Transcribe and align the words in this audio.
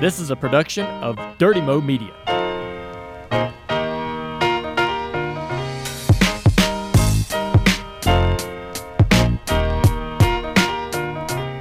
This 0.00 0.18
is 0.18 0.30
a 0.30 0.36
production 0.36 0.86
of 0.86 1.18
Dirty 1.36 1.60
Mo 1.60 1.78
Media. 1.78 2.29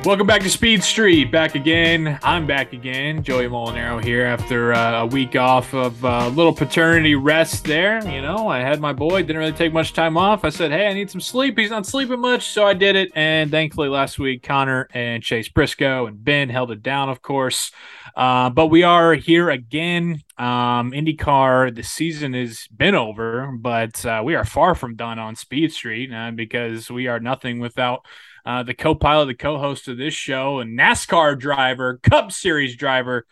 Welcome 0.10 0.26
back 0.26 0.42
to 0.42 0.50
Speed 0.50 0.84
Street. 0.84 1.32
Back 1.32 1.54
again. 1.54 2.18
I'm 2.24 2.48
back 2.48 2.74
again. 2.74 3.22
Joey 3.22 3.48
Mulinaro 3.48 4.04
here 4.04 4.26
after 4.26 4.74
uh, 4.74 5.04
a 5.04 5.06
week 5.06 5.36
off 5.36 5.72
of 5.76 6.04
a 6.04 6.08
uh, 6.08 6.30
little 6.30 6.52
paternity 6.52 7.14
rest 7.14 7.66
there. 7.66 8.04
You 8.10 8.24
know, 8.24 8.48
I 8.48 8.58
had 8.58 8.80
my 8.80 8.92
boy, 8.92 9.22
didn't 9.22 9.38
really 9.38 9.52
take 9.52 9.72
much 9.72 9.94
time 9.94 10.18
off. 10.18 10.44
I 10.44 10.50
said, 10.50 10.72
hey, 10.72 10.88
I 10.88 10.94
need 10.94 11.12
some 11.12 11.22
sleep. 11.22 11.60
He's 11.60 11.70
not 11.70 11.86
sleeping 11.86 12.20
much. 12.22 12.48
So 12.48 12.66
I 12.66 12.74
did 12.74 12.96
it. 12.96 13.12
And 13.14 13.52
thankfully, 13.52 13.88
last 13.88 14.18
week, 14.18 14.42
Conor 14.42 14.88
and 14.96 15.22
Chase 15.22 15.48
Briscoe 15.48 16.08
and 16.08 16.26
Ben 16.26 16.50
held 16.50 16.72
it 16.72 16.82
down, 16.82 17.10
of 17.10 17.22
course. 17.22 17.72
Uh, 18.16 18.50
but 18.50 18.66
we 18.66 18.82
are 18.82 19.14
here 19.14 19.52
again. 19.52 20.24
Um, 20.40 20.92
IndyCar, 20.92 21.76
the 21.76 21.84
season 21.84 22.34
has 22.34 22.66
been 22.76 22.96
over, 22.96 23.56
but 23.56 24.04
uh, 24.08 24.24
we 24.26 24.34
are 24.34 24.44
far 24.44 24.74
from 24.74 24.96
done 24.96 25.20
on 25.20 25.36
Speed 25.36 25.72
Street 25.72 26.12
uh, 26.12 26.32
because 26.32 26.90
we 26.90 27.06
are 27.06 27.20
nothing 27.20 27.60
without 27.60 28.08
uh, 28.46 28.64
the 28.64 28.74
co-pilot, 28.74 29.28
the 29.28 29.34
co-host 29.36 29.88
of 29.88 29.98
this 29.98 30.14
show, 30.14 30.60
and 30.60 30.78
NASCAR 30.78 31.38
driver, 31.38 32.00
Cup 32.04 32.32
Series 32.32 32.76
driver, 32.76 33.26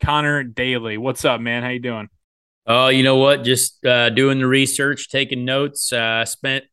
Conor 0.00 0.42
Daly. 0.42 0.98
What's 0.98 1.24
up, 1.24 1.40
man? 1.40 1.62
How 1.62 1.70
you 1.70 1.80
doing? 1.80 2.08
Oh, 2.66 2.88
you 2.88 3.02
know 3.02 3.16
what? 3.16 3.44
Just 3.44 3.84
uh, 3.84 4.10
doing 4.10 4.38
the 4.38 4.46
research, 4.46 5.08
taking 5.08 5.44
notes. 5.44 5.92
Uh, 5.92 6.24
spent 6.24 6.64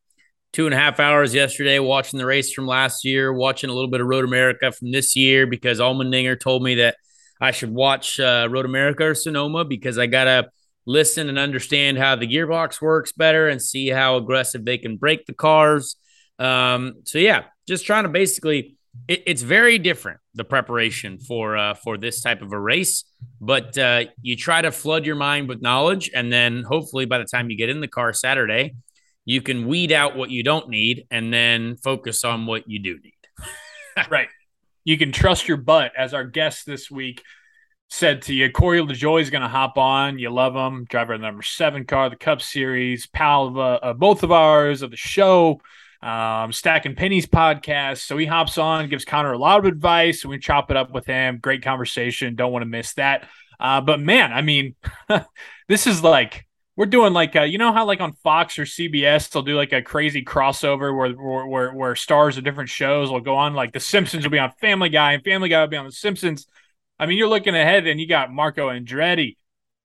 two 0.54 0.66
and 0.66 0.74
a 0.74 0.78
half 0.78 1.00
hours 1.00 1.34
yesterday 1.34 1.80
watching 1.80 2.20
the 2.20 2.26
race 2.26 2.54
from 2.54 2.68
last 2.68 3.06
year, 3.06 3.32
watching 3.34 3.70
a 3.70 3.74
little 3.74 3.90
bit 3.90 4.02
of 4.02 4.08
Road 4.08 4.26
America 4.26 4.72
from 4.72 4.92
this 4.92 5.16
year 5.16 5.48
because 5.48 5.80
Allmendinger 5.80 6.40
told 6.40 6.64
me 6.64 6.76
that 6.76 6.98
I 7.42 7.52
should 7.52 7.74
watch 7.74 8.20
uh, 8.20 8.48
Road 8.50 8.66
America 8.66 9.06
or 9.06 9.16
Sonoma 9.16 9.66
because 9.66 9.98
I 9.98 10.08
gotta 10.08 10.50
listen 10.86 11.30
and 11.30 11.38
understand 11.38 11.98
how 11.98 12.16
the 12.16 12.28
gearbox 12.28 12.82
works 12.82 13.12
better 13.12 13.48
and 13.48 13.62
see 13.62 13.90
how 13.90 14.18
aggressive 14.18 14.66
they 14.66 14.78
can 14.78 14.98
break 14.98 15.26
the 15.26 15.34
cars. 15.34 15.96
Um, 16.40 16.96
so 17.04 17.20
yeah, 17.20 17.44
just 17.70 17.86
trying 17.86 18.04
to 18.04 18.10
basically 18.10 18.76
it, 19.08 19.24
it's 19.26 19.42
very 19.42 19.78
different 19.78 20.20
the 20.34 20.44
preparation 20.44 21.20
for 21.20 21.56
uh, 21.56 21.74
for 21.76 21.98
this 21.98 22.22
type 22.22 22.42
of 22.42 22.52
a 22.52 22.60
race 22.60 23.06
but 23.40 23.78
uh, 23.78 24.04
you 24.22 24.36
try 24.36 24.62
to 24.62 24.72
flood 24.72 25.06
your 25.06 25.16
mind 25.16 25.48
with 25.48 25.62
knowledge 25.62 26.12
and 26.14 26.34
then 26.34 26.64
hopefully 26.64 27.06
by 27.06 27.18
the 27.18 27.26
time 27.26 27.50
you 27.50 27.56
get 27.56 27.70
in 27.70 27.80
the 27.80 27.88
car 27.88 28.12
saturday 28.12 28.74
you 29.30 29.44
can 29.44 29.68
weed 29.68 29.92
out 29.92 30.18
what 30.18 30.32
you 30.32 30.42
don't 30.42 30.70
need 30.70 31.06
and 31.12 31.32
then 31.32 31.78
focus 31.78 32.24
on 32.24 32.48
what 32.48 32.68
you 32.68 32.80
do 32.80 32.96
need. 32.96 33.14
Right. 34.10 34.30
You 34.86 34.98
can 34.98 35.12
trust 35.12 35.48
your 35.48 35.58
butt 35.58 35.92
as 35.98 36.14
our 36.14 36.24
guest 36.24 36.66
this 36.66 36.90
week 36.90 37.22
said 37.90 38.22
to 38.22 38.34
you 38.34 38.50
corey 38.50 38.80
lajoie 38.80 39.22
is 39.22 39.30
going 39.30 39.42
to 39.42 39.50
hop 39.50 39.78
on. 39.78 40.18
You 40.18 40.30
love 40.30 40.56
him. 40.56 40.86
Driver 40.90 41.18
number 41.18 41.44
seven 41.44 41.84
car 41.84 42.10
the 42.10 42.16
cup 42.16 42.42
series 42.42 43.08
pal 43.08 43.48
of 43.48 43.58
uh, 43.58 43.94
both 43.94 44.24
of 44.24 44.32
ours 44.32 44.82
of 44.82 44.90
the 44.90 44.98
show 44.98 45.60
um, 46.02 46.52
Stacking 46.52 46.96
Pennies 46.96 47.26
podcast. 47.26 48.00
So 48.00 48.18
he 48.18 48.26
hops 48.26 48.58
on, 48.58 48.90
gives 48.90 49.06
Conor 49.06 49.34
a 49.34 49.38
lot 49.38 49.60
of 49.60 49.66
advice. 49.66 50.26
We 50.26 50.40
chop 50.40 50.72
it 50.72 50.78
up 50.78 50.92
with 50.92 51.06
him. 51.06 51.40
Great 51.40 51.62
conversation. 51.62 52.36
Don't 52.36 52.52
want 52.52 52.64
to 52.64 52.68
miss 52.68 52.94
that. 52.94 53.28
Uh, 53.60 53.82
but 53.82 54.00
man, 54.00 54.32
I 54.32 54.42
mean, 54.42 54.76
this 55.68 55.88
is 55.88 56.02
like 56.04 56.46
we're 56.78 56.86
doing 56.86 57.12
like 57.12 57.36
uh, 57.36 57.42
you 57.42 57.58
know 57.58 57.74
how 57.74 57.86
like 57.86 58.00
on 58.00 58.14
Fox 58.24 58.58
or 58.58 58.64
CBS 58.64 59.30
they'll 59.30 59.44
do 59.44 59.58
like 59.58 59.74
a 59.74 59.82
crazy 59.82 60.24
crossover 60.24 60.96
where 60.96 61.12
where 61.46 61.74
where 61.74 61.96
stars 61.96 62.38
of 62.38 62.46
different 62.46 62.70
shows 62.70 63.12
will 63.12 63.20
go 63.20 63.36
on 63.36 63.54
like 63.54 63.74
The 63.74 63.82
Simpsons 63.82 64.24
will 64.24 64.32
be 64.32 64.40
on 64.40 64.54
Family 64.62 64.88
Guy 64.88 65.12
and 65.12 65.24
Family 65.24 65.50
Guy 65.50 65.60
will 65.60 65.68
be 65.68 65.76
on 65.76 65.86
The 65.86 65.92
Simpsons. 65.92 66.48
I 66.98 67.06
mean, 67.06 67.18
you're 67.18 67.28
looking 67.28 67.56
ahead 67.56 67.86
and 67.86 68.00
you 68.00 68.08
got 68.08 68.32
Marco 68.32 68.70
Andretti 68.70 69.36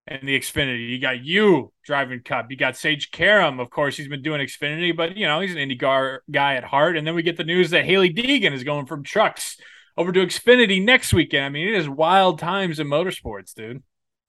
in 0.06 0.26
the 0.26 0.38
Xfinity. 0.38 0.88
You 0.88 0.98
got 0.98 1.24
you 1.24 1.72
driving 1.84 2.20
Cup. 2.20 2.46
You 2.50 2.56
got 2.56 2.76
Sage 2.76 3.10
Karam, 3.10 3.58
of 3.58 3.70
course. 3.70 3.96
He's 3.96 4.08
been 4.08 4.22
doing 4.22 4.40
Xfinity, 4.40 4.94
but 4.94 5.16
you 5.16 5.26
know 5.26 5.40
he's 5.40 5.54
an 5.54 5.58
IndyCar 5.58 6.18
guy 6.30 6.54
at 6.56 6.64
heart. 6.64 6.96
And 6.96 7.06
then 7.06 7.14
we 7.14 7.22
get 7.22 7.36
the 7.36 7.44
news 7.44 7.70
that 7.70 7.84
Hailie 7.84 8.12
Deegan 8.12 8.52
is 8.52 8.64
going 8.64 8.86
from 8.86 9.02
trucks 9.02 9.56
over 9.96 10.12
to 10.12 10.26
Xfinity 10.26 10.84
next 10.84 11.12
weekend. 11.12 11.44
I 11.44 11.48
mean, 11.48 11.68
it 11.68 11.74
is 11.74 11.88
wild 11.88 12.38
times 12.38 12.80
in 12.80 12.86
motorsports, 12.86 13.54
dude. 13.54 13.82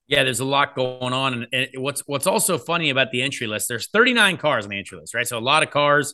Yeah, 0.08 0.24
there's 0.24 0.40
a 0.40 0.46
lot 0.46 0.76
going 0.76 1.14
on, 1.14 1.48
and 1.52 1.68
what's 1.78 2.04
what's 2.06 2.28
also 2.28 2.58
funny 2.60 2.92
about 2.92 3.12
the 3.12 3.24
entry 3.24 3.48
list? 3.48 3.68
There's 3.68 3.88
39 3.90 4.38
cars 4.38 4.66
on 4.66 4.70
the 4.70 4.78
entry 4.78 5.00
list, 5.00 5.16
right? 5.16 5.28
So 5.28 5.38
a 5.38 5.40
lot 5.40 5.64
of 5.64 5.72
cars, 5.72 6.14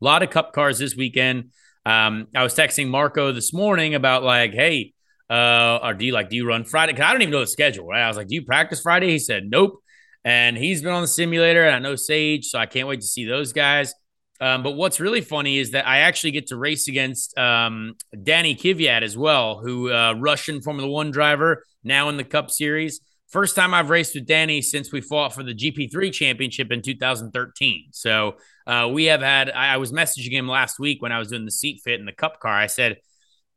a 0.00 0.04
lot 0.04 0.22
of 0.22 0.30
Cup 0.30 0.52
cars 0.52 0.78
this 0.78 0.94
weekend. 0.94 1.50
Um, 1.84 2.28
I 2.34 2.42
was 2.42 2.54
texting 2.54 2.88
Marco 2.88 3.32
this 3.32 3.52
morning 3.52 3.94
about 3.94 4.22
like, 4.22 4.52
hey, 4.52 4.93
uh, 5.30 5.78
or 5.82 5.94
do 5.94 6.04
you 6.04 6.12
like 6.12 6.28
do 6.28 6.36
you 6.36 6.46
run 6.46 6.64
Friday? 6.64 6.92
Cause 6.92 7.02
I 7.02 7.12
don't 7.12 7.22
even 7.22 7.32
know 7.32 7.40
the 7.40 7.46
schedule, 7.46 7.86
right? 7.86 8.02
I 8.02 8.08
was 8.08 8.16
like, 8.16 8.28
do 8.28 8.34
you 8.34 8.44
practice 8.44 8.80
Friday? 8.80 9.10
He 9.10 9.18
said, 9.18 9.44
nope. 9.48 9.80
And 10.24 10.56
he's 10.56 10.80
been 10.80 10.92
on 10.92 11.02
the 11.02 11.08
simulator, 11.08 11.64
and 11.64 11.74
I 11.74 11.78
know 11.78 11.96
Sage, 11.96 12.46
so 12.46 12.58
I 12.58 12.64
can't 12.64 12.88
wait 12.88 13.00
to 13.02 13.06
see 13.06 13.26
those 13.26 13.52
guys. 13.52 13.92
Um, 14.40 14.62
but 14.62 14.72
what's 14.72 14.98
really 14.98 15.20
funny 15.20 15.58
is 15.58 15.72
that 15.72 15.86
I 15.86 15.98
actually 15.98 16.32
get 16.32 16.48
to 16.48 16.56
race 16.56 16.88
against 16.88 17.36
um, 17.38 17.94
Danny 18.22 18.54
Kvyat 18.54 19.02
as 19.02 19.16
well, 19.16 19.58
who 19.58 19.92
uh, 19.92 20.14
Russian 20.14 20.60
Formula 20.60 20.90
One 20.90 21.10
driver 21.10 21.64
now 21.84 22.08
in 22.08 22.16
the 22.16 22.24
Cup 22.24 22.50
Series. 22.50 23.00
First 23.28 23.56
time 23.56 23.74
I've 23.74 23.90
raced 23.90 24.14
with 24.14 24.26
Danny 24.26 24.62
since 24.62 24.92
we 24.92 25.00
fought 25.00 25.34
for 25.34 25.42
the 25.42 25.54
GP3 25.54 26.12
championship 26.12 26.70
in 26.70 26.82
2013. 26.82 27.86
So 27.92 28.36
uh, 28.66 28.88
we 28.92 29.06
have 29.06 29.22
had. 29.22 29.50
I, 29.50 29.74
I 29.74 29.76
was 29.76 29.92
messaging 29.92 30.32
him 30.32 30.48
last 30.48 30.78
week 30.78 31.02
when 31.02 31.12
I 31.12 31.18
was 31.18 31.28
doing 31.28 31.44
the 31.44 31.50
seat 31.50 31.80
fit 31.84 32.00
in 32.00 32.06
the 32.06 32.12
Cup 32.12 32.40
car. 32.40 32.52
I 32.52 32.66
said, 32.66 32.98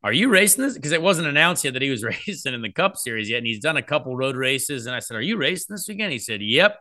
are 0.04 0.14
you 0.14 0.30
racing 0.30 0.64
this? 0.64 0.76
Because 0.76 0.92
it 0.92 1.02
wasn't 1.02 1.28
announced 1.28 1.64
yet 1.64 1.74
that 1.74 1.82
he 1.82 1.90
was 1.90 2.04
racing 2.28 2.54
in 2.54 2.62
the 2.62 2.72
Cup 2.72 2.98
Series 2.98 3.30
yet, 3.30 3.38
and 3.38 3.48
he's 3.48 3.60
done 3.60 3.78
a 3.78 3.84
couple 3.84 4.16
road 4.16 4.36
races. 4.36 4.86
And 4.86 4.96
I 4.96 5.00
said, 5.00 5.18
"Are 5.18 5.22
you 5.22 5.38
racing 5.38 5.74
this 5.74 5.88
weekend?" 5.88 6.12
He 6.12 6.20
said, 6.20 6.42
"Yep." 6.42 6.80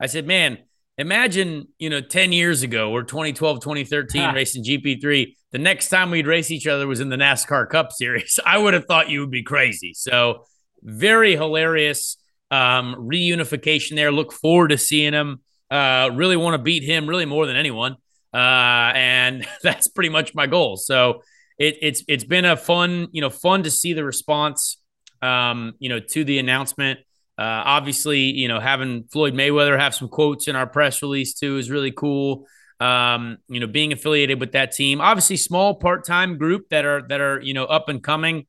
I 0.00 0.06
said, 0.06 0.26
"Man, 0.26 0.58
imagine 0.98 1.68
you 1.78 1.90
know 1.90 2.00
10 2.00 2.32
years 2.32 2.62
ago 2.62 2.90
or 2.90 3.02
2012 3.02 3.60
2013 3.60 4.34
racing 4.34 4.64
gp3 4.64 5.34
the 5.52 5.58
next 5.58 5.88
time 5.88 6.10
we'd 6.10 6.26
race 6.26 6.50
each 6.50 6.66
other 6.66 6.86
was 6.86 7.00
in 7.00 7.08
the 7.08 7.16
nascar 7.16 7.68
cup 7.68 7.92
series 7.92 8.40
i 8.46 8.56
would 8.56 8.74
have 8.74 8.86
thought 8.86 9.10
you 9.10 9.20
would 9.20 9.30
be 9.30 9.42
crazy 9.42 9.92
so 9.94 10.44
very 10.82 11.36
hilarious 11.36 12.16
um, 12.50 12.94
reunification 12.98 13.96
there 13.96 14.12
look 14.12 14.32
forward 14.32 14.68
to 14.68 14.78
seeing 14.78 15.12
him 15.12 15.40
uh, 15.68 16.08
really 16.14 16.36
want 16.36 16.54
to 16.54 16.62
beat 16.62 16.84
him 16.84 17.08
really 17.08 17.24
more 17.24 17.44
than 17.44 17.56
anyone 17.56 17.96
uh, 18.32 18.92
and 18.94 19.46
that's 19.62 19.88
pretty 19.88 20.10
much 20.10 20.34
my 20.34 20.46
goal 20.46 20.76
so 20.76 21.22
it, 21.58 21.76
it's 21.80 22.02
it's 22.08 22.24
been 22.24 22.44
a 22.44 22.56
fun 22.56 23.08
you 23.12 23.20
know 23.20 23.30
fun 23.30 23.62
to 23.62 23.70
see 23.70 23.92
the 23.92 24.04
response 24.04 24.78
um, 25.22 25.72
you 25.78 25.88
know 25.88 26.00
to 26.00 26.24
the 26.24 26.38
announcement. 26.38 27.00
Uh, 27.38 27.62
obviously, 27.64 28.20
you 28.20 28.48
know 28.48 28.60
having 28.60 29.04
Floyd 29.04 29.34
Mayweather 29.34 29.78
have 29.78 29.94
some 29.94 30.08
quotes 30.08 30.48
in 30.48 30.56
our 30.56 30.66
press 30.66 31.02
release 31.02 31.34
too 31.34 31.58
is 31.58 31.70
really 31.70 31.92
cool. 31.92 32.46
Um, 32.78 33.38
you 33.48 33.60
know, 33.60 33.66
being 33.66 33.92
affiliated 33.92 34.38
with 34.38 34.52
that 34.52 34.72
team, 34.72 35.00
obviously 35.00 35.38
small 35.38 35.76
part 35.76 36.04
time 36.04 36.36
group 36.36 36.68
that 36.70 36.84
are 36.84 37.06
that 37.08 37.20
are 37.20 37.40
you 37.40 37.54
know 37.54 37.64
up 37.64 37.88
and 37.88 38.02
coming, 38.02 38.46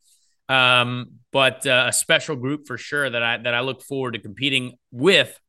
um, 0.50 1.12
but 1.32 1.66
uh, 1.66 1.86
a 1.88 1.94
special 1.94 2.36
group 2.36 2.68
for 2.68 2.78
sure 2.78 3.10
that 3.10 3.24
I 3.24 3.38
that 3.38 3.54
I 3.54 3.62
look 3.62 3.84
forward 3.84 4.14
to 4.14 4.20
competing 4.20 4.78
with. 4.92 5.40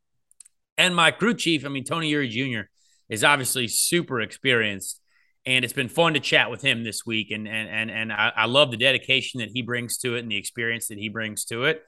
And 0.77 0.95
my 0.95 1.11
crew 1.11 1.35
chief, 1.35 1.67
I 1.67 1.71
mean 1.71 1.83
Tony 1.83 2.13
Eury 2.13 2.31
Jr. 2.31 2.69
is 3.09 3.25
obviously 3.25 3.67
super 3.67 4.21
experienced 4.21 5.01
and 5.49 5.65
it's 5.65 5.73
been 5.73 5.89
fun 5.89 6.13
to 6.13 6.21
chat 6.21 6.51
with 6.51 6.61
him 6.61 6.85
this 6.85 7.07
week. 7.07 7.31
And 7.31 7.49
and 7.49 7.69
and 7.69 7.91
and 7.91 8.13
I, 8.13 8.33
I, 8.37 8.45
love 8.45 8.71
the 8.71 8.77
dedication 8.77 9.41
that 9.41 9.49
he 9.51 9.63
brings 9.63 9.97
to 9.99 10.15
it 10.15 10.21
and 10.21 10.31
the 10.31 10.37
experience 10.37 10.89
that 10.89 10.99
he 10.99 11.09
brings 11.09 11.47
to 11.47 11.65
it. 11.65 11.83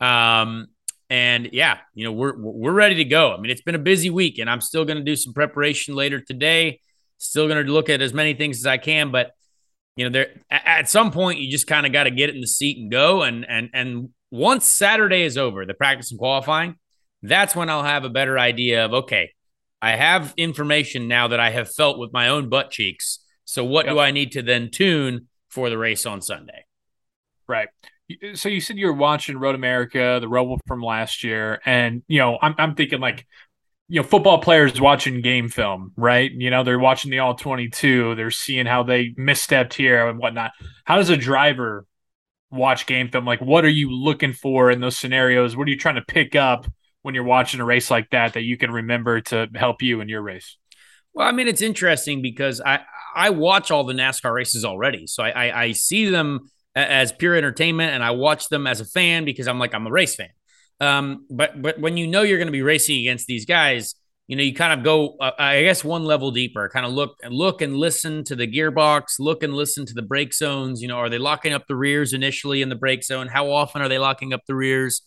Um, 0.00 0.66
and 1.08 1.50
yeah, 1.52 1.78
you 1.94 2.04
know 2.04 2.12
we're 2.12 2.36
we're 2.36 2.72
ready 2.72 2.96
to 2.96 3.04
go. 3.04 3.32
I 3.32 3.38
mean, 3.38 3.52
it's 3.52 3.62
been 3.62 3.76
a 3.76 3.78
busy 3.78 4.10
week, 4.10 4.38
and 4.38 4.50
I'm 4.50 4.60
still 4.60 4.84
going 4.84 4.98
to 4.98 5.04
do 5.04 5.14
some 5.14 5.32
preparation 5.32 5.94
later 5.94 6.18
today. 6.18 6.80
Still 7.18 7.46
going 7.46 7.64
to 7.64 7.72
look 7.72 7.88
at 7.88 8.02
as 8.02 8.12
many 8.12 8.34
things 8.34 8.58
as 8.58 8.66
I 8.66 8.78
can, 8.78 9.12
but 9.12 9.30
you 9.96 10.04
know, 10.04 10.10
there 10.10 10.40
at 10.50 10.88
some 10.88 11.12
point 11.12 11.38
you 11.38 11.48
just 11.48 11.68
kind 11.68 11.86
of 11.86 11.92
got 11.92 12.04
to 12.04 12.10
get 12.10 12.30
it 12.30 12.34
in 12.34 12.40
the 12.40 12.48
seat 12.48 12.78
and 12.78 12.90
go. 12.90 13.22
And 13.22 13.46
and 13.48 13.70
and 13.72 14.08
once 14.32 14.66
Saturday 14.66 15.22
is 15.22 15.38
over, 15.38 15.64
the 15.64 15.74
practice 15.74 16.10
and 16.10 16.18
qualifying, 16.18 16.74
that's 17.22 17.54
when 17.54 17.70
I'll 17.70 17.84
have 17.84 18.02
a 18.02 18.10
better 18.10 18.36
idea 18.36 18.84
of 18.84 18.92
okay, 18.92 19.30
I 19.84 19.96
have 19.96 20.32
information 20.38 21.08
now 21.08 21.28
that 21.28 21.38
I 21.38 21.50
have 21.50 21.70
felt 21.70 21.98
with 21.98 22.10
my 22.10 22.28
own 22.30 22.48
butt 22.48 22.70
cheeks. 22.70 23.18
So 23.44 23.62
what 23.62 23.84
yep. 23.84 23.94
do 23.94 23.98
I 24.00 24.12
need 24.12 24.32
to 24.32 24.40
then 24.40 24.70
tune 24.70 25.28
for 25.50 25.68
the 25.68 25.76
race 25.76 26.06
on 26.06 26.22
Sunday? 26.22 26.64
Right. 27.46 27.68
Uh, 28.10 28.34
so 28.34 28.48
you 28.48 28.62
said 28.62 28.78
you 28.78 28.86
were 28.86 28.94
watching 28.94 29.36
Road 29.36 29.54
America, 29.54 30.16
the 30.22 30.26
Roval 30.26 30.58
from 30.66 30.80
last 30.80 31.22
year, 31.22 31.60
and 31.66 32.02
you 32.08 32.18
know, 32.18 32.38
I'm 32.40 32.54
I'm 32.56 32.74
thinking 32.74 33.00
like, 33.00 33.26
you 33.88 34.00
know, 34.00 34.06
football 34.06 34.38
players 34.38 34.80
watching 34.80 35.20
game 35.20 35.50
film, 35.50 35.92
right? 35.98 36.32
You 36.32 36.48
know, 36.48 36.64
they're 36.64 36.78
watching 36.78 37.10
the 37.10 37.18
all 37.18 37.34
22, 37.34 38.14
they're 38.14 38.30
seeing 38.30 38.64
how 38.64 38.84
they 38.84 39.10
misstepped 39.18 39.74
here 39.74 40.08
and 40.08 40.18
whatnot. 40.18 40.52
How 40.86 40.96
does 40.96 41.10
a 41.10 41.16
driver 41.18 41.84
watch 42.50 42.86
game 42.86 43.10
film? 43.10 43.26
Like, 43.26 43.42
what 43.42 43.66
are 43.66 43.68
you 43.68 43.90
looking 43.92 44.32
for 44.32 44.70
in 44.70 44.80
those 44.80 44.96
scenarios? 44.96 45.58
What 45.58 45.68
are 45.68 45.70
you 45.70 45.76
trying 45.76 45.96
to 45.96 46.02
pick 46.08 46.34
up? 46.34 46.66
When 47.04 47.14
you're 47.14 47.22
watching 47.22 47.60
a 47.60 47.64
race 47.66 47.90
like 47.90 48.08
that 48.10 48.32
that 48.32 48.44
you 48.44 48.56
can 48.56 48.70
remember 48.70 49.20
to 49.20 49.46
help 49.54 49.82
you 49.82 50.00
in 50.00 50.08
your 50.08 50.22
race? 50.22 50.56
Well, 51.12 51.28
I 51.28 51.32
mean, 51.32 51.48
it's 51.48 51.60
interesting 51.60 52.22
because 52.22 52.62
I 52.62 52.80
I 53.14 53.28
watch 53.30 53.70
all 53.70 53.84
the 53.84 53.92
NASCAR 53.92 54.32
races 54.32 54.64
already, 54.64 55.06
so 55.06 55.22
I 55.22 55.28
I, 55.28 55.62
I 55.64 55.72
see 55.72 56.08
them 56.08 56.50
as 56.74 57.12
pure 57.12 57.34
entertainment, 57.34 57.92
and 57.92 58.02
I 58.02 58.12
watch 58.12 58.48
them 58.48 58.66
as 58.66 58.80
a 58.80 58.86
fan 58.86 59.26
because 59.26 59.46
I'm 59.46 59.58
like 59.58 59.74
I'm 59.74 59.86
a 59.86 59.90
race 59.90 60.16
fan. 60.16 60.30
Um, 60.80 61.26
but 61.28 61.60
but 61.60 61.78
when 61.78 61.98
you 61.98 62.06
know 62.06 62.22
you're 62.22 62.38
going 62.38 62.48
to 62.48 62.52
be 62.52 62.62
racing 62.62 63.00
against 63.00 63.26
these 63.26 63.44
guys, 63.44 63.94
you 64.26 64.34
know 64.34 64.42
you 64.42 64.54
kind 64.54 64.72
of 64.72 64.82
go, 64.82 65.18
uh, 65.20 65.32
I 65.38 65.62
guess, 65.62 65.84
one 65.84 66.04
level 66.06 66.30
deeper. 66.30 66.70
Kind 66.70 66.86
of 66.86 66.92
look 66.92 67.16
look 67.28 67.60
and 67.60 67.76
listen 67.76 68.24
to 68.24 68.34
the 68.34 68.50
gearbox, 68.50 69.20
look 69.20 69.42
and 69.42 69.52
listen 69.52 69.84
to 69.84 69.94
the 69.94 70.02
brake 70.02 70.32
zones. 70.32 70.80
You 70.80 70.88
know, 70.88 70.96
are 70.96 71.10
they 71.10 71.18
locking 71.18 71.52
up 71.52 71.66
the 71.68 71.76
rears 71.76 72.14
initially 72.14 72.62
in 72.62 72.70
the 72.70 72.76
brake 72.76 73.04
zone? 73.04 73.28
How 73.28 73.50
often 73.50 73.82
are 73.82 73.90
they 73.90 73.98
locking 73.98 74.32
up 74.32 74.40
the 74.46 74.54
rears? 74.54 75.02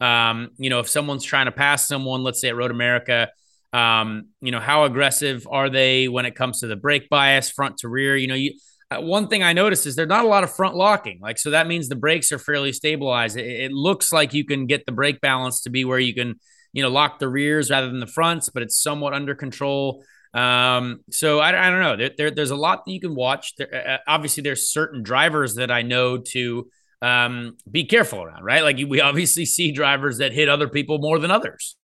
Um, 0.00 0.50
you 0.56 0.70
know, 0.70 0.80
if 0.80 0.88
someone's 0.88 1.24
trying 1.24 1.46
to 1.46 1.52
pass 1.52 1.86
someone, 1.86 2.22
let's 2.22 2.40
say 2.40 2.48
at 2.48 2.56
Road 2.56 2.70
America, 2.70 3.28
um, 3.72 4.28
you 4.40 4.50
know, 4.50 4.60
how 4.60 4.84
aggressive 4.84 5.46
are 5.50 5.68
they 5.68 6.08
when 6.08 6.26
it 6.26 6.34
comes 6.34 6.60
to 6.60 6.66
the 6.66 6.76
brake 6.76 7.08
bias, 7.08 7.50
front 7.50 7.78
to 7.78 7.88
rear? 7.88 8.16
You 8.16 8.26
know, 8.26 8.34
you 8.34 8.54
uh, 8.90 9.00
one 9.00 9.28
thing 9.28 9.42
I 9.42 9.52
noticed 9.52 9.86
is 9.86 9.94
there's 9.94 10.08
not 10.08 10.24
a 10.24 10.28
lot 10.28 10.42
of 10.42 10.52
front 10.52 10.74
locking. 10.74 11.20
Like, 11.20 11.38
so 11.38 11.50
that 11.50 11.68
means 11.68 11.88
the 11.88 11.96
brakes 11.96 12.32
are 12.32 12.38
fairly 12.38 12.72
stabilized. 12.72 13.36
It, 13.36 13.46
it, 13.46 13.72
looks 13.72 14.12
like 14.12 14.34
you 14.34 14.44
can 14.44 14.66
get 14.66 14.84
the 14.84 14.92
brake 14.92 15.20
balance 15.20 15.62
to 15.62 15.70
be 15.70 15.84
where 15.84 15.98
you 15.98 16.12
can, 16.12 16.40
you 16.72 16.82
know, 16.82 16.88
lock 16.88 17.20
the 17.20 17.28
rears 17.28 17.70
rather 17.70 17.88
than 17.88 18.00
the 18.00 18.06
fronts, 18.06 18.48
but 18.48 18.62
it's 18.62 18.82
somewhat 18.82 19.14
under 19.14 19.34
control. 19.34 20.02
Um, 20.34 21.00
so 21.10 21.38
I, 21.38 21.50
I 21.50 21.70
don't 21.70 21.80
know. 21.80 21.96
There, 21.96 22.10
there, 22.16 22.30
there's 22.32 22.50
a 22.50 22.56
lot 22.56 22.84
that 22.84 22.92
you 22.92 23.00
can 23.00 23.14
watch. 23.14 23.54
There, 23.56 23.88
uh, 23.88 23.98
obviously, 24.08 24.42
there's 24.42 24.70
certain 24.70 25.02
drivers 25.02 25.54
that 25.54 25.70
I 25.70 25.82
know 25.82 26.18
to 26.18 26.68
um, 27.02 27.56
be 27.70 27.84
careful 27.84 28.22
around, 28.22 28.44
right? 28.44 28.62
Like 28.62 28.76
we 28.88 29.00
obviously 29.00 29.44
see 29.44 29.72
drivers 29.72 30.18
that 30.18 30.32
hit 30.32 30.48
other 30.48 30.68
people 30.68 30.98
more 30.98 31.18
than 31.18 31.30
others. 31.30 31.76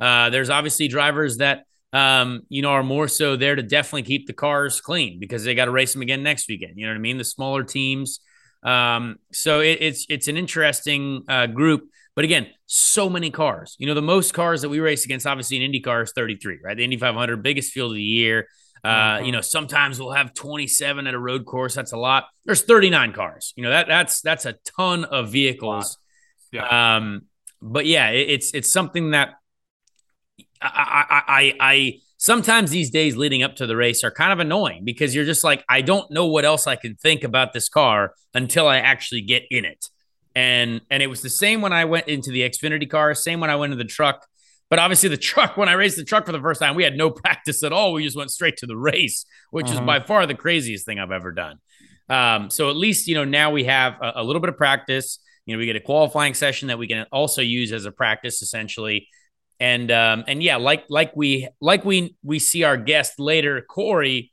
Uh, 0.00 0.30
there's 0.30 0.50
obviously 0.50 0.88
drivers 0.88 1.38
that 1.38 1.64
um, 1.92 2.42
you 2.48 2.62
know, 2.62 2.70
are 2.70 2.82
more 2.82 3.08
so 3.08 3.36
there 3.36 3.56
to 3.56 3.62
definitely 3.62 4.04
keep 4.04 4.26
the 4.26 4.32
cars 4.32 4.80
clean 4.80 5.18
because 5.18 5.44
they 5.44 5.54
got 5.54 5.64
to 5.64 5.70
race 5.70 5.92
them 5.92 6.02
again 6.02 6.22
next 6.22 6.48
weekend. 6.48 6.74
You 6.76 6.86
know 6.86 6.92
what 6.92 6.98
I 6.98 7.00
mean? 7.00 7.18
The 7.18 7.24
smaller 7.24 7.64
teams. 7.64 8.20
Um, 8.62 9.16
so 9.32 9.60
it, 9.60 9.78
it's 9.80 10.06
it's 10.08 10.28
an 10.28 10.36
interesting 10.36 11.24
uh, 11.28 11.46
group. 11.46 11.88
But 12.14 12.24
again, 12.24 12.48
so 12.66 13.08
many 13.08 13.30
cars. 13.30 13.76
You 13.78 13.86
know, 13.86 13.94
the 13.94 14.02
most 14.02 14.34
cars 14.34 14.62
that 14.62 14.68
we 14.68 14.80
race 14.80 15.04
against, 15.04 15.26
obviously 15.26 15.62
in 15.62 15.72
IndyCar, 15.72 16.02
is 16.04 16.12
33, 16.12 16.58
right? 16.62 16.76
The 16.76 16.84
Indy 16.84 16.96
500, 16.96 17.42
biggest 17.42 17.72
field 17.72 17.92
of 17.92 17.96
the 17.96 18.02
year. 18.02 18.46
Uh. 18.82 19.20
You 19.22 19.32
know, 19.32 19.40
sometimes 19.40 20.00
we'll 20.00 20.12
have 20.12 20.34
27 20.34 21.06
at 21.06 21.14
a 21.14 21.18
road 21.18 21.44
course. 21.44 21.74
That's 21.74 21.92
a 21.92 21.98
lot. 21.98 22.26
There's 22.44 22.62
39 22.62 23.12
cars. 23.12 23.52
You 23.56 23.64
know 23.64 23.70
that 23.70 23.88
that's 23.88 24.20
that's 24.20 24.46
a 24.46 24.54
ton 24.76 25.04
of 25.04 25.30
vehicles. 25.30 25.98
Yeah. 26.52 26.96
Um, 26.96 27.22
but 27.62 27.86
yeah, 27.86 28.10
it, 28.10 28.30
it's 28.30 28.54
it's 28.54 28.72
something 28.72 29.10
that 29.10 29.34
I, 30.62 31.04
I, 31.10 31.22
I, 31.26 31.54
I, 31.60 32.00
sometimes 32.18 32.70
these 32.70 32.90
days 32.90 33.16
leading 33.16 33.42
up 33.42 33.56
to 33.56 33.66
the 33.66 33.76
race 33.76 34.04
are 34.04 34.10
kind 34.10 34.32
of 34.32 34.40
annoying 34.40 34.84
because 34.84 35.14
you're 35.14 35.24
just 35.24 35.44
like, 35.44 35.64
I 35.68 35.80
don't 35.80 36.10
know 36.10 36.26
what 36.26 36.44
else 36.44 36.66
I 36.66 36.76
can 36.76 36.96
think 36.96 37.24
about 37.24 37.52
this 37.52 37.68
car 37.68 38.14
until 38.34 38.68
I 38.68 38.78
actually 38.78 39.22
get 39.22 39.44
in 39.50 39.64
it. 39.64 39.86
And 40.34 40.80
and 40.90 41.02
it 41.02 41.08
was 41.08 41.22
the 41.22 41.30
same 41.30 41.60
when 41.60 41.72
I 41.72 41.86
went 41.86 42.08
into 42.08 42.30
the 42.30 42.42
Xfinity 42.42 42.88
car, 42.88 43.14
same 43.14 43.40
when 43.40 43.50
I 43.50 43.56
went 43.56 43.72
into 43.72 43.82
the 43.82 43.88
truck. 43.88 44.26
But 44.70 44.78
obviously, 44.78 45.08
the 45.08 45.16
truck, 45.16 45.56
when 45.56 45.68
I 45.68 45.72
raced 45.72 45.96
the 45.96 46.04
truck 46.04 46.24
for 46.24 46.32
the 46.32 46.40
first 46.40 46.60
time, 46.60 46.74
we 46.74 46.84
had 46.84 46.96
no 46.96 47.10
practice 47.10 47.62
at 47.62 47.72
all. 47.72 47.92
We 47.92 48.04
just 48.04 48.16
went 48.16 48.30
straight 48.30 48.56
to 48.58 48.66
the 48.66 48.76
race, 48.76 49.26
which 49.50 49.66
uh-huh. 49.66 49.74
is 49.74 49.80
by 49.80 50.00
far 50.00 50.26
the 50.26 50.34
craziest 50.34 50.86
thing 50.86 50.98
I've 50.98 51.10
ever 51.10 51.32
done. 51.32 51.58
Um, 52.08 52.50
so 52.50 52.70
at 52.70 52.76
least, 52.76 53.06
you 53.06 53.14
know, 53.14 53.24
now 53.24 53.50
we 53.50 53.64
have 53.64 53.94
a, 54.00 54.12
a 54.16 54.24
little 54.24 54.40
bit 54.40 54.48
of 54.48 54.56
practice. 54.56 55.18
You 55.44 55.54
know, 55.54 55.58
we 55.58 55.66
get 55.66 55.76
a 55.76 55.80
qualifying 55.80 56.34
session 56.34 56.68
that 56.68 56.78
we 56.78 56.86
can 56.86 57.06
also 57.12 57.42
use 57.42 57.72
as 57.72 57.84
a 57.84 57.92
practice 57.92 58.42
essentially 58.42 59.08
and 59.60 59.90
um, 59.90 60.24
and 60.26 60.42
yeah, 60.42 60.56
like 60.56 60.86
like 60.88 61.12
we 61.14 61.46
like 61.60 61.84
we 61.84 62.16
we 62.22 62.38
see 62.38 62.64
our 62.64 62.78
guest 62.78 63.20
later, 63.20 63.60
Corey. 63.60 64.32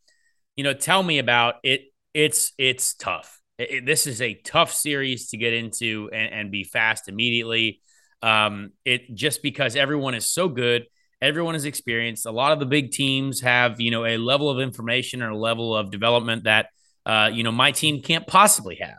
You 0.55 0.63
know, 0.63 0.73
tell 0.73 1.03
me 1.03 1.19
about 1.19 1.55
it. 1.63 1.81
It's 2.13 2.53
it's 2.57 2.95
tough. 2.95 3.39
It, 3.59 3.85
this 3.85 4.07
is 4.07 4.21
a 4.21 4.35
tough 4.35 4.73
series 4.73 5.29
to 5.29 5.37
get 5.37 5.53
into 5.53 6.09
and, 6.13 6.33
and 6.33 6.51
be 6.51 6.63
fast 6.63 7.09
immediately. 7.09 7.81
Um, 8.21 8.71
it 8.83 9.13
just 9.13 9.41
because 9.43 9.75
everyone 9.75 10.15
is 10.15 10.25
so 10.25 10.47
good, 10.47 10.85
everyone 11.21 11.55
is 11.55 11.65
experienced. 11.65 12.25
A 12.25 12.31
lot 12.31 12.51
of 12.51 12.59
the 12.59 12.65
big 12.65 12.91
teams 12.91 13.41
have 13.41 13.79
you 13.79 13.91
know 13.91 14.05
a 14.05 14.17
level 14.17 14.49
of 14.49 14.59
information 14.59 15.21
or 15.21 15.29
a 15.29 15.37
level 15.37 15.75
of 15.75 15.91
development 15.91 16.45
that 16.45 16.67
uh, 17.05 17.29
you 17.31 17.43
know 17.43 17.51
my 17.51 17.71
team 17.71 18.01
can't 18.01 18.25
possibly 18.27 18.77
have. 18.81 18.97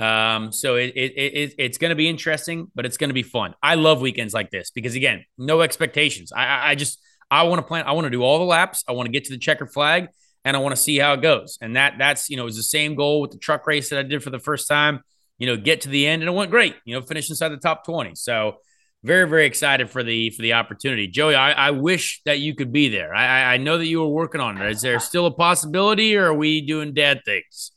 Um, 0.00 0.52
so 0.52 0.76
it, 0.76 0.92
it, 0.94 1.12
it 1.16 1.54
it's 1.58 1.78
going 1.78 1.90
to 1.90 1.96
be 1.96 2.08
interesting, 2.08 2.70
but 2.74 2.86
it's 2.86 2.96
going 2.96 3.10
to 3.10 3.14
be 3.14 3.24
fun. 3.24 3.54
I 3.62 3.74
love 3.74 4.00
weekends 4.00 4.32
like 4.32 4.50
this 4.50 4.70
because 4.70 4.94
again, 4.94 5.24
no 5.36 5.60
expectations. 5.60 6.32
I, 6.32 6.70
I 6.70 6.74
just 6.74 7.00
I 7.30 7.42
want 7.44 7.58
to 7.58 7.66
plan. 7.66 7.84
I 7.86 7.92
want 7.92 8.04
to 8.04 8.10
do 8.10 8.22
all 8.22 8.38
the 8.38 8.44
laps. 8.44 8.84
I 8.88 8.92
want 8.92 9.06
to 9.06 9.12
get 9.12 9.24
to 9.24 9.32
the 9.32 9.38
checker 9.38 9.66
flag, 9.66 10.08
and 10.44 10.56
I 10.56 10.60
want 10.60 10.76
to 10.76 10.80
see 10.80 10.98
how 10.98 11.14
it 11.14 11.22
goes. 11.22 11.58
And 11.60 11.76
that 11.76 11.94
that's 11.98 12.30
you 12.30 12.36
know 12.36 12.46
is 12.46 12.56
the 12.56 12.62
same 12.62 12.94
goal 12.94 13.20
with 13.20 13.32
the 13.32 13.38
truck 13.38 13.66
race 13.66 13.90
that 13.90 13.98
I 13.98 14.02
did 14.02 14.22
for 14.22 14.30
the 14.30 14.38
first 14.38 14.68
time. 14.68 15.00
You 15.38 15.46
know, 15.46 15.56
get 15.56 15.82
to 15.82 15.88
the 15.88 16.06
end, 16.06 16.22
and 16.22 16.28
it 16.28 16.32
went 16.32 16.50
great. 16.50 16.74
You 16.84 16.94
know, 16.94 17.02
finish 17.06 17.30
inside 17.30 17.50
the 17.50 17.58
top 17.58 17.84
twenty. 17.84 18.14
So 18.14 18.58
very 19.04 19.28
very 19.28 19.46
excited 19.46 19.88
for 19.90 20.02
the 20.02 20.30
for 20.30 20.42
the 20.42 20.54
opportunity, 20.54 21.06
Joey. 21.06 21.34
I, 21.34 21.52
I 21.52 21.70
wish 21.70 22.20
that 22.24 22.40
you 22.40 22.54
could 22.54 22.72
be 22.72 22.88
there. 22.88 23.14
I 23.14 23.54
I 23.54 23.56
know 23.56 23.78
that 23.78 23.86
you 23.86 24.00
were 24.00 24.08
working 24.08 24.40
on 24.40 24.60
it. 24.60 24.70
Is 24.70 24.82
there 24.82 24.98
still 25.00 25.26
a 25.26 25.30
possibility, 25.30 26.16
or 26.16 26.26
are 26.26 26.34
we 26.34 26.60
doing 26.60 26.94
dad 26.94 27.20
things? 27.24 27.72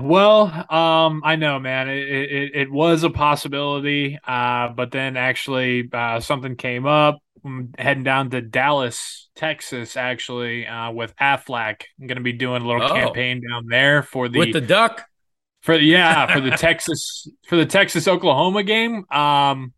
Well, 0.00 0.46
um, 0.70 1.22
I 1.24 1.36
know, 1.36 1.58
man. 1.58 1.88
It, 1.88 2.02
it, 2.08 2.50
it 2.54 2.70
was 2.70 3.02
a 3.02 3.10
possibility, 3.10 4.18
uh, 4.26 4.68
but 4.68 4.90
then 4.90 5.16
actually 5.16 5.88
uh, 5.92 6.20
something 6.20 6.56
came 6.56 6.84
up. 6.84 7.18
I'm 7.44 7.72
heading 7.78 8.04
down 8.04 8.30
to 8.30 8.40
Dallas, 8.40 9.28
Texas, 9.36 9.96
actually, 9.96 10.66
uh, 10.66 10.90
with 10.90 11.14
Aflac. 11.16 11.82
I'm 12.00 12.06
going 12.06 12.16
to 12.16 12.22
be 12.22 12.32
doing 12.32 12.62
a 12.62 12.66
little 12.66 12.82
oh. 12.82 12.94
campaign 12.94 13.42
down 13.48 13.66
there 13.68 14.02
for 14.02 14.28
the 14.28 14.38
with 14.38 14.52
the 14.52 14.60
duck. 14.60 15.06
For 15.64 15.74
yeah, 15.74 16.32
for 16.32 16.40
the 16.40 16.50
Texas 16.50 17.28
for 17.48 17.56
the 17.56 17.66
Texas 17.66 18.06
Oklahoma 18.06 18.62
game. 18.62 19.04
Um, 19.10 19.72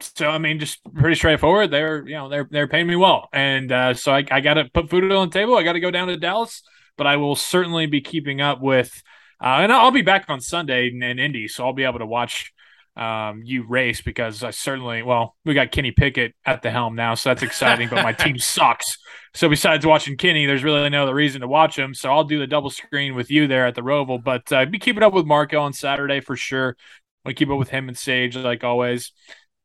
so 0.00 0.28
I 0.28 0.38
mean, 0.38 0.58
just 0.58 0.80
pretty 0.94 1.14
straightforward. 1.14 1.70
They're 1.70 2.06
you 2.06 2.14
know 2.14 2.28
they're 2.28 2.48
they're 2.50 2.68
paying 2.68 2.86
me 2.86 2.96
well, 2.96 3.28
and 3.32 3.70
uh, 3.70 3.94
so 3.94 4.12
I, 4.12 4.24
I 4.30 4.40
got 4.40 4.54
to 4.54 4.64
put 4.72 4.90
food 4.90 5.10
on 5.12 5.28
the 5.28 5.32
table. 5.32 5.56
I 5.56 5.62
got 5.62 5.74
to 5.74 5.80
go 5.80 5.90
down 5.90 6.08
to 6.08 6.16
Dallas 6.16 6.62
but 6.96 7.06
I 7.06 7.16
will 7.16 7.36
certainly 7.36 7.86
be 7.86 8.00
keeping 8.00 8.40
up 8.40 8.60
with. 8.60 9.02
Uh, 9.40 9.58
and 9.60 9.72
I'll 9.72 9.90
be 9.90 10.02
back 10.02 10.26
on 10.28 10.40
Sunday 10.40 10.88
in, 10.88 11.02
in 11.02 11.18
Indy, 11.18 11.48
so 11.48 11.66
I'll 11.66 11.72
be 11.72 11.84
able 11.84 11.98
to 11.98 12.06
watch 12.06 12.52
um, 12.96 13.42
you 13.44 13.66
race 13.66 14.00
because 14.00 14.42
I 14.42 14.50
certainly, 14.50 15.02
well, 15.02 15.34
we 15.44 15.54
got 15.54 15.72
Kenny 15.72 15.90
Pickett 15.90 16.34
at 16.44 16.62
the 16.62 16.70
helm 16.70 16.94
now, 16.94 17.14
so 17.14 17.30
that's 17.30 17.42
exciting. 17.42 17.88
but 17.88 18.02
my 18.02 18.12
team 18.24 18.38
sucks. 18.38 18.96
So 19.34 19.48
besides 19.48 19.84
watching 19.84 20.16
Kenny, 20.16 20.46
there's 20.46 20.62
really 20.62 20.88
no 20.90 21.02
other 21.02 21.14
reason 21.14 21.40
to 21.40 21.48
watch 21.48 21.76
him. 21.76 21.92
So 21.92 22.10
I'll 22.10 22.24
do 22.24 22.38
the 22.38 22.46
double 22.46 22.70
screen 22.70 23.14
with 23.14 23.30
you 23.30 23.48
there 23.48 23.66
at 23.66 23.74
the 23.74 23.82
Roval. 23.82 24.22
But 24.22 24.52
uh, 24.52 24.64
be 24.66 24.78
keeping 24.78 25.02
up 25.02 25.12
with 25.12 25.26
Marco 25.26 25.60
on 25.60 25.72
Saturday 25.72 26.20
for 26.20 26.36
sure. 26.36 26.76
We 27.24 27.34
keep 27.34 27.50
up 27.50 27.58
with 27.58 27.70
him 27.70 27.88
and 27.88 27.98
Sage 27.98 28.36
like 28.36 28.62
always. 28.62 29.12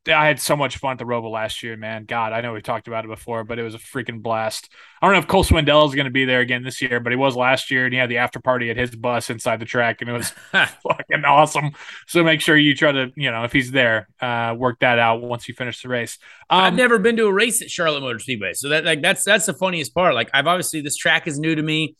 I 0.08 0.26
had 0.26 0.40
so 0.40 0.56
much 0.56 0.78
fun 0.78 0.92
at 0.92 0.98
the 0.98 1.04
Roval 1.04 1.30
last 1.30 1.62
year, 1.62 1.76
man. 1.76 2.06
God, 2.06 2.32
I 2.32 2.40
know 2.40 2.54
we 2.54 2.62
talked 2.62 2.88
about 2.88 3.04
it 3.04 3.08
before, 3.08 3.44
but 3.44 3.58
it 3.58 3.62
was 3.62 3.74
a 3.74 3.78
freaking 3.78 4.22
blast. 4.22 4.70
I 5.00 5.06
don't 5.06 5.12
know 5.12 5.20
if 5.20 5.26
Cole 5.26 5.44
Swindell 5.44 5.86
is 5.86 5.94
going 5.94 6.06
to 6.06 6.10
be 6.10 6.24
there 6.24 6.40
again 6.40 6.62
this 6.62 6.80
year, 6.80 7.00
but 7.00 7.12
he 7.12 7.16
was 7.16 7.36
last 7.36 7.70
year, 7.70 7.84
and 7.84 7.92
he 7.92 7.98
had 7.98 8.08
the 8.08 8.16
after 8.16 8.40
party 8.40 8.70
at 8.70 8.78
his 8.78 8.96
bus 8.96 9.28
inside 9.28 9.60
the 9.60 9.66
track, 9.66 10.00
and 10.00 10.08
it 10.08 10.14
was 10.14 10.30
fucking 10.52 11.24
awesome. 11.26 11.72
So 12.06 12.24
make 12.24 12.40
sure 12.40 12.56
you 12.56 12.74
try 12.74 12.92
to, 12.92 13.12
you 13.14 13.30
know, 13.30 13.44
if 13.44 13.52
he's 13.52 13.70
there, 13.70 14.08
uh, 14.20 14.54
work 14.56 14.78
that 14.80 14.98
out 14.98 15.20
once 15.20 15.46
you 15.48 15.54
finish 15.54 15.82
the 15.82 15.90
race. 15.90 16.16
Um, 16.48 16.60
I've 16.60 16.74
never 16.74 16.98
been 16.98 17.16
to 17.16 17.26
a 17.26 17.32
race 17.32 17.60
at 17.60 17.70
Charlotte 17.70 18.00
Motor 18.00 18.20
Speedway, 18.20 18.54
so 18.54 18.70
that 18.70 18.86
like 18.86 19.02
that's 19.02 19.22
that's 19.22 19.46
the 19.46 19.54
funniest 19.54 19.94
part. 19.94 20.14
Like 20.14 20.30
I've 20.32 20.46
obviously 20.46 20.80
this 20.80 20.96
track 20.96 21.26
is 21.26 21.38
new 21.38 21.54
to 21.54 21.62
me. 21.62 21.94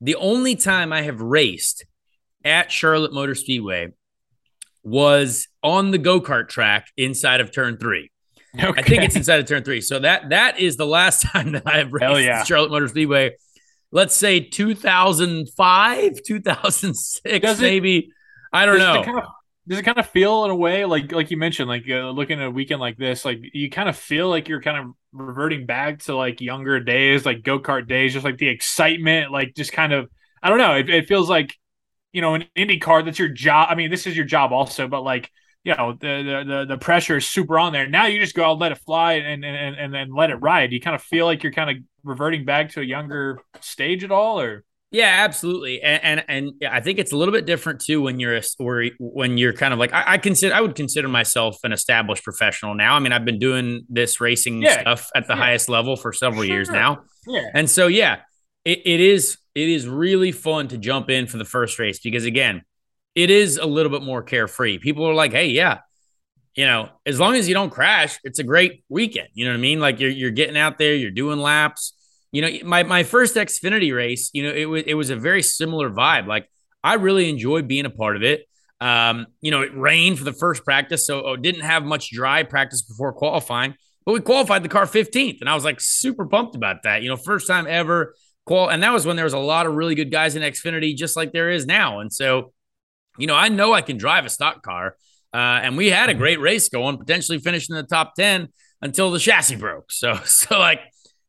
The 0.00 0.14
only 0.14 0.54
time 0.54 0.92
I 0.92 1.02
have 1.02 1.20
raced 1.20 1.84
at 2.44 2.70
Charlotte 2.70 3.12
Motor 3.12 3.34
Speedway 3.34 3.88
was 4.82 5.48
on 5.62 5.90
the 5.90 5.98
go 5.98 6.20
kart 6.20 6.48
track 6.48 6.88
inside 6.96 7.40
of 7.40 7.52
turn 7.52 7.76
three. 7.76 8.10
Okay. 8.58 8.80
I 8.80 8.82
think 8.82 9.04
it's 9.04 9.16
inside 9.16 9.40
of 9.40 9.46
turn 9.46 9.62
three. 9.62 9.80
So 9.80 10.00
that 10.00 10.30
that 10.30 10.58
is 10.58 10.76
the 10.76 10.86
last 10.86 11.22
time 11.26 11.52
that 11.52 11.62
I 11.66 11.78
have 11.78 11.92
raced 11.92 12.20
yeah. 12.20 12.44
Charlotte 12.44 12.70
Motor 12.70 12.88
Speedway. 12.88 13.36
Let's 13.92 14.14
say 14.14 14.40
2005, 14.40 16.22
2006, 16.24 17.40
does 17.40 17.60
maybe. 17.60 17.98
It, 17.98 18.04
I 18.52 18.66
don't 18.66 18.78
know. 18.78 19.00
It 19.00 19.04
kind 19.04 19.18
of, 19.18 19.24
does 19.66 19.78
it 19.78 19.82
kind 19.82 19.98
of 19.98 20.06
feel 20.08 20.44
in 20.44 20.50
a 20.50 20.56
way 20.56 20.84
like 20.84 21.12
like 21.12 21.30
you 21.30 21.36
mentioned, 21.36 21.68
like 21.68 21.88
uh, 21.88 22.10
looking 22.10 22.40
at 22.40 22.46
a 22.46 22.50
weekend 22.50 22.80
like 22.80 22.96
this, 22.96 23.24
like 23.24 23.40
you 23.52 23.70
kind 23.70 23.88
of 23.88 23.96
feel 23.96 24.28
like 24.28 24.48
you're 24.48 24.62
kind 24.62 24.78
of 24.78 24.94
reverting 25.12 25.66
back 25.66 26.00
to 26.04 26.16
like 26.16 26.40
younger 26.40 26.80
days, 26.80 27.26
like 27.26 27.42
go 27.42 27.58
kart 27.58 27.88
days, 27.88 28.12
just 28.12 28.24
like 28.24 28.38
the 28.38 28.48
excitement, 28.48 29.30
like 29.32 29.54
just 29.54 29.72
kind 29.72 29.92
of 29.92 30.08
I 30.42 30.48
don't 30.48 30.58
know. 30.58 30.76
It, 30.76 30.88
it 30.88 31.08
feels 31.08 31.28
like 31.28 31.56
you 32.12 32.20
know, 32.20 32.34
an 32.34 32.44
IndyCar, 32.56 33.04
that's 33.04 33.18
your 33.18 33.28
job. 33.28 33.68
I 33.70 33.74
mean, 33.74 33.90
this 33.90 34.06
is 34.06 34.16
your 34.16 34.26
job 34.26 34.52
also, 34.52 34.88
but 34.88 35.02
like, 35.02 35.30
you 35.64 35.74
know, 35.74 35.94
the 36.00 36.44
the 36.46 36.64
the 36.68 36.78
pressure 36.78 37.18
is 37.18 37.28
super 37.28 37.58
on 37.58 37.72
there. 37.72 37.86
Now 37.86 38.06
you 38.06 38.20
just 38.20 38.34
go 38.34 38.44
out, 38.44 38.58
let 38.58 38.72
it 38.72 38.78
fly, 38.78 39.14
and 39.14 39.44
and 39.44 39.76
and 39.76 39.92
then 39.92 40.14
let 40.14 40.30
it 40.30 40.36
ride. 40.36 40.72
You 40.72 40.80
kind 40.80 40.94
of 40.94 41.02
feel 41.02 41.26
like 41.26 41.42
you're 41.42 41.52
kind 41.52 41.70
of 41.70 41.76
reverting 42.02 42.44
back 42.44 42.70
to 42.70 42.80
a 42.80 42.84
younger 42.84 43.38
stage 43.60 44.02
at 44.02 44.10
all, 44.10 44.40
or 44.40 44.64
yeah, 44.90 45.16
absolutely, 45.18 45.82
and 45.82 46.24
and, 46.28 46.52
and 46.62 46.72
I 46.72 46.80
think 46.80 46.98
it's 46.98 47.12
a 47.12 47.16
little 47.16 47.32
bit 47.32 47.44
different 47.44 47.80
too 47.80 48.00
when 48.00 48.18
you're 48.18 48.36
a, 48.36 48.42
or 48.58 48.86
when 48.98 49.36
you're 49.36 49.52
kind 49.52 49.74
of 49.74 49.78
like 49.78 49.92
I, 49.92 50.14
I, 50.14 50.18
consider 50.18 50.54
I 50.54 50.62
would 50.62 50.74
consider 50.74 51.08
myself 51.08 51.58
an 51.62 51.72
established 51.72 52.24
professional 52.24 52.74
now. 52.74 52.96
I 52.96 52.98
mean, 52.98 53.12
I've 53.12 53.26
been 53.26 53.38
doing 53.38 53.84
this 53.90 54.18
racing 54.20 54.62
yeah. 54.62 54.80
stuff 54.80 55.10
at 55.14 55.26
the 55.26 55.34
yeah. 55.34 55.40
highest 55.40 55.68
level 55.68 55.94
for 55.94 56.12
several 56.12 56.42
sure. 56.42 56.54
years 56.54 56.70
now, 56.70 57.02
yeah, 57.26 57.50
and 57.54 57.68
so 57.68 57.86
yeah, 57.86 58.20
it, 58.64 58.80
it 58.86 59.00
is 59.00 59.36
it 59.54 59.68
is 59.68 59.86
really 59.86 60.32
fun 60.32 60.68
to 60.68 60.78
jump 60.78 61.10
in 61.10 61.26
for 61.26 61.36
the 61.36 61.44
first 61.44 61.78
race 61.78 62.00
because 62.00 62.24
again, 62.24 62.62
it 63.14 63.30
is 63.30 63.56
a 63.56 63.66
little 63.66 63.90
bit 63.90 64.02
more 64.02 64.22
carefree. 64.22 64.78
People 64.78 65.06
are 65.06 65.14
like, 65.14 65.32
hey, 65.32 65.48
yeah, 65.48 65.78
you 66.54 66.66
know, 66.66 66.88
as 67.06 67.20
long 67.20 67.34
as 67.34 67.48
you 67.48 67.54
don't 67.54 67.70
crash, 67.70 68.18
it's 68.24 68.38
a 68.38 68.44
great 68.44 68.84
weekend. 68.88 69.28
You 69.34 69.44
know 69.44 69.52
what 69.52 69.58
I 69.58 69.60
mean? 69.60 69.80
Like 69.80 70.00
you're 70.00 70.10
you're 70.10 70.30
getting 70.30 70.56
out 70.56 70.78
there, 70.78 70.94
you're 70.94 71.10
doing 71.10 71.38
laps. 71.38 71.94
You 72.32 72.42
know, 72.42 72.50
my 72.64 72.82
my 72.82 73.02
first 73.02 73.36
Xfinity 73.36 73.94
race, 73.94 74.30
you 74.32 74.42
know, 74.42 74.52
it 74.52 74.66
was 74.66 74.82
it 74.86 74.94
was 74.94 75.10
a 75.10 75.16
very 75.16 75.42
similar 75.42 75.90
vibe. 75.90 76.26
Like 76.26 76.50
I 76.82 76.94
really 76.94 77.28
enjoyed 77.28 77.68
being 77.68 77.86
a 77.86 77.90
part 77.90 78.16
of 78.16 78.22
it. 78.22 78.46
Um, 78.80 79.26
you 79.42 79.50
know, 79.50 79.60
it 79.60 79.76
rained 79.76 80.18
for 80.18 80.24
the 80.24 80.32
first 80.32 80.64
practice, 80.64 81.06
so 81.06 81.22
oh, 81.24 81.36
didn't 81.36 81.62
have 81.62 81.84
much 81.84 82.10
dry 82.10 82.42
practice 82.42 82.82
before 82.82 83.12
qualifying, 83.12 83.74
but 84.06 84.12
we 84.12 84.20
qualified 84.20 84.62
the 84.62 84.70
car 84.70 84.86
15th, 84.86 85.40
and 85.40 85.50
I 85.50 85.54
was 85.54 85.64
like 85.64 85.80
super 85.80 86.24
pumped 86.24 86.56
about 86.56 86.84
that. 86.84 87.02
You 87.02 87.10
know, 87.10 87.16
first 87.16 87.46
time 87.46 87.66
ever 87.68 88.14
qual, 88.46 88.70
and 88.70 88.82
that 88.82 88.92
was 88.92 89.04
when 89.04 89.16
there 89.16 89.26
was 89.26 89.34
a 89.34 89.38
lot 89.38 89.66
of 89.66 89.74
really 89.74 89.94
good 89.94 90.10
guys 90.10 90.34
in 90.34 90.42
Xfinity, 90.42 90.96
just 90.96 91.14
like 91.14 91.32
there 91.32 91.50
is 91.50 91.66
now. 91.66 92.00
And 92.00 92.10
so, 92.10 92.52
you 93.20 93.26
know, 93.26 93.36
I 93.36 93.48
know 93.48 93.72
I 93.72 93.82
can 93.82 93.96
drive 93.96 94.24
a 94.24 94.30
stock 94.30 94.62
car, 94.62 94.96
uh, 95.32 95.36
and 95.36 95.76
we 95.76 95.88
had 95.88 96.10
a 96.10 96.14
great 96.14 96.40
race 96.40 96.68
going, 96.68 96.98
potentially 96.98 97.38
finishing 97.38 97.76
in 97.76 97.82
the 97.82 97.88
top 97.88 98.14
10 98.16 98.48
until 98.82 99.10
the 99.10 99.18
chassis 99.18 99.56
broke. 99.56 99.86
So, 99.90 100.14
so 100.24 100.58
like, 100.58 100.80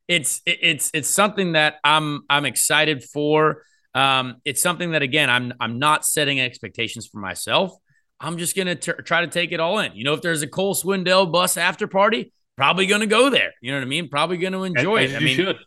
it's 0.07 0.41
it's 0.45 0.91
it's 0.93 1.09
something 1.09 1.53
that 1.53 1.75
I'm 1.83 2.23
I'm 2.29 2.45
excited 2.45 3.03
for. 3.03 3.63
Um, 3.93 4.37
it's 4.43 4.61
something 4.61 4.91
that 4.91 5.01
again, 5.01 5.29
I'm 5.29 5.53
I'm 5.59 5.79
not 5.79 6.05
setting 6.05 6.39
expectations 6.39 7.07
for 7.07 7.19
myself. 7.19 7.73
I'm 8.19 8.37
just 8.37 8.55
gonna 8.55 8.75
t- 8.75 8.91
try 9.05 9.21
to 9.21 9.27
take 9.27 9.51
it 9.51 9.59
all 9.59 9.79
in. 9.79 9.93
You 9.95 10.03
know, 10.03 10.13
if 10.13 10.21
there's 10.21 10.41
a 10.41 10.47
Cole 10.47 10.75
Swindell 10.75 11.31
bus 11.31 11.55
after 11.57 11.87
party, 11.87 12.33
probably 12.57 12.87
gonna 12.87 13.07
go 13.07 13.29
there. 13.29 13.51
You 13.61 13.71
know 13.71 13.77
what 13.77 13.83
I 13.83 13.87
mean? 13.87 14.09
Probably 14.09 14.37
gonna 14.37 14.61
enjoy 14.63 15.05
As 15.05 15.11
it. 15.11 15.15
I 15.15 15.19
you 15.19 15.25
mean, 15.25 15.35
should. 15.35 15.57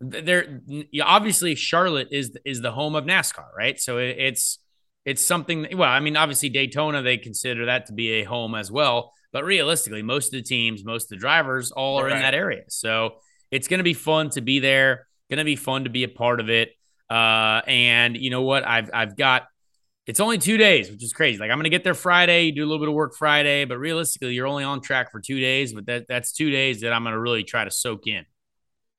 there 0.00 0.60
obviously 1.02 1.54
Charlotte 1.54 2.08
is 2.10 2.36
is 2.44 2.60
the 2.60 2.72
home 2.72 2.94
of 2.94 3.04
NASCAR, 3.04 3.46
right? 3.56 3.78
So 3.80 3.98
it, 3.98 4.16
it's 4.18 4.58
it's 5.04 5.24
something. 5.24 5.62
That, 5.62 5.74
well, 5.74 5.90
I 5.90 6.00
mean, 6.00 6.16
obviously 6.16 6.48
Daytona 6.48 7.02
they 7.02 7.16
consider 7.18 7.66
that 7.66 7.86
to 7.86 7.92
be 7.92 8.20
a 8.20 8.24
home 8.24 8.54
as 8.54 8.70
well, 8.70 9.12
but 9.32 9.44
realistically, 9.44 10.02
most 10.02 10.26
of 10.26 10.32
the 10.32 10.42
teams, 10.42 10.84
most 10.84 11.04
of 11.04 11.08
the 11.10 11.16
drivers, 11.16 11.70
all 11.70 12.00
are 12.00 12.08
in 12.08 12.18
that 12.20 12.34
area. 12.34 12.62
So 12.68 13.16
it's 13.50 13.68
going 13.68 13.78
to 13.78 13.84
be 13.84 13.94
fun 13.94 14.30
to 14.30 14.40
be 14.40 14.60
there. 14.60 15.06
Going 15.30 15.38
to 15.38 15.44
be 15.44 15.56
fun 15.56 15.84
to 15.84 15.90
be 15.90 16.04
a 16.04 16.08
part 16.08 16.40
of 16.40 16.50
it. 16.50 16.70
Uh, 17.10 17.60
and 17.66 18.16
you 18.16 18.30
know 18.30 18.42
what? 18.42 18.66
I've 18.66 18.90
I've 18.92 19.16
got. 19.16 19.46
It's 20.06 20.20
only 20.20 20.36
two 20.36 20.58
days, 20.58 20.90
which 20.90 21.02
is 21.02 21.14
crazy. 21.14 21.38
Like 21.38 21.50
I'm 21.50 21.56
going 21.56 21.64
to 21.64 21.70
get 21.70 21.82
there 21.82 21.94
Friday, 21.94 22.50
do 22.50 22.62
a 22.62 22.66
little 22.66 22.78
bit 22.78 22.88
of 22.88 22.94
work 22.94 23.14
Friday, 23.14 23.64
but 23.64 23.78
realistically, 23.78 24.34
you're 24.34 24.46
only 24.46 24.62
on 24.62 24.82
track 24.82 25.10
for 25.10 25.20
two 25.20 25.40
days. 25.40 25.72
But 25.72 25.86
that 25.86 26.06
that's 26.08 26.32
two 26.32 26.50
days 26.50 26.82
that 26.82 26.92
I'm 26.92 27.04
going 27.04 27.14
to 27.14 27.20
really 27.20 27.42
try 27.42 27.64
to 27.64 27.70
soak 27.70 28.06
in. 28.06 28.24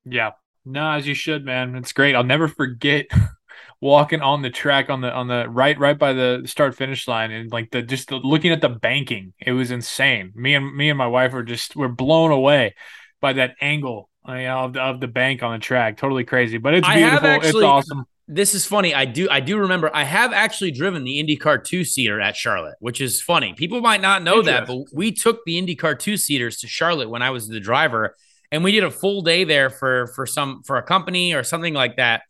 Yeah. 0.04 0.32
No, 0.64 0.90
as 0.90 1.06
you 1.06 1.14
should, 1.14 1.44
man. 1.44 1.76
It's 1.76 1.92
great. 1.92 2.16
I'll 2.16 2.24
never 2.24 2.48
forget 2.48 3.06
walking 3.80 4.22
on 4.22 4.42
the 4.42 4.50
track 4.50 4.88
on 4.88 5.00
the 5.00 5.12
on 5.12 5.28
the 5.28 5.48
right 5.48 5.78
right 5.78 5.98
by 5.98 6.12
the 6.12 6.42
start 6.46 6.74
finish 6.74 7.06
line 7.06 7.30
and 7.30 7.52
like 7.52 7.70
the 7.70 7.82
just 7.82 8.08
the, 8.08 8.16
looking 8.16 8.52
at 8.52 8.60
the 8.60 8.68
banking. 8.68 9.32
It 9.38 9.52
was 9.52 9.70
insane. 9.70 10.32
Me 10.34 10.54
and 10.54 10.74
me 10.74 10.88
and 10.88 10.98
my 10.98 11.06
wife 11.06 11.32
were 11.32 11.42
just 11.42 11.76
were 11.76 11.88
blown 11.88 12.30
away 12.30 12.74
by 13.20 13.34
that 13.34 13.56
angle 13.60 14.10
uh, 14.28 14.34
you 14.34 14.44
know, 14.44 14.58
of 14.60 14.72
the, 14.72 14.80
of 14.80 15.00
the 15.00 15.08
bank 15.08 15.42
on 15.42 15.52
the 15.52 15.58
track. 15.58 15.96
Totally 15.96 16.24
crazy, 16.24 16.58
but 16.58 16.74
it's 16.74 16.88
beautiful. 16.88 17.28
it's 17.42 17.54
awesome. 17.54 18.04
this 18.26 18.54
is 18.54 18.66
funny. 18.66 18.94
I 18.94 19.04
do 19.04 19.28
I 19.30 19.40
do 19.40 19.58
remember 19.58 19.90
I 19.94 20.04
have 20.04 20.32
actually 20.32 20.72
driven 20.72 21.04
the 21.04 21.22
IndyCar 21.22 21.62
two 21.62 21.84
seater 21.84 22.20
at 22.20 22.36
Charlotte, 22.36 22.76
which 22.80 23.00
is 23.00 23.22
funny. 23.22 23.54
People 23.54 23.80
might 23.80 24.00
not 24.00 24.22
know 24.22 24.42
that, 24.42 24.66
but 24.66 24.78
we 24.92 25.12
took 25.12 25.44
the 25.44 25.60
IndyCar 25.60 25.98
two 25.98 26.16
seaters 26.16 26.58
to 26.58 26.68
Charlotte 26.68 27.08
when 27.08 27.22
I 27.22 27.30
was 27.30 27.48
the 27.48 27.60
driver, 27.60 28.16
and 28.50 28.64
we 28.64 28.72
did 28.72 28.84
a 28.84 28.90
full 28.90 29.22
day 29.22 29.44
there 29.44 29.70
for 29.70 30.08
for 30.08 30.26
some 30.26 30.62
for 30.64 30.76
a 30.76 30.82
company 30.82 31.34
or 31.34 31.44
something 31.44 31.74
like 31.74 31.96
that. 31.96 32.22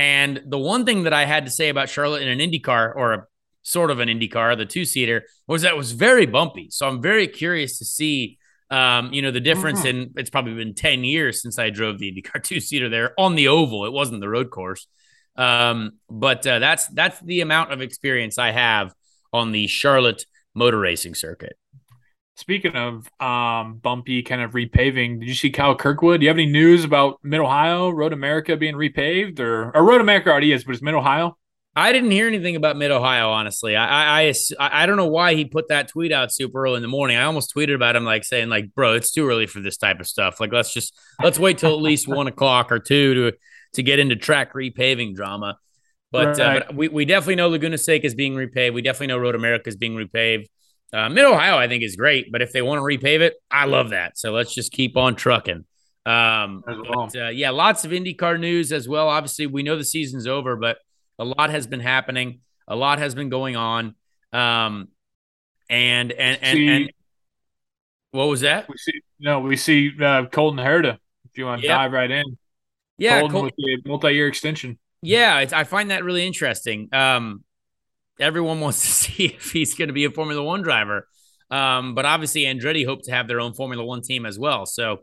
And 0.00 0.40
the 0.46 0.58
one 0.58 0.86
thing 0.86 1.02
that 1.02 1.12
I 1.12 1.26
had 1.26 1.44
to 1.44 1.50
say 1.50 1.68
about 1.68 1.90
Charlotte 1.90 2.22
in 2.22 2.28
an 2.28 2.38
IndyCar 2.38 2.96
or 2.96 3.12
a 3.12 3.26
sort 3.62 3.90
of 3.90 4.00
an 4.00 4.08
IndyCar, 4.08 4.56
the 4.56 4.64
two 4.64 4.86
seater, 4.86 5.24
was 5.46 5.60
that 5.62 5.72
it 5.72 5.76
was 5.76 5.92
very 5.92 6.24
bumpy. 6.24 6.68
So 6.70 6.88
I'm 6.88 7.02
very 7.02 7.28
curious 7.28 7.78
to 7.78 7.84
see. 7.84 8.38
Um, 8.70 9.12
you 9.12 9.20
know, 9.20 9.32
the 9.32 9.40
difference 9.40 9.80
Mhm. 9.82 9.90
in 9.90 10.12
it's 10.16 10.30
probably 10.30 10.54
been 10.54 10.74
10 10.74 11.02
years 11.04 11.42
since 11.42 11.58
I 11.58 11.70
drove 11.70 11.98
the 11.98 12.10
IndyCar 12.12 12.42
two 12.50 12.60
seater 12.60 12.88
there 12.88 13.12
on 13.18 13.34
the 13.34 13.48
oval. 13.48 13.84
It 13.84 13.92
wasn't 13.92 14.20
the 14.20 14.28
road 14.28 14.50
course. 14.50 14.86
Um, 15.36 15.98
but 16.08 16.46
uh, 16.46 16.60
that's 16.60 16.86
that's 16.88 17.18
the 17.20 17.40
amount 17.42 17.72
of 17.72 17.80
experience 17.82 18.38
I 18.38 18.52
have 18.52 18.94
on 19.32 19.52
the 19.52 19.66
Charlotte 19.66 20.24
motor 20.54 20.78
racing 20.78 21.14
circuit. 21.14 21.56
Speaking 22.40 22.74
of 22.74 23.06
um, 23.20 23.74
bumpy 23.82 24.22
kind 24.22 24.40
of 24.40 24.52
repaving, 24.52 25.20
did 25.20 25.28
you 25.28 25.34
see 25.34 25.50
Kyle 25.50 25.74
Kirkwood? 25.74 26.20
Do 26.20 26.24
you 26.24 26.30
have 26.30 26.38
any 26.38 26.46
news 26.46 26.84
about 26.84 27.18
Mid 27.22 27.38
Ohio, 27.38 27.90
Road 27.90 28.14
America 28.14 28.56
being 28.56 28.76
repaved, 28.76 29.38
or 29.40 29.70
or 29.76 29.84
Road 29.84 30.00
America 30.00 30.30
already 30.30 30.50
is, 30.50 30.64
but 30.64 30.72
it's 30.72 30.80
Mid 30.80 30.94
Ohio? 30.94 31.36
I 31.76 31.92
didn't 31.92 32.12
hear 32.12 32.26
anything 32.26 32.56
about 32.56 32.78
Mid 32.78 32.90
Ohio, 32.90 33.28
honestly. 33.28 33.76
I, 33.76 34.22
I 34.22 34.32
I 34.58 34.82
I 34.82 34.86
don't 34.86 34.96
know 34.96 35.06
why 35.06 35.34
he 35.34 35.44
put 35.44 35.68
that 35.68 35.88
tweet 35.88 36.12
out 36.12 36.32
super 36.32 36.64
early 36.64 36.76
in 36.76 36.82
the 36.82 36.88
morning. 36.88 37.18
I 37.18 37.24
almost 37.24 37.54
tweeted 37.54 37.74
about 37.74 37.94
him, 37.94 38.06
like 38.06 38.24
saying, 38.24 38.48
like, 38.48 38.74
bro, 38.74 38.94
it's 38.94 39.12
too 39.12 39.28
early 39.28 39.46
for 39.46 39.60
this 39.60 39.76
type 39.76 40.00
of 40.00 40.06
stuff. 40.06 40.40
Like, 40.40 40.50
let's 40.50 40.72
just 40.72 40.98
let's 41.22 41.38
wait 41.38 41.58
till 41.58 41.74
at 41.74 41.82
least 41.82 42.08
one 42.08 42.26
o'clock 42.26 42.72
or 42.72 42.78
two 42.78 43.14
to 43.14 43.36
to 43.74 43.82
get 43.82 43.98
into 43.98 44.16
track 44.16 44.54
repaving 44.54 45.14
drama. 45.14 45.58
But, 46.10 46.40
uh, 46.40 46.54
but 46.54 46.74
we, 46.74 46.88
we 46.88 47.04
definitely 47.04 47.36
know 47.36 47.50
Laguna 47.50 47.78
Seca 47.78 48.04
is 48.04 48.14
being 48.14 48.34
repaved. 48.34 48.72
We 48.74 48.82
definitely 48.82 49.08
know 49.08 49.18
Road 49.18 49.34
America 49.34 49.68
is 49.68 49.76
being 49.76 49.94
repaved. 49.94 50.46
Uh, 50.92 51.08
Mid 51.08 51.24
Ohio, 51.24 51.56
I 51.56 51.68
think, 51.68 51.82
is 51.82 51.96
great. 51.96 52.32
But 52.32 52.42
if 52.42 52.52
they 52.52 52.62
want 52.62 52.78
to 52.78 52.82
repave 52.82 53.20
it, 53.20 53.34
I 53.50 53.66
love 53.66 53.90
that. 53.90 54.18
So 54.18 54.32
let's 54.32 54.54
just 54.54 54.72
keep 54.72 54.96
on 54.96 55.14
trucking. 55.16 55.64
Um, 56.06 56.64
well. 56.66 57.08
but, 57.12 57.16
uh, 57.16 57.28
yeah, 57.28 57.50
lots 57.50 57.84
of 57.84 57.90
IndyCar 57.92 58.40
news 58.40 58.72
as 58.72 58.88
well. 58.88 59.08
Obviously, 59.08 59.46
we 59.46 59.62
know 59.62 59.76
the 59.76 59.84
season's 59.84 60.26
over, 60.26 60.56
but 60.56 60.78
a 61.18 61.24
lot 61.24 61.50
has 61.50 61.66
been 61.66 61.80
happening. 61.80 62.40
A 62.66 62.74
lot 62.74 62.98
has 62.98 63.14
been 63.14 63.28
going 63.28 63.56
on. 63.56 63.94
Um, 64.32 64.88
and 65.68 66.10
and 66.12 66.38
and, 66.42 66.56
See- 66.56 66.68
and 66.68 66.92
what 68.12 68.24
was 68.26 68.40
that? 68.40 68.68
We 68.68 68.76
see 68.76 69.00
no, 69.20 69.40
we 69.40 69.56
see 69.56 69.92
uh, 70.00 70.26
Colton 70.26 70.58
Herta. 70.64 70.98
If 71.30 71.38
you 71.38 71.44
want 71.44 71.60
to 71.60 71.68
Yep. 71.68 71.76
dive 71.76 71.92
right 71.92 72.10
in, 72.10 72.36
Yeah, 72.98 73.20
Colton 73.20 73.32
Col- 73.32 73.42
with 73.44 73.54
the 73.56 73.78
multi-year 73.86 74.26
extension. 74.26 74.78
Yeah, 75.02 75.38
it's, 75.40 75.52
I 75.52 75.62
find 75.64 75.90
that 75.92 76.02
really 76.04 76.26
interesting. 76.26 76.88
Um, 76.92 77.44
everyone 78.20 78.60
wants 78.60 78.80
to 78.80 78.86
see 78.92 79.26
if 79.26 79.52
he's 79.52 79.74
going 79.74 79.88
to 79.88 79.94
be 79.94 80.04
a 80.04 80.10
Formula 80.10 80.42
One 80.42 80.62
driver, 80.62 81.08
um, 81.50 81.94
but 81.94 82.04
obviously 82.04 82.42
Andretti 82.42 82.84
hope 82.84 83.02
to 83.04 83.12
have 83.12 83.28
their 83.28 83.40
own 83.40 83.54
Formula 83.54 83.84
One 83.84 84.02
team 84.02 84.26
as 84.26 84.38
well. 84.38 84.66
So 84.66 85.00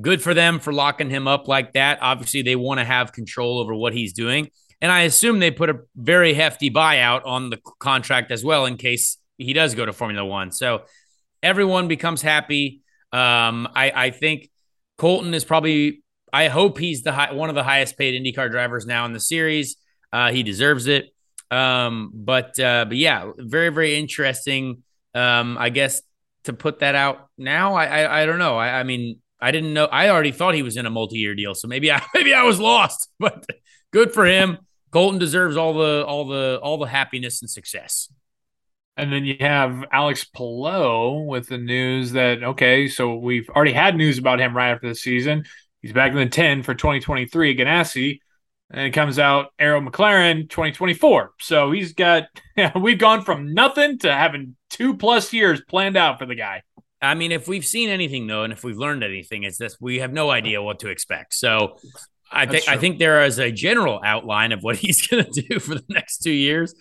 good 0.00 0.22
for 0.22 0.34
them 0.34 0.58
for 0.58 0.72
locking 0.72 1.10
him 1.10 1.26
up 1.26 1.48
like 1.48 1.72
that. 1.72 1.98
Obviously, 2.02 2.42
they 2.42 2.56
want 2.56 2.80
to 2.80 2.84
have 2.84 3.12
control 3.12 3.58
over 3.58 3.74
what 3.74 3.92
he's 3.92 4.12
doing, 4.12 4.50
and 4.80 4.92
I 4.92 5.02
assume 5.02 5.38
they 5.38 5.50
put 5.50 5.70
a 5.70 5.80
very 5.94 6.34
hefty 6.34 6.70
buyout 6.70 7.24
on 7.24 7.50
the 7.50 7.58
contract 7.78 8.30
as 8.30 8.44
well 8.44 8.66
in 8.66 8.76
case 8.76 9.18
he 9.38 9.52
does 9.52 9.74
go 9.74 9.86
to 9.86 9.92
Formula 9.92 10.24
One. 10.24 10.50
So 10.50 10.82
everyone 11.42 11.88
becomes 11.88 12.22
happy. 12.22 12.82
Um, 13.12 13.68
I, 13.74 13.92
I 13.94 14.10
think 14.10 14.50
Colton 14.98 15.34
is 15.34 15.44
probably 15.44 16.02
I 16.32 16.48
hope 16.48 16.78
he's 16.78 17.02
the 17.02 17.12
high, 17.12 17.32
one 17.32 17.48
of 17.48 17.54
the 17.54 17.62
highest 17.62 17.96
paid 17.96 18.20
IndyCar 18.20 18.50
drivers 18.50 18.84
now 18.84 19.06
in 19.06 19.12
the 19.12 19.20
series. 19.20 19.76
Uh, 20.12 20.32
he 20.32 20.42
deserves 20.42 20.86
it. 20.86 21.14
Um, 21.50 22.10
but 22.12 22.58
uh, 22.58 22.86
but 22.86 22.96
yeah, 22.96 23.30
very 23.36 23.70
very 23.70 23.96
interesting. 23.96 24.82
Um, 25.14 25.56
I 25.58 25.70
guess 25.70 26.02
to 26.44 26.52
put 26.52 26.80
that 26.80 26.94
out 26.94 27.28
now, 27.38 27.74
I 27.74 27.86
I, 27.86 28.22
I 28.22 28.26
don't 28.26 28.38
know. 28.38 28.56
I, 28.56 28.80
I 28.80 28.82
mean, 28.82 29.20
I 29.40 29.50
didn't 29.50 29.74
know. 29.74 29.86
I 29.86 30.08
already 30.08 30.32
thought 30.32 30.54
he 30.54 30.62
was 30.62 30.76
in 30.76 30.86
a 30.86 30.90
multi-year 30.90 31.34
deal, 31.34 31.54
so 31.54 31.68
maybe 31.68 31.92
I 31.92 32.02
maybe 32.14 32.34
I 32.34 32.42
was 32.42 32.60
lost. 32.60 33.08
But 33.18 33.46
good 33.92 34.12
for 34.12 34.26
him. 34.26 34.58
Colton 34.90 35.18
deserves 35.18 35.56
all 35.56 35.74
the 35.74 36.04
all 36.06 36.26
the 36.26 36.58
all 36.62 36.78
the 36.78 36.86
happiness 36.86 37.42
and 37.42 37.50
success. 37.50 38.10
And 38.98 39.12
then 39.12 39.26
you 39.26 39.36
have 39.40 39.84
Alex 39.92 40.24
Palou 40.24 41.26
with 41.26 41.48
the 41.48 41.58
news 41.58 42.12
that 42.12 42.42
okay, 42.42 42.88
so 42.88 43.16
we've 43.16 43.48
already 43.50 43.72
had 43.72 43.94
news 43.94 44.18
about 44.18 44.40
him 44.40 44.56
right 44.56 44.70
after 44.70 44.88
the 44.88 44.94
season. 44.94 45.44
He's 45.82 45.92
back 45.92 46.12
in 46.12 46.16
the 46.16 46.26
10 46.26 46.62
for 46.62 46.74
2023 46.74 47.50
at 47.50 47.56
Ganassi. 47.58 48.20
And 48.70 48.86
it 48.86 48.90
comes 48.90 49.18
out 49.18 49.52
Arrow 49.58 49.80
McLaren 49.80 50.50
2024. 50.50 51.32
So 51.40 51.70
he's 51.70 51.92
got 51.92 52.24
we've 52.80 52.98
gone 52.98 53.22
from 53.22 53.54
nothing 53.54 53.98
to 54.00 54.12
having 54.12 54.56
two 54.70 54.96
plus 54.96 55.32
years 55.32 55.62
planned 55.68 55.96
out 55.96 56.18
for 56.18 56.26
the 56.26 56.34
guy. 56.34 56.62
I 57.00 57.14
mean, 57.14 57.30
if 57.30 57.46
we've 57.46 57.64
seen 57.64 57.90
anything 57.90 58.26
though, 58.26 58.42
and 58.42 58.52
if 58.52 58.64
we've 58.64 58.76
learned 58.76 59.04
anything, 59.04 59.44
it's 59.44 59.58
this: 59.58 59.76
we 59.80 59.98
have 59.98 60.12
no 60.12 60.30
idea 60.30 60.62
what 60.62 60.80
to 60.80 60.88
expect. 60.88 61.34
So, 61.34 61.76
I 62.32 62.46
think 62.46 62.68
I 62.68 62.76
think 62.76 62.98
there 62.98 63.24
is 63.24 63.38
a 63.38 63.52
general 63.52 64.00
outline 64.04 64.52
of 64.52 64.62
what 64.62 64.76
he's 64.82 65.06
going 65.06 65.24
to 65.24 65.42
do 65.42 65.60
for 65.60 65.74
the 65.74 65.84
next 65.88 66.18
two 66.18 66.32
years. 66.32 66.74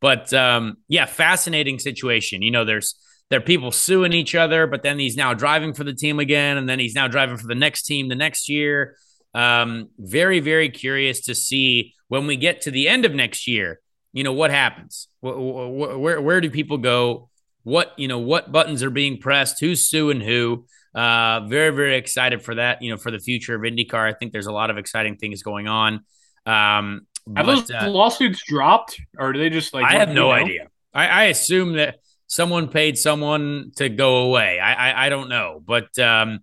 But 0.00 0.32
um, 0.34 0.76
yeah, 0.88 1.06
fascinating 1.06 1.78
situation. 1.78 2.42
You 2.42 2.50
know, 2.50 2.64
there's 2.64 2.94
there 3.30 3.38
are 3.38 3.42
people 3.42 3.72
suing 3.72 4.12
each 4.12 4.34
other, 4.34 4.66
but 4.66 4.82
then 4.82 4.98
he's 4.98 5.16
now 5.16 5.32
driving 5.32 5.72
for 5.72 5.84
the 5.84 5.94
team 5.94 6.18
again, 6.18 6.58
and 6.58 6.68
then 6.68 6.78
he's 6.78 6.94
now 6.94 7.08
driving 7.08 7.38
for 7.38 7.46
the 7.46 7.54
next 7.54 7.84
team 7.84 8.08
the 8.08 8.14
next 8.14 8.48
year. 8.48 8.96
Um, 9.34 9.88
very 9.98 10.40
very 10.40 10.68
curious 10.68 11.22
to 11.22 11.34
see 11.34 11.94
when 12.08 12.26
we 12.26 12.36
get 12.36 12.62
to 12.62 12.70
the 12.70 12.88
end 12.88 13.04
of 13.04 13.14
next 13.14 13.48
year. 13.48 13.80
You 14.12 14.24
know 14.24 14.32
what 14.32 14.50
happens? 14.50 15.08
Wh- 15.22 15.30
wh- 15.30 15.70
wh- 15.72 16.00
Where 16.00 16.20
where 16.20 16.40
do 16.40 16.50
people 16.50 16.78
go? 16.78 17.28
what 17.64 17.92
you 17.96 18.08
know 18.08 18.18
what 18.18 18.50
buttons 18.50 18.82
are 18.82 18.90
being 18.90 19.18
pressed 19.18 19.60
who's 19.60 19.88
suing 19.88 20.20
who 20.20 20.66
uh 20.94 21.40
very 21.46 21.70
very 21.70 21.96
excited 21.96 22.42
for 22.42 22.56
that 22.56 22.82
you 22.82 22.90
know 22.90 22.96
for 22.96 23.10
the 23.10 23.18
future 23.18 23.54
of 23.54 23.62
indycar 23.62 24.04
i 24.08 24.12
think 24.12 24.32
there's 24.32 24.46
a 24.46 24.52
lot 24.52 24.68
of 24.68 24.78
exciting 24.78 25.16
things 25.16 25.42
going 25.42 25.68
on 25.68 25.94
um 26.44 27.06
Have 27.36 27.46
but, 27.46 27.54
those 27.54 27.70
uh, 27.70 27.88
lawsuits 27.88 28.42
dropped 28.44 29.00
or 29.16 29.32
do 29.32 29.38
they 29.38 29.48
just 29.48 29.72
like 29.72 29.84
i 29.84 29.92
have 29.92 30.08
no 30.08 30.14
know? 30.14 30.30
idea 30.32 30.66
I, 30.94 31.06
I 31.06 31.22
assume 31.24 31.74
that 31.74 32.00
someone 32.26 32.68
paid 32.68 32.98
someone 32.98 33.72
to 33.76 33.88
go 33.88 34.24
away. 34.24 34.58
I 34.58 34.90
I, 34.90 35.06
I 35.06 35.08
don't 35.08 35.28
know, 35.28 35.62
but 35.64 35.98
um, 35.98 36.40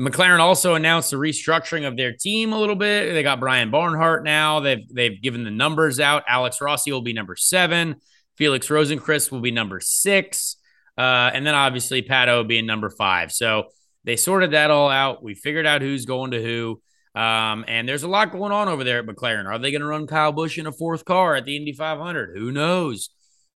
McLaren 0.00 0.40
also 0.40 0.74
announced 0.74 1.10
the 1.12 1.16
restructuring 1.16 1.86
of 1.86 1.96
their 1.96 2.12
team 2.12 2.52
a 2.52 2.58
little 2.58 2.74
bit. 2.74 3.12
They 3.12 3.22
got 3.22 3.38
Brian 3.38 3.70
Barnhart 3.70 4.24
now. 4.24 4.60
They've 4.60 4.86
they've 4.92 5.22
given 5.22 5.44
the 5.44 5.50
numbers 5.50 6.00
out. 6.00 6.24
Alex 6.26 6.60
Rossi 6.60 6.90
will 6.90 7.02
be 7.02 7.12
number 7.12 7.36
seven. 7.36 7.96
Felix 8.36 8.68
Rosenqvist 8.68 9.30
will 9.30 9.40
be 9.40 9.52
number 9.52 9.80
six. 9.80 10.56
Uh, 10.98 11.30
and 11.32 11.46
then 11.46 11.54
obviously 11.54 12.02
Pato 12.02 12.46
being 12.46 12.66
number 12.66 12.90
five. 12.90 13.32
So 13.32 13.68
they 14.04 14.16
sorted 14.16 14.52
that 14.52 14.70
all 14.70 14.90
out. 14.90 15.22
We 15.22 15.34
figured 15.34 15.66
out 15.66 15.82
who's 15.82 16.06
going 16.06 16.32
to 16.32 16.42
who. 16.42 16.80
Um, 17.18 17.64
and 17.68 17.88
there's 17.88 18.02
a 18.02 18.08
lot 18.08 18.32
going 18.32 18.52
on 18.52 18.68
over 18.68 18.82
there 18.82 18.98
at 18.98 19.06
McLaren. 19.06 19.46
Are 19.46 19.58
they 19.58 19.70
going 19.70 19.80
to 19.80 19.86
run 19.86 20.06
Kyle 20.08 20.32
Busch 20.32 20.58
in 20.58 20.66
a 20.66 20.72
fourth 20.72 21.04
car 21.04 21.36
at 21.36 21.44
the 21.44 21.56
Indy 21.56 21.72
500? 21.72 22.36
Who 22.36 22.50
knows? 22.50 23.10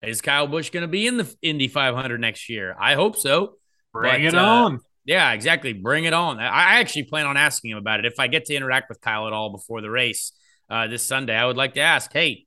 Is 0.02 0.20
Kyle 0.20 0.48
Busch 0.48 0.70
going 0.70 0.82
to 0.82 0.88
be 0.88 1.06
in 1.06 1.16
the 1.16 1.34
Indy 1.40 1.68
500 1.68 2.20
next 2.20 2.48
year? 2.48 2.74
I 2.78 2.94
hope 2.94 3.16
so. 3.16 3.54
Bring 3.92 4.12
but, 4.12 4.20
it 4.20 4.34
uh, 4.34 4.44
on. 4.44 4.80
Yeah, 5.04 5.32
exactly. 5.32 5.72
Bring 5.72 6.04
it 6.04 6.12
on. 6.12 6.40
I 6.40 6.80
actually 6.80 7.04
plan 7.04 7.26
on 7.26 7.36
asking 7.36 7.72
him 7.72 7.78
about 7.78 8.00
it. 8.00 8.06
If 8.06 8.18
I 8.18 8.26
get 8.26 8.46
to 8.46 8.54
interact 8.54 8.88
with 8.88 9.00
Kyle 9.00 9.26
at 9.26 9.32
all 9.32 9.50
before 9.50 9.80
the 9.80 9.90
race 9.90 10.32
uh, 10.70 10.86
this 10.86 11.02
Sunday, 11.02 11.36
I 11.36 11.44
would 11.44 11.58
like 11.58 11.74
to 11.74 11.80
ask, 11.80 12.10
hey, 12.12 12.46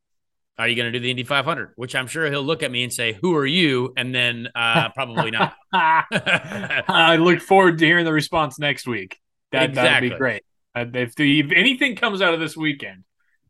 are 0.60 0.68
you 0.68 0.76
going 0.76 0.92
to 0.92 0.98
do 0.98 1.02
the 1.02 1.12
Indy 1.12 1.24
500? 1.24 1.74
Which 1.76 1.96
I'm 1.96 2.08
sure 2.08 2.30
he'll 2.30 2.42
look 2.42 2.64
at 2.64 2.72
me 2.72 2.84
and 2.84 2.92
say, 2.92 3.14
"Who 3.14 3.36
are 3.36 3.46
you?" 3.46 3.94
And 3.96 4.14
then 4.14 4.48
uh, 4.56 4.90
probably 4.96 5.32
not. 5.32 5.54
I 5.74 7.18
look 7.20 7.42
forward 7.42 7.78
to 7.78 7.86
hearing 7.86 8.06
the 8.06 8.14
response 8.14 8.58
next 8.58 8.88
week. 8.88 9.20
That 9.52 9.70
exactly. 9.70 10.10
that'd 10.10 10.12
be 10.12 10.18
great. 10.18 10.44
Uh, 10.76 10.86
if, 10.94 11.16
the, 11.16 11.40
if 11.40 11.52
anything 11.52 11.96
comes 11.96 12.22
out 12.22 12.34
of 12.34 12.40
this 12.40 12.58
weekend, 12.58 13.04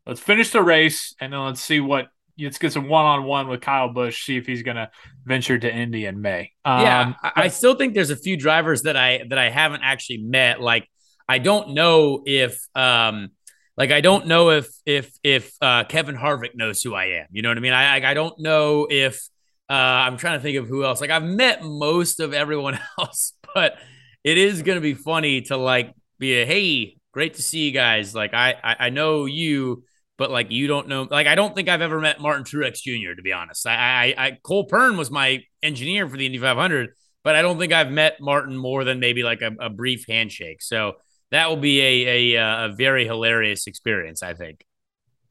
let's 0.06 0.20
finish 0.20 0.50
the 0.50 0.62
race 0.62 1.14
and 1.20 1.32
then 1.32 1.40
let's 1.40 1.62
see 1.62 1.80
what. 1.80 2.08
Let's 2.40 2.58
get 2.58 2.72
some 2.72 2.88
one-on-one 2.88 3.48
with 3.48 3.60
Kyle 3.60 3.88
Busch. 3.92 4.24
See 4.24 4.36
if 4.36 4.46
he's 4.46 4.62
going 4.62 4.76
to 4.76 4.90
venture 5.24 5.58
to 5.58 5.72
Indy 5.72 6.06
in 6.06 6.20
May. 6.20 6.52
Um, 6.64 6.82
yeah, 6.82 7.12
I, 7.22 7.32
I 7.36 7.48
still 7.48 7.74
think 7.74 7.94
there's 7.94 8.10
a 8.10 8.16
few 8.16 8.36
drivers 8.36 8.82
that 8.82 8.96
I 8.96 9.22
that 9.28 9.38
I 9.38 9.50
haven't 9.50 9.82
actually 9.82 10.18
met. 10.18 10.60
Like 10.60 10.88
I 11.28 11.38
don't 11.38 11.70
know 11.74 12.22
if. 12.26 12.60
um 12.74 13.30
like 13.76 13.92
I 13.92 14.00
don't 14.00 14.26
know 14.26 14.50
if 14.50 14.68
if 14.84 15.12
if 15.22 15.52
uh, 15.62 15.84
Kevin 15.84 16.16
Harvick 16.16 16.56
knows 16.56 16.82
who 16.82 16.96
I 16.96 17.20
am. 17.20 17.26
You 17.30 17.42
know 17.42 17.48
what 17.48 17.58
I 17.58 17.60
mean? 17.60 17.72
I 17.72 18.10
I 18.10 18.12
don't 18.12 18.36
know 18.40 18.88
if 18.90 19.28
uh, 19.70 19.72
I'm 19.72 20.16
trying 20.16 20.36
to 20.36 20.42
think 20.42 20.56
of 20.58 20.66
who 20.66 20.84
else. 20.84 21.00
Like 21.00 21.10
I've 21.10 21.22
met 21.22 21.62
most 21.62 22.18
of 22.18 22.34
everyone 22.34 22.76
else, 22.98 23.34
but 23.54 23.78
it 24.24 24.36
is 24.36 24.62
gonna 24.62 24.80
be 24.80 24.94
funny 24.94 25.42
to 25.42 25.56
like 25.56 25.94
be 26.18 26.40
a 26.40 26.44
hey, 26.44 26.96
great 27.12 27.34
to 27.34 27.42
see 27.42 27.66
you 27.66 27.70
guys. 27.70 28.16
Like 28.16 28.34
I 28.34 28.56
I, 28.64 28.76
I 28.86 28.90
know 28.90 29.26
you, 29.26 29.84
but 30.18 30.30
like 30.30 30.50
you 30.50 30.66
don't 30.66 30.88
know. 30.88 31.06
Like 31.10 31.26
I 31.26 31.34
don't 31.34 31.54
think 31.54 31.68
I've 31.68 31.80
ever 31.80 32.00
met 32.00 32.20
Martin 32.20 32.44
Truex 32.44 32.82
Jr. 32.82 33.14
To 33.14 33.22
be 33.22 33.32
honest, 33.32 33.66
I 33.66 34.14
I, 34.18 34.26
I 34.26 34.38
Cole 34.42 34.64
Pearn 34.64 34.98
was 34.98 35.10
my 35.10 35.44
engineer 35.62 36.08
for 36.08 36.16
the 36.16 36.26
Indy 36.26 36.38
500, 36.38 36.90
but 37.22 37.36
I 37.36 37.42
don't 37.42 37.58
think 37.58 37.72
I've 37.72 37.90
met 37.90 38.20
Martin 38.20 38.56
more 38.56 38.84
than 38.84 39.00
maybe 39.00 39.22
like 39.22 39.40
a, 39.40 39.52
a 39.60 39.70
brief 39.70 40.04
handshake. 40.06 40.60
So 40.60 40.94
that 41.30 41.48
will 41.48 41.56
be 41.56 41.80
a, 41.80 42.34
a, 42.34 42.42
uh, 42.42 42.66
a 42.66 42.74
very 42.74 43.06
hilarious 43.06 43.66
experience. 43.66 44.22
I 44.22 44.34
think. 44.34 44.64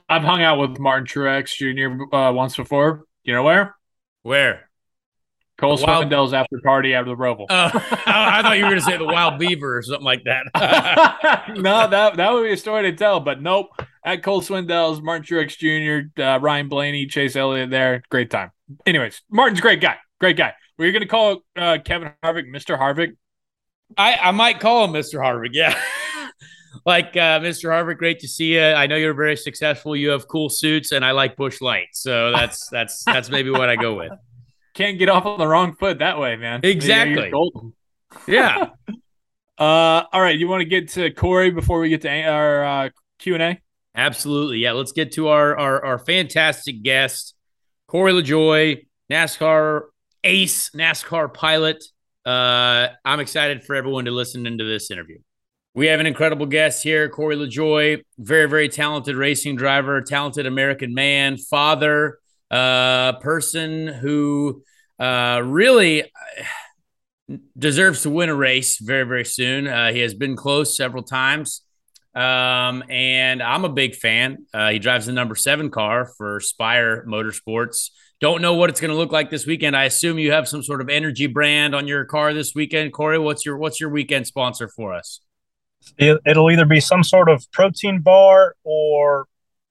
I've 0.09 0.23
hung 0.23 0.41
out 0.41 0.57
with 0.57 0.79
Martin 0.79 1.05
Truex 1.05 1.49
Jr. 1.57 2.15
Uh, 2.15 2.31
once 2.31 2.55
before. 2.55 3.03
You 3.25 3.33
know 3.33 3.43
where? 3.43 3.75
Where? 4.23 4.69
Cole 5.57 5.71
Wild... 5.71 5.79
Swindell's 5.79 6.33
after 6.33 6.59
party 6.63 6.93
after 6.93 7.09
the 7.09 7.17
Roval. 7.17 7.47
Uh, 7.49 7.71
I 8.05 8.41
thought 8.41 8.57
you 8.57 8.63
were 8.63 8.69
going 8.69 8.79
to 8.79 8.85
say 8.85 8.97
the 8.97 9.05
Wild 9.05 9.39
Beaver 9.39 9.79
or 9.79 9.81
something 9.81 10.05
like 10.05 10.23
that. 10.25 11.49
no, 11.57 11.89
that 11.89 12.15
that 12.15 12.31
would 12.31 12.43
be 12.43 12.53
a 12.53 12.57
story 12.57 12.91
to 12.91 12.95
tell, 12.95 13.19
but 13.19 13.41
nope. 13.41 13.69
At 14.07 14.23
Cole 14.23 14.39
Swindell's, 14.39 15.01
Martin 15.01 15.25
Truex 15.25 15.57
Jr., 15.57 16.21
uh, 16.21 16.39
Ryan 16.39 16.69
Blaney, 16.69 17.07
Chase 17.07 17.35
Elliott 17.35 17.69
there. 17.69 18.01
Great 18.09 18.29
time. 18.31 18.51
Anyways, 18.85 19.21
Martin's 19.29 19.59
great 19.59 19.81
guy. 19.81 19.97
Great 20.21 20.37
guy. 20.37 20.53
Were 20.77 20.85
you 20.85 20.93
going 20.93 21.01
to 21.01 21.09
call 21.09 21.41
uh, 21.57 21.79
Kevin 21.83 22.13
Harvick 22.23 22.49
Mr. 22.49 22.79
Harvick? 22.79 23.17
I, 23.97 24.15
I 24.15 24.31
might 24.31 24.61
call 24.61 24.85
him 24.85 24.91
Mr. 24.91 25.19
Harvick. 25.19 25.49
Yeah. 25.51 25.77
like 26.85 27.17
uh, 27.17 27.41
Mr. 27.41 27.69
Harvick, 27.69 27.97
great 27.97 28.21
to 28.21 28.29
see 28.29 28.53
you. 28.53 28.61
I 28.61 28.87
know 28.87 28.95
you're 28.95 29.13
very 29.13 29.35
successful. 29.35 29.93
You 29.93 30.11
have 30.11 30.25
cool 30.29 30.47
suits, 30.47 30.93
and 30.93 31.03
I 31.03 31.11
like 31.11 31.35
Busch 31.35 31.59
Light. 31.59 31.89
So 31.91 32.31
that's 32.31 32.65
that's 32.71 33.03
that's 33.03 33.29
maybe 33.29 33.49
what 33.49 33.67
I 33.67 33.75
go 33.75 33.97
with. 33.97 34.13
Can't 34.73 34.97
get 34.97 35.09
off 35.09 35.25
on 35.25 35.37
the 35.37 35.47
wrong 35.47 35.75
foot 35.75 35.99
that 35.99 36.17
way, 36.17 36.37
man. 36.37 36.61
Exactly. 36.63 37.31
Yeah. 38.25 38.69
uh, 39.57 40.03
all 40.13 40.21
right. 40.21 40.39
You 40.39 40.47
want 40.47 40.61
to 40.61 40.65
get 40.65 40.87
to 40.91 41.11
Corey 41.11 41.51
before 41.51 41.81
we 41.81 41.89
get 41.89 42.03
to 42.03 42.21
our 42.23 42.63
uh, 42.63 42.89
Q 43.19 43.33
and 43.33 43.43
A? 43.43 43.61
Absolutely. 43.97 44.59
Yeah. 44.59 44.73
Let's 44.73 44.91
get 44.91 45.11
to 45.13 45.27
our 45.29 45.57
our, 45.57 45.83
our 45.83 45.99
fantastic 45.99 46.83
guest, 46.83 47.33
Corey 47.87 48.13
LaJoie, 48.13 48.85
NASCAR 49.11 49.81
ace, 50.23 50.69
NASCAR 50.69 51.33
pilot. 51.33 51.83
Uh, 52.25 52.89
I'm 53.03 53.19
excited 53.19 53.63
for 53.63 53.75
everyone 53.75 54.05
to 54.05 54.11
listen 54.11 54.45
into 54.45 54.63
this 54.63 54.91
interview. 54.91 55.17
We 55.73 55.87
have 55.87 55.99
an 55.99 56.05
incredible 56.05 56.47
guest 56.47 56.83
here, 56.83 57.07
Corey 57.07 57.35
LaJoie, 57.35 58.01
very, 58.17 58.49
very 58.49 58.67
talented 58.67 59.15
racing 59.15 59.55
driver, 59.55 60.01
talented 60.01 60.45
American 60.45 60.93
man, 60.93 61.37
father, 61.37 62.17
uh, 62.49 63.13
person 63.19 63.87
who 63.87 64.63
uh, 64.99 65.41
really 65.45 66.03
uh, 66.03 67.35
deserves 67.57 68.01
to 68.01 68.09
win 68.09 68.29
a 68.29 68.35
race 68.35 68.79
very, 68.79 69.03
very 69.03 69.25
soon. 69.25 69.67
Uh, 69.67 69.91
he 69.91 69.99
has 69.99 70.13
been 70.13 70.35
close 70.35 70.75
several 70.75 71.03
times. 71.03 71.61
Um, 72.17 72.83
and 72.89 73.43
I'm 73.43 73.63
a 73.63 73.69
big 73.69 73.95
fan. 73.95 74.47
Uh, 74.51 74.71
he 74.71 74.79
drives 74.79 75.05
the 75.05 75.11
number 75.11 75.35
seven 75.35 75.69
car 75.69 76.11
for 76.17 76.39
Spire 76.39 77.05
Motorsports. 77.07 77.91
Don't 78.19 78.41
know 78.41 78.55
what 78.55 78.71
it's 78.71 78.81
going 78.81 78.89
to 78.89 78.97
look 78.97 79.11
like 79.11 79.29
this 79.29 79.45
weekend. 79.45 79.77
I 79.77 79.83
assume 79.83 80.17
you 80.17 80.31
have 80.31 80.47
some 80.47 80.63
sort 80.63 80.81
of 80.81 80.89
energy 80.89 81.27
brand 81.27 81.75
on 81.75 81.87
your 81.87 82.05
car 82.05 82.33
this 82.33 82.55
weekend, 82.55 82.91
Corey. 82.91 83.19
What's 83.19 83.45
your 83.45 83.57
what's 83.57 83.79
your 83.79 83.91
weekend 83.91 84.25
sponsor 84.25 84.67
for 84.67 84.95
us? 84.95 85.21
It'll 85.99 86.49
either 86.49 86.65
be 86.65 86.79
some 86.79 87.03
sort 87.03 87.29
of 87.29 87.45
protein 87.51 88.01
bar 88.01 88.55
or 88.63 89.27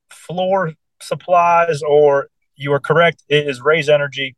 floor 0.09 0.75
supplies, 1.03 1.83
or 1.83 2.29
you 2.55 2.73
are 2.73 2.81
correct. 2.81 3.25
It 3.29 3.49
is 3.49 3.61
Raze 3.61 3.89
Energy. 3.89 4.37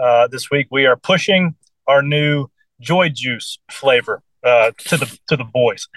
Uh, 0.00 0.28
this 0.28 0.52
week 0.52 0.68
we 0.70 0.86
are 0.86 0.96
pushing 0.96 1.56
our 1.88 2.00
new 2.00 2.46
Joy 2.80 3.08
Juice 3.08 3.58
flavor 3.68 4.22
uh, 4.44 4.70
to 4.78 4.96
the 4.96 5.18
to 5.26 5.36
the 5.36 5.44
boys. 5.44 5.88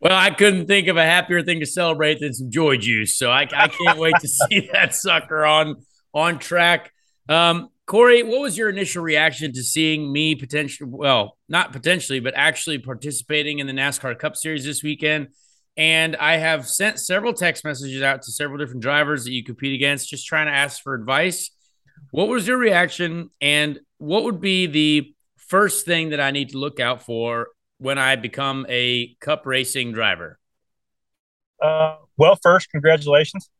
Well, 0.00 0.16
I 0.16 0.30
couldn't 0.30 0.66
think 0.66 0.88
of 0.88 0.96
a 0.96 1.04
happier 1.04 1.42
thing 1.42 1.60
to 1.60 1.66
celebrate 1.66 2.20
than 2.20 2.34
some 2.34 2.50
Joy 2.50 2.76
Juice, 2.76 3.16
so 3.16 3.30
I, 3.30 3.48
I 3.54 3.68
can't 3.68 3.98
wait 3.98 4.14
to 4.20 4.28
see 4.28 4.68
that 4.72 4.94
sucker 4.94 5.44
on 5.44 5.76
on 6.12 6.38
track. 6.38 6.92
Um, 7.28 7.70
Corey, 7.86 8.22
what 8.22 8.40
was 8.40 8.58
your 8.58 8.68
initial 8.68 9.02
reaction 9.02 9.52
to 9.52 9.62
seeing 9.62 10.12
me 10.12 10.34
potentially, 10.34 10.90
well, 10.92 11.36
not 11.48 11.72
potentially, 11.72 12.18
but 12.18 12.34
actually 12.34 12.78
participating 12.78 13.60
in 13.60 13.66
the 13.66 13.72
NASCAR 13.72 14.18
Cup 14.18 14.36
Series 14.36 14.64
this 14.64 14.82
weekend? 14.82 15.28
And 15.76 16.16
I 16.16 16.38
have 16.38 16.66
sent 16.66 16.98
several 16.98 17.32
text 17.32 17.64
messages 17.64 18.02
out 18.02 18.22
to 18.22 18.32
several 18.32 18.58
different 18.58 18.82
drivers 18.82 19.24
that 19.24 19.32
you 19.32 19.44
compete 19.44 19.74
against, 19.74 20.08
just 20.08 20.26
trying 20.26 20.46
to 20.46 20.52
ask 20.52 20.82
for 20.82 20.94
advice. 20.94 21.50
What 22.10 22.28
was 22.28 22.48
your 22.48 22.58
reaction? 22.58 23.30
And 23.40 23.78
what 23.98 24.24
would 24.24 24.40
be 24.40 24.66
the 24.66 25.14
first 25.36 25.86
thing 25.86 26.10
that 26.10 26.20
I 26.20 26.30
need 26.32 26.50
to 26.50 26.58
look 26.58 26.80
out 26.80 27.02
for 27.02 27.48
when 27.78 27.98
I 27.98 28.16
become 28.16 28.66
a 28.68 29.14
cup 29.20 29.46
racing 29.46 29.92
driver? 29.92 30.38
Uh, 31.60 31.96
well, 32.16 32.38
first, 32.42 32.70
congratulations. 32.70 33.50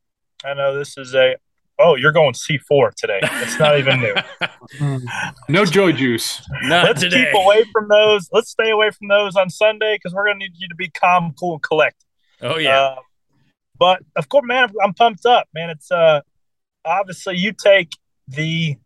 I 0.45 0.55
know 0.55 0.77
this 0.77 0.97
is 0.99 1.15
a 1.15 1.37
oh, 1.79 1.95
you're 1.97 2.13
going 2.13 2.33
C4 2.33 2.95
today. 2.95 3.21
It's 3.23 3.59
not 3.59 3.79
even 3.79 4.01
new. 4.01 5.01
no 5.49 5.65
joy 5.65 5.93
juice. 5.93 6.47
Not 6.63 6.85
Let's 6.85 7.03
today. 7.03 7.27
keep 7.27 7.35
away 7.35 7.65
from 7.73 7.89
those. 7.89 8.29
Let's 8.33 8.51
stay 8.51 8.71
away 8.71 8.91
from 8.91 9.09
those 9.09 9.37
on 9.37 9.51
Sunday 9.51 9.97
because 9.97 10.15
we're 10.15 10.27
going 10.27 10.39
to 10.39 10.47
need 10.47 10.53
you 10.57 10.69
to 10.69 10.75
be 10.75 10.89
calm, 10.89 11.35
cool, 11.39 11.55
and 11.55 11.63
collect. 11.63 12.05
Oh, 12.41 12.59
yeah. 12.59 12.81
Uh, 12.81 12.97
but 13.79 14.03
of 14.17 14.29
course, 14.29 14.45
man, 14.47 14.71
I'm 14.83 14.95
pumped 14.95 15.27
up, 15.27 15.49
man. 15.55 15.71
It's 15.71 15.91
uh, 15.91 16.23
obviously 16.85 17.37
you 17.37 17.53
take 17.53 17.91
the, 18.29 18.77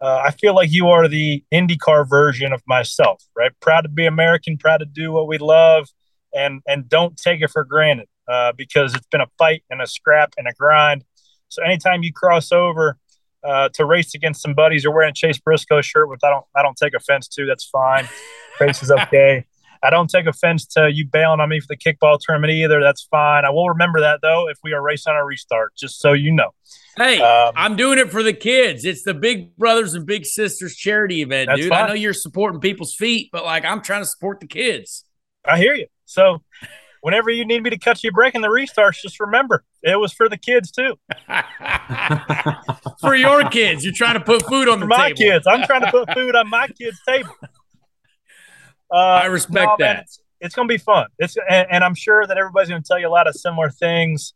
uh, 0.00 0.22
I 0.24 0.30
feel 0.30 0.54
like 0.54 0.70
you 0.70 0.88
are 0.88 1.08
the 1.08 1.42
IndyCar 1.52 2.08
version 2.08 2.52
of 2.52 2.62
myself, 2.66 3.24
right? 3.36 3.52
Proud 3.60 3.82
to 3.82 3.88
be 3.88 4.06
American, 4.06 4.58
proud 4.58 4.78
to 4.78 4.86
do 4.86 5.12
what 5.12 5.26
we 5.26 5.38
love, 5.38 5.88
and 6.34 6.62
and 6.66 6.88
don't 6.88 7.16
take 7.16 7.40
it 7.40 7.50
for 7.50 7.64
granted 7.64 8.08
uh, 8.28 8.52
because 8.56 8.94
it's 8.94 9.06
been 9.06 9.20
a 9.20 9.28
fight 9.38 9.64
and 9.70 9.80
a 9.80 9.86
scrap 9.86 10.34
and 10.36 10.46
a 10.46 10.52
grind 10.54 11.04
so 11.48 11.62
anytime 11.62 12.02
you 12.02 12.12
cross 12.12 12.52
over 12.52 12.98
uh, 13.44 13.68
to 13.74 13.84
race 13.84 14.14
against 14.14 14.42
some 14.42 14.54
buddies 14.54 14.84
or 14.84 14.92
wearing 14.92 15.10
a 15.10 15.14
Chase 15.14 15.38
Briscoe 15.38 15.80
shirt, 15.80 16.08
which 16.08 16.20
I 16.24 16.30
don't 16.30 16.44
I 16.54 16.62
don't 16.62 16.76
take 16.76 16.94
offense 16.94 17.28
to, 17.28 17.46
that's 17.46 17.64
fine. 17.64 18.08
Race 18.60 18.82
is 18.82 18.90
okay. 18.90 19.44
I 19.82 19.90
don't 19.90 20.08
take 20.08 20.26
offense 20.26 20.66
to 20.66 20.90
you 20.90 21.06
bailing 21.06 21.40
on 21.40 21.48
me 21.48 21.60
for 21.60 21.66
the 21.68 21.76
kickball 21.76 22.18
tournament 22.20 22.52
either. 22.52 22.80
That's 22.80 23.04
fine. 23.04 23.44
I 23.44 23.50
will 23.50 23.68
remember 23.68 24.00
that 24.00 24.20
though 24.22 24.48
if 24.48 24.58
we 24.62 24.72
are 24.72 24.82
racing 24.82 25.12
on 25.12 25.18
a 25.18 25.24
restart, 25.24 25.74
just 25.76 26.00
so 26.00 26.12
you 26.12 26.32
know. 26.32 26.50
Hey, 26.96 27.20
um, 27.20 27.52
I'm 27.56 27.76
doing 27.76 27.98
it 27.98 28.10
for 28.10 28.22
the 28.22 28.32
kids. 28.32 28.84
It's 28.84 29.02
the 29.02 29.14
Big 29.14 29.56
Brothers 29.56 29.94
and 29.94 30.06
Big 30.06 30.24
Sisters 30.24 30.74
charity 30.74 31.22
event, 31.22 31.50
dude. 31.54 31.68
Fine. 31.68 31.84
I 31.84 31.88
know 31.88 31.94
you're 31.94 32.14
supporting 32.14 32.60
people's 32.60 32.94
feet, 32.94 33.30
but 33.32 33.44
like 33.44 33.64
I'm 33.64 33.82
trying 33.82 34.02
to 34.02 34.06
support 34.06 34.40
the 34.40 34.46
kids. 34.46 35.04
I 35.44 35.58
hear 35.58 35.74
you. 35.74 35.86
So 36.06 36.42
whenever 37.00 37.30
you 37.30 37.44
need 37.44 37.62
me 37.62 37.70
to 37.70 37.78
cut 37.78 38.02
you 38.02 38.10
a 38.10 38.12
break 38.12 38.34
in 38.34 38.40
the 38.40 38.48
restarts, 38.48 39.00
just 39.00 39.20
remember 39.20 39.64
it 39.82 39.96
was 39.96 40.12
for 40.12 40.28
the 40.28 40.36
kids 40.36 40.70
too. 40.72 40.98
for 43.00 43.14
your 43.14 43.48
kids, 43.48 43.84
you're 43.84 43.92
trying 43.92 44.14
to 44.14 44.20
put 44.20 44.44
food 44.46 44.68
on 44.68 44.78
for 44.78 44.84
the 44.84 44.86
my 44.86 45.12
table. 45.12 45.18
kids. 45.18 45.46
I'm 45.46 45.64
trying 45.64 45.82
to 45.82 45.90
put 45.90 46.12
food 46.14 46.34
on 46.34 46.50
my 46.50 46.66
kids' 46.68 47.00
table. 47.06 47.30
Uh, 48.92 48.96
I 48.96 49.26
respect 49.26 49.54
no, 49.54 49.76
that. 49.78 49.96
man, 49.96 50.02
it's, 50.02 50.20
it's 50.40 50.54
going 50.54 50.68
to 50.68 50.72
be 50.72 50.78
fun. 50.78 51.06
It's 51.18 51.36
and, 51.48 51.66
and 51.70 51.84
I'm 51.84 51.94
sure 51.94 52.26
that 52.26 52.36
everybody's 52.36 52.68
going 52.68 52.82
to 52.82 52.86
tell 52.86 52.98
you 52.98 53.08
a 53.08 53.10
lot 53.10 53.26
of 53.26 53.34
similar 53.34 53.70
things, 53.70 54.34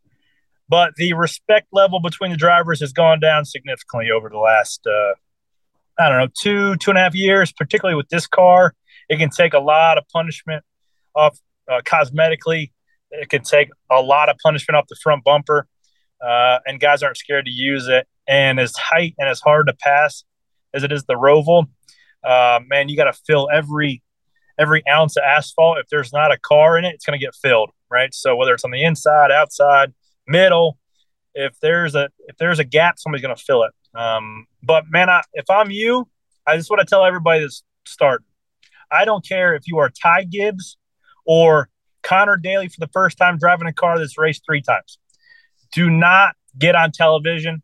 but 0.68 0.94
the 0.96 1.12
respect 1.12 1.68
level 1.72 2.00
between 2.00 2.30
the 2.30 2.36
drivers 2.36 2.80
has 2.80 2.92
gone 2.92 3.20
down 3.20 3.44
significantly 3.44 4.10
over 4.10 4.28
the 4.28 4.38
last 4.38 4.86
uh, 4.86 5.14
I 5.98 6.08
don't 6.08 6.18
know 6.18 6.28
two 6.36 6.76
two 6.76 6.90
and 6.90 6.98
a 6.98 7.02
half 7.02 7.14
years, 7.14 7.52
particularly 7.52 7.96
with 7.96 8.08
this 8.08 8.26
car. 8.26 8.74
It 9.08 9.18
can 9.18 9.30
take 9.30 9.54
a 9.54 9.58
lot 9.58 9.98
of 9.98 10.04
punishment 10.08 10.64
off 11.14 11.38
uh, 11.70 11.80
cosmetically. 11.84 12.72
It 13.10 13.28
can 13.28 13.42
take 13.42 13.68
a 13.90 14.00
lot 14.00 14.28
of 14.28 14.36
punishment 14.42 14.76
off 14.76 14.86
the 14.88 14.96
front 15.02 15.24
bumper, 15.24 15.66
uh, 16.24 16.58
and 16.66 16.80
guys 16.80 17.02
aren't 17.02 17.16
scared 17.16 17.46
to 17.46 17.50
use 17.50 17.88
it. 17.88 18.06
And 18.26 18.58
as 18.60 18.72
tight 18.72 19.14
and 19.18 19.28
as 19.28 19.40
hard 19.40 19.66
to 19.66 19.74
pass 19.74 20.24
as 20.72 20.84
it 20.84 20.92
is 20.92 21.04
the 21.04 21.14
Roval, 21.14 21.66
uh, 22.24 22.60
man, 22.68 22.88
you 22.88 22.96
got 22.96 23.12
to 23.12 23.20
fill 23.26 23.48
every 23.52 24.02
every 24.60 24.86
ounce 24.86 25.16
of 25.16 25.24
asphalt. 25.24 25.78
If 25.78 25.88
there's 25.88 26.12
not 26.12 26.32
a 26.32 26.38
car 26.38 26.78
in 26.78 26.84
it, 26.84 26.94
it's 26.94 27.04
going 27.04 27.18
to 27.18 27.24
get 27.24 27.34
filled, 27.34 27.70
right? 27.90 28.12
So 28.14 28.36
whether 28.36 28.54
it's 28.54 28.64
on 28.64 28.70
the 28.70 28.84
inside, 28.84 29.32
outside, 29.32 29.92
middle, 30.26 30.78
if 31.34 31.58
there's 31.60 31.94
a 31.94 32.10
if 32.28 32.36
there's 32.36 32.58
a 32.58 32.64
gap, 32.64 32.98
somebody's 32.98 33.24
going 33.24 33.34
to 33.34 33.42
fill 33.42 33.64
it. 33.64 33.72
Um, 33.98 34.46
but 34.62 34.84
man, 34.88 35.08
I, 35.08 35.22
if 35.32 35.48
I'm 35.50 35.70
you, 35.70 36.08
I 36.46 36.56
just 36.56 36.70
want 36.70 36.80
to 36.80 36.86
tell 36.86 37.04
everybody 37.04 37.46
to 37.46 37.62
start. 37.86 38.22
I 38.90 39.04
don't 39.04 39.26
care 39.26 39.54
if 39.54 39.62
you 39.66 39.78
are 39.78 39.90
Ty 39.90 40.24
Gibbs 40.24 40.76
or 41.24 41.68
Conor 42.02 42.36
Daly 42.36 42.68
for 42.68 42.80
the 42.80 42.88
first 42.88 43.18
time 43.18 43.38
driving 43.38 43.68
a 43.68 43.72
car 43.72 43.98
that's 43.98 44.18
raced 44.18 44.42
three 44.44 44.62
times. 44.62 44.98
Do 45.72 45.88
not 45.88 46.34
get 46.58 46.74
on 46.74 46.90
television 46.90 47.62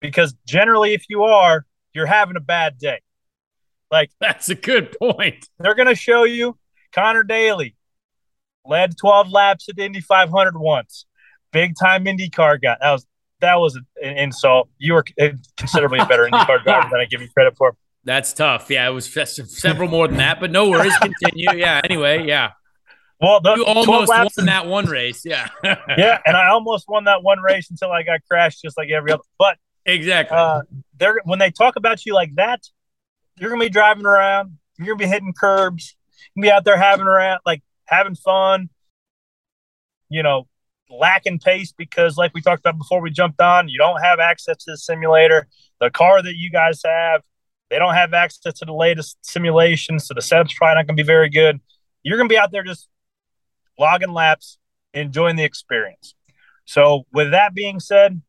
because 0.00 0.34
generally, 0.46 0.94
if 0.94 1.04
you 1.08 1.24
are, 1.24 1.66
you're 1.92 2.06
having 2.06 2.36
a 2.36 2.40
bad 2.40 2.78
day. 2.78 3.00
Like 3.94 4.10
That's 4.20 4.48
a 4.48 4.54
good 4.54 4.96
point. 4.98 5.48
they're 5.58 5.74
going 5.74 5.88
to 5.88 5.94
show 5.94 6.24
you 6.24 6.58
Conor 6.92 7.22
Daly 7.22 7.76
led 8.66 8.96
12 8.98 9.30
laps 9.30 9.68
at 9.68 9.76
the 9.76 9.84
Indy 9.84 10.00
500 10.00 10.56
once, 10.58 11.06
big 11.52 11.74
time 11.80 12.04
IndyCar 12.04 12.60
guy. 12.60 12.76
That 12.80 12.92
was 12.92 13.06
that 13.40 13.54
was 13.56 13.76
an 14.02 14.16
insult. 14.16 14.68
You 14.78 14.94
were 14.94 15.04
considerably 15.56 15.98
better 16.08 16.24
IndyCar 16.24 16.64
driver 16.64 16.88
than 16.90 17.00
I 17.00 17.04
give 17.04 17.22
you 17.22 17.28
credit 17.28 17.56
for. 17.56 17.76
That's 18.04 18.32
tough. 18.34 18.70
Yeah, 18.70 18.86
it 18.88 18.92
was 18.92 19.10
several 19.10 19.88
more 19.88 20.08
than 20.08 20.18
that, 20.18 20.38
but 20.38 20.50
no 20.50 20.68
worries. 20.68 20.96
Continue. 20.98 21.52
Yeah. 21.54 21.80
Anyway, 21.84 22.26
yeah. 22.26 22.50
Well, 23.20 23.40
the, 23.40 23.54
You 23.54 23.64
almost 23.64 24.08
won 24.10 24.28
in- 24.38 24.46
that 24.46 24.66
one 24.66 24.86
race. 24.86 25.22
Yeah. 25.24 25.48
yeah, 25.64 26.18
and 26.26 26.36
I 26.36 26.48
almost 26.48 26.86
won 26.86 27.04
that 27.04 27.22
one 27.22 27.40
race 27.40 27.70
until 27.70 27.90
I 27.90 28.02
got 28.02 28.20
crashed, 28.28 28.60
just 28.60 28.76
like 28.76 28.90
every 28.90 29.12
other. 29.12 29.22
But 29.38 29.56
exactly. 29.86 30.36
uh, 30.36 30.62
they're 30.98 31.20
when 31.24 31.38
they 31.38 31.50
talk 31.50 31.76
about 31.76 32.04
you 32.04 32.12
like 32.12 32.34
that, 32.34 32.60
you're 33.36 33.50
gonna 33.50 33.64
be 33.64 33.70
driving 33.70 34.06
around. 34.06 34.58
You're 34.78 34.88
gonna 34.88 34.98
be 34.98 35.06
hitting 35.06 35.32
curbs. 35.32 35.96
Be 36.40 36.50
out 36.50 36.64
there 36.64 36.76
having 36.76 37.06
around, 37.06 37.40
like 37.46 37.62
having 37.86 38.16
fun. 38.16 38.70
You 40.08 40.22
know, 40.22 40.48
lacking 40.90 41.38
pace 41.38 41.72
because, 41.72 42.16
like 42.16 42.32
we 42.34 42.40
talked 42.40 42.60
about 42.60 42.78
before 42.78 43.00
we 43.00 43.10
jumped 43.10 43.40
on, 43.40 43.68
you 43.68 43.78
don't 43.78 44.00
have 44.00 44.20
access 44.20 44.56
to 44.64 44.72
the 44.72 44.78
simulator. 44.78 45.48
The 45.80 45.90
car 45.90 46.22
that 46.22 46.34
you 46.36 46.50
guys 46.50 46.80
have, 46.84 47.22
they 47.70 47.78
don't 47.78 47.94
have 47.94 48.12
access 48.14 48.54
to 48.54 48.64
the 48.64 48.74
latest 48.74 49.18
simulations, 49.22 50.06
so 50.06 50.14
the 50.14 50.22
setup's 50.22 50.54
probably 50.54 50.76
not 50.76 50.86
gonna 50.86 50.96
be 50.96 51.02
very 51.02 51.28
good. 51.28 51.60
You're 52.02 52.18
gonna 52.18 52.28
be 52.28 52.38
out 52.38 52.52
there 52.52 52.62
just 52.62 52.88
logging 53.78 54.12
laps, 54.12 54.58
enjoying 54.92 55.36
the 55.36 55.44
experience. 55.44 56.14
So, 56.66 57.04
with 57.12 57.30
that 57.32 57.54
being 57.54 57.80
said, 57.80 58.22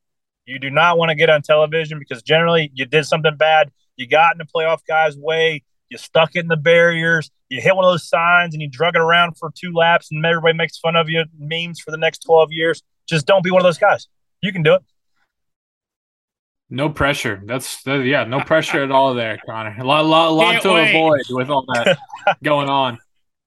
you 0.46 0.60
do 0.60 0.70
not 0.70 0.98
want 0.98 1.10
to 1.10 1.16
get 1.16 1.30
on 1.30 1.42
television 1.42 2.00
because 2.00 2.22
generally 2.22 2.72
you 2.74 2.86
did 2.86 3.06
something 3.06 3.36
bad. 3.36 3.72
You 3.98 4.08
got 4.08 4.34
in 4.34 4.38
the 4.38 4.46
playoff 4.46 4.80
guy's 4.88 5.18
way. 5.18 5.64
You 5.90 5.98
stuck 5.98 6.36
it 6.36 6.40
in 6.40 6.48
the 6.48 6.58
barriers. 6.58 7.30
You 7.50 7.62
hit 7.62 7.76
one 7.76 7.86
of 7.86 7.92
those 7.92 8.08
signs 8.08 8.54
and 8.54 8.62
you 8.62 8.70
drug 8.70 8.96
it 8.96 9.02
around 9.02 9.38
for 9.38 9.52
two 9.56 9.72
laps, 9.74 10.10
and 10.12 10.26
everybody 10.26 10.58
makes 10.58 10.78
fun 10.78 10.96
of 10.96 11.10
you, 11.10 11.24
memes 11.38 11.80
for 11.80 11.92
the 11.92 11.98
next 11.98 12.20
12 12.20 12.52
years. 12.52 12.82
Just 13.08 13.26
don't 13.26 13.44
be 13.44 13.52
one 13.52 13.62
of 13.62 13.66
those 13.66 13.78
guys. 13.78 14.08
You 14.42 14.52
can 14.52 14.64
do 14.64 14.74
it. 14.74 14.82
No 16.70 16.90
pressure. 16.90 17.42
That's 17.46 17.84
that, 17.84 18.06
yeah, 18.06 18.24
no 18.24 18.42
pressure 18.42 18.84
at 18.84 18.92
all 18.92 19.14
there, 19.14 19.40
Conor. 19.46 19.76
A 19.80 19.84
lot, 19.84 20.06
lot, 20.06 20.30
lot 20.30 20.62
to 20.64 20.74
wait. 20.74 20.90
avoid 20.90 21.22
with 21.30 21.50
all 21.50 21.64
that 21.74 22.00
going 22.44 22.70
on. 22.70 22.98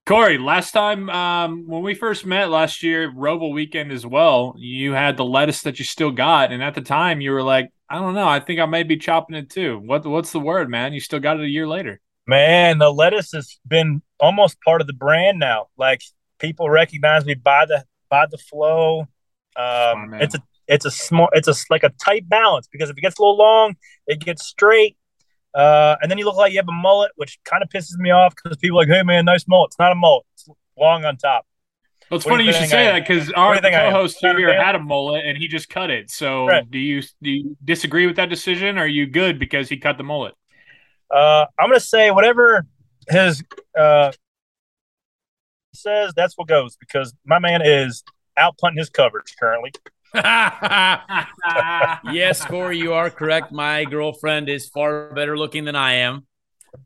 Corey, 0.05 0.37
last 0.37 0.71
time 0.71 1.09
um, 1.09 1.67
when 1.67 1.83
we 1.83 1.93
first 1.93 2.25
met 2.25 2.49
last 2.49 2.81
year, 2.81 3.11
Roval 3.11 3.53
weekend 3.53 3.91
as 3.91 4.05
well, 4.05 4.55
you 4.57 4.93
had 4.93 5.17
the 5.17 5.25
lettuce 5.25 5.61
that 5.63 5.77
you 5.77 5.85
still 5.85 6.11
got, 6.11 6.51
and 6.51 6.63
at 6.63 6.73
the 6.73 6.81
time 6.81 7.21
you 7.21 7.31
were 7.31 7.43
like, 7.43 7.69
I 7.89 7.97
don't 7.97 8.13
know, 8.13 8.27
I 8.27 8.39
think 8.39 8.59
I 8.59 8.65
may 8.65 8.83
be 8.83 8.97
chopping 8.97 9.35
it 9.35 9.49
too. 9.49 9.79
What 9.79 10.05
what's 10.05 10.31
the 10.31 10.39
word, 10.39 10.69
man? 10.69 10.93
You 10.93 10.99
still 10.99 11.19
got 11.19 11.39
it 11.39 11.43
a 11.43 11.49
year 11.49 11.67
later. 11.67 11.99
Man, 12.27 12.77
the 12.77 12.91
lettuce 12.91 13.31
has 13.31 13.57
been 13.67 14.03
almost 14.19 14.61
part 14.61 14.81
of 14.81 14.87
the 14.87 14.93
brand 14.93 15.39
now. 15.39 15.67
Like 15.77 16.01
people 16.37 16.69
recognize 16.69 17.25
me 17.25 17.33
by 17.33 17.65
the 17.65 17.83
by 18.09 18.27
the 18.29 18.37
flow. 18.37 19.07
Um, 19.55 20.11
man. 20.11 20.21
it's 20.21 20.35
a 20.35 20.43
it's 20.67 20.85
a 20.85 20.91
small 20.91 21.29
it's 21.33 21.47
a 21.47 21.55
like 21.71 21.83
a 21.83 21.89
tight 22.03 22.29
balance 22.29 22.67
because 22.71 22.91
if 22.91 22.97
it 22.97 23.01
gets 23.01 23.17
a 23.17 23.21
little 23.21 23.37
long, 23.37 23.75
it 24.05 24.19
gets 24.19 24.45
straight. 24.45 24.95
Uh, 25.55 25.95
and 26.01 26.11
then 26.11 26.19
you 26.19 26.25
look 26.25 26.35
like 26.35 26.51
you 26.51 26.59
have 26.59 26.69
a 26.69 26.71
mullet, 26.71 27.11
which 27.15 27.39
kind 27.43 27.63
of 27.63 27.69
pisses 27.69 27.97
me 27.97 28.11
off 28.11 28.35
because 28.35 28.55
people 28.57 28.77
are 28.77 28.83
like, 28.83 28.95
"Hey, 28.95 29.01
man, 29.01 29.25
nice 29.25 29.47
mullet." 29.47 29.69
It's 29.69 29.79
not 29.79 29.91
a 29.91 29.95
mullet; 29.95 30.25
it's 30.35 30.47
long 30.77 31.05
on 31.05 31.17
top. 31.17 31.47
Well, 32.09 32.17
it's 32.17 32.25
What 32.25 32.31
funny 32.31 32.43
you 32.45 32.47
you 32.49 32.53
should 32.53 32.69
say 32.69 32.87
I 32.87 32.91
that 32.99 33.07
because 33.07 33.31
our 33.33 33.55
you 33.55 33.61
think 33.61 33.75
I 33.75 33.83
am? 33.85 33.91
co-host 33.93 34.17
Not 34.23 34.37
here 34.37 34.53
had 34.61 34.75
a 34.75 34.79
mullet 34.79 35.25
and 35.25 35.37
he 35.37 35.47
just 35.47 35.69
cut 35.69 35.91
it. 35.91 36.09
So 36.09 36.45
Right. 36.47 36.69
do 36.69 36.79
you 36.79 37.01
do 37.21 37.29
you 37.29 37.57
disagree 37.63 38.07
with 38.07 38.15
that 38.15 38.29
decision? 38.29 38.77
Or 38.77 38.81
are 38.81 38.87
you 38.87 39.05
good 39.05 39.37
because 39.37 39.69
he 39.69 39.77
cut 39.77 39.97
the 39.97 40.03
mullet? 40.03 40.33
Uh, 41.11 41.45
I'm 41.59 41.69
gonna 41.69 41.79
say 41.79 42.09
whatever 42.11 42.65
his 43.07 43.43
uh, 43.77 44.11
says. 45.73 46.13
That's 46.15 46.37
what 46.37 46.47
goes 46.47 46.75
because 46.77 47.13
my 47.25 47.39
man 47.39 47.61
is 47.63 48.03
out 48.37 48.57
punting 48.57 48.79
his 48.79 48.89
coverage 48.89 49.35
currently. 49.39 49.71
yes, 52.11 52.43
Corey, 52.45 52.79
you 52.79 52.93
are 52.93 53.09
correct. 53.11 53.51
My 53.51 53.85
girlfriend 53.85 54.49
is 54.49 54.67
far 54.67 55.13
better 55.13 55.37
looking 55.37 55.65
than 55.65 55.75
I 55.75 55.93
am. 55.93 56.25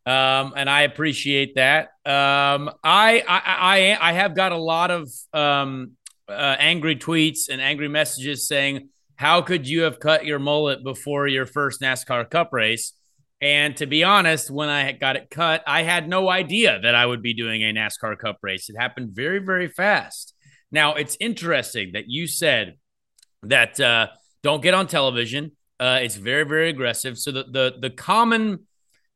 Um, 0.06 0.54
and 0.56 0.70
I 0.70 0.82
appreciate 0.82 1.56
that. 1.56 1.86
Um, 2.06 2.70
I, 2.84 3.24
I, 3.28 3.42
I, 3.46 3.98
I 4.10 4.14
have 4.14 4.36
got 4.36 4.52
a 4.52 4.58
lot 4.58 4.92
of 4.92 5.10
um, 5.34 5.92
uh, 6.28 6.56
angry 6.60 6.96
tweets 6.96 7.50
and 7.50 7.62
angry 7.62 7.88
messages 7.88 8.48
saying, 8.48 8.90
"How 9.16 9.42
could 9.42 9.68
you 9.68 9.84
have 9.84 10.00
cut 10.00 10.26
your 10.26 10.40
mullet 10.40 10.84
before 10.84 11.28
your 11.28 11.46
first 11.46 11.82
NASCAR 11.82 12.30
Cup 12.30 12.50
race?" 12.52 12.94
And 13.42 13.76
to 13.78 13.86
be 13.86 14.04
honest, 14.04 14.50
when 14.50 14.70
I 14.70 14.94
got 14.94 15.18
it 15.18 15.30
cut, 15.30 15.64
I 15.68 15.84
had 15.84 16.08
no 16.08 16.30
idea 16.30 16.80
that 16.82 16.96
I 16.96 17.06
would 17.06 17.22
be 17.22 17.34
doing 17.34 17.62
a 17.62 17.74
NASCAR 17.74 18.18
Cup 18.18 18.38
race. 18.42 18.70
It 18.70 18.78
happened 18.80 19.10
very, 19.14 19.40
very 19.40 19.68
fast. 19.68 20.34
Now 20.72 20.96
it's 20.96 21.18
interesting 21.20 21.92
that 21.94 22.06
you 22.08 22.26
said 22.26 22.76
that 23.44 23.80
uh, 23.80 24.08
don't 24.44 24.64
get 24.64 24.74
on 24.74 24.88
television. 24.88 25.52
Uh, 25.80 26.00
it's 26.02 26.16
very, 26.16 26.46
very 26.46 26.70
aggressive. 26.70 27.18
So 27.18 27.32
the 27.32 27.44
the 27.44 27.74
the 27.80 27.90
common 27.90 28.66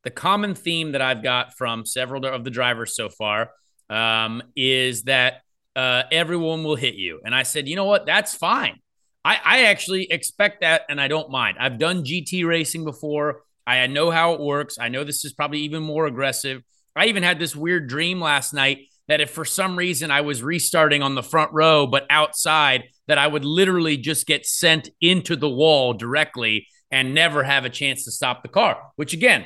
the 0.04 0.12
common 0.12 0.56
theme 0.56 0.94
that 0.94 1.02
I've 1.02 1.24
got 1.24 1.54
from 1.58 1.86
several 1.86 2.26
of 2.26 2.44
the 2.44 2.50
drivers 2.50 2.96
so 2.96 3.10
far 3.10 3.52
um, 3.90 4.44
is 4.56 5.04
that 5.04 5.42
uh, 5.76 6.04
everyone 6.12 6.64
will 6.64 6.76
hit 6.76 6.96
you. 6.96 7.20
And 7.24 7.36
I 7.36 7.44
said, 7.44 7.68
you 7.68 7.76
know 7.76 7.86
what? 7.86 8.06
That's 8.06 8.34
fine. 8.34 8.80
I, 9.24 9.40
I 9.44 9.64
actually 9.66 10.12
expect 10.12 10.62
that, 10.62 10.84
and 10.90 11.02
I 11.02 11.08
don't 11.08 11.30
mind. 11.30 11.58
I've 11.60 11.78
done 11.78 12.04
GT 12.04 12.46
racing 12.46 12.86
before. 12.86 13.42
I 13.66 13.86
know 13.88 14.10
how 14.10 14.34
it 14.34 14.40
works. 14.40 14.78
I 14.80 14.88
know 14.88 15.04
this 15.04 15.26
is 15.26 15.34
probably 15.34 15.60
even 15.60 15.84
more 15.84 16.06
aggressive. 16.06 16.64
I 16.96 17.08
even 17.08 17.24
had 17.24 17.38
this 17.38 17.56
weird 17.56 17.88
dream 17.88 18.22
last 18.22 18.54
night 18.54 18.88
that 19.08 19.22
if 19.22 19.30
for 19.30 19.46
some 19.46 19.78
reason 19.78 20.12
I 20.12 20.22
was 20.22 20.42
restarting 20.42 21.04
on 21.04 21.16
the 21.16 21.24
front 21.24 21.52
row, 21.54 21.86
but 21.86 22.06
outside, 22.10 22.86
that 23.08 23.18
I 23.18 23.28
would 23.28 23.46
literally 23.46 23.98
just 23.98 24.28
get 24.28 24.46
sent 24.46 24.90
into 25.02 25.36
the 25.36 25.50
wall 25.50 25.94
directly 25.94 26.68
and 26.92 27.14
never 27.14 27.44
have 27.44 27.66
a 27.66 27.70
chance 27.70 28.06
to 28.06 28.12
stop 28.12 28.44
the 28.44 28.50
car, 28.50 28.78
which 28.96 29.14
again, 29.14 29.46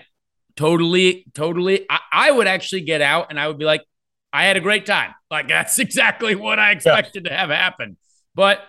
totally, 0.62 1.26
totally, 1.34 1.86
I, 1.90 2.00
I 2.12 2.32
would 2.32 2.48
actually 2.48 2.82
get 2.82 3.02
out 3.02 3.28
and 3.30 3.40
I 3.40 3.48
would 3.48 3.58
be 3.58 3.66
like, 3.66 3.84
I 4.32 4.46
had 4.46 4.58
a 4.58 4.62
great 4.62 4.86
time. 4.86 5.14
Like 5.30 5.48
that's 5.48 5.80
exactly 5.86 6.36
what 6.36 6.60
I 6.60 6.72
expected 6.72 7.26
to 7.26 7.34
have 7.34 7.50
happen. 7.50 7.98
But 8.36 8.60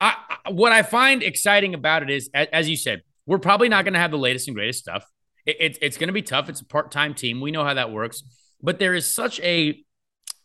I, 0.00 0.14
what 0.48 0.72
I 0.72 0.82
find 0.82 1.22
exciting 1.22 1.74
about 1.74 2.02
it 2.02 2.10
is, 2.10 2.30
a- 2.34 2.52
as 2.54 2.68
you 2.68 2.76
said, 2.76 3.02
we're 3.26 3.38
probably 3.38 3.68
not 3.68 3.84
going 3.84 3.94
to 3.94 4.00
have 4.00 4.10
the 4.10 4.18
latest 4.18 4.48
and 4.48 4.54
greatest 4.54 4.78
stuff. 4.80 5.04
It, 5.44 5.56
it's 5.60 5.78
it's 5.82 5.96
going 5.98 6.08
to 6.08 6.12
be 6.12 6.22
tough. 6.22 6.48
It's 6.48 6.60
a 6.60 6.66
part 6.66 6.90
time 6.90 7.14
team. 7.14 7.40
We 7.40 7.50
know 7.50 7.64
how 7.64 7.74
that 7.74 7.90
works. 7.92 8.22
But 8.62 8.78
there 8.78 8.94
is 8.94 9.06
such 9.06 9.40
a 9.40 9.78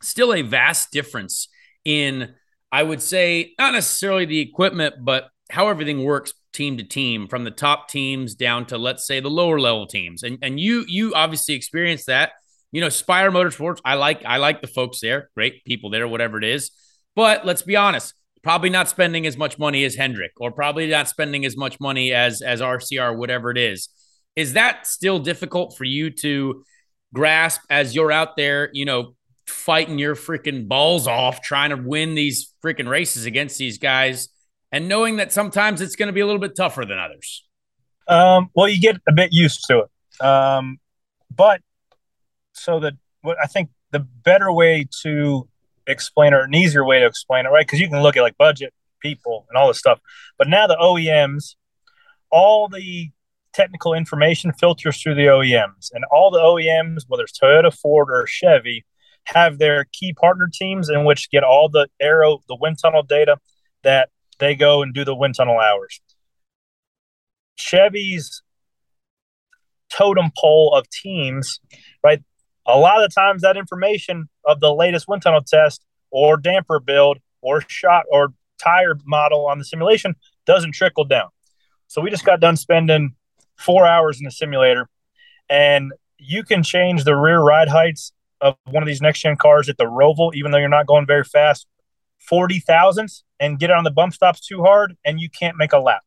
still 0.02 0.34
a 0.34 0.42
vast 0.42 0.92
difference 0.92 1.48
in, 1.86 2.34
I 2.72 2.84
would 2.84 3.02
say, 3.02 3.54
not 3.58 3.74
necessarily 3.74 4.26
the 4.26 4.40
equipment, 4.40 4.96
but 5.02 5.30
how 5.50 5.68
everything 5.70 6.04
works 6.04 6.34
team 6.54 6.78
to 6.78 6.84
team, 6.84 7.28
from 7.28 7.44
the 7.44 7.52
top 7.52 7.90
teams 7.90 8.36
down 8.36 8.66
to 8.68 8.78
let's 8.78 9.06
say 9.06 9.20
the 9.20 9.30
lower 9.30 9.60
level 9.60 9.88
teams. 9.88 10.24
And 10.24 10.38
and 10.42 10.60
you 10.60 10.86
you 10.88 11.14
obviously 11.14 11.56
experienced 11.56 12.08
that. 12.08 12.32
You 12.72 12.82
know, 12.82 12.90
Spire 12.90 13.32
Motorsports. 13.32 13.80
I 13.84 13.96
like 13.96 14.24
I 14.26 14.38
like 14.38 14.62
the 14.62 14.68
folks 14.68 15.00
there. 15.02 15.30
Great 15.36 15.64
people 15.66 15.90
there. 15.90 16.08
Whatever 16.08 16.38
it 16.38 16.44
is. 16.44 16.72
But 17.16 17.46
let's 17.46 17.62
be 17.62 17.76
honest, 17.76 18.14
probably 18.44 18.70
not 18.70 18.90
spending 18.90 19.26
as 19.28 19.38
much 19.38 19.60
money 19.60 19.84
as 19.84 19.96
Hendrick, 19.96 20.32
or 20.38 20.52
probably 20.52 20.88
not 20.88 21.10
spending 21.10 21.46
as 21.46 21.58
much 21.58 21.80
money 21.80 22.14
as 22.14 22.42
as 22.42 22.62
RCR, 22.62 23.16
whatever 23.18 23.52
it 23.52 23.58
is. 23.58 23.90
Is 24.36 24.54
that 24.54 24.88
still 24.88 25.20
difficult 25.20 25.78
for 25.78 25.84
you 25.84 26.10
to 26.22 26.64
grasp 27.14 27.62
as 27.70 27.94
you're 27.94 28.12
out 28.12 28.38
there, 28.38 28.70
you 28.74 28.86
know, 28.86 29.16
fighting 29.48 30.00
your 30.00 30.16
freaking 30.16 30.68
balls 30.68 31.08
off, 31.08 31.42
trying 31.42 31.72
to 31.72 31.78
win 31.78 32.16
these 32.16 32.54
freaking 32.64 32.88
races 32.88 33.26
against 33.26 33.58
these 33.58 33.78
guys, 33.78 34.30
and 34.72 34.88
knowing 34.88 35.18
that 35.18 35.32
sometimes 35.32 35.82
it's 35.82 35.96
going 35.96 36.08
to 36.08 36.14
be 36.14 36.22
a 36.22 36.26
little 36.26 36.42
bit 36.42 36.56
tougher 36.56 36.86
than 36.86 36.98
others? 36.98 37.46
Um, 38.08 38.50
well, 38.56 38.68
you 38.68 38.80
get 38.80 38.98
a 39.08 39.12
bit 39.12 39.32
used 39.32 39.66
to 39.68 39.86
it. 39.86 40.26
Um, 40.26 40.80
but 41.34 41.62
so 42.54 42.80
that 42.80 42.94
what 43.22 43.38
I 43.42 43.48
think 43.48 43.70
the 43.92 44.00
better 44.00 44.52
way 44.52 44.88
to 45.04 45.48
explain 45.88 46.34
or 46.34 46.42
an 46.42 46.56
easier 46.56 46.86
way 46.86 47.00
to 47.00 47.06
explain 47.06 47.46
it, 47.46 47.50
right? 47.50 47.66
Because 47.66 47.80
you 47.80 47.90
can 47.90 48.02
look 48.02 48.18
at 48.18 48.22
like 48.22 48.38
budget, 48.38 48.74
people, 49.00 49.46
and 49.50 49.58
all 49.58 49.68
this 49.68 49.80
stuff. 49.80 50.00
But 50.38 50.48
now 50.48 50.68
the 50.68 50.78
OEMs, 50.78 51.56
all 52.30 52.68
the 52.68 53.12
technical 53.54 53.94
information 53.94 54.54
filters 54.54 55.02
through 55.02 55.16
the 55.16 55.26
OEMs, 55.26 55.92
and 55.94 56.06
all 56.12 56.32
the 56.32 56.40
OEMs, 56.40 57.04
whether 57.08 57.24
it's 57.24 57.38
Toyota, 57.38 57.74
Ford, 57.74 58.10
or 58.10 58.26
Chevy, 58.28 58.86
have 59.26 59.60
their 59.60 59.86
key 59.92 60.14
partner 60.14 60.50
teams 60.52 60.90
in 60.90 61.06
which 61.06 61.30
get 61.30 61.44
all 61.44 61.70
the 61.70 61.88
aero, 62.00 62.40
the 62.48 62.56
wind 62.56 62.78
tunnel 62.82 63.04
data 63.04 63.38
that 63.84 64.10
they 64.42 64.56
go 64.56 64.82
and 64.82 64.94
do 64.94 65.06
the 65.06 65.16
wind 65.16 65.36
tunnel 65.36 65.60
hours. 65.60 66.02
Chevy's 67.56 68.42
totem 69.90 70.32
pole 70.38 70.74
of 70.74 70.90
teams, 70.90 71.62
right? 72.04 72.22
A 72.66 72.78
lot 72.78 73.04
of 73.04 73.14
times 73.14 73.44
that 73.44 73.56
information 73.56 74.28
of 74.44 74.60
the 74.60 74.74
latest 74.74 75.08
wind 75.08 75.22
tunnel 75.22 75.42
test 75.42 75.86
or 76.10 76.38
damper 76.38 76.80
build 76.80 77.20
or 77.42 77.62
shot 77.68 78.04
or 78.12 78.34
tire 78.62 78.96
model 79.06 79.48
on 79.48 79.60
the 79.60 79.64
simulation 79.66 80.16
doesn't 80.46 80.74
trickle 80.74 81.06
down. 81.06 81.30
So 81.88 82.02
we 82.02 82.10
just 82.10 82.26
got 82.26 82.40
done 82.40 82.58
spending 82.58 83.16
four 83.58 83.86
hours 83.86 84.20
in 84.20 84.26
the 84.26 84.32
simulator 84.32 84.90
and 85.50 85.92
you 86.18 86.44
can 86.44 86.64
change 86.64 87.04
the 87.04 87.16
rear 87.16 87.40
ride 87.40 87.68
heights 87.68 88.12
of 88.40 88.56
one 88.66 88.82
of 88.82 88.88
these 88.88 89.02
next 89.02 89.20
gen 89.20 89.36
cars 89.36 89.70
at 89.70 89.78
the 89.78 89.86
Roval, 89.86 90.34
even 90.34 90.52
though 90.52 90.58
you're 90.58 90.70
not 90.70 90.88
going 90.88 91.06
very 91.06 91.24
fast, 91.24 91.68
40 92.28 92.60
thousandths 92.60 93.24
and 93.40 93.60
get 93.60 93.72
on 93.72 93.84
the 93.84 93.92
bump 93.92 94.14
stops 94.14 94.46
too 94.46 94.62
hard 94.62 94.96
and 95.06 95.20
you 95.20 95.30
can't 95.30 95.58
make 95.58 95.74
a 95.74 95.80
lap. 95.80 96.04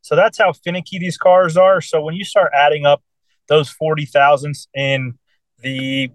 So 0.00 0.16
that's 0.16 0.38
how 0.38 0.52
finicky 0.52 0.98
these 0.98 1.16
cars 1.16 1.56
are. 1.56 1.80
So 1.80 2.00
when 2.00 2.14
you 2.14 2.24
start 2.24 2.52
adding 2.54 2.86
up 2.86 3.02
those 3.48 3.68
40 3.68 4.06
thousandths 4.06 4.68
in 4.74 5.18
the 5.60 6.10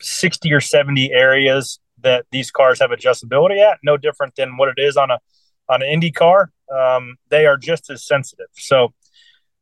60 0.00 0.52
or 0.52 0.60
70 0.60 1.12
areas 1.12 1.80
that 2.00 2.26
these 2.30 2.50
cars 2.50 2.80
have 2.80 2.90
adjustability 2.90 3.58
at, 3.58 3.78
no 3.82 3.96
different 3.96 4.36
than 4.36 4.56
what 4.56 4.68
it 4.68 4.80
is 4.80 4.96
on 4.96 5.10
a 5.10 5.18
on 5.68 5.82
an 5.82 5.88
Indy 5.88 6.10
car. 6.10 6.52
Um, 6.74 7.16
they 7.30 7.46
are 7.46 7.56
just 7.56 7.90
as 7.90 8.06
sensitive. 8.06 8.48
So 8.52 8.92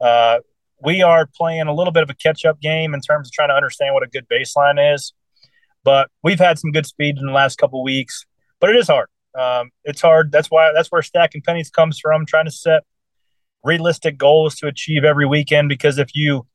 uh, 0.01 0.39
we 0.83 1.03
are 1.03 1.27
playing 1.27 1.63
a 1.63 1.75
little 1.75 1.93
bit 1.93 2.03
of 2.03 2.11
a 2.11 2.15
catch 2.15 2.45
up 2.45 2.61
game 2.61 2.93
in 2.93 3.01
terms 3.01 3.29
of 3.29 3.33
trying 3.33 3.51
to 3.51 3.55
understand 3.55 3.95
what 3.95 4.03
a 4.03 4.09
good 4.09 4.27
baseline 4.29 4.95
is. 4.95 5.13
But 5.85 6.11
we've 6.23 6.39
had 6.39 6.59
some 6.59 6.73
good 6.73 6.87
speed 6.87 7.19
in 7.19 7.27
the 7.27 7.33
last 7.33 7.57
couple 7.59 7.83
weeks, 7.83 8.25
but 8.61 8.71
it 8.71 8.77
is 8.77 8.89
hard. 8.89 9.09
Um, 9.39 9.71
it's 9.85 10.01
hard. 10.01 10.31
That's 10.33 10.51
why 10.51 10.73
that's 10.75 10.89
where 10.91 11.03
stacking 11.03 11.43
pennies 11.43 11.71
comes 11.71 11.99
from. 11.99 12.27
Trying 12.27 12.45
to 12.47 12.51
set 12.51 12.85
realistic 13.65 14.19
goals 14.19 14.57
to 14.57 14.67
achieve 14.67 15.05
every 15.05 15.27
weekend 15.27 15.69
because 15.69 15.99
if 15.99 16.15
you 16.15 16.47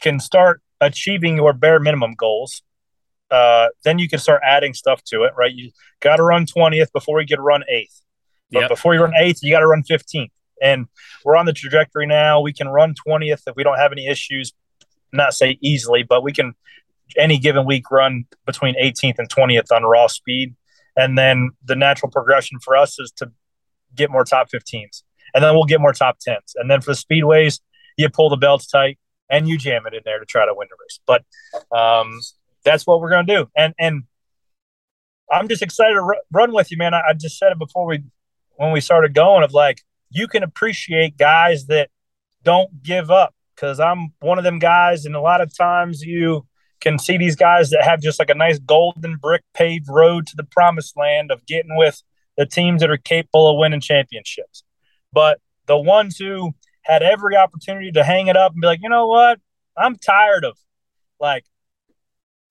can 0.00 0.20
start 0.20 0.60
achieving 0.80 1.36
your 1.36 1.52
bare 1.52 1.80
minimum 1.80 2.14
goals, 2.14 2.62
uh, 3.30 3.68
then 3.84 3.98
you 3.98 4.08
can 4.08 4.18
start 4.18 4.40
adding 4.44 4.74
stuff 4.74 5.02
to 5.04 5.24
it, 5.24 5.32
right? 5.36 5.52
You 5.52 5.70
got 6.00 6.16
to 6.16 6.22
run 6.22 6.46
20th 6.46 6.92
before 6.92 7.20
you 7.20 7.26
get 7.26 7.40
run 7.40 7.62
eighth. 7.68 8.02
But 8.50 8.60
yep. 8.60 8.68
before 8.70 8.94
you 8.94 9.02
run 9.02 9.12
eighth, 9.18 9.42
you 9.42 9.50
got 9.50 9.60
to 9.60 9.66
run 9.66 9.82
15th. 9.82 10.30
And 10.60 10.86
we're 11.24 11.36
on 11.36 11.46
the 11.46 11.52
trajectory 11.52 12.06
now. 12.06 12.40
We 12.40 12.52
can 12.52 12.68
run 12.68 12.94
20th 13.06 13.42
if 13.46 13.56
we 13.56 13.62
don't 13.62 13.78
have 13.78 13.92
any 13.92 14.08
issues. 14.08 14.52
Not 15.12 15.34
say 15.34 15.58
easily, 15.60 16.02
but 16.02 16.22
we 16.22 16.32
can 16.32 16.54
any 17.16 17.38
given 17.38 17.64
week 17.64 17.90
run 17.90 18.26
between 18.44 18.74
18th 18.74 19.14
and 19.18 19.28
20th 19.28 19.74
on 19.74 19.82
raw 19.84 20.06
speed. 20.06 20.54
And 20.98 21.16
then 21.16 21.50
the 21.64 21.76
natural 21.76 22.10
progression 22.10 22.58
for 22.58 22.76
us 22.76 22.98
is 22.98 23.12
to 23.18 23.30
get 23.94 24.10
more 24.10 24.24
top 24.24 24.48
15s. 24.50 25.04
And 25.32 25.44
then 25.44 25.54
we'll 25.54 25.64
get 25.64 25.80
more 25.80 25.92
top 25.92 26.18
10s. 26.18 26.54
And 26.56 26.68
then 26.68 26.80
for 26.80 26.92
the 26.92 26.98
speedways, 26.98 27.60
you 27.96 28.08
pull 28.10 28.28
the 28.28 28.36
belts 28.36 28.66
tight 28.66 28.98
and 29.30 29.48
you 29.48 29.56
jam 29.56 29.82
it 29.86 29.94
in 29.94 30.00
there 30.04 30.18
to 30.18 30.26
try 30.26 30.44
to 30.44 30.52
win 30.54 30.66
the 30.68 30.76
race. 30.80 31.00
But 31.06 31.76
um, 31.76 32.18
that's 32.64 32.84
what 32.84 33.00
we're 33.00 33.10
going 33.10 33.26
to 33.26 33.36
do. 33.36 33.50
And 33.56 33.74
and 33.78 34.02
I'm 35.30 35.46
just 35.46 35.62
excited 35.62 35.94
to 35.94 36.00
r- 36.00 36.22
run 36.32 36.52
with 36.52 36.70
you, 36.70 36.78
man. 36.78 36.94
I, 36.94 37.02
I 37.10 37.12
just 37.12 37.38
said 37.38 37.52
it 37.52 37.58
before 37.58 37.86
we 37.86 38.02
when 38.56 38.72
we 38.72 38.80
started 38.80 39.14
going 39.14 39.44
of 39.44 39.52
like 39.52 39.82
you 40.10 40.26
can 40.26 40.42
appreciate 40.42 41.16
guys 41.16 41.66
that 41.66 41.90
don't 42.42 42.82
give 42.82 43.10
up 43.10 43.34
because 43.54 43.78
I'm 43.78 44.14
one 44.20 44.38
of 44.38 44.44
them 44.44 44.58
guys, 44.58 45.04
and 45.04 45.14
a 45.14 45.20
lot 45.20 45.40
of 45.40 45.56
times 45.56 46.02
you 46.02 46.47
can 46.80 46.98
see 46.98 47.16
these 47.16 47.36
guys 47.36 47.70
that 47.70 47.82
have 47.82 48.00
just 48.00 48.18
like 48.18 48.30
a 48.30 48.34
nice 48.34 48.58
golden 48.58 49.16
brick 49.16 49.42
paved 49.54 49.88
road 49.88 50.26
to 50.28 50.36
the 50.36 50.44
promised 50.44 50.96
land 50.96 51.30
of 51.30 51.44
getting 51.46 51.76
with 51.76 52.02
the 52.36 52.46
teams 52.46 52.80
that 52.80 52.90
are 52.90 52.96
capable 52.96 53.50
of 53.50 53.58
winning 53.58 53.80
championships. 53.80 54.62
But 55.12 55.40
the 55.66 55.78
ones 55.78 56.16
who 56.16 56.52
had 56.82 57.02
every 57.02 57.36
opportunity 57.36 57.92
to 57.92 58.04
hang 58.04 58.28
it 58.28 58.36
up 58.36 58.52
and 58.52 58.60
be 58.60 58.66
like, 58.66 58.80
you 58.82 58.88
know 58.88 59.06
what? 59.06 59.40
I'm 59.76 59.96
tired 59.96 60.44
of 60.44 60.56
like, 61.20 61.44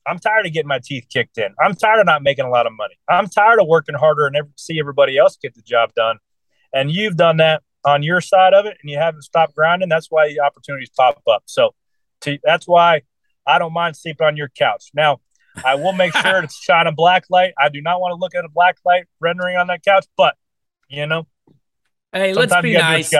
I'm 0.05 0.19
tired 0.19 0.45
of 0.45 0.53
getting 0.53 0.67
my 0.67 0.79
teeth 0.83 1.07
kicked 1.09 1.37
in. 1.37 1.53
I'm 1.61 1.75
tired 1.75 1.99
of 1.99 2.05
not 2.05 2.23
making 2.23 2.45
a 2.45 2.49
lot 2.49 2.65
of 2.65 2.73
money. 2.73 2.95
I'm 3.09 3.27
tired 3.27 3.59
of 3.59 3.67
working 3.67 3.95
harder 3.95 4.25
and 4.25 4.35
every, 4.35 4.51
see 4.55 4.79
everybody 4.79 5.17
else 5.17 5.37
get 5.41 5.53
the 5.55 5.61
job 5.61 5.93
done. 5.95 6.17
And 6.73 6.91
you've 6.91 7.17
done 7.17 7.37
that 7.37 7.63
on 7.83 8.03
your 8.03 8.21
side 8.21 8.53
of 8.53 8.65
it 8.65 8.77
and 8.81 8.89
you 8.89 8.97
haven't 8.97 9.23
stopped 9.23 9.55
grinding. 9.55 9.89
That's 9.89 10.07
why 10.09 10.27
the 10.27 10.41
opportunities 10.41 10.89
pop 10.89 11.21
up. 11.27 11.43
So 11.45 11.73
to, 12.21 12.37
that's 12.43 12.67
why 12.67 13.01
I 13.47 13.59
don't 13.59 13.73
mind 13.73 13.95
sleeping 13.95 14.27
on 14.27 14.37
your 14.37 14.49
couch. 14.49 14.91
Now, 14.93 15.21
I 15.65 15.75
will 15.75 15.93
make 15.93 16.15
sure 16.17 16.41
to 16.41 16.47
shine 16.47 16.87
a 16.87 16.91
black 16.91 17.25
light. 17.29 17.53
I 17.57 17.69
do 17.69 17.81
not 17.81 17.99
want 17.99 18.11
to 18.11 18.15
look 18.15 18.35
at 18.35 18.45
a 18.45 18.49
black 18.49 18.77
light 18.85 19.05
rendering 19.19 19.57
on 19.57 19.67
that 19.67 19.83
couch, 19.83 20.05
but 20.17 20.35
you 20.89 21.05
know, 21.05 21.27
hey, 22.13 22.33
let's 22.33 22.55
be 22.61 22.73
nice. 22.73 23.13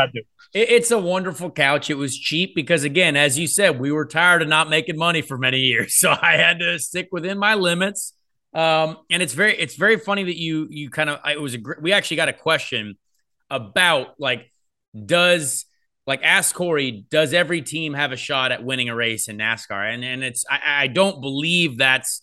It's 0.54 0.92
a 0.92 0.98
wonderful 0.98 1.52
couch. 1.52 1.90
It 1.90 1.96
was 1.96 2.18
cheap 2.18 2.56
because, 2.56 2.84
again, 2.84 3.16
as 3.16 3.38
you 3.38 3.48
said, 3.48 3.80
we 3.80 3.92
were 3.92 4.06
tired 4.06 4.42
of 4.42 4.48
not 4.48 4.70
making 4.70 4.98
money 4.98 5.22
for 5.22 5.38
many 5.38 5.60
years, 5.60 5.96
so 6.00 6.16
I 6.20 6.34
had 6.34 6.60
to 6.60 6.80
stick 6.80 7.10
within 7.12 7.38
my 7.38 7.56
limits. 7.56 8.14
Um, 8.54 8.98
and 9.12 9.22
it's 9.22 9.34
very, 9.34 9.56
it's 9.58 9.76
very 9.76 9.98
funny 9.98 10.24
that 10.24 10.38
you, 10.38 10.68
you 10.70 10.90
kind 10.90 11.10
of, 11.10 11.20
it 11.26 11.40
was 11.40 11.54
a, 11.54 11.60
we 11.80 11.94
actually 11.94 12.18
got 12.18 12.30
a 12.30 12.34
question 12.34 12.98
about 13.52 14.16
like, 14.20 14.52
does 15.06 15.66
like 16.08 16.24
ask 16.24 16.56
Corey, 16.56 17.06
does 17.12 17.34
every 17.34 17.62
team 17.62 17.94
have 17.94 18.14
a 18.14 18.18
shot 18.18 18.54
at 18.54 18.64
winning 18.64 18.90
a 18.90 18.96
race 18.96 19.28
in 19.28 19.38
NASCAR? 19.38 19.94
And 19.94 20.04
and 20.04 20.24
it's 20.24 20.46
I, 20.50 20.84
I 20.84 20.88
don't 20.88 21.22
believe 21.22 21.78
that's 21.78 22.22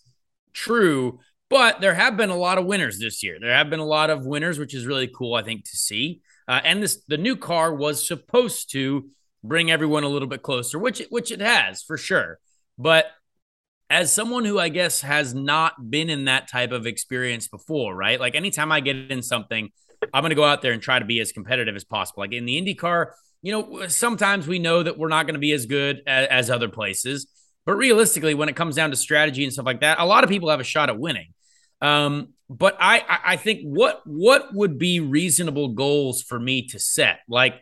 true, 0.54 1.20
but 1.50 1.80
there 1.80 1.94
have 1.94 2.16
been 2.16 2.30
a 2.30 2.36
lot 2.36 2.56
of 2.56 2.64
winners 2.64 2.98
this 2.98 3.22
year. 3.22 3.36
There 3.38 3.54
have 3.54 3.70
been 3.70 3.80
a 3.80 3.86
lot 3.86 4.08
of 4.08 4.26
winners, 4.26 4.58
which 4.58 4.74
is 4.74 4.86
really 4.86 5.08
cool, 5.08 5.34
I 5.34 5.42
think, 5.42 5.64
to 5.64 5.76
see. 5.76 6.22
Uh, 6.48 6.60
and 6.64 6.82
this 6.82 7.02
the 7.06 7.18
new 7.18 7.36
car 7.36 7.74
was 7.74 8.04
supposed 8.04 8.72
to 8.72 9.10
bring 9.44 9.70
everyone 9.70 10.04
a 10.04 10.08
little 10.08 10.28
bit 10.28 10.42
closer, 10.42 10.78
which 10.78 11.02
it, 11.02 11.12
which 11.12 11.30
it 11.30 11.40
has 11.40 11.82
for 11.82 11.98
sure. 11.98 12.38
But 12.78 13.06
as 13.90 14.10
someone 14.10 14.46
who 14.46 14.58
I 14.58 14.70
guess 14.70 15.02
has 15.02 15.34
not 15.34 15.90
been 15.90 16.08
in 16.08 16.24
that 16.24 16.48
type 16.48 16.72
of 16.72 16.86
experience 16.86 17.48
before, 17.48 17.94
right? 17.94 18.18
Like 18.18 18.34
anytime 18.34 18.72
I 18.72 18.80
get 18.80 18.96
in 18.96 19.22
something, 19.22 19.68
I'm 20.12 20.22
going 20.22 20.30
to 20.30 20.36
go 20.36 20.44
out 20.44 20.62
there 20.62 20.72
and 20.72 20.80
try 20.80 20.98
to 20.98 21.04
be 21.04 21.20
as 21.20 21.32
competitive 21.32 21.76
as 21.76 21.84
possible. 21.84 22.22
Like 22.22 22.32
in 22.32 22.46
the 22.46 22.60
IndyCar, 22.60 23.08
you 23.44 23.52
know, 23.52 23.86
sometimes 23.88 24.48
we 24.48 24.58
know 24.58 24.82
that 24.82 24.96
we're 24.96 25.08
not 25.08 25.26
going 25.26 25.34
to 25.34 25.40
be 25.40 25.52
as 25.52 25.66
good 25.66 26.00
as, 26.06 26.28
as, 26.28 26.50
other 26.50 26.70
places. 26.70 27.26
But 27.66 27.74
realistically, 27.74 28.32
when 28.32 28.48
it 28.48 28.56
comes 28.56 28.74
down 28.74 28.88
to 28.90 28.96
strategy 28.96 29.44
and 29.44 29.52
stuff 29.52 29.66
like 29.66 29.82
that, 29.82 30.00
a 30.00 30.06
lot 30.06 30.24
of 30.24 30.30
people 30.30 30.48
have 30.48 30.60
a 30.60 30.64
shot 30.64 30.88
at 30.88 30.98
winning. 30.98 31.34
Um, 31.82 32.28
but 32.48 32.74
I, 32.80 33.02
I 33.22 33.36
think 33.36 33.60
what 33.62 34.00
what 34.06 34.54
would 34.54 34.78
be 34.78 35.00
reasonable 35.00 35.68
goals 35.68 36.22
for 36.22 36.40
me 36.40 36.66
to 36.68 36.78
set? 36.78 37.18
Like, 37.28 37.60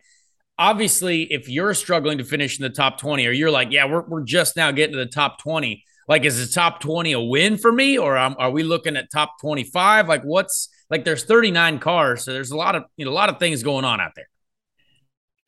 obviously, 0.57 1.25
if 1.25 1.49
you're 1.49 1.75
struggling 1.75 2.18
to 2.18 2.25
finish 2.25 2.61
in 2.61 2.62
the 2.62 2.71
top 2.71 2.99
20, 2.99 3.27
or 3.27 3.33
you're 3.33 3.51
like, 3.51 3.73
yeah, 3.73 3.85
we're, 3.85 4.03
we're 4.03 4.23
just 4.23 4.57
now 4.57 4.71
getting 4.71 4.92
to 4.92 5.05
the 5.05 5.11
top 5.11 5.40
20, 5.40 5.83
like, 6.09 6.25
is 6.25 6.47
the 6.47 6.53
top 6.53 6.81
20 6.81 7.11
a 7.11 7.21
win 7.21 7.57
for 7.57 7.73
me? 7.73 7.99
Or 7.99 8.16
um, 8.16 8.37
are 8.38 8.53
we 8.53 8.62
looking 8.62 8.97
at 8.97 9.11
top 9.11 9.40
25? 9.40 10.09
Like, 10.09 10.23
what's 10.23 10.68
like 10.90 11.05
there's 11.05 11.25
39 11.25 11.81
cars, 11.81 12.25
so 12.25 12.33
there's 12.33 12.53
a 12.53 12.57
lot 12.57 12.77
of 12.77 12.85
you 12.97 13.05
know 13.05 13.11
a 13.11 13.14
lot 13.14 13.31
of 13.31 13.40
things 13.40 13.64
going 13.64 13.85
on 13.85 14.01
out 14.01 14.12
there 14.14 14.29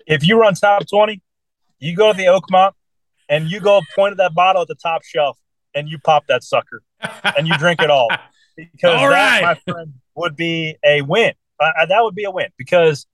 if 0.07 0.27
you 0.27 0.39
run 0.39 0.55
top 0.55 0.87
20, 0.89 1.21
you 1.79 1.97
go 1.97 2.13
to 2.13 2.17
the 2.17 2.25
Oakmont 2.25 2.73
and 3.29 3.51
you 3.51 3.61
go 3.61 3.81
point 3.95 4.13
at 4.13 4.19
that 4.19 4.35
bottle 4.35 4.63
at 4.63 4.69
the 4.69 4.75
top 4.75 5.05
shelf 5.05 5.39
and 5.75 5.89
you 5.89 5.99
pop 5.99 6.27
that 6.29 6.45
sucker 6.45 6.83
and 7.37 7.47
you 7.47 7.57
drink 7.59 7.81
it 7.83 7.91
all. 7.91 8.09
Because 8.57 9.01
all 9.01 9.11
that, 9.11 9.43
right. 9.43 9.59
my 9.67 9.73
friend, 9.73 9.95
would 10.15 10.37
be 10.37 10.77
a 10.85 11.03
win. 11.03 11.33
Uh, 11.59 11.87
that 11.87 12.05
would 12.05 12.15
be 12.15 12.23
a 12.23 12.31
win 12.31 12.51
because 12.57 13.05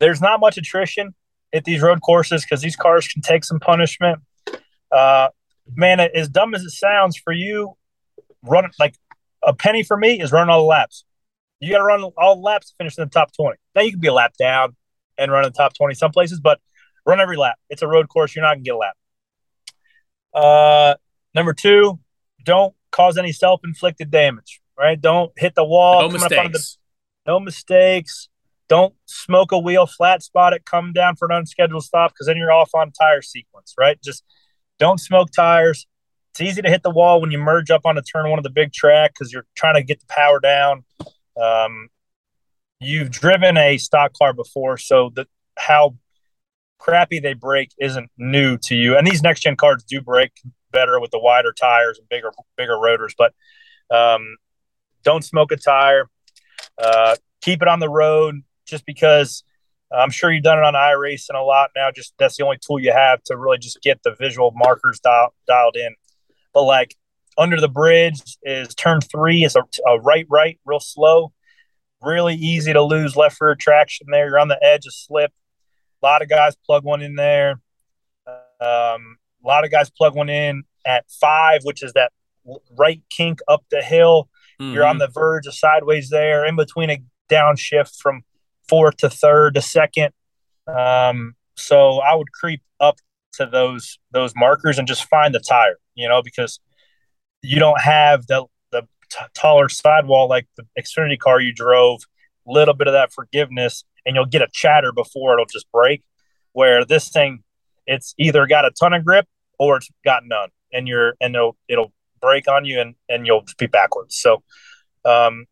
there's 0.00 0.22
not 0.22 0.40
much 0.40 0.56
attrition 0.56 1.14
at 1.52 1.64
these 1.64 1.82
road 1.82 2.00
courses 2.00 2.44
because 2.44 2.62
these 2.62 2.74
cars 2.74 3.06
can 3.06 3.20
take 3.20 3.44
some 3.44 3.60
punishment. 3.60 4.20
Uh, 4.90 5.28
man, 5.74 6.00
as 6.00 6.30
dumb 6.30 6.54
as 6.54 6.62
it 6.62 6.70
sounds 6.70 7.14
for 7.14 7.30
you, 7.30 7.76
run 8.42 8.70
like 8.78 8.94
a 9.42 9.52
penny 9.52 9.82
for 9.82 9.98
me 9.98 10.18
is 10.18 10.32
running 10.32 10.48
all 10.48 10.62
the 10.62 10.66
laps. 10.66 11.04
You 11.60 11.70
got 11.70 11.78
to 11.78 11.84
run 11.84 12.02
all 12.16 12.36
the 12.36 12.40
laps 12.40 12.70
to 12.70 12.76
finish 12.78 12.96
in 12.96 13.04
the 13.04 13.10
top 13.10 13.36
20. 13.36 13.58
Now 13.74 13.82
you 13.82 13.90
can 13.90 14.00
be 14.00 14.08
a 14.08 14.14
lap 14.14 14.32
down 14.38 14.76
and 15.18 15.30
run 15.30 15.44
in 15.44 15.52
the 15.52 15.56
top 15.56 15.74
20 15.74 15.94
some 15.94 16.10
places, 16.10 16.40
but 16.40 16.60
run 17.06 17.20
every 17.20 17.36
lap. 17.36 17.56
It's 17.70 17.82
a 17.82 17.88
road 17.88 18.08
course. 18.08 18.34
You're 18.34 18.42
not 18.44 18.54
going 18.54 18.64
to 18.64 18.68
get 18.70 18.74
a 18.74 18.78
lap. 18.78 18.96
Uh, 20.34 20.94
number 21.34 21.52
two, 21.52 21.98
don't 22.44 22.74
cause 22.90 23.16
any 23.18 23.32
self 23.32 23.60
inflicted 23.64 24.10
damage, 24.10 24.60
right? 24.78 25.00
Don't 25.00 25.32
hit 25.36 25.54
the 25.54 25.64
wall. 25.64 26.02
No 26.02 26.08
mistakes. 26.08 26.78
The, 27.26 27.32
no 27.32 27.40
mistakes. 27.40 28.28
Don't 28.68 28.94
smoke 29.04 29.52
a 29.52 29.58
wheel, 29.58 29.86
flat 29.86 30.22
spot 30.22 30.54
it, 30.54 30.64
come 30.64 30.92
down 30.94 31.16
for 31.16 31.30
an 31.30 31.36
unscheduled 31.36 31.84
stop 31.84 32.12
because 32.12 32.26
then 32.26 32.38
you're 32.38 32.52
off 32.52 32.70
on 32.74 32.92
tire 32.92 33.20
sequence, 33.20 33.74
right? 33.78 33.98
Just 34.02 34.24
don't 34.78 34.98
smoke 34.98 35.28
tires. 35.36 35.86
It's 36.32 36.40
easy 36.40 36.62
to 36.62 36.70
hit 36.70 36.82
the 36.82 36.90
wall 36.90 37.20
when 37.20 37.30
you 37.30 37.38
merge 37.38 37.70
up 37.70 37.82
on 37.84 37.98
a 37.98 38.02
turn 38.02 38.28
one 38.28 38.38
of 38.38 38.42
the 38.42 38.50
big 38.50 38.72
track 38.72 39.12
because 39.12 39.32
you're 39.32 39.46
trying 39.54 39.74
to 39.74 39.82
get 39.82 40.00
the 40.00 40.06
power 40.08 40.40
down. 40.40 40.84
Um, 41.40 41.88
you've 42.80 43.10
driven 43.10 43.56
a 43.56 43.78
stock 43.78 44.12
car 44.12 44.32
before, 44.32 44.76
so 44.78 45.10
the 45.14 45.26
how 45.56 45.96
crappy 46.78 47.20
they 47.20 47.34
break 47.34 47.72
isn't 47.78 48.10
new 48.18 48.58
to 48.58 48.74
you. 48.74 48.96
And 48.96 49.06
these 49.06 49.22
next 49.22 49.40
gen 49.40 49.56
cars 49.56 49.84
do 49.84 50.00
break 50.00 50.32
better 50.70 51.00
with 51.00 51.10
the 51.10 51.18
wider 51.18 51.52
tires 51.52 51.98
and 51.98 52.08
bigger 52.08 52.32
bigger 52.56 52.78
rotors, 52.78 53.14
but 53.16 53.32
um, 53.90 54.36
don't 55.02 55.24
smoke 55.24 55.52
a 55.52 55.56
tire. 55.56 56.10
Uh, 56.82 57.16
keep 57.40 57.62
it 57.62 57.68
on 57.68 57.78
the 57.80 57.88
road 57.88 58.42
just 58.66 58.84
because 58.86 59.44
I'm 59.92 60.10
sure 60.10 60.32
you've 60.32 60.42
done 60.42 60.58
it 60.58 60.64
on 60.64 60.74
iRacing 60.74 61.34
a 61.34 61.42
lot 61.42 61.70
now. 61.76 61.90
Just 61.90 62.14
that's 62.18 62.36
the 62.36 62.44
only 62.44 62.58
tool 62.58 62.80
you 62.80 62.92
have 62.92 63.22
to 63.24 63.36
really 63.36 63.58
just 63.58 63.80
get 63.82 64.02
the 64.02 64.14
visual 64.18 64.52
markers 64.54 65.00
dial, 65.00 65.34
dialed 65.46 65.76
in. 65.76 65.94
But 66.52 66.64
like 66.64 66.96
under 67.38 67.60
the 67.60 67.68
bridge 67.68 68.20
is 68.42 68.74
turn 68.74 69.00
three 69.00 69.44
is 69.44 69.56
a, 69.56 69.62
a 69.86 70.00
right 70.00 70.26
right 70.30 70.58
real 70.64 70.80
slow, 70.80 71.32
really 72.04 72.34
easy 72.34 72.72
to 72.72 72.82
lose 72.82 73.16
left 73.16 73.40
rear 73.40 73.54
traction 73.54 74.06
there. 74.10 74.28
You're 74.28 74.38
on 74.38 74.48
the 74.48 74.62
edge 74.62 74.86
of 74.86 74.94
slip. 74.94 75.32
A 76.02 76.06
lot 76.06 76.22
of 76.22 76.28
guys 76.28 76.54
plug 76.66 76.84
one 76.84 77.02
in 77.02 77.14
there. 77.14 77.60
Um, 78.60 79.16
a 79.44 79.46
lot 79.46 79.64
of 79.64 79.70
guys 79.70 79.90
plug 79.90 80.14
one 80.14 80.28
in 80.28 80.64
at 80.86 81.04
five, 81.20 81.60
which 81.64 81.82
is 81.82 81.92
that 81.94 82.12
right 82.78 83.02
kink 83.10 83.40
up 83.48 83.64
the 83.70 83.82
hill. 83.82 84.28
Mm-hmm. 84.60 84.74
You're 84.74 84.84
on 84.84 84.96
mm-hmm. 84.96 85.00
the 85.00 85.08
verge 85.08 85.46
of 85.46 85.54
sideways 85.54 86.10
there, 86.10 86.44
in 86.44 86.56
between 86.56 86.90
a 86.90 87.02
downshift 87.30 87.96
from 88.00 88.22
fourth 88.68 88.96
to 88.98 89.10
third 89.10 89.54
to 89.54 89.62
second. 89.62 90.12
Um, 90.66 91.34
so 91.56 92.00
I 92.00 92.14
would 92.14 92.32
creep 92.32 92.62
up 92.80 92.98
to 93.34 93.46
those 93.46 93.98
those 94.12 94.32
markers 94.36 94.78
and 94.78 94.86
just 94.86 95.04
find 95.04 95.34
the 95.34 95.40
tire, 95.40 95.76
you 95.94 96.08
know, 96.08 96.22
because 96.22 96.60
you 97.42 97.58
don't 97.58 97.80
have 97.80 98.26
the 98.26 98.44
taller 99.34 99.68
sidewall 99.68 100.28
like 100.28 100.46
the 100.56 100.66
Xfinity 100.78 101.18
car 101.18 101.40
you 101.40 101.52
drove. 101.52 102.02
Little 102.46 102.74
bit 102.74 102.86
of 102.86 102.92
that 102.92 103.12
forgiveness, 103.12 103.84
and 104.04 104.14
you'll 104.14 104.26
get 104.26 104.42
a 104.42 104.48
chatter 104.52 104.92
before 104.92 105.32
it'll 105.32 105.46
just 105.46 105.70
break. 105.72 106.02
Where 106.52 106.84
this 106.84 107.08
thing, 107.08 107.42
it's 107.86 108.14
either 108.18 108.46
got 108.46 108.64
a 108.64 108.70
ton 108.70 108.92
of 108.92 109.04
grip 109.04 109.26
or 109.58 109.78
it's 109.78 109.90
got 110.04 110.24
none, 110.26 110.50
and 110.72 110.86
you're 110.86 111.14
and 111.20 111.34
it'll 111.34 111.56
it'll 111.68 111.92
break 112.20 112.48
on 112.48 112.64
you 112.64 112.80
and 112.80 112.94
and 113.08 113.26
you'll 113.26 113.44
be 113.58 113.66
backwards. 113.66 114.16
So, 114.16 114.42
um, 115.04 115.46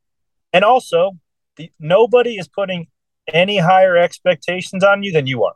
and 0.52 0.64
also 0.64 1.12
the, 1.56 1.70
nobody 1.78 2.36
is 2.36 2.48
putting 2.48 2.88
any 3.32 3.58
higher 3.58 3.96
expectations 3.96 4.84
on 4.84 5.02
you 5.02 5.12
than 5.12 5.26
you 5.26 5.44
are. 5.44 5.54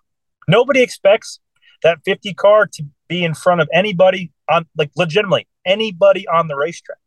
Nobody 0.49 0.83
expects 0.83 1.41
that 1.83 1.99
50 2.05 2.35
car 2.35 2.67
to 2.67 2.85
be 3.09 3.25
in 3.25 3.35
front 3.35 3.61
of 3.61 3.69
anybody 3.73 4.33
on 4.49 4.67
like 4.77 4.91
legitimately 4.97 5.47
anybody 5.65 6.27
on 6.29 6.49
the 6.49 6.57
racetrack. 6.57 6.99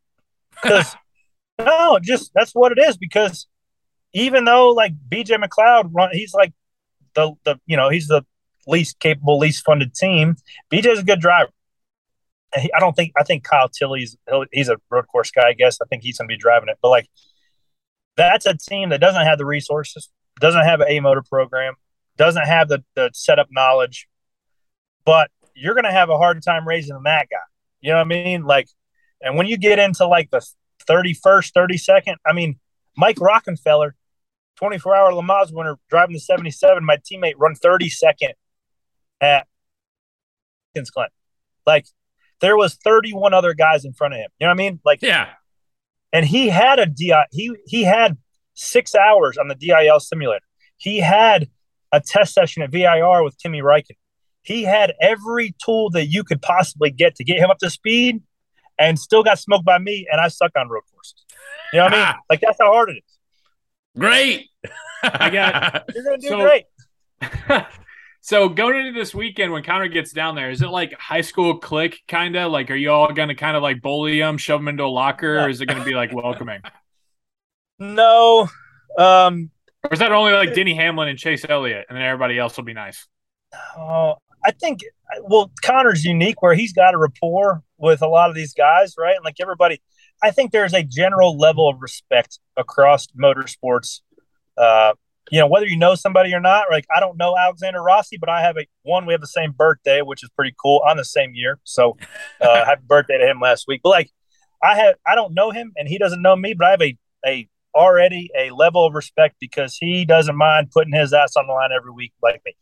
Because 0.61 0.95
no, 1.59 1.99
just 2.01 2.31
that's 2.33 2.53
what 2.53 2.71
it 2.71 2.79
is. 2.79 2.97
Because 2.97 3.47
even 4.13 4.45
though 4.45 4.69
like 4.69 4.93
BJ 5.09 5.41
McLeod 5.41 5.89
run, 5.93 6.09
he's 6.13 6.33
like 6.33 6.53
the 7.15 7.33
the 7.43 7.59
you 7.65 7.77
know 7.77 7.89
he's 7.89 8.07
the 8.07 8.23
least 8.67 8.99
capable, 8.99 9.37
least 9.37 9.63
funded 9.65 9.93
team. 9.93 10.35
BJ's 10.71 10.99
a 10.99 11.03
good 11.03 11.19
driver. 11.19 11.51
I 12.55 12.79
don't 12.79 12.95
think 12.95 13.13
I 13.17 13.23
think 13.23 13.43
Kyle 13.43 13.69
Tilley's 13.69 14.17
he's 14.51 14.69
a 14.69 14.77
road 14.89 15.05
course 15.07 15.31
guy. 15.31 15.49
I 15.49 15.53
guess 15.53 15.77
I 15.81 15.85
think 15.85 16.03
he's 16.03 16.17
to 16.17 16.33
be 16.33 16.37
driving 16.37 16.69
it. 16.69 16.77
But 16.81 16.89
like 16.89 17.07
that's 18.15 18.45
a 18.45 18.57
team 18.57 18.89
that 18.89 18.99
doesn't 18.99 19.25
have 19.25 19.37
the 19.37 19.45
resources, 19.45 20.09
doesn't 20.41 20.65
have 20.65 20.81
A 20.81 20.99
motor 20.99 21.21
program, 21.21 21.75
doesn't 22.17 22.45
have 22.45 22.67
the, 22.67 22.83
the 22.95 23.09
setup 23.13 23.47
knowledge, 23.49 24.07
but 25.05 25.31
you're 25.55 25.73
to 25.85 25.91
have 25.91 26.09
a 26.09 26.17
hard 26.17 26.43
time 26.43 26.67
raising 26.67 27.01
that 27.03 27.27
guy. 27.29 27.37
You 27.81 27.91
know 27.91 27.97
what 27.97 28.01
I 28.01 28.23
mean? 28.23 28.43
Like, 28.43 28.67
and 29.21 29.37
when 29.37 29.47
you 29.47 29.57
get 29.57 29.79
into 29.79 30.07
like 30.07 30.29
the 30.31 30.45
31st, 30.89 31.51
32nd, 31.53 32.15
I 32.25 32.33
mean, 32.33 32.59
Mike 32.97 33.17
Rockenfeller, 33.17 33.91
24 34.57 34.95
hour 34.95 35.13
Le 35.13 35.23
Mans 35.23 35.51
winner, 35.51 35.77
driving 35.89 36.13
the 36.13 36.19
77, 36.19 36.83
my 36.83 36.97
teammate 36.97 37.35
run 37.37 37.55
32nd 37.55 38.33
at 39.21 39.47
Kins 40.75 40.89
Glen. 40.89 41.09
Like, 41.65 41.85
there 42.41 42.57
was 42.57 42.75
31 42.75 43.33
other 43.33 43.53
guys 43.53 43.85
in 43.85 43.93
front 43.93 44.13
of 44.13 44.19
him. 44.19 44.29
You 44.39 44.47
know 44.47 44.51
what 44.51 44.55
I 44.55 44.57
mean? 44.57 44.79
Like, 44.85 45.01
yeah. 45.01 45.29
And 46.11 46.25
he 46.25 46.49
had 46.49 46.79
a 46.79 46.85
DI, 46.85 47.25
he, 47.31 47.55
he 47.65 47.83
had 47.83 48.17
six 48.53 48.95
hours 48.95 49.37
on 49.37 49.47
the 49.47 49.55
DIL 49.55 49.99
simulator. 49.99 50.45
He 50.77 50.99
had 50.99 51.49
a 51.91 51.99
test 51.99 52.33
session 52.33 52.63
at 52.63 52.71
VIR 52.71 53.23
with 53.23 53.37
Timmy 53.37 53.61
Räikkönen. 53.61 53.97
He 54.41 54.63
had 54.63 54.93
every 55.01 55.53
tool 55.63 55.89
that 55.91 56.07
you 56.07 56.23
could 56.23 56.41
possibly 56.41 56.89
get 56.89 57.15
to 57.15 57.23
get 57.23 57.39
him 57.39 57.49
up 57.49 57.59
to 57.59 57.69
speed 57.69 58.21
and 58.79 58.97
still 58.97 59.23
got 59.23 59.37
smoked 59.37 59.65
by 59.65 59.77
me. 59.77 60.07
And 60.11 60.19
I 60.19 60.29
suck 60.29 60.51
on 60.55 60.69
road 60.69 60.83
courses. 60.91 61.25
You 61.73 61.79
know 61.79 61.85
what 61.85 61.93
I 61.93 62.05
mean? 62.05 62.15
Like 62.29 62.41
that's 62.41 62.57
how 62.59 62.71
hard 62.71 62.89
it 62.89 63.03
is. 63.05 63.17
Great. 63.97 64.49
I 65.03 65.29
got 65.29 65.89
you're 65.95 66.03
gonna 66.03 66.17
do 66.17 66.27
so, 66.27 66.41
great. 66.41 66.65
so 68.21 68.49
going 68.49 68.75
into 68.77 68.97
this 68.97 69.13
weekend 69.13 69.51
when 69.51 69.63
Conor 69.63 69.87
gets 69.87 70.11
down 70.11 70.35
there, 70.35 70.49
is 70.49 70.61
it 70.61 70.69
like 70.69 70.93
high 70.93 71.21
school 71.21 71.57
click 71.57 71.99
kind 72.07 72.35
of 72.35 72.51
like 72.51 72.71
are 72.71 72.75
you 72.75 72.91
all 72.91 73.11
gonna 73.11 73.35
kind 73.35 73.57
of 73.57 73.63
like 73.63 73.81
bully 73.81 74.19
him, 74.19 74.37
shove 74.37 74.61
him 74.61 74.67
into 74.67 74.83
a 74.83 74.85
locker, 74.85 75.39
or 75.39 75.49
is 75.49 75.61
it 75.61 75.65
gonna 75.65 75.85
be 75.85 75.93
like 75.93 76.13
welcoming? 76.13 76.61
No. 77.79 78.47
Um 78.97 79.51
or 79.83 79.93
is 79.93 79.99
that 79.99 80.11
only 80.11 80.33
like 80.33 80.53
Denny 80.53 80.75
Hamlin 80.75 81.07
and 81.07 81.17
Chase 81.17 81.45
Elliott, 81.47 81.85
and 81.89 81.97
then 81.97 82.03
everybody 82.03 82.37
else 82.37 82.57
will 82.57 82.65
be 82.65 82.73
nice? 82.73 83.07
Oh, 83.77 84.15
I 84.45 84.51
think 84.51 84.81
well, 85.23 85.51
Conor's 85.63 86.03
unique 86.03 86.41
where 86.41 86.53
he's 86.53 86.73
got 86.73 86.93
a 86.93 86.97
rapport 86.97 87.63
with 87.77 88.01
a 88.01 88.07
lot 88.07 88.29
of 88.29 88.35
these 88.35 88.53
guys, 88.53 88.95
right? 88.97 89.15
And 89.15 89.25
like 89.25 89.37
everybody, 89.41 89.81
I 90.21 90.31
think 90.31 90.51
there's 90.51 90.73
a 90.73 90.83
general 90.83 91.37
level 91.37 91.69
of 91.69 91.81
respect 91.81 92.39
across 92.57 93.07
motorsports. 93.07 94.01
Uh, 94.57 94.93
you 95.31 95.39
know, 95.39 95.47
whether 95.47 95.65
you 95.65 95.77
know 95.77 95.95
somebody 95.95 96.33
or 96.33 96.39
not, 96.39 96.65
like 96.71 96.85
I 96.95 96.99
don't 96.99 97.17
know 97.17 97.37
Alexander 97.37 97.81
Rossi, 97.81 98.17
but 98.17 98.29
I 98.29 98.41
have 98.41 98.57
a 98.57 98.67
one, 98.83 99.05
we 99.05 99.13
have 99.13 99.21
the 99.21 99.27
same 99.27 99.51
birthday, 99.51 100.01
which 100.01 100.23
is 100.23 100.29
pretty 100.35 100.55
cool 100.61 100.81
on 100.87 100.97
the 100.97 101.05
same 101.05 101.33
year. 101.33 101.59
So 101.63 101.97
uh, 102.41 102.65
happy 102.65 102.81
birthday 102.85 103.17
to 103.17 103.29
him 103.29 103.39
last 103.39 103.65
week. 103.67 103.81
But 103.83 103.89
like 103.89 104.11
I 104.63 104.75
have 104.75 104.95
I 105.05 105.15
don't 105.15 105.33
know 105.33 105.51
him 105.51 105.71
and 105.77 105.87
he 105.87 105.97
doesn't 105.97 106.21
know 106.21 106.35
me, 106.35 106.53
but 106.53 106.67
I 106.67 106.71
have 106.71 106.81
a 106.81 106.97
a 107.25 107.49
already 107.75 108.29
a 108.37 108.49
level 108.51 108.85
of 108.85 108.95
respect 108.95 109.35
because 109.39 109.77
he 109.79 110.03
doesn't 110.03 110.35
mind 110.35 110.71
putting 110.71 110.93
his 110.93 111.13
ass 111.13 111.35
on 111.35 111.47
the 111.47 111.53
line 111.53 111.69
every 111.75 111.91
week 111.91 112.13
like 112.21 112.41
me. 112.45 112.55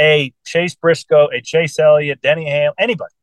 A 0.00 0.32
Chase 0.46 0.74
Briscoe, 0.74 1.28
a 1.28 1.42
Chase 1.42 1.78
Elliott, 1.78 2.22
Denny 2.22 2.48
Ham, 2.48 2.72
anybody 2.78 3.14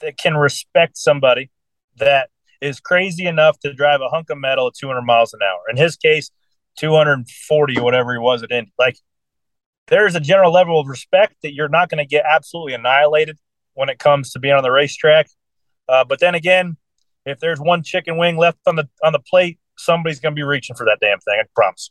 that 0.00 0.16
can 0.16 0.36
respect 0.36 0.96
somebody 0.96 1.50
that 1.96 2.30
is 2.60 2.78
crazy 2.78 3.26
enough 3.26 3.58
to 3.60 3.72
drive 3.72 4.00
a 4.00 4.08
hunk 4.08 4.30
of 4.30 4.38
metal 4.38 4.68
at 4.68 4.74
200 4.74 5.02
miles 5.02 5.34
an 5.34 5.40
hour. 5.42 5.58
In 5.68 5.76
his 5.76 5.96
case, 5.96 6.30
240 6.78 7.80
whatever 7.80 8.12
he 8.12 8.18
was 8.18 8.42
at 8.42 8.52
Indy. 8.52 8.72
Like 8.78 8.96
there's 9.88 10.14
a 10.14 10.20
general 10.20 10.52
level 10.52 10.78
of 10.78 10.86
respect 10.86 11.36
that 11.42 11.52
you're 11.52 11.68
not 11.68 11.88
going 11.88 11.98
to 11.98 12.06
get 12.06 12.24
absolutely 12.28 12.74
annihilated 12.74 13.38
when 13.74 13.88
it 13.88 13.98
comes 13.98 14.30
to 14.32 14.38
being 14.38 14.54
on 14.54 14.62
the 14.62 14.70
racetrack. 14.70 15.28
Uh, 15.88 16.04
but 16.04 16.20
then 16.20 16.34
again, 16.34 16.76
if 17.26 17.40
there's 17.40 17.60
one 17.60 17.82
chicken 17.82 18.16
wing 18.16 18.36
left 18.36 18.58
on 18.66 18.76
the 18.76 18.88
on 19.02 19.12
the 19.12 19.18
plate, 19.18 19.58
somebody's 19.76 20.20
going 20.20 20.32
to 20.32 20.36
be 20.36 20.44
reaching 20.44 20.76
for 20.76 20.84
that 20.86 20.98
damn 21.00 21.18
thing. 21.18 21.40
I 21.40 21.44
promise. 21.54 21.90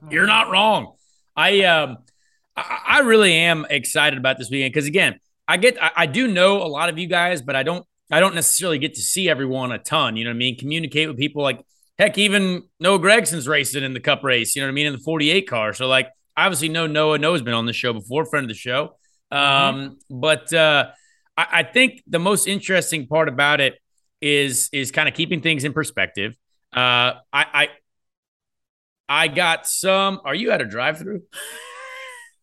You're 0.10 0.26
not 0.26 0.50
wrong. 0.50 0.94
I 1.34 1.64
um, 1.64 1.98
I 2.56 3.00
really 3.00 3.32
am 3.32 3.66
excited 3.70 4.18
about 4.18 4.38
this 4.38 4.50
weekend 4.50 4.72
because 4.74 4.86
again, 4.86 5.18
I 5.48 5.56
get 5.56 5.82
I, 5.82 5.90
I, 5.96 6.06
do 6.06 6.28
know 6.28 6.62
a 6.62 6.68
lot 6.68 6.88
of 6.88 6.98
you 6.98 7.06
guys, 7.06 7.40
but 7.42 7.56
I 7.56 7.62
don't 7.62 7.86
I 8.10 8.20
don't 8.20 8.34
necessarily 8.34 8.78
get 8.78 8.94
to 8.94 9.00
see 9.00 9.28
everyone 9.28 9.72
a 9.72 9.78
ton. 9.78 10.16
You 10.16 10.24
know 10.24 10.30
what 10.30 10.36
I 10.36 10.38
mean? 10.38 10.58
Communicate 10.58 11.08
with 11.08 11.16
people 11.16 11.42
like 11.42 11.64
heck, 11.98 12.18
even 12.18 12.64
Noah 12.78 12.98
Gragson's 12.98 13.48
racing 13.48 13.84
in 13.84 13.94
the 13.94 14.00
Cup 14.00 14.22
race. 14.22 14.54
You 14.54 14.62
know 14.62 14.66
what 14.66 14.72
I 14.72 14.74
mean? 14.74 14.86
In 14.86 14.92
the 14.92 14.98
48 14.98 15.48
car. 15.48 15.72
So 15.72 15.86
like 15.86 16.10
obviously, 16.36 16.68
no 16.68 16.86
Noah 16.86 17.18
Noah's 17.18 17.42
been 17.42 17.54
on 17.54 17.66
the 17.66 17.72
show 17.72 17.92
before, 17.92 18.26
friend 18.26 18.44
of 18.44 18.48
the 18.48 18.54
show. 18.54 18.96
Mm-hmm. 19.32 19.36
Um, 19.36 19.80
mm-hmm. 19.80 20.20
but 20.20 20.52
uh, 20.52 20.90
I, 21.36 21.46
I 21.52 21.62
think 21.62 22.02
the 22.06 22.18
most 22.18 22.46
interesting 22.46 23.06
part 23.06 23.28
about 23.28 23.60
it 23.60 23.74
is 24.20 24.68
is 24.72 24.90
kind 24.90 25.08
of 25.08 25.14
keeping 25.14 25.40
things 25.40 25.64
in 25.64 25.72
perspective. 25.72 26.36
Uh, 26.74 27.16
I, 27.32 27.46
I 27.54 27.68
I 29.08 29.28
got 29.28 29.66
some. 29.66 30.20
Are 30.24 30.34
you 30.34 30.50
at 30.50 30.60
a 30.60 30.66
drive-through? 30.66 31.22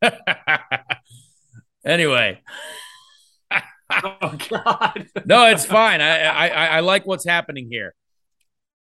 anyway. 1.86 2.41
oh 3.91 4.38
God. 4.50 5.08
no, 5.26 5.45
it's 5.47 5.66
fine. 5.66 6.02
I, 6.02 6.24
I 6.24 6.47
I 6.47 6.80
like 6.82 7.06
what's 7.06 7.26
happening 7.26 7.68
here. 7.70 7.93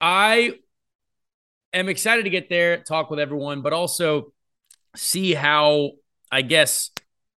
I 0.01 0.55
am 1.73 1.89
excited 1.89 2.25
to 2.25 2.31
get 2.31 2.49
there, 2.49 2.79
talk 2.79 3.11
with 3.11 3.21
everyone, 3.21 3.63
but 3.63 3.73
also 3.73 4.33
see 4.97 5.35
how 5.35 5.93
I 6.31 6.43
guess 6.43 6.91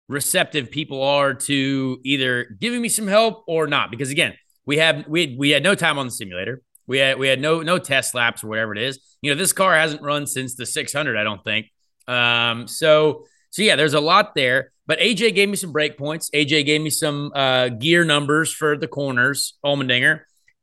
receptive 0.08 0.72
people 0.72 1.04
are 1.04 1.34
to 1.36 2.00
either 2.04 2.56
giving 2.60 2.82
me 2.82 2.90
some 2.90 3.08
help 3.08 3.44
or 3.48 3.68
not. 3.68 3.92
Because 3.92 4.10
again, 4.10 4.34
we 4.66 4.78
have 4.78 5.08
we 5.08 5.36
we 5.38 5.52
had 5.52 5.64
no 5.64 5.76
time 5.76 5.98
on 5.98 6.08
the 6.08 6.12
simulator. 6.12 6.62
We 6.88 6.98
had 6.98 7.20
we 7.20 7.28
had 7.28 7.40
no 7.40 7.62
no 7.62 7.78
test 7.78 8.16
laps 8.16 8.44
or 8.44 8.48
whatever 8.48 8.74
it 8.74 8.82
is. 8.82 9.00
You 9.22 9.32
know, 9.32 9.38
this 9.38 9.54
car 9.54 9.76
hasn't 9.76 10.02
run 10.02 10.26
since 10.26 10.56
the 10.56 10.66
600, 10.66 11.18
I 11.18 11.24
don't 11.24 11.44
think. 11.44 11.68
Um, 12.08 12.68
so 12.68 13.26
so 13.50 13.62
yeah, 13.62 13.76
there's 13.76 13.94
a 13.94 14.00
lot 14.00 14.36
there. 14.36 14.72
But 14.88 15.00
AJ 15.00 15.36
gave 15.36 15.50
me 15.50 15.56
some 15.56 15.72
break 15.72 15.98
points. 15.98 16.32
AJ 16.32 16.66
gave 16.66 16.82
me 16.82 16.90
some 16.90 17.32
uh, 17.36 17.70
gear 17.70 18.04
numbers 18.04 18.52
for 18.52 18.76
the 18.76 18.88
corners, 18.88 19.58
Allmendinger, 19.64 20.22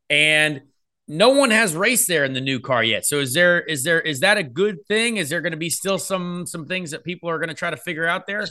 and 0.09 0.63
no 1.07 1.29
one 1.29 1.51
has 1.51 1.73
raced 1.73 2.09
there 2.09 2.25
in 2.25 2.33
the 2.33 2.41
new 2.41 2.59
car 2.59 2.83
yet. 2.83 3.05
So 3.05 3.19
is 3.19 3.33
there 3.33 3.61
is 3.61 3.83
there 3.83 4.01
is 4.01 4.19
that 4.19 4.37
a 4.37 4.43
good 4.43 4.85
thing? 4.87 5.17
Is 5.17 5.29
there 5.29 5.41
going 5.41 5.51
to 5.51 5.57
be 5.57 5.69
still 5.69 5.97
some 5.97 6.45
some 6.45 6.65
things 6.65 6.91
that 6.91 7.03
people 7.03 7.29
are 7.29 7.37
going 7.37 7.49
to 7.49 7.55
try 7.55 7.69
to 7.69 7.77
figure 7.77 8.05
out 8.05 8.27
there? 8.27 8.45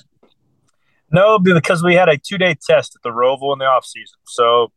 No, 1.11 1.39
because 1.39 1.82
we 1.84 1.95
had 1.95 2.09
a 2.09 2.16
two 2.16 2.39
day 2.39 2.57
test 2.66 2.97
at 2.97 3.03
the 3.03 3.11
Roval 3.11 3.53
in 3.53 3.59
the 3.59 3.66
off 3.66 3.84
season. 3.84 4.18
So 4.26 4.72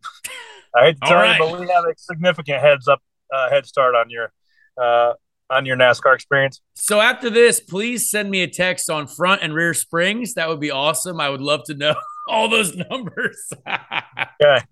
I 0.76 0.88
hate 0.88 1.02
to 1.02 1.02
tell 1.08 1.16
right. 1.16 1.40
you, 1.40 1.46
but 1.46 1.60
we 1.60 1.68
have 1.68 1.86
a 1.86 1.94
significant 1.98 2.62
heads 2.62 2.88
up 2.88 3.02
uh, 3.34 3.50
head 3.50 3.66
start 3.66 3.96
on 3.96 4.10
your 4.10 4.32
uh, 4.78 5.14
on 5.50 5.66
your 5.66 5.78
NASCAR 5.78 6.14
experience. 6.14 6.62
So 6.76 7.02
after 7.02 7.30
this, 7.30 7.60
please 7.60 8.10
send 8.10 8.30
me 8.30 8.42
a 8.42 8.48
text 8.48 8.90
on 8.90 9.08
front 9.08 9.42
and 9.42 9.54
rear 9.54 9.74
springs. 9.74 10.36
That 10.36 10.48
would 10.48 10.60
be 10.60 10.72
awesome. 10.72 11.20
I 11.20 11.30
would 11.30 11.42
love 11.42 11.64
to 11.66 11.74
know 11.74 11.96
all 12.28 12.50
those 12.50 12.76
numbers. 12.76 13.52
okay. 13.68 14.64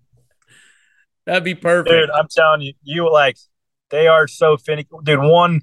That'd 1.26 1.44
be 1.44 1.54
perfect. 1.54 1.90
Dude, 1.90 2.10
I'm 2.10 2.28
telling 2.30 2.62
you, 2.62 2.72
you 2.82 3.12
like 3.12 3.36
they 3.90 4.06
are 4.06 4.26
so 4.26 4.56
finicky. 4.56 4.88
Dude, 5.02 5.20
one 5.20 5.62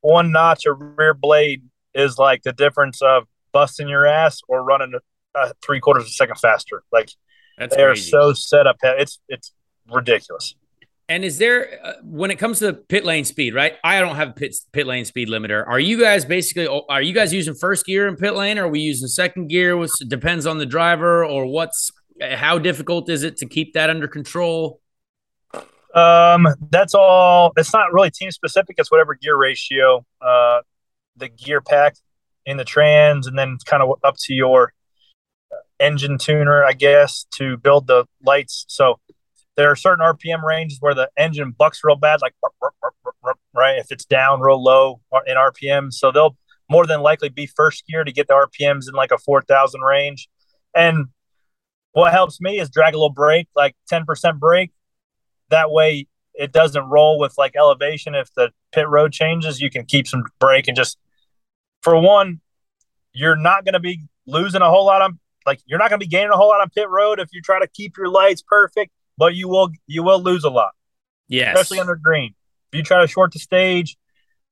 one 0.00 0.32
notch 0.32 0.66
of 0.66 0.76
rear 0.78 1.14
blade 1.14 1.62
is 1.94 2.18
like 2.18 2.42
the 2.42 2.52
difference 2.52 3.02
of 3.02 3.24
busting 3.52 3.88
your 3.88 4.06
ass 4.06 4.40
or 4.48 4.62
running 4.62 4.94
uh, 5.34 5.50
three 5.62 5.80
quarters 5.80 6.04
of 6.04 6.08
a 6.08 6.12
second 6.12 6.36
faster. 6.36 6.82
Like 6.92 7.10
That's 7.58 7.76
they 7.76 7.82
crazy. 7.82 8.08
are 8.08 8.10
so 8.10 8.32
set 8.32 8.66
up. 8.66 8.76
It's 8.82 9.20
it's 9.28 9.52
ridiculous. 9.90 10.54
And 11.08 11.22
is 11.22 11.36
there, 11.36 11.80
uh, 11.84 11.92
when 12.02 12.30
it 12.30 12.38
comes 12.38 12.60
to 12.60 12.72
pit 12.72 13.04
lane 13.04 13.24
speed, 13.24 13.54
right? 13.54 13.74
I 13.84 14.00
don't 14.00 14.16
have 14.16 14.30
a 14.30 14.32
pit, 14.32 14.56
pit 14.72 14.86
lane 14.86 15.04
speed 15.04 15.28
limiter. 15.28 15.66
Are 15.66 15.78
you 15.78 16.00
guys 16.00 16.24
basically, 16.24 16.66
are 16.88 17.02
you 17.02 17.12
guys 17.12 17.32
using 17.32 17.54
first 17.54 17.84
gear 17.84 18.08
in 18.08 18.16
pit 18.16 18.34
lane? 18.34 18.58
Or 18.58 18.64
are 18.64 18.68
we 18.68 18.80
using 18.80 19.08
second 19.08 19.48
gear? 19.48 19.76
Which 19.76 19.92
depends 20.08 20.46
on 20.46 20.58
the 20.58 20.66
driver 20.66 21.24
or 21.24 21.44
what's, 21.44 21.90
how 22.22 22.58
difficult 22.58 23.10
is 23.10 23.22
it 23.22 23.36
to 23.38 23.46
keep 23.46 23.74
that 23.74 23.90
under 23.90 24.08
control? 24.08 24.80
Um, 25.94 26.48
that's 26.70 26.94
all. 26.94 27.52
It's 27.56 27.72
not 27.72 27.92
really 27.92 28.10
team 28.10 28.30
specific. 28.30 28.76
It's 28.78 28.90
whatever 28.90 29.14
gear 29.14 29.36
ratio, 29.36 30.04
uh, 30.20 30.60
the 31.16 31.28
gear 31.28 31.60
pack 31.60 31.96
in 32.46 32.56
the 32.56 32.64
trans, 32.64 33.26
and 33.26 33.38
then 33.38 33.58
kind 33.64 33.82
of 33.82 33.98
up 34.02 34.16
to 34.20 34.34
your 34.34 34.72
engine 35.78 36.18
tuner, 36.18 36.64
I 36.64 36.72
guess, 36.72 37.26
to 37.36 37.56
build 37.58 37.86
the 37.86 38.06
lights. 38.22 38.64
So 38.68 38.98
there 39.56 39.70
are 39.70 39.76
certain 39.76 40.04
RPM 40.04 40.42
ranges 40.42 40.78
where 40.80 40.94
the 40.94 41.10
engine 41.16 41.54
bucks 41.56 41.80
real 41.84 41.96
bad, 41.96 42.20
like 42.20 42.34
right 43.54 43.78
if 43.78 43.86
it's 43.90 44.04
down 44.04 44.40
real 44.40 44.62
low 44.62 45.00
in 45.26 45.36
RPM. 45.36 45.92
So 45.92 46.10
they'll 46.10 46.36
more 46.68 46.86
than 46.86 47.00
likely 47.00 47.28
be 47.28 47.46
first 47.46 47.86
gear 47.86 48.04
to 48.04 48.12
get 48.12 48.26
the 48.26 48.34
RPMs 48.34 48.88
in 48.88 48.94
like 48.94 49.12
a 49.12 49.18
four 49.18 49.42
thousand 49.42 49.82
range. 49.82 50.28
And 50.74 51.06
what 51.92 52.12
helps 52.12 52.40
me 52.40 52.58
is 52.58 52.68
drag 52.68 52.94
a 52.94 52.96
little 52.96 53.10
brake, 53.10 53.48
like 53.54 53.76
ten 53.88 54.04
percent 54.04 54.40
brake. 54.40 54.72
That 55.50 55.70
way 55.70 56.08
it 56.34 56.52
doesn't 56.52 56.84
roll 56.86 57.18
with 57.18 57.34
like 57.38 57.54
elevation. 57.54 58.14
If 58.14 58.34
the 58.34 58.50
pit 58.72 58.88
road 58.88 59.12
changes, 59.12 59.60
you 59.60 59.70
can 59.70 59.84
keep 59.84 60.08
some 60.08 60.24
brake 60.40 60.66
and 60.66 60.76
just 60.76 60.98
for 61.82 62.00
one, 62.00 62.40
you're 63.12 63.36
not 63.36 63.64
going 63.64 63.74
to 63.74 63.80
be 63.80 64.00
losing 64.26 64.62
a 64.62 64.68
whole 64.68 64.86
lot 64.86 65.02
on 65.02 65.20
like 65.46 65.60
you're 65.66 65.78
not 65.78 65.90
going 65.90 66.00
to 66.00 66.04
be 66.04 66.08
gaining 66.08 66.30
a 66.30 66.36
whole 66.36 66.48
lot 66.48 66.62
on 66.62 66.70
pit 66.70 66.88
road 66.88 67.20
if 67.20 67.28
you 67.32 67.42
try 67.42 67.60
to 67.60 67.68
keep 67.68 67.96
your 67.98 68.08
lights 68.08 68.42
perfect 68.42 68.90
but 69.16 69.34
you 69.34 69.48
will 69.48 69.70
you 69.86 70.02
will 70.02 70.22
lose 70.22 70.44
a 70.44 70.50
lot. 70.50 70.72
Yeah, 71.28 71.52
especially 71.52 71.80
under 71.80 71.96
green. 71.96 72.34
If 72.72 72.78
you 72.78 72.82
try 72.82 73.00
to 73.00 73.06
short 73.06 73.32
the 73.32 73.38
stage 73.38 73.96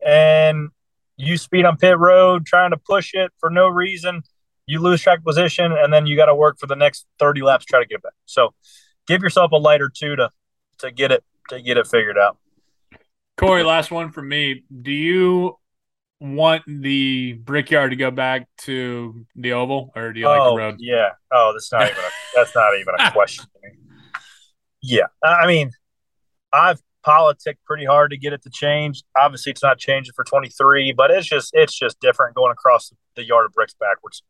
and 0.04 0.68
you 1.16 1.36
speed 1.36 1.64
on 1.64 1.76
pit 1.76 1.98
road 1.98 2.46
trying 2.46 2.70
to 2.70 2.76
push 2.76 3.14
it 3.14 3.30
for 3.38 3.50
no 3.50 3.68
reason, 3.68 4.22
you 4.66 4.80
lose 4.80 5.02
track 5.02 5.24
position, 5.24 5.72
and 5.72 5.92
then 5.92 6.06
you 6.06 6.16
got 6.16 6.26
to 6.26 6.34
work 6.34 6.58
for 6.58 6.66
the 6.66 6.76
next 6.76 7.06
thirty 7.18 7.42
laps 7.42 7.64
to 7.66 7.70
try 7.70 7.80
to 7.80 7.86
get 7.86 7.96
it 7.96 8.02
back. 8.02 8.14
So, 8.26 8.54
give 9.06 9.22
yourself 9.22 9.52
a 9.52 9.56
light 9.56 9.80
or 9.80 9.90
two 9.90 10.16
to 10.16 10.30
to 10.78 10.90
get 10.90 11.12
it 11.12 11.24
to 11.50 11.60
get 11.60 11.76
it 11.76 11.86
figured 11.86 12.18
out. 12.18 12.38
Corey, 13.36 13.64
last 13.64 13.90
one 13.90 14.12
from 14.12 14.28
me. 14.28 14.64
Do 14.82 14.92
you 14.92 15.56
want 16.20 16.62
the 16.66 17.32
Brickyard 17.32 17.90
to 17.90 17.96
go 17.96 18.10
back 18.10 18.48
to 18.58 19.26
the 19.34 19.52
oval, 19.52 19.92
or 19.96 20.12
do 20.12 20.20
you 20.20 20.26
oh, 20.26 20.30
like 20.30 20.38
the 20.38 20.44
oh, 20.44 20.56
road? 20.56 20.76
Yeah. 20.78 21.08
Oh, 21.32 21.52
that's 21.52 21.72
not 21.72 21.82
even 21.82 21.96
a, 21.96 22.10
that's 22.34 22.54
not 22.54 22.78
even 22.78 22.94
a 22.98 23.10
question. 23.12 23.44
Yeah, 24.82 25.06
I 25.22 25.46
mean, 25.46 25.70
I've 26.52 26.80
politicked 27.02 27.64
pretty 27.64 27.84
hard 27.84 28.10
to 28.10 28.16
get 28.16 28.32
it 28.32 28.42
to 28.42 28.50
change. 28.50 29.02
Obviously, 29.16 29.50
it's 29.50 29.62
not 29.62 29.78
changing 29.78 30.12
for 30.14 30.24
23, 30.24 30.92
but 30.96 31.10
it's 31.10 31.26
just 31.26 31.50
it's 31.52 31.78
just 31.78 32.00
different 32.00 32.34
going 32.34 32.52
across 32.52 32.92
the 33.16 33.24
yard 33.24 33.46
of 33.46 33.52
bricks 33.52 33.74
backwards. 33.78 34.22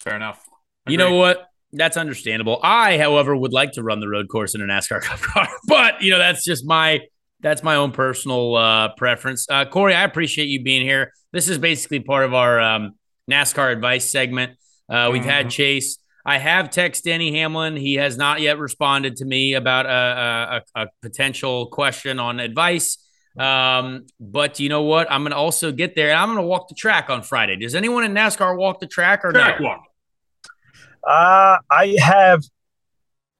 Fair 0.00 0.16
enough. 0.16 0.44
Agreed. 0.86 0.92
You 0.92 0.98
know 0.98 1.14
what? 1.16 1.46
That's 1.72 1.96
understandable. 1.96 2.60
I, 2.62 2.98
however, 2.98 3.34
would 3.34 3.52
like 3.52 3.72
to 3.72 3.82
run 3.82 4.00
the 4.00 4.08
road 4.08 4.28
course 4.28 4.54
in 4.54 4.60
a 4.60 4.64
NASCAR 4.64 5.00
Cup 5.02 5.20
car, 5.20 5.48
but 5.66 6.02
you 6.02 6.10
know 6.10 6.18
that's 6.18 6.44
just 6.44 6.66
my 6.66 7.00
that's 7.40 7.62
my 7.62 7.76
own 7.76 7.92
personal 7.92 8.54
uh, 8.56 8.88
preference. 8.96 9.46
Uh, 9.48 9.64
Corey, 9.64 9.94
I 9.94 10.04
appreciate 10.04 10.46
you 10.46 10.62
being 10.62 10.82
here. 10.82 11.12
This 11.32 11.48
is 11.48 11.58
basically 11.58 12.00
part 12.00 12.24
of 12.24 12.34
our 12.34 12.60
um, 12.60 12.92
NASCAR 13.30 13.72
advice 13.72 14.10
segment. 14.10 14.52
Uh, 14.88 15.08
we've 15.12 15.22
mm-hmm. 15.22 15.30
had 15.30 15.50
Chase 15.50 15.98
I 16.24 16.38
have 16.38 16.70
texted 16.70 17.02
Denny 17.02 17.32
Hamlin. 17.38 17.76
He 17.76 17.94
has 17.94 18.16
not 18.16 18.40
yet 18.40 18.58
responded 18.58 19.16
to 19.16 19.24
me 19.24 19.54
about 19.54 19.86
a, 19.86 20.62
a, 20.76 20.82
a 20.82 20.86
potential 21.00 21.66
question 21.66 22.20
on 22.20 22.38
advice. 22.38 22.98
Um, 23.38 24.06
but 24.20 24.60
you 24.60 24.68
know 24.68 24.82
what? 24.82 25.10
I'm 25.10 25.22
going 25.22 25.32
to 25.32 25.36
also 25.36 25.72
get 25.72 25.96
there. 25.96 26.14
I'm 26.14 26.28
going 26.28 26.38
to 26.38 26.46
walk 26.46 26.68
the 26.68 26.74
track 26.74 27.10
on 27.10 27.22
Friday. 27.22 27.56
Does 27.56 27.74
anyone 27.74 28.04
in 28.04 28.12
NASCAR 28.12 28.56
walk 28.56 28.80
the 28.80 28.86
track 28.86 29.24
or 29.24 29.32
track 29.32 29.58
walk? 29.60 29.84
Uh, 31.04 31.58
I 31.70 31.96
have. 31.98 32.42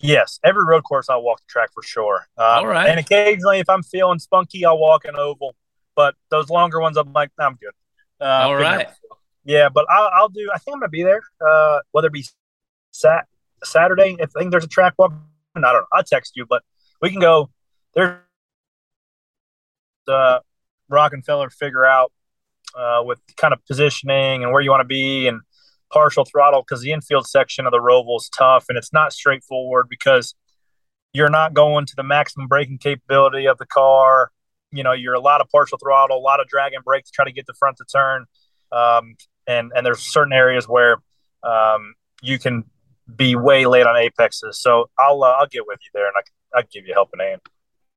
Yes, 0.00 0.40
every 0.42 0.64
road 0.64 0.82
course 0.82 1.08
I 1.08 1.16
walk 1.16 1.38
the 1.40 1.46
track 1.46 1.70
for 1.72 1.82
sure. 1.82 2.26
Um, 2.36 2.44
All 2.44 2.66
right. 2.66 2.88
And 2.88 2.98
occasionally, 2.98 3.60
if 3.60 3.70
I'm 3.70 3.84
feeling 3.84 4.18
spunky, 4.18 4.64
I'll 4.64 4.78
walk 4.78 5.04
an 5.04 5.14
oval. 5.14 5.54
But 5.94 6.16
those 6.28 6.50
longer 6.50 6.80
ones, 6.80 6.96
I'm 6.96 7.12
like, 7.12 7.30
I'm 7.38 7.54
good. 7.54 7.72
Uh, 8.20 8.24
All 8.24 8.56
right. 8.56 8.88
Yeah, 9.44 9.68
but 9.68 9.86
I'll, 9.88 10.10
I'll, 10.14 10.28
do. 10.28 10.48
I 10.52 10.58
think 10.58 10.74
I'm 10.74 10.80
gonna 10.80 10.88
be 10.88 11.02
there. 11.02 11.22
Uh, 11.40 11.80
whether 11.92 12.06
it 12.06 12.12
be 12.12 12.24
sat 12.92 13.26
Saturday. 13.64 14.16
I 14.20 14.26
think 14.26 14.50
there's 14.50 14.64
a 14.64 14.68
track 14.68 14.94
walk, 14.98 15.12
I 15.56 15.60
don't 15.60 15.72
know. 15.72 15.86
I'll 15.92 16.04
text 16.04 16.36
you, 16.36 16.46
but 16.48 16.62
we 17.00 17.10
can 17.10 17.20
go. 17.20 17.50
There's 17.94 18.18
the 20.06 20.40
Rockefeller 20.88 21.50
figure 21.50 21.84
out 21.84 22.12
uh, 22.76 23.02
with 23.04 23.20
kind 23.36 23.52
of 23.52 23.64
positioning 23.66 24.42
and 24.42 24.52
where 24.52 24.62
you 24.62 24.70
want 24.70 24.80
to 24.80 24.86
be 24.88 25.26
and 25.26 25.40
partial 25.92 26.24
throttle 26.24 26.62
because 26.62 26.82
the 26.82 26.92
infield 26.92 27.26
section 27.26 27.66
of 27.66 27.72
the 27.72 27.78
Roval 27.78 28.16
is 28.16 28.30
tough 28.30 28.66
and 28.68 28.78
it's 28.78 28.92
not 28.92 29.12
straightforward 29.12 29.88
because 29.88 30.34
you're 31.12 31.28
not 31.28 31.52
going 31.52 31.84
to 31.86 31.92
the 31.96 32.02
maximum 32.02 32.48
braking 32.48 32.78
capability 32.78 33.46
of 33.46 33.58
the 33.58 33.66
car. 33.66 34.30
You 34.70 34.82
know, 34.82 34.92
you're 34.92 35.14
a 35.14 35.20
lot 35.20 35.42
of 35.42 35.48
partial 35.50 35.76
throttle, 35.76 36.16
a 36.16 36.20
lot 36.20 36.40
of 36.40 36.48
drag 36.48 36.72
and 36.72 36.82
brake 36.82 37.04
to 37.04 37.10
try 37.12 37.26
to 37.26 37.32
get 37.32 37.46
the 37.46 37.54
front 37.54 37.76
to 37.76 37.84
turn. 37.84 38.24
Um, 38.70 39.16
and 39.46 39.70
and 39.74 39.84
there's 39.84 40.00
certain 40.00 40.32
areas 40.32 40.66
where 40.66 40.96
um, 41.42 41.94
you 42.22 42.38
can 42.38 42.64
be 43.16 43.36
way 43.36 43.66
late 43.66 43.86
on 43.86 43.96
apexes. 43.96 44.58
So 44.58 44.90
I'll 44.98 45.22
uh, 45.22 45.34
I'll 45.38 45.46
get 45.46 45.66
with 45.66 45.78
you 45.82 45.90
there 45.94 46.06
and 46.06 46.14
I 46.16 46.58
I'll 46.58 46.64
give 46.72 46.86
you 46.86 46.92
a 46.92 46.94
helping 46.94 47.20
hand. 47.20 47.40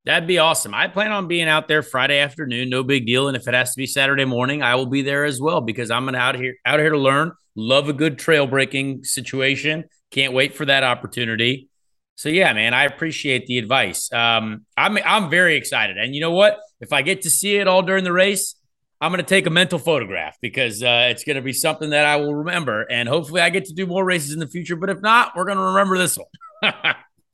That'd 0.05 0.27
be 0.27 0.37
awesome. 0.37 0.73
I 0.73 0.87
plan 0.87 1.11
on 1.11 1.27
being 1.27 1.47
out 1.47 1.67
there 1.67 1.81
Friday 1.81 2.19
afternoon, 2.19 2.69
no 2.69 2.83
big 2.83 3.07
deal. 3.07 3.27
And 3.27 3.35
if 3.35 3.47
it 3.47 3.55
has 3.55 3.71
to 3.71 3.77
be 3.77 3.87
Saturday 3.87 4.25
morning, 4.25 4.61
I 4.61 4.75
will 4.75 4.85
be 4.85 5.01
there 5.01 5.25
as 5.25 5.41
well 5.41 5.61
because 5.61 5.89
I'm 5.89 6.05
gonna 6.05 6.19
out 6.19 6.35
here 6.35 6.55
out 6.65 6.79
here 6.79 6.91
to 6.91 6.97
learn. 6.97 7.31
Love 7.55 7.89
a 7.89 7.93
good 7.93 8.19
trail 8.19 8.45
breaking 8.45 9.03
situation. 9.03 9.85
Can't 10.11 10.33
wait 10.33 10.55
for 10.55 10.65
that 10.65 10.83
opportunity. 10.83 11.69
So 12.15 12.29
yeah, 12.29 12.53
man, 12.53 12.73
I 12.73 12.83
appreciate 12.83 13.45
the 13.47 13.57
advice. 13.57 14.11
Um, 14.13 14.65
I'm 14.77 14.97
I'm 15.05 15.29
very 15.29 15.55
excited, 15.55 15.97
and 15.97 16.15
you 16.15 16.21
know 16.21 16.31
what? 16.31 16.59
If 16.79 16.93
I 16.93 17.01
get 17.01 17.23
to 17.23 17.29
see 17.29 17.57
it 17.57 17.67
all 17.67 17.81
during 17.81 18.03
the 18.03 18.13
race, 18.13 18.54
I'm 19.01 19.11
going 19.11 19.23
to 19.23 19.27
take 19.27 19.45
a 19.45 19.49
mental 19.49 19.77
photograph 19.77 20.37
because 20.41 20.81
uh, 20.81 21.07
it's 21.09 21.23
going 21.23 21.35
to 21.35 21.41
be 21.41 21.53
something 21.53 21.89
that 21.89 22.05
I 22.05 22.15
will 22.15 22.33
remember. 22.33 22.83
And 22.83 23.09
hopefully 23.09 23.41
I 23.41 23.49
get 23.49 23.65
to 23.65 23.73
do 23.73 23.85
more 23.85 24.05
races 24.05 24.31
in 24.31 24.39
the 24.39 24.47
future. 24.47 24.75
But 24.75 24.89
if 24.89 25.01
not, 25.01 25.33
we're 25.35 25.45
going 25.45 25.57
to 25.57 25.63
remember 25.63 25.97
this 25.97 26.17
one. 26.17 26.73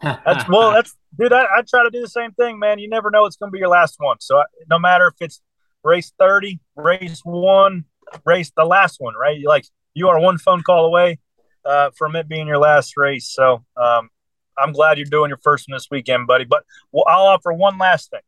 that's 0.02 0.50
well, 0.50 0.72
that's 0.74 0.96
dude. 1.18 1.32
I, 1.32 1.44
I, 1.44 1.62
try 1.68 1.84
to 1.84 1.92
do 1.92 2.02
the 2.02 2.10
same 2.10 2.32
thing, 2.32 2.58
man. 2.58 2.80
You 2.80 2.90
never 2.90 3.12
know 3.12 3.26
it's 3.26 3.36
going 3.36 3.52
to 3.52 3.54
be 3.54 3.60
your 3.60 3.70
last 3.70 3.96
one. 4.00 4.18
So 4.20 4.40
I, 4.40 4.44
no 4.70 4.80
matter 4.80 5.08
if 5.08 5.14
it's 5.20 5.42
race 5.84 6.12
30, 6.20 6.60
race 6.76 7.22
one, 7.24 7.86
race 8.26 8.52
the 8.56 8.66
last 8.66 8.98
one, 9.00 9.14
right? 9.14 9.38
You 9.38 9.48
like 9.48 9.66
you 9.94 10.10
are 10.10 10.20
one 10.20 10.40
phone 10.40 10.64
call 10.64 10.86
away 10.86 11.20
uh, 11.64 11.92
from 11.96 12.16
it 12.16 12.28
being 12.28 12.48
your 12.48 12.58
last 12.58 12.98
race. 12.98 13.30
So 13.32 13.64
um, 13.78 14.10
I'm 14.58 14.72
glad 14.72 14.98
you're 14.98 15.06
doing 15.06 15.30
your 15.30 15.40
first 15.44 15.70
one 15.70 15.76
this 15.76 15.88
weekend, 15.92 16.26
buddy. 16.26 16.46
But 16.46 16.64
well, 16.92 17.06
I'll 17.08 17.28
offer 17.28 17.54
one 17.54 17.78
last 17.78 18.10
thing 18.10 18.22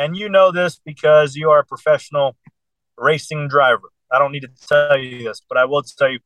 and 0.00 0.16
you 0.16 0.28
know 0.28 0.50
this 0.50 0.80
because 0.84 1.36
you 1.36 1.50
are 1.50 1.60
a 1.60 1.64
professional 1.64 2.34
racing 3.00 3.48
driver. 3.48 3.90
I 4.12 4.18
don't 4.18 4.32
need 4.32 4.42
to 4.42 4.50
tell 4.68 4.98
you 4.98 5.24
this, 5.24 5.40
but 5.48 5.56
I 5.56 5.64
will 5.64 5.82
tell 5.82 6.10
you 6.10 6.20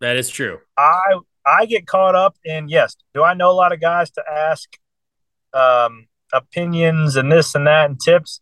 that 0.00 0.16
is 0.16 0.28
true. 0.28 0.58
I 0.76 1.20
I 1.46 1.66
get 1.66 1.86
caught 1.86 2.14
up 2.14 2.36
in 2.44 2.68
yes. 2.68 2.96
Do 3.12 3.22
I 3.22 3.34
know 3.34 3.50
a 3.50 3.52
lot 3.52 3.72
of 3.72 3.80
guys 3.80 4.10
to 4.12 4.22
ask 4.28 4.76
um, 5.52 6.06
opinions 6.32 7.16
and 7.16 7.30
this 7.30 7.54
and 7.54 7.66
that 7.66 7.90
and 7.90 8.00
tips? 8.00 8.40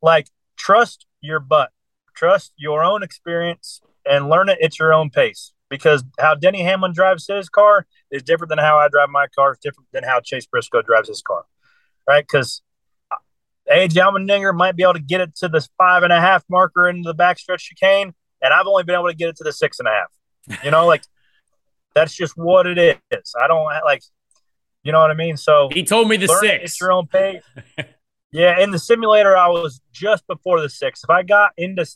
Like 0.00 0.28
trust 0.56 1.06
your 1.20 1.40
butt, 1.40 1.70
trust 2.14 2.52
your 2.56 2.84
own 2.84 3.02
experience, 3.02 3.80
and 4.08 4.28
learn 4.28 4.48
it 4.48 4.58
at 4.62 4.78
your 4.78 4.94
own 4.94 5.10
pace. 5.10 5.52
Because 5.70 6.02
how 6.18 6.34
Denny 6.34 6.62
Hamlin 6.62 6.94
drives 6.94 7.26
his 7.26 7.50
car 7.50 7.86
is 8.10 8.22
different 8.22 8.48
than 8.48 8.58
how 8.58 8.78
I 8.78 8.88
drive 8.88 9.10
my 9.10 9.26
car. 9.36 9.52
It's 9.52 9.60
different 9.60 9.88
than 9.92 10.02
how 10.02 10.20
Chase 10.20 10.46
Briscoe 10.46 10.80
drives 10.80 11.08
his 11.08 11.20
car, 11.20 11.44
right? 12.08 12.24
Because 12.24 12.62
AJ 13.70 13.90
Allmendinger 13.90 14.54
might 14.54 14.76
be 14.76 14.82
able 14.82 14.94
to 14.94 15.00
get 15.00 15.20
it 15.20 15.36
to 15.36 15.48
the 15.48 15.66
five 15.76 16.02
and 16.02 16.12
a 16.12 16.20
half 16.20 16.44
marker 16.48 16.88
into 16.88 17.06
the 17.06 17.14
backstretch 17.14 17.60
chicane, 17.60 18.14
and 18.42 18.54
I've 18.54 18.66
only 18.66 18.84
been 18.84 18.94
able 18.94 19.08
to 19.08 19.14
get 19.14 19.28
it 19.28 19.36
to 19.36 19.44
the 19.44 19.52
six 19.52 19.78
and 19.78 19.88
a 19.88 19.90
half. 19.90 20.64
You 20.64 20.70
know, 20.70 20.86
like 20.86 21.02
that's 21.94 22.14
just 22.14 22.36
what 22.36 22.66
it 22.66 22.78
is. 22.78 23.34
I 23.40 23.46
don't 23.46 23.64
like, 23.84 24.02
you 24.82 24.92
know 24.92 25.00
what 25.00 25.10
I 25.10 25.14
mean. 25.14 25.36
So 25.36 25.68
he 25.72 25.84
told 25.84 26.08
me 26.08 26.16
the 26.16 26.28
six. 26.28 26.64
It's 26.64 26.80
your 26.80 26.92
own 26.92 27.06
pace. 27.06 27.42
yeah, 28.32 28.58
in 28.60 28.70
the 28.70 28.78
simulator, 28.78 29.36
I 29.36 29.48
was 29.48 29.80
just 29.92 30.26
before 30.26 30.60
the 30.60 30.70
six. 30.70 31.04
If 31.04 31.10
I 31.10 31.22
got 31.22 31.52
into, 31.58 31.86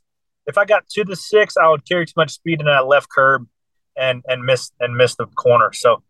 if 0.47 0.59
I 0.59 0.64
got 0.64 0.89
to 0.91 1.05
the 1.05 1.16
six, 1.16 1.57
I 1.57 1.68
would 1.68 1.87
carry 1.89 2.05
too 2.05 2.14
much 2.16 2.33
speed 2.33 2.61
in 2.61 2.66
that 2.66 2.87
left 2.87 3.09
curb, 3.09 3.47
and 3.97 4.23
and 4.27 4.45
miss 4.45 4.73
and 4.81 4.97
miss 4.97 5.14
the 5.14 5.27
corner. 5.27 5.73
So 5.73 6.03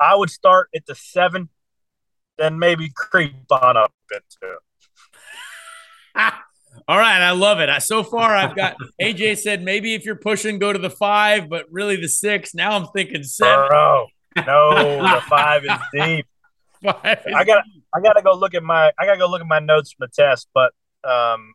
I 0.00 0.14
would 0.16 0.30
start 0.30 0.68
at 0.74 0.84
the 0.86 0.94
seven, 0.94 1.48
then 2.36 2.58
maybe 2.58 2.90
creep 2.94 3.34
on 3.50 3.76
up 3.76 3.92
into. 4.12 4.58
All 6.88 6.98
right, 6.98 7.20
I 7.20 7.32
love 7.32 7.60
it. 7.60 7.82
So 7.82 8.02
far, 8.02 8.34
I've 8.34 8.56
got 8.56 8.76
AJ 9.00 9.38
said 9.38 9.62
maybe 9.62 9.94
if 9.94 10.04
you're 10.04 10.16
pushing, 10.16 10.58
go 10.58 10.72
to 10.72 10.78
the 10.78 10.90
five, 10.90 11.48
but 11.48 11.66
really 11.70 11.96
the 11.96 12.08
six. 12.08 12.54
Now 12.54 12.72
I'm 12.72 12.86
thinking 12.88 13.22
seven. 13.22 13.68
Bro, 13.68 14.06
no, 14.46 15.02
the 15.02 15.22
five 15.28 15.64
is 15.64 15.78
deep. 15.92 16.26
Five 16.80 17.18
is 17.26 17.34
I 17.34 17.42
got 17.42 17.64
I 17.92 18.00
got 18.00 18.12
to 18.12 18.22
go 18.22 18.34
look 18.34 18.54
at 18.54 18.62
my 18.62 18.92
I 18.96 19.04
got 19.04 19.14
to 19.14 19.18
go 19.18 19.28
look 19.28 19.40
at 19.40 19.48
my 19.48 19.58
notes 19.58 19.92
from 19.92 20.06
the 20.06 20.22
test. 20.22 20.48
But 20.54 20.72
um, 21.02 21.54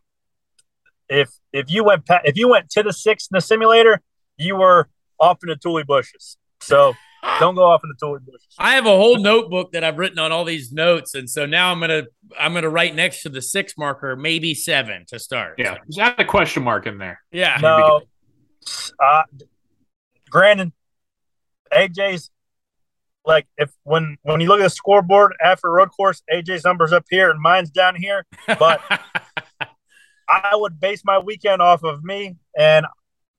if 1.08 1.30
if 1.50 1.70
you 1.70 1.82
went 1.82 2.04
pa- 2.06 2.20
if 2.24 2.36
you 2.36 2.46
went 2.46 2.68
to 2.72 2.82
the 2.82 2.92
six 2.92 3.28
in 3.30 3.34
the 3.34 3.40
simulator, 3.40 4.02
you 4.36 4.56
were 4.56 4.90
off 5.18 5.38
in 5.42 5.48
the 5.48 5.56
Tule 5.56 5.82
bushes. 5.84 6.36
So 6.60 6.92
don't 7.38 7.54
go 7.54 7.64
off 7.64 7.82
in 7.84 7.88
the 7.88 7.96
Tule 7.98 8.18
bushes. 8.20 8.46
I 8.58 8.74
have 8.74 8.86
a 8.86 8.90
whole 8.90 9.18
notebook 9.18 9.72
that 9.72 9.84
I've 9.84 9.98
written 9.98 10.18
on 10.18 10.32
all 10.32 10.44
these 10.44 10.72
notes, 10.72 11.14
and 11.14 11.28
so 11.28 11.46
now 11.46 11.72
I'm 11.72 11.80
gonna 11.80 12.04
I'm 12.38 12.54
gonna 12.54 12.68
write 12.68 12.94
next 12.94 13.22
to 13.22 13.28
the 13.28 13.42
six 13.42 13.76
marker, 13.76 14.16
maybe 14.16 14.54
seven 14.54 15.04
to 15.08 15.18
start. 15.18 15.54
Yeah, 15.58 15.78
just 15.86 15.98
add 15.98 16.20
a 16.20 16.24
question 16.24 16.62
mark 16.62 16.86
in 16.86 16.98
there. 16.98 17.20
Yeah. 17.32 17.58
No, 17.60 18.02
uh, 19.02 19.22
Brandon, 20.30 20.72
AJ's 21.72 22.30
like 23.26 23.46
if 23.56 23.72
when 23.84 24.16
when 24.22 24.40
you 24.40 24.48
look 24.48 24.60
at 24.60 24.64
the 24.64 24.70
scoreboard 24.70 25.34
after 25.42 25.70
road 25.70 25.90
course, 25.90 26.22
AJ's 26.32 26.64
numbers 26.64 26.92
up 26.92 27.04
here 27.10 27.30
and 27.30 27.40
mine's 27.40 27.70
down 27.70 27.96
here, 27.96 28.26
but. 28.46 28.80
I 30.26 30.56
would 30.56 30.80
base 30.80 31.02
my 31.04 31.18
weekend 31.18 31.60
off 31.60 31.84
of 31.84 32.02
me, 32.02 32.36
and 32.56 32.86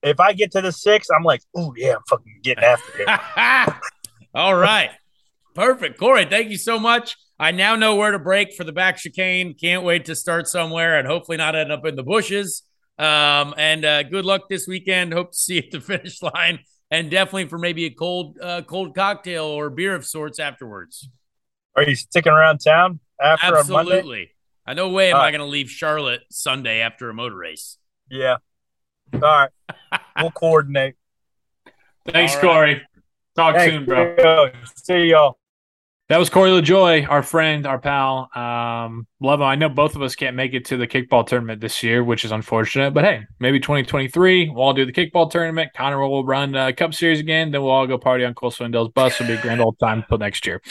if 0.02 0.20
I 0.20 0.32
get 0.32 0.52
to 0.52 0.60
the 0.60 0.72
six, 0.72 1.08
I'm 1.10 1.24
like, 1.24 1.42
oh 1.56 1.74
yeah, 1.76 1.94
I'm 1.94 2.02
fucking 2.08 2.40
getting 2.42 2.64
after 2.64 2.92
it. 2.98 3.74
All 4.34 4.54
right. 4.54 4.90
Perfect. 5.54 5.98
Corey, 5.98 6.26
thank 6.26 6.50
you 6.50 6.58
so 6.58 6.78
much. 6.78 7.16
I 7.38 7.50
now 7.50 7.76
know 7.76 7.96
where 7.96 8.12
to 8.12 8.18
break 8.18 8.54
for 8.54 8.64
the 8.64 8.72
back 8.72 8.98
chicane. 8.98 9.54
Can't 9.54 9.84
wait 9.84 10.06
to 10.06 10.14
start 10.14 10.48
somewhere 10.48 10.98
and 10.98 11.08
hopefully 11.08 11.38
not 11.38 11.54
end 11.54 11.72
up 11.72 11.84
in 11.86 11.96
the 11.96 12.02
bushes. 12.02 12.62
Um, 12.98 13.54
and 13.56 13.84
uh, 13.84 14.02
good 14.04 14.24
luck 14.24 14.48
this 14.48 14.66
weekend. 14.66 15.12
Hope 15.12 15.32
to 15.32 15.38
see 15.38 15.54
you 15.54 15.62
at 15.62 15.70
the 15.70 15.80
finish 15.80 16.22
line 16.22 16.60
and 16.90 17.10
definitely 17.10 17.48
for 17.48 17.58
maybe 17.58 17.86
a 17.86 17.90
cold, 17.90 18.38
uh, 18.40 18.62
cold 18.62 18.94
cocktail 18.94 19.44
or 19.44 19.70
beer 19.70 19.94
of 19.94 20.06
sorts 20.06 20.38
afterwards. 20.38 21.08
Are 21.74 21.82
you 21.82 21.94
sticking 21.94 22.32
around 22.32 22.58
town 22.58 23.00
after 23.20 23.56
Absolutely. 23.56 24.30
I 24.66 24.74
no 24.74 24.88
way 24.88 25.10
am 25.10 25.16
uh, 25.16 25.20
I 25.20 25.30
going 25.30 25.40
to 25.40 25.46
leave 25.46 25.70
Charlotte 25.70 26.22
Sunday 26.30 26.80
after 26.80 27.08
a 27.08 27.14
motor 27.14 27.36
race. 27.36 27.78
Yeah. 28.10 28.38
All 29.14 29.20
right. 29.20 29.50
we'll 30.20 30.30
coordinate. 30.30 30.94
Thanks, 32.06 32.34
right. 32.36 32.42
Corey. 32.42 32.82
Talk 33.36 33.60
soon, 33.60 33.84
bro. 33.84 34.50
See 34.76 35.10
y'all. 35.10 35.38
That 36.08 36.18
was 36.18 36.30
Corey 36.30 36.50
LaJoie, 36.50 37.08
our 37.08 37.24
friend, 37.24 37.66
our 37.66 37.80
pal. 37.80 38.30
Um, 38.32 39.08
love 39.20 39.40
him. 39.40 39.46
I 39.46 39.56
know 39.56 39.68
both 39.68 39.96
of 39.96 40.02
us 40.02 40.14
can't 40.14 40.36
make 40.36 40.54
it 40.54 40.66
to 40.66 40.76
the 40.76 40.86
kickball 40.86 41.26
tournament 41.26 41.60
this 41.60 41.82
year, 41.82 42.04
which 42.04 42.24
is 42.24 42.30
unfortunate. 42.30 42.94
But 42.94 43.02
hey, 43.02 43.26
maybe 43.40 43.58
2023 43.58 44.50
we'll 44.50 44.62
all 44.62 44.72
do 44.72 44.86
the 44.86 44.92
kickball 44.92 45.28
tournament. 45.28 45.72
Conor 45.76 45.98
will 45.98 46.24
run 46.24 46.54
uh, 46.54 46.70
Cup 46.76 46.94
Series 46.94 47.18
again. 47.18 47.50
Then 47.50 47.62
we'll 47.62 47.72
all 47.72 47.88
go 47.88 47.98
party 47.98 48.24
on 48.24 48.34
Cole 48.34 48.52
Swindell's 48.52 48.90
bus. 48.90 49.20
It'll 49.20 49.32
be 49.32 49.36
a 49.36 49.42
grand 49.42 49.60
old 49.60 49.80
time 49.80 50.02
until 50.02 50.18
next 50.18 50.46
year. 50.46 50.62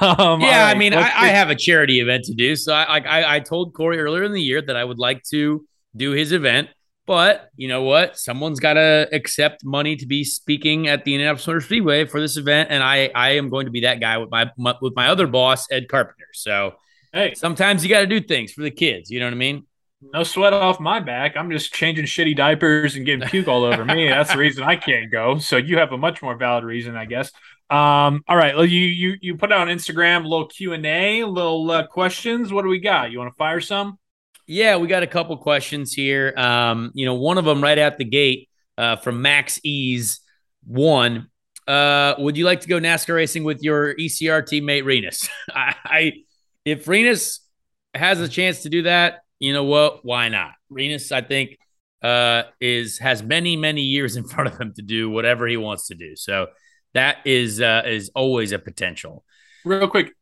Um, 0.00 0.40
yeah, 0.40 0.62
right, 0.62 0.70
I 0.70 0.78
mean, 0.78 0.94
I, 0.94 1.00
I, 1.00 1.28
have 1.28 1.50
a 1.50 1.54
charity 1.54 2.00
event 2.00 2.24
to 2.24 2.34
do, 2.34 2.56
so 2.56 2.72
I, 2.72 3.00
I 3.00 3.36
I 3.36 3.40
told 3.40 3.74
Corey 3.74 3.98
earlier 3.98 4.22
in 4.22 4.32
the 4.32 4.40
year 4.40 4.62
that 4.62 4.76
I 4.76 4.84
would 4.84 4.98
like 4.98 5.22
to 5.24 5.66
do 5.94 6.12
his 6.12 6.32
event. 6.32 6.68
But 7.08 7.48
you 7.56 7.68
know 7.68 7.84
what? 7.84 8.18
Someone's 8.18 8.60
got 8.60 8.74
to 8.74 9.08
accept 9.12 9.64
money 9.64 9.96
to 9.96 10.04
be 10.04 10.24
speaking 10.24 10.88
at 10.88 11.06
the 11.06 11.14
Indianapolis 11.14 11.46
Motor 11.46 11.62
Speedway 11.62 12.04
for 12.04 12.20
this 12.20 12.36
event, 12.36 12.68
and 12.70 12.82
I 12.82 13.10
I 13.14 13.30
am 13.30 13.48
going 13.48 13.64
to 13.64 13.72
be 13.72 13.80
that 13.80 13.98
guy 13.98 14.18
with 14.18 14.30
my, 14.30 14.50
my 14.58 14.74
with 14.82 14.94
my 14.94 15.08
other 15.08 15.26
boss 15.26 15.66
Ed 15.70 15.88
Carpenter. 15.88 16.28
So 16.34 16.74
hey, 17.14 17.32
sometimes 17.32 17.82
you 17.82 17.88
got 17.88 18.00
to 18.00 18.06
do 18.06 18.20
things 18.20 18.52
for 18.52 18.60
the 18.60 18.70
kids. 18.70 19.10
You 19.10 19.20
know 19.20 19.26
what 19.26 19.32
I 19.32 19.38
mean? 19.38 19.66
No 20.02 20.22
sweat 20.22 20.52
off 20.52 20.80
my 20.80 21.00
back. 21.00 21.34
I'm 21.34 21.50
just 21.50 21.72
changing 21.72 22.04
shitty 22.04 22.36
diapers 22.36 22.94
and 22.94 23.06
getting 23.06 23.26
puke 23.26 23.48
all 23.48 23.64
over 23.64 23.86
me. 23.86 24.06
That's 24.08 24.30
the 24.30 24.38
reason 24.38 24.62
I 24.62 24.76
can't 24.76 25.10
go. 25.10 25.38
So 25.38 25.56
you 25.56 25.78
have 25.78 25.92
a 25.92 25.98
much 25.98 26.20
more 26.20 26.36
valid 26.36 26.62
reason, 26.62 26.94
I 26.94 27.06
guess. 27.06 27.32
Um, 27.70 28.22
all 28.28 28.36
right. 28.36 28.54
Well, 28.54 28.66
you 28.66 28.82
you 28.82 29.16
you 29.22 29.36
put 29.36 29.50
out 29.50 29.66
on 29.66 29.68
Instagram 29.68 30.26
a 30.26 30.28
little 30.28 30.46
Q 30.46 30.74
and 30.74 30.84
A, 30.84 31.24
little 31.24 31.70
uh, 31.70 31.86
questions. 31.86 32.52
What 32.52 32.62
do 32.62 32.68
we 32.68 32.80
got? 32.80 33.10
You 33.10 33.18
want 33.18 33.32
to 33.32 33.36
fire 33.36 33.60
some? 33.62 33.98
Yeah, 34.50 34.78
we 34.78 34.88
got 34.88 35.02
a 35.02 35.06
couple 35.06 35.36
questions 35.36 35.92
here. 35.92 36.32
Um, 36.34 36.90
you 36.94 37.04
know, 37.04 37.14
one 37.14 37.36
of 37.36 37.44
them 37.44 37.62
right 37.62 37.78
out 37.78 37.98
the 37.98 38.04
gate 38.04 38.48
uh, 38.78 38.96
from 38.96 39.20
Max 39.20 39.60
Ease 39.62 40.20
one. 40.64 41.28
Uh, 41.66 42.14
would 42.16 42.38
you 42.38 42.46
like 42.46 42.62
to 42.62 42.68
go 42.68 42.80
NASCAR 42.80 43.14
racing 43.14 43.44
with 43.44 43.62
your 43.62 43.94
ECR 43.94 44.42
teammate 44.42 44.86
Rinus? 44.86 45.28
I, 45.54 45.74
I, 45.84 46.12
if 46.64 46.88
Rinus 46.88 47.40
has 47.94 48.22
a 48.22 48.28
chance 48.28 48.62
to 48.62 48.70
do 48.70 48.84
that, 48.84 49.20
you 49.38 49.52
know 49.52 49.64
what? 49.64 50.02
Why 50.02 50.30
not? 50.30 50.52
Rinus, 50.70 51.12
I 51.12 51.20
think, 51.20 51.58
uh, 52.02 52.44
is 52.58 52.98
has 53.00 53.22
many 53.22 53.54
many 53.54 53.82
years 53.82 54.16
in 54.16 54.24
front 54.24 54.48
of 54.48 54.58
him 54.58 54.72
to 54.76 54.82
do 54.82 55.10
whatever 55.10 55.46
he 55.46 55.58
wants 55.58 55.88
to 55.88 55.94
do. 55.94 56.16
So 56.16 56.46
that 56.94 57.18
is 57.26 57.60
uh, 57.60 57.82
is 57.84 58.10
always 58.14 58.52
a 58.52 58.58
potential. 58.58 59.24
Real 59.66 59.88
quick 59.88 60.12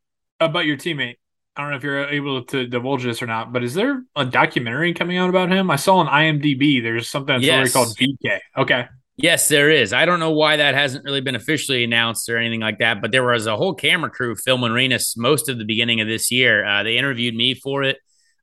about 0.40 0.66
your 0.66 0.76
teammate. 0.76 1.16
I 1.57 1.62
don't 1.62 1.70
know 1.70 1.76
if 1.76 1.82
you're 1.82 2.09
able 2.09 2.44
to 2.44 2.66
divulge 2.66 3.02
this 3.02 3.22
or 3.22 3.26
not, 3.26 3.52
but 3.52 3.64
is 3.64 3.72
there 3.72 4.02
a 4.14 4.26
documentary 4.26 4.92
coming 4.92 5.16
out 5.16 5.30
about 5.30 5.50
him? 5.50 5.70
I 5.70 5.76
saw 5.76 5.96
on 5.96 6.07
IMDb 6.07 6.82
there's 6.82 7.09
something 7.09 7.34
that's 7.34 7.44
yes. 7.44 7.72
called 7.72 7.96
VK. 7.96 8.40
Okay. 8.59 8.86
Yes, 9.16 9.48
there 9.48 9.70
is. 9.70 9.94
I 9.94 10.04
don't 10.04 10.20
know 10.20 10.32
why 10.32 10.57
that 10.57 10.74
hasn't 10.74 11.04
really 11.04 11.22
been 11.22 11.34
officially 11.34 11.82
announced 11.82 12.28
or 12.28 12.36
anything 12.36 12.61
like 12.61 12.80
that, 12.80 13.00
but 13.00 13.12
there 13.12 13.24
was 13.24 13.46
a 13.46 13.57
whole 13.57 13.72
camera 13.72 14.11
crew 14.11 14.34
filming 14.36 14.72
Rinus 14.72 15.16
most 15.16 15.48
of 15.48 15.57
the 15.57 15.64
beginning 15.64 16.02
of 16.02 16.07
this 16.07 16.30
year. 16.30 16.62
Uh, 16.66 16.82
they 16.82 16.98
interviewed 16.98 17.34
me 17.34 17.54
for 17.54 17.82
it 17.82 17.96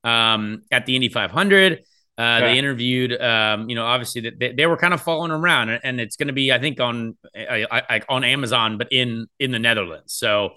um, 0.04 0.64
at 0.72 0.88
the 0.88 0.96
Indy 0.96 1.10
500. 1.10 1.84
Uh, 2.18 2.22
okay. 2.22 2.40
They 2.48 2.58
interviewed, 2.58 3.20
um, 3.22 3.70
you 3.70 3.76
know, 3.76 3.86
obviously 3.86 4.28
they, 4.32 4.54
they 4.54 4.66
were 4.66 4.78
kind 4.78 4.96
of 4.96 5.02
following 5.02 5.32
around, 5.32 5.70
and 5.70 6.02
it's 6.02 6.16
going 6.16 6.28
to 6.28 6.34
be, 6.34 6.52
I 6.52 6.60
think, 6.60 6.80
on 6.80 7.18
uh, 7.38 7.80
on 8.10 8.24
Amazon, 8.24 8.80
but 8.80 8.88
in 8.92 9.28
in 9.40 9.52
the 9.52 9.60
Netherlands. 9.60 10.14
So 10.14 10.54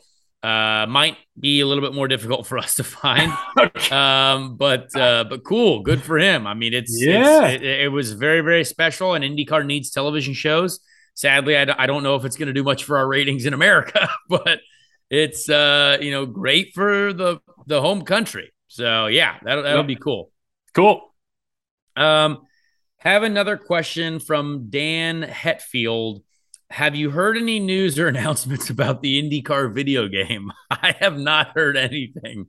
uh, 0.47 0.87
might 0.87 1.17
be 1.39 1.59
a 1.59 1.67
little 1.67 1.83
bit 1.83 1.93
more 1.93 2.07
difficult 2.07 2.47
for 2.47 2.57
us 2.57 2.77
to 2.77 2.85
find, 2.85 3.33
um, 3.91 4.57
but 4.57 4.95
uh, 4.95 5.25
but 5.25 5.43
cool, 5.43 5.81
good 5.81 6.01
for 6.01 6.19
him. 6.19 6.47
I 6.47 6.55
mean, 6.55 6.73
it's 6.73 6.97
yeah, 7.05 7.49
it's, 7.49 7.65
it, 7.65 7.81
it, 7.81 7.89
was 7.89 8.13
very 8.13 8.43
very 8.43 8.63
special, 8.63 9.15
and 9.15 9.25
IndyCar 9.25 9.67
needs 9.67 9.91
television 9.91 10.35
shows. 10.35 10.79
Sadly, 11.15 11.57
I, 11.57 11.67
I 11.77 11.87
don't 11.87 12.05
know 12.05 12.15
if 12.15 12.25
it's 12.25 12.37
going 12.37 12.47
to 12.47 12.53
do 12.53 12.63
much 12.63 12.85
for 12.85 12.97
our 12.97 13.09
ratings 13.09 13.45
in 13.45 13.55
America, 13.55 14.09
but 14.29 14.61
it's 15.11 15.49
uh, 15.49 15.99
you 16.01 16.13
know 16.13 16.27
great 16.27 16.73
for 16.75 17.13
the 17.13 17.41
the 17.67 17.81
home 17.81 18.03
country. 18.03 18.53
So 18.69 19.09
yeah, 19.09 19.39
that'll 19.43 19.65
that'll 19.65 19.81
yep. 19.81 19.89
be 19.89 19.97
cool. 19.97 20.31
Cool. 20.75 21.13
Um, 21.97 22.43
have 22.99 23.25
another 23.25 23.57
question 23.57 24.21
from 24.21 24.71
Dan 24.71 25.25
Hetfield 25.25 26.23
have 26.71 26.95
you 26.95 27.11
heard 27.11 27.37
any 27.37 27.61
news 27.61 27.99
or 27.99 28.09
announcements 28.09 28.71
about 28.71 29.03
the 29.03 29.23
IndyCar 29.23 29.75
video 29.75 30.09
game? 30.09 30.53
I 30.71 30.95
have 31.01 31.19
not 31.19 31.49
heard 31.55 31.77
anything. 31.77 32.47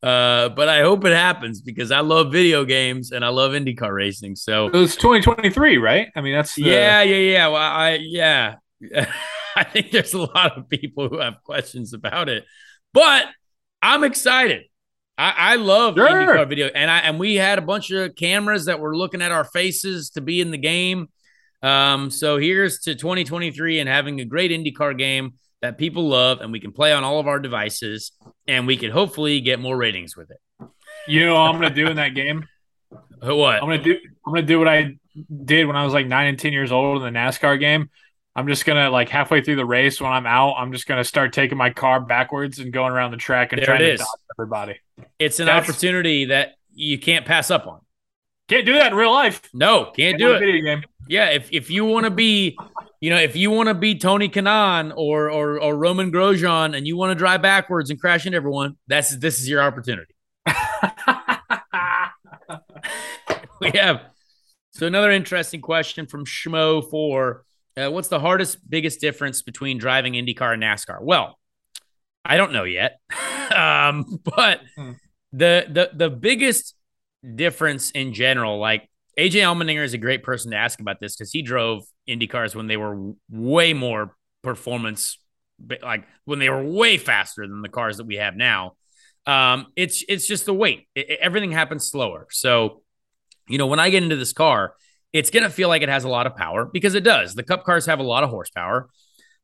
Uh, 0.00 0.48
but 0.50 0.68
I 0.68 0.82
hope 0.82 1.04
it 1.04 1.12
happens 1.12 1.60
because 1.60 1.90
I 1.90 2.00
love 2.00 2.30
video 2.30 2.64
games 2.64 3.10
and 3.10 3.24
I 3.24 3.28
love 3.28 3.50
IndyCar 3.50 3.92
racing. 3.92 4.36
So 4.36 4.70
it's 4.72 4.94
2023, 4.94 5.78
right? 5.78 6.08
I 6.14 6.20
mean, 6.20 6.34
that's 6.34 6.54
the... 6.54 6.62
yeah, 6.62 7.02
yeah, 7.02 7.16
yeah. 7.16 7.48
Well, 7.48 7.56
I 7.56 7.98
yeah, 8.00 8.56
I 9.56 9.64
think 9.64 9.90
there's 9.90 10.14
a 10.14 10.18
lot 10.18 10.56
of 10.56 10.68
people 10.68 11.08
who 11.08 11.18
have 11.18 11.42
questions 11.42 11.94
about 11.94 12.28
it, 12.28 12.44
but 12.94 13.26
I'm 13.82 14.04
excited. 14.04 14.66
I, 15.16 15.34
I 15.36 15.56
love 15.56 15.96
Sure. 15.96 16.08
IndyCar 16.08 16.48
video, 16.48 16.68
and 16.68 16.88
I 16.88 16.98
and 16.98 17.18
we 17.18 17.34
had 17.34 17.58
a 17.58 17.62
bunch 17.62 17.90
of 17.90 18.14
cameras 18.14 18.66
that 18.66 18.78
were 18.78 18.96
looking 18.96 19.20
at 19.20 19.32
our 19.32 19.44
faces 19.44 20.10
to 20.10 20.20
be 20.20 20.40
in 20.40 20.52
the 20.52 20.58
game. 20.58 21.08
Um, 21.62 22.10
so 22.10 22.38
here's 22.38 22.80
to 22.80 22.94
2023 22.94 23.80
and 23.80 23.88
having 23.88 24.20
a 24.20 24.24
great 24.24 24.50
IndyCar 24.50 24.96
game 24.96 25.34
that 25.60 25.76
people 25.76 26.08
love, 26.08 26.40
and 26.40 26.52
we 26.52 26.60
can 26.60 26.70
play 26.72 26.92
on 26.92 27.02
all 27.02 27.18
of 27.18 27.26
our 27.26 27.40
devices, 27.40 28.12
and 28.46 28.66
we 28.66 28.76
can 28.76 28.90
hopefully 28.92 29.40
get 29.40 29.58
more 29.58 29.76
ratings 29.76 30.16
with 30.16 30.30
it. 30.30 30.38
You 31.08 31.26
know 31.26 31.34
what 31.34 31.40
I'm 31.50 31.54
gonna 31.60 31.74
do 31.74 31.86
in 31.88 31.96
that 31.96 32.14
game? 32.14 32.46
What? 33.20 33.56
I'm 33.56 33.68
gonna 33.68 33.82
do 33.82 33.98
I'm 34.24 34.32
gonna 34.32 34.46
do 34.46 34.60
what 34.60 34.68
I 34.68 34.96
did 35.44 35.66
when 35.66 35.74
I 35.74 35.84
was 35.84 35.92
like 35.92 36.06
nine 36.06 36.28
and 36.28 36.38
ten 36.38 36.52
years 36.52 36.70
old 36.70 37.02
in 37.02 37.12
the 37.12 37.18
NASCAR 37.18 37.58
game. 37.58 37.90
I'm 38.36 38.46
just 38.46 38.64
gonna 38.64 38.90
like 38.90 39.08
halfway 39.08 39.42
through 39.42 39.56
the 39.56 39.66
race 39.66 40.00
when 40.00 40.12
I'm 40.12 40.24
out, 40.24 40.54
I'm 40.56 40.70
just 40.70 40.86
gonna 40.86 41.02
start 41.02 41.32
taking 41.32 41.58
my 41.58 41.70
car 41.70 41.98
backwards 41.98 42.60
and 42.60 42.72
going 42.72 42.92
around 42.92 43.10
the 43.10 43.16
track 43.16 43.52
and 43.52 43.58
There 43.58 43.66
trying 43.66 43.80
to 43.80 43.96
dodge 43.96 44.06
everybody. 44.38 44.76
It's 45.18 45.40
an 45.40 45.46
That's- 45.46 45.68
opportunity 45.68 46.26
that 46.26 46.54
you 46.72 46.96
can't 46.98 47.26
pass 47.26 47.50
up 47.50 47.66
on. 47.66 47.80
Can't 48.48 48.64
do 48.64 48.74
that 48.74 48.92
in 48.92 48.96
real 48.96 49.10
life. 49.12 49.42
No, 49.52 49.86
can't 49.86 50.16
do 50.16 50.28
In 50.28 50.32
a 50.34 50.36
it. 50.36 50.40
Video 50.40 50.62
game. 50.62 50.84
Yeah, 51.08 51.30
if 51.30 51.48
if 51.52 51.70
you 51.70 51.84
want 51.84 52.04
to 52.04 52.10
be, 52.10 52.56
you 53.00 53.10
know, 53.10 53.16
if 53.18 53.34
you 53.34 53.50
want 53.50 53.68
to 53.68 53.74
be 53.74 53.94
Tony 53.96 54.28
Kanaan 54.28 54.92
or 54.96 55.30
or 55.30 55.60
or 55.60 55.76
Romain 55.76 56.12
Grosjean 56.12 56.76
and 56.76 56.86
you 56.86 56.96
want 56.96 57.10
to 57.10 57.14
drive 57.14 57.42
backwards 57.42 57.90
and 57.90 58.00
crash 58.00 58.26
into 58.26 58.36
everyone, 58.36 58.76
that's 58.86 59.16
this 59.16 59.40
is 59.40 59.48
your 59.48 59.62
opportunity. 59.62 60.14
We 63.60 63.70
have 63.74 64.02
so 64.70 64.86
another 64.86 65.10
interesting 65.10 65.60
question 65.60 66.06
from 66.06 66.24
Schmo 66.24 66.88
for 66.88 67.44
uh, 67.76 67.90
what's 67.90 68.08
the 68.08 68.20
hardest, 68.20 68.58
biggest 68.68 69.00
difference 69.00 69.42
between 69.42 69.78
driving 69.78 70.12
IndyCar 70.14 70.54
and 70.54 70.62
NASCAR? 70.62 71.00
Well, 71.00 71.38
I 72.24 72.36
don't 72.36 72.52
know 72.52 72.64
yet, 72.64 73.00
um, 73.54 74.20
but 74.24 74.60
Hmm. 74.76 74.92
the 75.32 75.66
the 75.68 75.90
the 75.92 76.10
biggest 76.10 76.74
difference 77.34 77.90
in 77.90 78.12
general, 78.14 78.58
like 78.58 78.88
AJ 79.18 79.42
Allmendinger 79.42 79.82
is 79.84 79.94
a 79.94 79.98
great 79.98 80.22
person 80.22 80.52
to 80.52 80.56
ask 80.56 80.80
about 80.80 81.00
this 81.00 81.16
because 81.16 81.32
he 81.32 81.42
drove 81.42 81.84
IndyCars 82.08 82.54
when 82.54 82.68
they 82.68 82.76
were 82.76 83.12
way 83.30 83.72
more 83.72 84.14
performance, 84.42 85.18
like 85.82 86.04
when 86.24 86.38
they 86.38 86.48
were 86.48 86.62
way 86.62 86.98
faster 86.98 87.46
than 87.46 87.62
the 87.62 87.68
cars 87.68 87.96
that 87.96 88.06
we 88.06 88.16
have 88.16 88.36
now. 88.36 88.74
Um, 89.26 89.66
it's 89.76 90.04
it's 90.08 90.26
just 90.26 90.46
the 90.46 90.54
weight. 90.54 90.86
It- 90.94 91.10
it- 91.10 91.18
everything 91.20 91.52
happens 91.52 91.90
slower. 91.90 92.28
So, 92.30 92.82
you 93.48 93.58
know, 93.58 93.66
when 93.66 93.80
I 93.80 93.90
get 93.90 94.02
into 94.02 94.16
this 94.16 94.32
car, 94.32 94.74
it's 95.12 95.30
gonna 95.30 95.50
feel 95.50 95.68
like 95.68 95.82
it 95.82 95.88
has 95.88 96.04
a 96.04 96.08
lot 96.08 96.26
of 96.26 96.36
power 96.36 96.64
because 96.64 96.94
it 96.94 97.02
does. 97.02 97.34
The 97.34 97.42
Cup 97.42 97.64
cars 97.64 97.86
have 97.86 97.98
a 97.98 98.04
lot 98.04 98.22
of 98.24 98.30
horsepower, 98.30 98.88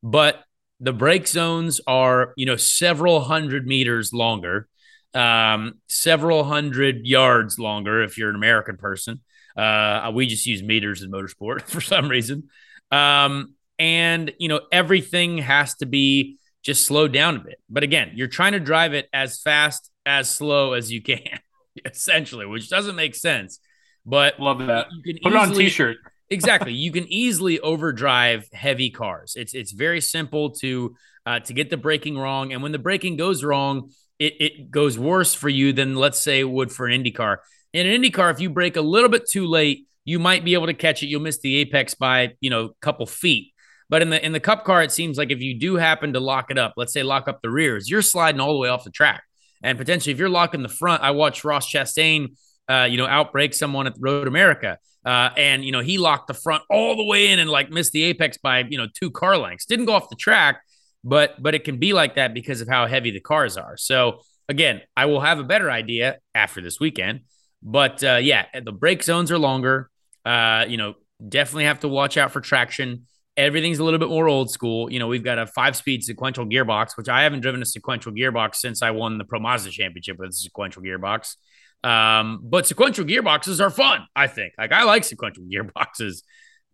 but 0.03 0.43
the 0.81 0.93
brake 0.93 1.27
zones 1.27 1.81
are 1.87 2.33
you 2.37 2.47
know 2.47 2.57
several 2.57 3.21
hundred 3.21 3.67
meters 3.67 4.13
longer 4.13 4.69
um, 5.15 5.75
several 5.89 6.45
hundred 6.45 7.07
yards 7.07 7.59
longer 7.59 8.03
if 8.03 8.19
you're 8.19 8.31
an 8.31 8.35
American 8.35 8.77
person. 8.77 9.21
Uh, 9.57 10.11
we 10.15 10.27
just 10.27 10.47
use 10.47 10.63
meters 10.63 11.03
in 11.03 11.11
motorsport 11.11 11.63
for 11.69 11.81
some 11.81 12.09
reason. 12.09 12.49
Um, 12.91 13.55
and, 13.79 14.33
you 14.39 14.49
know, 14.49 14.61
everything 14.71 15.39
has 15.39 15.75
to 15.77 15.87
be 15.87 16.39
just 16.63 16.87
slowed 16.87 17.13
down 17.13 17.37
a 17.37 17.41
bit. 17.41 17.61
But 17.69 17.83
again, 17.83 18.13
you're 18.15 18.29
trying 18.29 18.53
to 18.53 18.61
drive 18.61 18.95
it 18.95 19.09
as 19.13 19.41
fast, 19.41 19.91
as 20.07 20.31
slow 20.31 20.73
as 20.73 20.91
you 20.93 21.03
can, 21.03 21.39
essentially, 21.85 22.47
which 22.47 22.69
doesn't 22.69 22.97
make 22.97 23.15
sense. 23.15 23.59
But 24.07 24.39
Love 24.39 24.59
that. 24.67 24.87
you 24.93 25.15
can 25.15 25.23
Put 25.23 25.33
it 25.33 25.37
on 25.37 25.51
easily- 25.51 25.65
t-shirt. 25.65 25.97
exactly 26.31 26.73
you 26.73 26.91
can 26.91 27.05
easily 27.13 27.61
overdrive 27.61 28.49
heavy 28.51 28.89
cars 28.89 29.35
it's 29.37 29.53
it's 29.53 29.73
very 29.73 30.01
simple 30.01 30.51
to 30.53 30.97
uh, 31.27 31.39
to 31.39 31.53
get 31.53 31.69
the 31.69 31.77
braking 31.77 32.17
wrong 32.17 32.51
and 32.55 32.63
when 32.63 32.73
the 32.73 32.79
braking 32.79 33.15
goes 33.15 33.45
wrong 33.45 33.91
it, 34.19 34.33
it 34.41 34.71
goes 34.71 34.99
worse 34.99 35.35
for 35.35 35.51
you 35.51 35.75
than 35.75 35.97
let's 35.97 36.19
say 36.19 36.41
it 36.41 36.49
would 36.49 36.73
for 36.73 36.87
an 36.87 36.95
indy 36.95 37.11
car 37.11 37.43
in 37.75 37.87
an 37.87 37.93
indy 37.93 38.11
car 38.11 38.31
if 38.31 38.41
you 38.41 38.49
brake 38.49 38.77
a 38.77 38.81
little 38.81 39.11
bit 39.11 39.29
too 39.29 39.47
late 39.47 39.87
you 40.07 40.19
might 40.19 40.45
be 40.45 40.55
able 40.55 40.67
to 40.67 40.75
catch 40.75 41.03
it 41.03 41.09
you'll 41.09 41.21
miss 41.21 41.41
the 41.41 41.57
apex 41.57 41.95
by 41.95 42.31
you 42.41 42.49
know 42.49 42.65
a 42.67 42.75
couple 42.81 43.05
feet 43.05 43.53
but 43.91 44.01
in 44.01 44.09
the 44.09 44.25
in 44.25 44.33
the 44.33 44.41
cup 44.41 44.65
car 44.65 44.83
it 44.83 44.91
seems 44.91 45.19
like 45.19 45.31
if 45.31 45.41
you 45.41 45.59
do 45.59 45.77
happen 45.77 46.15
to 46.15 46.21
lock 46.21 46.51
it 46.51 46.57
up 46.57 46.73
let's 46.79 46.93
say 46.93 47.03
lock 47.03 47.29
up 47.29 47.43
the 47.43 47.51
rears 47.51 47.91
you're 47.91 48.01
sliding 48.01 48.41
all 48.41 48.55
the 48.55 48.59
way 48.59 48.71
off 48.71 48.85
the 48.85 48.91
track 48.91 49.23
and 49.63 49.77
potentially 49.77 50.13
if 50.13 50.19
you're 50.19 50.31
locking 50.31 50.63
the 50.63 50.69
front 50.69 51.03
i 51.03 51.11
watched 51.11 51.45
ross 51.45 51.71
chastain 51.71 52.29
uh, 52.67 52.89
you 52.91 52.97
know 52.97 53.07
outbreak 53.07 53.53
someone 53.53 53.87
at 53.87 53.93
road 53.99 54.27
america 54.27 54.79
uh, 55.05 55.31
and 55.37 55.65
you 55.65 55.73
know 55.73 55.81
he 55.81 55.99
locked 55.99 56.29
the 56.29 56.35
front 56.35 56.63
all 56.71 56.97
the 56.97 57.05
way 57.05 57.29
in 57.29 57.39
and 57.39 57.51
like 57.51 57.71
missed 57.71 57.93
the 57.93 58.03
apex 58.05 58.39
by 58.39 58.61
you 58.61 58.79
know 58.79 58.87
two 58.95 59.11
car 59.11 59.37
lengths. 59.37 59.67
Didn't 59.67 59.85
go 59.85 59.93
off 59.93 60.09
the 60.09 60.17
track, 60.17 60.63
but 61.03 61.41
but 61.43 61.55
it 61.55 61.65
can 61.65 61.79
be 61.79 61.93
like 61.93 62.15
that 62.15 62.33
because 62.33 62.61
of 62.61 62.69
how 62.69 62.87
heavy 62.87 63.11
the 63.11 63.21
cars 63.21 63.57
are. 63.57 63.77
So 63.77 64.21
again, 64.49 64.81
I 64.97 65.07
will 65.07 65.21
have 65.21 65.39
a 65.39 65.45
better 65.45 65.71
idea 65.71 66.19
after 66.35 66.61
this 66.61 66.81
weekend. 66.81 67.21
But 67.65 68.05
uh, 68.05 68.17
yeah, 68.17 68.45
the 68.63 68.73
brake 68.73 69.03
zones 69.03 69.33
are 69.33 69.39
longer. 69.39 69.91
Uh, 70.25 70.67
you 70.69 70.77
know, 70.77 70.95
definitely 71.27 71.65
have 71.65 71.81
to 71.81 71.89
watch 71.89 72.17
out 72.17 72.31
for 72.31 72.41
traction. 72.41 73.07
Everything's 73.37 73.79
a 73.79 73.85
little 73.85 73.99
bit 73.99 74.11
more 74.11 74.29
old 74.29 74.51
school. 74.51 74.93
You 74.93 74.99
know, 74.99 75.09
we've 75.09 75.25
got 75.25 75.39
a 75.39 75.47
five-speed 75.47 76.05
sequential 76.05 76.47
gearbox, 76.47 76.97
which 76.97 77.09
I 77.09 77.23
haven't 77.23 77.41
driven 77.41 77.63
a 77.63 77.65
sequential 77.65 78.13
gearbox 78.13 78.57
since 78.57 78.83
I 78.83 78.91
won 78.93 79.19
the 79.19 79.25
Pro 79.25 79.41
Mazda 79.41 79.71
Championship 79.71 80.19
with 80.19 80.31
a 80.31 80.33
sequential 80.33 80.83
gearbox. 80.83 81.37
Um, 81.83 82.41
but 82.43 82.67
sequential 82.67 83.05
gearboxes 83.05 83.61
are 83.61 83.71
fun, 83.71 84.07
I 84.15 84.27
think. 84.27 84.55
Like 84.57 84.73
I 84.73 84.85
like 84.85 85.05
sequential 85.05 85.45
gearboxes. 85.53 86.23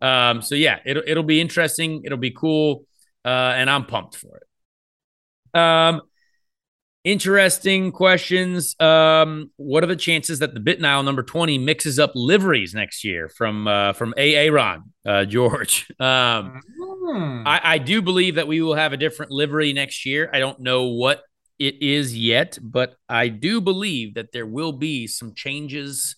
Um, 0.01 0.41
so 0.41 0.55
yeah, 0.55 0.79
it'll 0.85 1.03
it'll 1.05 1.23
be 1.23 1.39
interesting, 1.39 2.01
it'll 2.05 2.17
be 2.17 2.31
cool, 2.31 2.85
uh, 3.23 3.53
and 3.55 3.69
I'm 3.69 3.85
pumped 3.85 4.17
for 4.17 4.37
it. 4.37 5.59
Um 5.59 6.01
interesting 7.03 7.91
questions. 7.91 8.75
Um, 8.79 9.51
what 9.57 9.83
are 9.83 9.87
the 9.87 9.95
chances 9.95 10.39
that 10.39 10.53
the 10.53 10.59
Bitnile 10.59 11.03
number 11.03 11.23
20 11.23 11.57
mixes 11.57 11.99
up 11.99 12.11
liveries 12.15 12.73
next 12.73 13.03
year 13.03 13.29
from 13.29 13.67
uh 13.67 13.93
from 13.93 14.13
AA 14.17 14.51
Ron, 14.51 14.91
uh 15.05 15.25
George? 15.25 15.91
Um 15.99 16.61
Hmm. 17.11 17.43
I, 17.45 17.61
I 17.63 17.77
do 17.77 18.01
believe 18.01 18.35
that 18.35 18.47
we 18.47 18.61
will 18.61 18.75
have 18.75 18.93
a 18.93 18.97
different 18.97 19.31
livery 19.31 19.73
next 19.73 20.05
year. 20.05 20.29
I 20.31 20.39
don't 20.39 20.59
know 20.59 20.87
what 20.87 21.23
it 21.57 21.81
is 21.81 22.17
yet, 22.17 22.57
but 22.61 22.95
I 23.09 23.27
do 23.27 23.59
believe 23.59 24.13
that 24.13 24.31
there 24.31 24.45
will 24.45 24.71
be 24.71 25.07
some 25.07 25.33
changes 25.33 26.15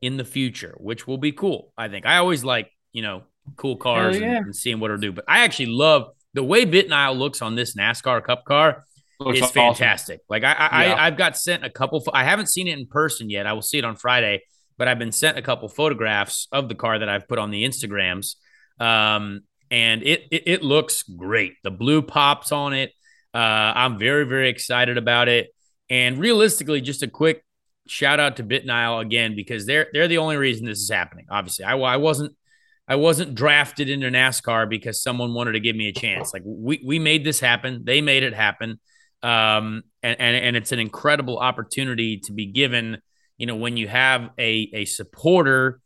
in 0.00 0.16
the 0.16 0.24
future, 0.24 0.74
which 0.78 1.06
will 1.06 1.18
be 1.18 1.32
cool. 1.32 1.72
I 1.76 1.88
think 1.88 2.06
I 2.06 2.16
always 2.18 2.44
like, 2.44 2.70
you 2.92 3.02
know, 3.02 3.24
cool 3.56 3.76
cars 3.76 4.18
yeah. 4.18 4.36
and, 4.36 4.46
and 4.46 4.56
seeing 4.56 4.80
what 4.80 4.90
it'll 4.90 5.00
do. 5.00 5.12
But 5.12 5.24
I 5.28 5.40
actually 5.40 5.66
love 5.66 6.10
the 6.32 6.44
way 6.44 6.64
Bitnile 6.64 7.18
looks 7.18 7.42
on 7.42 7.56
this 7.56 7.74
NASCAR 7.74 8.24
Cup 8.24 8.44
car 8.44 8.86
Looks 9.20 9.38
is 9.38 9.42
awesome. 9.42 9.54
fantastic. 9.54 10.20
Like 10.28 10.44
I, 10.44 10.52
I, 10.52 10.84
Yeah. 10.86 10.94
I 10.94 11.06
I've 11.06 11.16
got 11.16 11.36
sent 11.36 11.64
a 11.64 11.70
couple. 11.70 12.02
I 12.12 12.24
haven't 12.24 12.48
seen 12.48 12.68
it 12.68 12.78
in 12.78 12.86
person 12.86 13.28
yet. 13.28 13.46
I 13.46 13.52
will 13.52 13.62
see 13.62 13.78
it 13.78 13.84
on 13.84 13.96
Friday, 13.96 14.42
but 14.78 14.88
I've 14.88 14.98
been 14.98 15.12
sent 15.12 15.36
a 15.38 15.42
couple 15.42 15.68
photographs 15.68 16.48
of 16.52 16.68
the 16.68 16.74
car 16.74 16.98
that 16.98 17.08
I've 17.08 17.28
put 17.28 17.38
on 17.38 17.50
the 17.50 17.64
Instagrams. 17.64 18.36
Um, 18.78 19.42
and 19.70 20.02
it, 20.02 20.24
it 20.30 20.42
it 20.46 20.62
looks 20.64 21.02
great. 21.02 21.54
The 21.62 21.70
blue 21.70 22.02
pops 22.02 22.50
on 22.50 22.72
it. 22.72 22.92
Uh, 23.34 23.38
I'm 23.76 23.98
very 23.98 24.24
very 24.24 24.48
excited 24.48 24.96
about 24.96 25.28
it. 25.28 25.54
And 25.90 26.18
realistically, 26.18 26.80
just 26.80 27.02
a 27.02 27.08
quick 27.08 27.44
shout 27.86 28.20
out 28.20 28.36
to 28.36 28.44
BitNile 28.44 29.02
again 29.02 29.36
because 29.36 29.66
they're 29.66 29.88
they're 29.92 30.08
the 30.08 30.18
only 30.18 30.36
reason 30.36 30.64
this 30.66 30.78
is 30.78 30.90
happening. 30.90 31.26
Obviously, 31.30 31.66
I, 31.66 31.76
I 31.76 31.96
wasn't 31.98 32.34
I 32.88 32.96
wasn't 32.96 33.34
drafted 33.34 33.88
into 33.88 34.08
NASCAR 34.08 34.68
because 34.68 35.02
someone 35.02 35.34
wanted 35.34 35.52
to 35.52 35.60
give 35.60 35.76
me 35.76 35.88
a 35.88 35.92
chance. 35.92 36.32
Like 36.32 36.42
we 36.44 36.82
we 36.84 36.98
made 36.98 37.24
this 37.24 37.38
happen. 37.38 37.82
They 37.84 38.00
made 38.00 38.22
it 38.22 38.34
happen. 38.34 38.80
Um, 39.22 39.82
and, 40.02 40.20
and 40.20 40.36
and 40.36 40.56
it's 40.56 40.72
an 40.72 40.78
incredible 40.78 41.38
opportunity 41.38 42.18
to 42.20 42.32
be 42.32 42.46
given. 42.46 42.98
You 43.36 43.46
know, 43.46 43.56
when 43.56 43.76
you 43.76 43.88
have 43.88 44.30
a 44.38 44.70
a 44.74 44.84
supporter 44.84 45.80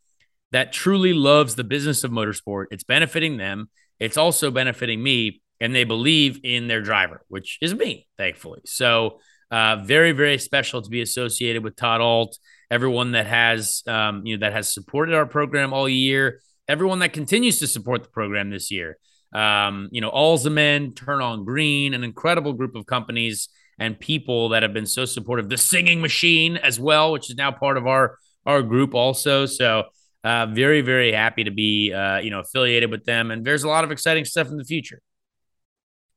that 0.53 0.73
truly 0.73 1.13
loves 1.13 1.57
the 1.57 1.65
business 1.65 2.05
of 2.05 2.11
motorsport, 2.11 2.67
it's 2.71 2.85
benefiting 2.85 3.37
them. 3.37 3.69
It's 3.99 4.17
also 4.17 4.51
benefiting 4.51 5.03
me, 5.03 5.43
and 5.61 5.75
they 5.75 5.85
believe 5.85 6.41
in 6.45 6.69
their 6.69 6.83
driver, 6.83 7.23
which 7.29 7.59
is 7.61 7.75
me, 7.75 8.07
thankfully. 8.19 8.61
So, 8.67 9.21
uh, 9.51 9.77
very 9.85 10.13
very 10.13 10.39
special 10.39 10.83
to 10.83 10.89
be 10.89 11.01
associated 11.01 11.65
with 11.65 11.77
Todd 11.77 12.01
Ault. 12.01 12.39
Everyone 12.71 13.13
that 13.13 13.27
has 13.27 13.83
um, 13.87 14.25
you 14.25 14.37
know 14.37 14.47
that 14.47 14.53
has 14.53 14.73
supported 14.73 15.15
our 15.15 15.27
program 15.27 15.73
all 15.73 15.89
year. 15.89 16.41
Everyone 16.67 17.01
that 17.01 17.13
continues 17.13 17.59
to 17.59 17.67
support 17.67 18.05
the 18.05 18.09
program 18.09 18.49
this 18.49 18.71
year 18.71 18.97
um, 19.35 19.89
you 19.91 20.01
know, 20.01 20.09
All's 20.09 20.45
Turn 20.45 21.21
on 21.21 21.45
Green, 21.45 21.93
an 21.93 22.05
incredible 22.05 22.53
group 22.53 22.77
of 22.77 22.87
companies 22.87 23.49
and 23.79 23.99
people 23.99 24.51
that 24.51 24.63
have 24.63 24.73
been 24.73 24.87
so 24.87 25.05
supportive. 25.05 25.49
The 25.49 25.59
Singing 25.59 26.01
Machine 26.01 26.57
as 26.57 26.79
well, 26.79 27.13
which 27.13 27.29
is 27.29 27.37
now 27.37 27.51
part 27.51 27.77
of 27.77 27.87
our 27.87 28.19
our 28.47 28.63
group 28.63 28.95
also. 28.95 29.47
So 29.47 29.85
uh, 30.23 30.47
very 30.47 30.81
very 30.81 31.13
happy 31.13 31.45
to 31.45 31.51
be 31.51 31.93
uh, 31.93 32.19
you 32.19 32.31
know 32.31 32.41
affiliated 32.41 32.91
with 32.91 33.05
them, 33.05 33.31
and 33.31 33.45
there's 33.45 33.65
a 33.65 33.69
lot 33.69 33.85
of 33.85 33.91
exciting 33.91 34.25
stuff 34.25 34.49
in 34.49 34.57
the 34.57 34.65
future. 34.65 35.01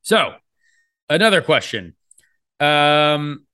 So 0.03 0.36
another 1.09 1.41
question. 1.41 1.95
Um, 2.59 3.45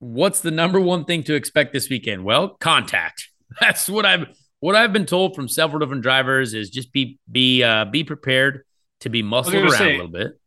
what's 0.00 0.40
the 0.40 0.50
number 0.50 0.80
one 0.80 1.04
thing 1.04 1.22
to 1.24 1.34
expect 1.34 1.72
this 1.72 1.88
weekend? 1.88 2.24
Well, 2.24 2.56
contact. 2.60 3.28
That's 3.60 3.88
what 3.88 4.04
I've 4.04 4.26
what 4.58 4.74
I've 4.74 4.92
been 4.92 5.06
told 5.06 5.36
from 5.36 5.48
several 5.48 5.78
different 5.78 6.02
drivers 6.02 6.54
is 6.54 6.70
just 6.70 6.92
be 6.92 7.20
be 7.30 7.62
uh, 7.62 7.84
be 7.84 8.02
prepared 8.02 8.64
to 9.00 9.08
be 9.08 9.22
muscled 9.22 9.56
around 9.56 9.72
say, 9.72 9.94
a 9.94 10.02
little 10.02 10.08
bit. 10.08 10.40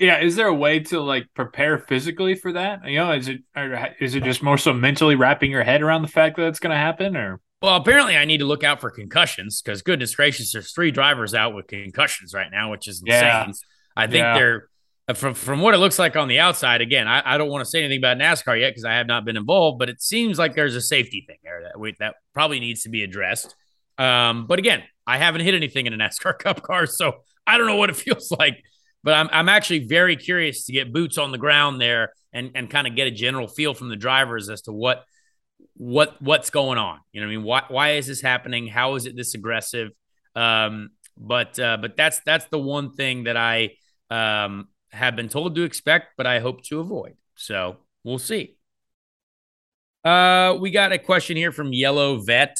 yeah, 0.00 0.20
is 0.20 0.36
there 0.36 0.48
a 0.48 0.54
way 0.54 0.80
to 0.80 1.00
like 1.00 1.26
prepare 1.34 1.78
physically 1.78 2.34
for 2.34 2.52
that? 2.52 2.86
You 2.86 2.98
know, 2.98 3.12
is 3.12 3.28
it 3.28 3.40
or 3.56 3.88
is 4.00 4.14
it 4.14 4.24
just 4.24 4.42
more 4.42 4.58
so 4.58 4.72
mentally 4.72 5.14
wrapping 5.14 5.50
your 5.50 5.62
head 5.62 5.82
around 5.82 6.02
the 6.02 6.08
fact 6.08 6.36
that 6.36 6.48
it's 6.48 6.58
going 6.58 6.72
to 6.72 6.76
happen, 6.76 7.16
or? 7.16 7.40
Well, 7.60 7.76
apparently 7.76 8.16
I 8.16 8.24
need 8.24 8.38
to 8.38 8.44
look 8.44 8.62
out 8.62 8.80
for 8.80 8.90
concussions 8.90 9.60
because 9.60 9.82
goodness 9.82 10.14
gracious, 10.14 10.52
there's 10.52 10.72
three 10.72 10.92
drivers 10.92 11.34
out 11.34 11.54
with 11.54 11.66
concussions 11.66 12.32
right 12.32 12.50
now, 12.50 12.70
which 12.70 12.86
is 12.86 13.02
insane. 13.04 13.22
Yeah. 13.24 13.52
I 13.96 14.06
think 14.06 14.22
yeah. 14.22 14.34
they're 14.34 14.68
uh, 15.08 15.14
from 15.14 15.34
from 15.34 15.60
what 15.60 15.74
it 15.74 15.78
looks 15.78 15.98
like 15.98 16.16
on 16.16 16.28
the 16.28 16.38
outside. 16.38 16.80
Again, 16.80 17.08
I, 17.08 17.34
I 17.34 17.38
don't 17.38 17.48
want 17.48 17.64
to 17.64 17.70
say 17.70 17.80
anything 17.80 17.98
about 17.98 18.18
NASCAR 18.18 18.60
yet 18.60 18.70
because 18.70 18.84
I 18.84 18.92
have 18.92 19.06
not 19.06 19.24
been 19.24 19.36
involved, 19.36 19.78
but 19.78 19.88
it 19.88 20.00
seems 20.00 20.38
like 20.38 20.54
there's 20.54 20.76
a 20.76 20.80
safety 20.80 21.24
thing 21.26 21.38
there 21.42 21.62
that 21.64 21.80
we, 21.80 21.96
that 21.98 22.16
probably 22.34 22.60
needs 22.60 22.82
to 22.82 22.90
be 22.90 23.02
addressed. 23.02 23.56
Um, 23.96 24.46
but 24.46 24.58
again, 24.58 24.84
I 25.06 25.18
haven't 25.18 25.40
hit 25.40 25.54
anything 25.54 25.86
in 25.86 25.92
a 25.92 25.96
NASCAR 25.96 26.38
Cup 26.38 26.62
car, 26.62 26.86
so 26.86 27.22
I 27.48 27.58
don't 27.58 27.66
know 27.66 27.76
what 27.76 27.90
it 27.90 27.96
feels 28.06 28.30
like. 28.30 28.62
But 29.04 29.14
I'm 29.14 29.28
I'm 29.32 29.48
actually 29.48 29.86
very 29.86 30.16
curious 30.16 30.66
to 30.66 30.72
get 30.72 30.92
boots 30.92 31.18
on 31.18 31.30
the 31.32 31.38
ground 31.38 31.80
there 31.80 32.12
and 32.32 32.50
and 32.54 32.68
kind 32.68 32.86
of 32.86 32.96
get 32.96 33.06
a 33.06 33.10
general 33.10 33.46
feel 33.46 33.74
from 33.74 33.88
the 33.88 33.96
drivers 33.96 34.50
as 34.50 34.62
to 34.62 34.72
what 34.72 35.04
what 35.74 36.20
what's 36.20 36.50
going 36.50 36.78
on. 36.78 36.98
You 37.12 37.20
know, 37.20 37.28
I 37.28 37.30
mean, 37.30 37.42
why 37.44 37.62
why 37.68 37.90
is 37.92 38.06
this 38.06 38.20
happening? 38.20 38.66
How 38.66 38.96
is 38.96 39.06
it 39.06 39.16
this 39.16 39.34
aggressive? 39.34 39.90
Um, 40.34 40.90
but 41.16 41.58
uh, 41.58 41.78
but 41.80 41.96
that's 41.96 42.20
that's 42.20 42.46
the 42.46 42.58
one 42.58 42.92
thing 42.92 43.24
that 43.24 43.36
I 43.36 43.70
um, 44.10 44.68
have 44.90 45.16
been 45.16 45.28
told 45.28 45.54
to 45.54 45.62
expect, 45.62 46.14
but 46.16 46.26
I 46.26 46.40
hope 46.40 46.62
to 46.64 46.80
avoid. 46.80 47.16
So 47.36 47.76
we'll 48.04 48.18
see. 48.18 48.56
Uh, 50.04 50.56
we 50.60 50.70
got 50.70 50.92
a 50.92 50.98
question 50.98 51.36
here 51.36 51.52
from 51.52 51.72
Yellow 51.72 52.20
Vet. 52.20 52.58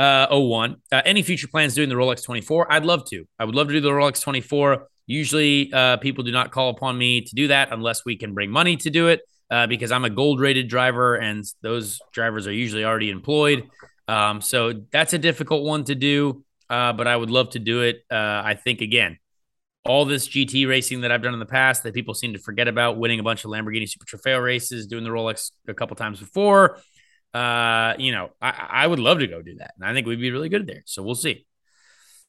Uh, 0.00 0.26
01. 0.30 0.76
Uh, 0.90 1.02
any 1.04 1.22
future 1.22 1.46
plans 1.46 1.74
doing 1.74 1.90
the 1.90 1.94
Rolex 1.94 2.24
24? 2.24 2.72
I'd 2.72 2.86
love 2.86 3.04
to. 3.10 3.26
I 3.38 3.44
would 3.44 3.54
love 3.54 3.66
to 3.68 3.74
do 3.74 3.82
the 3.82 3.90
Rolex 3.90 4.22
24. 4.22 4.88
Usually, 5.06 5.70
uh, 5.74 5.98
people 5.98 6.24
do 6.24 6.32
not 6.32 6.52
call 6.52 6.70
upon 6.70 6.96
me 6.96 7.20
to 7.20 7.34
do 7.34 7.48
that 7.48 7.68
unless 7.70 8.06
we 8.06 8.16
can 8.16 8.32
bring 8.32 8.50
money 8.50 8.78
to 8.78 8.88
do 8.88 9.08
it 9.08 9.20
uh, 9.50 9.66
because 9.66 9.92
I'm 9.92 10.06
a 10.06 10.10
gold 10.10 10.40
rated 10.40 10.68
driver 10.68 11.16
and 11.16 11.44
those 11.60 12.00
drivers 12.14 12.46
are 12.46 12.52
usually 12.52 12.82
already 12.82 13.10
employed. 13.10 13.68
Um, 14.08 14.40
so 14.40 14.72
that's 14.90 15.12
a 15.12 15.18
difficult 15.18 15.64
one 15.64 15.84
to 15.84 15.94
do, 15.94 16.44
uh, 16.70 16.94
but 16.94 17.06
I 17.06 17.14
would 17.14 17.30
love 17.30 17.50
to 17.50 17.58
do 17.58 17.82
it. 17.82 18.02
Uh, 18.10 18.40
I 18.42 18.54
think, 18.54 18.80
again, 18.80 19.18
all 19.84 20.04
this 20.04 20.28
GT 20.28 20.68
racing 20.68 21.02
that 21.02 21.12
I've 21.12 21.22
done 21.22 21.34
in 21.34 21.40
the 21.40 21.46
past 21.46 21.82
that 21.82 21.94
people 21.94 22.14
seem 22.14 22.32
to 22.32 22.38
forget 22.38 22.68
about, 22.68 22.98
winning 22.98 23.20
a 23.20 23.22
bunch 23.22 23.44
of 23.44 23.50
Lamborghini 23.50 23.88
Super 23.88 24.06
Trofeo 24.06 24.42
races, 24.42 24.86
doing 24.86 25.04
the 25.04 25.10
Rolex 25.10 25.52
a 25.68 25.74
couple 25.74 25.96
times 25.96 26.20
before. 26.20 26.78
Uh, 27.32 27.94
you 27.98 28.12
know, 28.12 28.30
I, 28.40 28.68
I 28.70 28.86
would 28.86 28.98
love 28.98 29.20
to 29.20 29.26
go 29.26 29.42
do 29.42 29.56
that. 29.56 29.72
And 29.78 29.88
I 29.88 29.92
think 29.92 30.06
we'd 30.06 30.20
be 30.20 30.30
really 30.30 30.48
good 30.48 30.66
there. 30.66 30.82
So 30.86 31.02
we'll 31.02 31.14
see. 31.14 31.46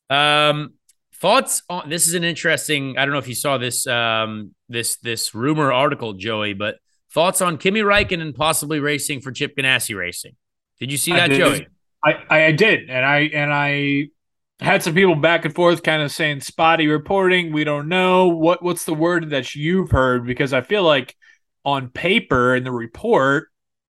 Um, 0.10 0.74
thoughts 1.16 1.64
on 1.70 1.90
this 1.90 2.08
is 2.08 2.14
an 2.14 2.24
interesting, 2.24 2.98
I 2.98 3.06
don't 3.06 3.14
know 3.14 3.20
if 3.20 3.28
you 3.28 3.36
saw 3.36 3.58
this 3.58 3.88
um 3.88 4.54
this 4.70 4.98
this 4.98 5.34
rumor 5.34 5.72
article, 5.72 6.14
Joey, 6.14 6.54
but 6.54 6.78
thoughts 7.14 7.42
on 7.42 7.58
Kimi 7.58 7.82
Räikkönen 7.82 8.36
possibly 8.36 8.80
racing 8.80 9.22
for 9.22 9.32
Chip 9.32 9.56
Ganassi 9.56 9.98
Racing. 9.98 10.36
Did 10.80 10.92
you 10.92 10.98
see 10.98 11.14
that, 11.14 11.32
Joey? 11.32 11.68
I, 12.04 12.16
I 12.30 12.52
did, 12.52 12.90
and 12.90 13.06
I 13.06 13.20
and 13.34 13.54
I 13.54 14.10
had 14.62 14.84
some 14.84 14.94
people 14.94 15.16
back 15.16 15.44
and 15.44 15.54
forth 15.54 15.82
kind 15.84 16.02
of 16.02 16.12
saying 16.12 16.40
spotty 16.40 16.88
reporting 16.88 17.52
we 17.52 17.64
don't 17.64 17.90
know 17.90 18.28
what 18.28 18.62
what's 18.62 18.86
the 18.86 18.94
word 18.94 19.32
that 19.32 19.56
you've 19.56 19.90
heard 19.90 20.26
because 20.26 20.54
i 20.54 20.62
feel 20.62 20.84
like 20.84 21.16
on 21.66 21.90
paper 21.90 22.56
in 22.56 22.64
the 22.64 22.72
report 22.72 23.51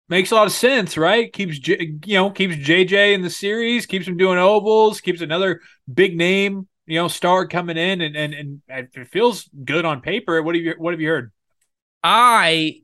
makes 0.08 0.32
a 0.32 0.36
lot 0.36 0.48
of 0.48 0.54
sense 0.54 0.98
right 0.98 1.32
keeps 1.34 1.58
J, 1.60 1.94
you 2.06 2.16
know 2.16 2.30
keeps 2.30 2.56
jj 2.56 3.14
in 3.14 3.22
the 3.22 3.30
series 3.30 3.86
keeps 3.86 4.08
him 4.08 4.18
doing 4.18 4.38
ovals 4.38 5.02
keeps 5.02 5.22
another 5.22 5.62
big 5.92 6.16
name 6.16 6.68
you 6.86 7.00
know 7.00 7.08
star 7.08 7.48
coming 7.48 7.78
in 7.78 8.02
and 8.02 8.16
and, 8.16 8.34
and 8.34 8.62
it 8.70 9.08
feels 9.08 9.50
good 9.64 9.86
on 9.86 10.02
paper 10.02 10.42
what 10.42 10.56
have 10.56 10.64
you 10.64 10.76
what 10.78 10.94
have 10.94 11.02
you 11.02 11.10
heard 11.10 11.32
i 12.04 12.82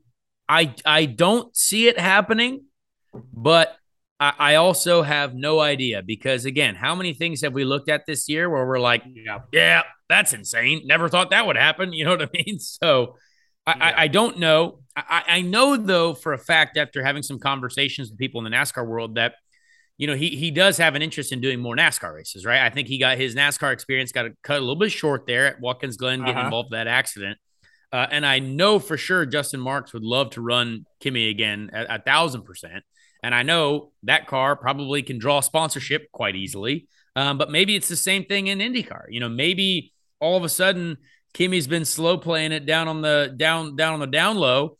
i 0.48 0.74
i 0.84 1.04
don't 1.04 1.56
see 1.56 1.86
it 1.88 1.98
happening 1.98 2.64
but 3.32 3.76
I, 4.22 4.34
I 4.38 4.54
also 4.54 5.02
have 5.02 5.34
no 5.34 5.60
idea 5.60 6.02
because 6.02 6.44
again, 6.44 6.76
how 6.76 6.94
many 6.94 7.12
things 7.12 7.42
have 7.42 7.52
we 7.52 7.64
looked 7.64 7.88
at 7.88 8.06
this 8.06 8.28
year 8.28 8.48
where 8.48 8.64
we're 8.64 8.78
like, 8.78 9.02
yeah, 9.06 9.40
yeah 9.52 9.82
that's 10.08 10.32
insane. 10.32 10.82
Never 10.84 11.08
thought 11.08 11.30
that 11.30 11.46
would 11.46 11.56
happen. 11.56 11.92
You 11.92 12.04
know 12.04 12.12
what 12.12 12.22
I 12.22 12.28
mean? 12.32 12.58
So 12.60 13.16
I, 13.66 13.74
yeah. 13.76 13.84
I, 13.84 14.02
I, 14.02 14.08
don't 14.08 14.38
know. 14.38 14.80
I, 14.96 15.22
I 15.26 15.40
know 15.40 15.76
though 15.76 16.14
for 16.14 16.32
a 16.32 16.38
fact 16.38 16.76
after 16.76 17.02
having 17.02 17.22
some 17.22 17.38
conversations 17.38 18.10
with 18.10 18.18
people 18.18 18.44
in 18.44 18.50
the 18.50 18.56
NASCAR 18.56 18.86
world 18.86 19.14
that 19.14 19.34
you 19.98 20.06
know 20.06 20.14
he 20.14 20.30
he 20.30 20.50
does 20.50 20.76
have 20.78 20.94
an 20.94 21.02
interest 21.02 21.32
in 21.32 21.40
doing 21.40 21.60
more 21.60 21.76
NASCAR 21.76 22.14
races, 22.14 22.44
right? 22.44 22.60
I 22.60 22.70
think 22.70 22.88
he 22.88 22.98
got 22.98 23.18
his 23.18 23.34
NASCAR 23.34 23.72
experience 23.72 24.12
got 24.12 24.26
cut 24.42 24.58
a 24.58 24.60
little 24.60 24.76
bit 24.76 24.92
short 24.92 25.26
there 25.26 25.46
at 25.46 25.60
Watkins 25.60 25.96
Glen 25.96 26.20
getting 26.20 26.36
uh-huh. 26.36 26.46
involved 26.46 26.72
in 26.72 26.78
that 26.78 26.88
accident. 26.88 27.38
Uh, 27.92 28.06
and 28.10 28.24
I 28.24 28.38
know 28.38 28.78
for 28.78 28.96
sure 28.96 29.26
Justin 29.26 29.60
Marks 29.60 29.92
would 29.92 30.02
love 30.02 30.30
to 30.30 30.40
run 30.40 30.86
Kimi 31.00 31.28
again 31.28 31.70
a, 31.74 31.96
a 31.96 31.98
thousand 31.98 32.42
percent. 32.42 32.84
And 33.22 33.34
I 33.34 33.42
know 33.42 33.92
that 34.02 34.26
car 34.26 34.56
probably 34.56 35.02
can 35.02 35.18
draw 35.18 35.40
sponsorship 35.40 36.10
quite 36.10 36.34
easily. 36.34 36.88
Um, 37.14 37.38
but 37.38 37.50
maybe 37.50 37.76
it's 37.76 37.88
the 37.88 37.96
same 37.96 38.24
thing 38.24 38.46
in 38.46 38.58
IndyCar. 38.58 39.04
You 39.10 39.20
know, 39.20 39.28
maybe 39.28 39.92
all 40.20 40.36
of 40.36 40.44
a 40.44 40.48
sudden 40.48 40.96
Kimi's 41.34 41.66
been 41.66 41.84
slow 41.84 42.16
playing 42.16 42.52
it 42.52 42.66
down 42.66 42.88
on 42.88 43.02
the 43.02 43.32
down 43.36 43.76
down 43.76 43.94
on 43.94 44.00
the 44.00 44.06
down 44.06 44.36
low, 44.36 44.78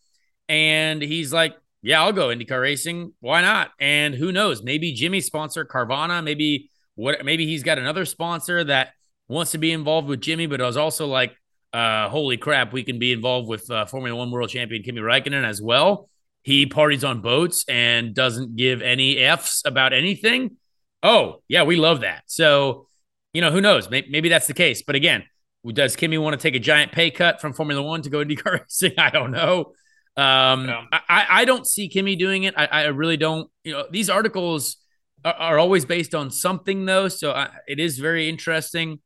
and 0.53 1.01
he's 1.03 1.33
like, 1.33 1.57
"Yeah, 1.81 2.03
I'll 2.03 2.13
go 2.13 2.29
IndyCar 2.29 2.61
racing. 2.61 3.15
Why 3.21 3.41
not?" 3.41 3.71
And 3.81 4.15
who 4.15 4.31
knows? 4.31 4.63
Maybe 4.63 4.93
Jimmie's 4.93 5.27
sponsor 5.27 5.65
Carvana. 5.65 6.23
Maybe 6.23 6.71
what? 6.95 7.25
Maybe 7.25 7.47
he's 7.47 7.63
got 7.63 7.79
another 7.79 8.05
sponsor 8.05 8.63
that 8.65 8.91
wants 9.29 9.53
to 9.53 9.59
be 9.59 9.73
involved 9.73 10.09
with 10.09 10.21
Jimmie, 10.21 10.47
but 10.47 10.61
I 10.61 10.67
was 10.67 10.77
also 10.77 11.07
like, 11.07 11.33
uh, 11.73 12.09
"Holy 12.09 12.37
crap, 12.37 12.73
we 12.73 12.83
can 12.83 12.99
be 12.99 13.13
involved 13.13 13.49
with 13.49 13.71
uh, 13.71 13.87
Formula 13.87 14.17
One 14.17 14.31
world 14.31 14.51
champion 14.51 14.83
Kimi 14.83 15.01
Räikkönen 15.01 15.45
as 15.45 15.61
well." 15.61 16.09
he 16.43 16.67
parties 16.67 17.05
on 17.05 17.21
boats 17.21 17.65
and 17.69 18.15
doesn't 18.15 18.57
give 18.57 18.83
any 18.83 19.19
F's 19.19 19.63
about 19.65 19.93
anything. 19.93 20.57
Oh, 21.03 21.43
yeah, 21.49 21.63
we 21.63 21.77
love 21.77 22.01
that. 22.01 22.25
So, 22.27 22.89
you 23.33 23.41
know, 23.41 23.51
who 23.51 23.61
knows? 23.61 23.89
Maybe, 23.89 24.09
maybe 24.11 24.29
that's 24.29 24.47
the 24.47 24.55
case. 24.55 24.83
But 24.83 24.97
again, 24.97 25.25
does 25.67 25.95
Kimi 25.95 26.19
want 26.19 26.35
to 26.35 26.43
take 26.43 26.57
a 26.57 26.61
giant 26.61 26.93
pay 26.93 27.11
cut 27.11 27.41
from 27.41 27.53
Formula 27.53 27.83
One 27.83 28.03
to 28.03 28.11
go 28.11 28.19
IndyCar 28.25 28.61
racing? 28.61 28.95
I 28.99 29.11
don't 29.11 29.31
know. 29.31 29.73
Um, 30.17 30.67
yeah. 30.69 30.85
I, 30.93 31.27
I 31.31 31.45
don't 31.45 31.67
see 31.67 31.89
Kimi 31.89 32.17
doing 32.17 32.45
it. 32.45 32.55
I, 32.57 32.67
I 32.67 32.83
really 32.87 33.17
don't. 33.17 33.51
You 33.65 33.73
know, 33.73 33.87
these 33.91 34.11
articles 34.11 34.77
are, 35.25 35.35
are 35.35 35.59
always 35.59 35.85
based 35.85 36.15
on 36.15 36.31
something, 36.31 36.85
though. 36.85 37.09
So 37.09 37.33
I, 37.33 37.49
it 37.67 37.81
is 37.81 37.99
very 37.99 38.29
interesting. 38.29 39.01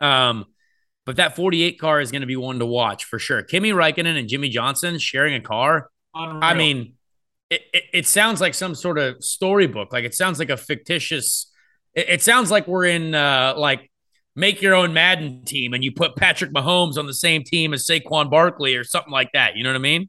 Um, 0.00 0.46
but 1.06 1.16
that 1.16 1.36
48 1.36 1.78
car 1.78 2.00
is 2.00 2.10
going 2.10 2.22
to 2.22 2.26
be 2.26 2.36
one 2.36 2.58
to 2.58 2.66
watch 2.66 3.04
for 3.04 3.18
sure. 3.18 3.42
Kimi 3.42 3.70
Räikkönen 3.70 4.18
and 4.18 4.28
Jimmie 4.28 4.48
Johnson 4.48 4.98
sharing 4.98 5.34
a 5.34 5.40
car 5.40 5.90
Unreal. 6.14 6.40
I 6.42 6.54
mean, 6.54 6.94
it, 7.50 7.62
it, 7.72 7.84
it, 7.92 8.06
sounds 8.06 8.40
like 8.40 8.54
some 8.54 8.74
sort 8.74 8.98
of 8.98 9.22
storybook. 9.22 9.92
Like 9.92 10.04
it 10.04 10.14
sounds 10.14 10.38
like 10.38 10.50
a 10.50 10.56
fictitious. 10.56 11.50
It, 11.94 12.08
it 12.08 12.22
sounds 12.22 12.50
like 12.50 12.68
we're 12.68 12.86
in 12.86 13.14
uh, 13.14 13.54
like 13.56 13.90
make 14.36 14.62
your 14.62 14.74
own 14.74 14.92
Madden 14.92 15.44
team, 15.44 15.74
and 15.74 15.82
you 15.82 15.92
put 15.92 16.16
Patrick 16.16 16.52
Mahomes 16.52 16.96
on 16.96 17.06
the 17.06 17.14
same 17.14 17.42
team 17.42 17.74
as 17.74 17.86
Saquon 17.86 18.30
Barkley 18.30 18.76
or 18.76 18.84
something 18.84 19.12
like 19.12 19.30
that. 19.32 19.56
You 19.56 19.64
know 19.64 19.70
what 19.70 19.76
I 19.76 19.80
mean? 19.80 20.08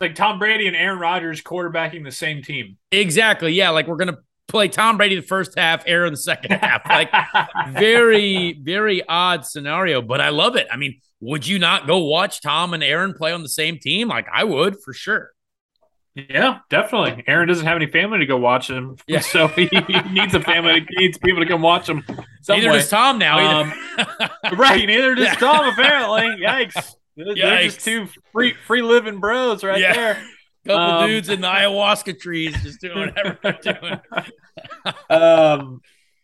Like 0.00 0.14
Tom 0.14 0.38
Brady 0.38 0.66
and 0.66 0.76
Aaron 0.76 0.98
Rodgers 0.98 1.42
quarterbacking 1.42 2.04
the 2.04 2.12
same 2.12 2.42
team. 2.42 2.76
Exactly. 2.92 3.52
Yeah. 3.52 3.70
Like 3.70 3.86
we're 3.86 3.96
gonna 3.96 4.18
play 4.48 4.68
Tom 4.68 4.96
Brady 4.96 5.16
the 5.16 5.22
first 5.22 5.58
half, 5.58 5.82
Aaron 5.86 6.12
the 6.12 6.16
second 6.18 6.52
half. 6.52 6.82
Like 6.88 7.10
very, 7.70 8.52
very 8.52 9.02
odd 9.08 9.44
scenario, 9.44 10.00
but 10.02 10.20
I 10.20 10.28
love 10.30 10.56
it. 10.56 10.66
I 10.70 10.76
mean, 10.76 11.00
would 11.20 11.46
you 11.46 11.58
not 11.58 11.86
go 11.86 11.98
watch 11.98 12.40
Tom 12.40 12.74
and 12.74 12.82
Aaron 12.82 13.14
play 13.14 13.32
on 13.32 13.42
the 13.42 13.48
same 13.48 13.78
team? 13.78 14.08
Like 14.08 14.26
I 14.32 14.44
would 14.44 14.80
for 14.82 14.92
sure. 14.92 15.32
Yeah, 16.14 16.60
definitely. 16.70 17.24
Aaron 17.26 17.46
doesn't 17.46 17.66
have 17.66 17.76
any 17.76 17.86
family 17.86 18.20
to 18.20 18.26
go 18.26 18.38
watch 18.38 18.70
him, 18.70 18.96
yeah. 19.06 19.20
so 19.20 19.48
he, 19.48 19.66
he 19.66 20.00
needs 20.10 20.34
a 20.34 20.40
family. 20.40 20.86
He 20.88 20.96
needs 20.96 21.18
people 21.18 21.42
to 21.42 21.46
come 21.48 21.60
watch 21.60 21.86
him. 21.86 22.02
Neither 22.48 22.70
way. 22.70 22.78
does 22.78 22.88
Tom 22.88 23.18
now. 23.18 23.60
Um, 23.60 23.72
right, 24.54 24.86
neither 24.86 25.14
does. 25.14 25.36
Tom. 25.38 25.68
Apparently, 25.68 26.42
yikes. 26.42 26.94
They're 27.16 27.62
just 27.62 27.80
two 27.80 28.08
free 28.32 28.54
free 28.66 28.82
living 28.82 29.20
bros 29.20 29.64
right 29.64 29.80
yeah. 29.80 29.94
there. 29.94 30.24
Couple 30.66 30.82
um, 30.82 31.08
dudes 31.08 31.28
in 31.28 31.40
the 31.40 31.46
ayahuasca 31.46 32.18
trees 32.18 32.60
just 32.62 32.80
doing 32.80 32.98
whatever 32.98 33.38
they're 33.40 33.58
doing. 33.80 34.00
um, 35.08 35.80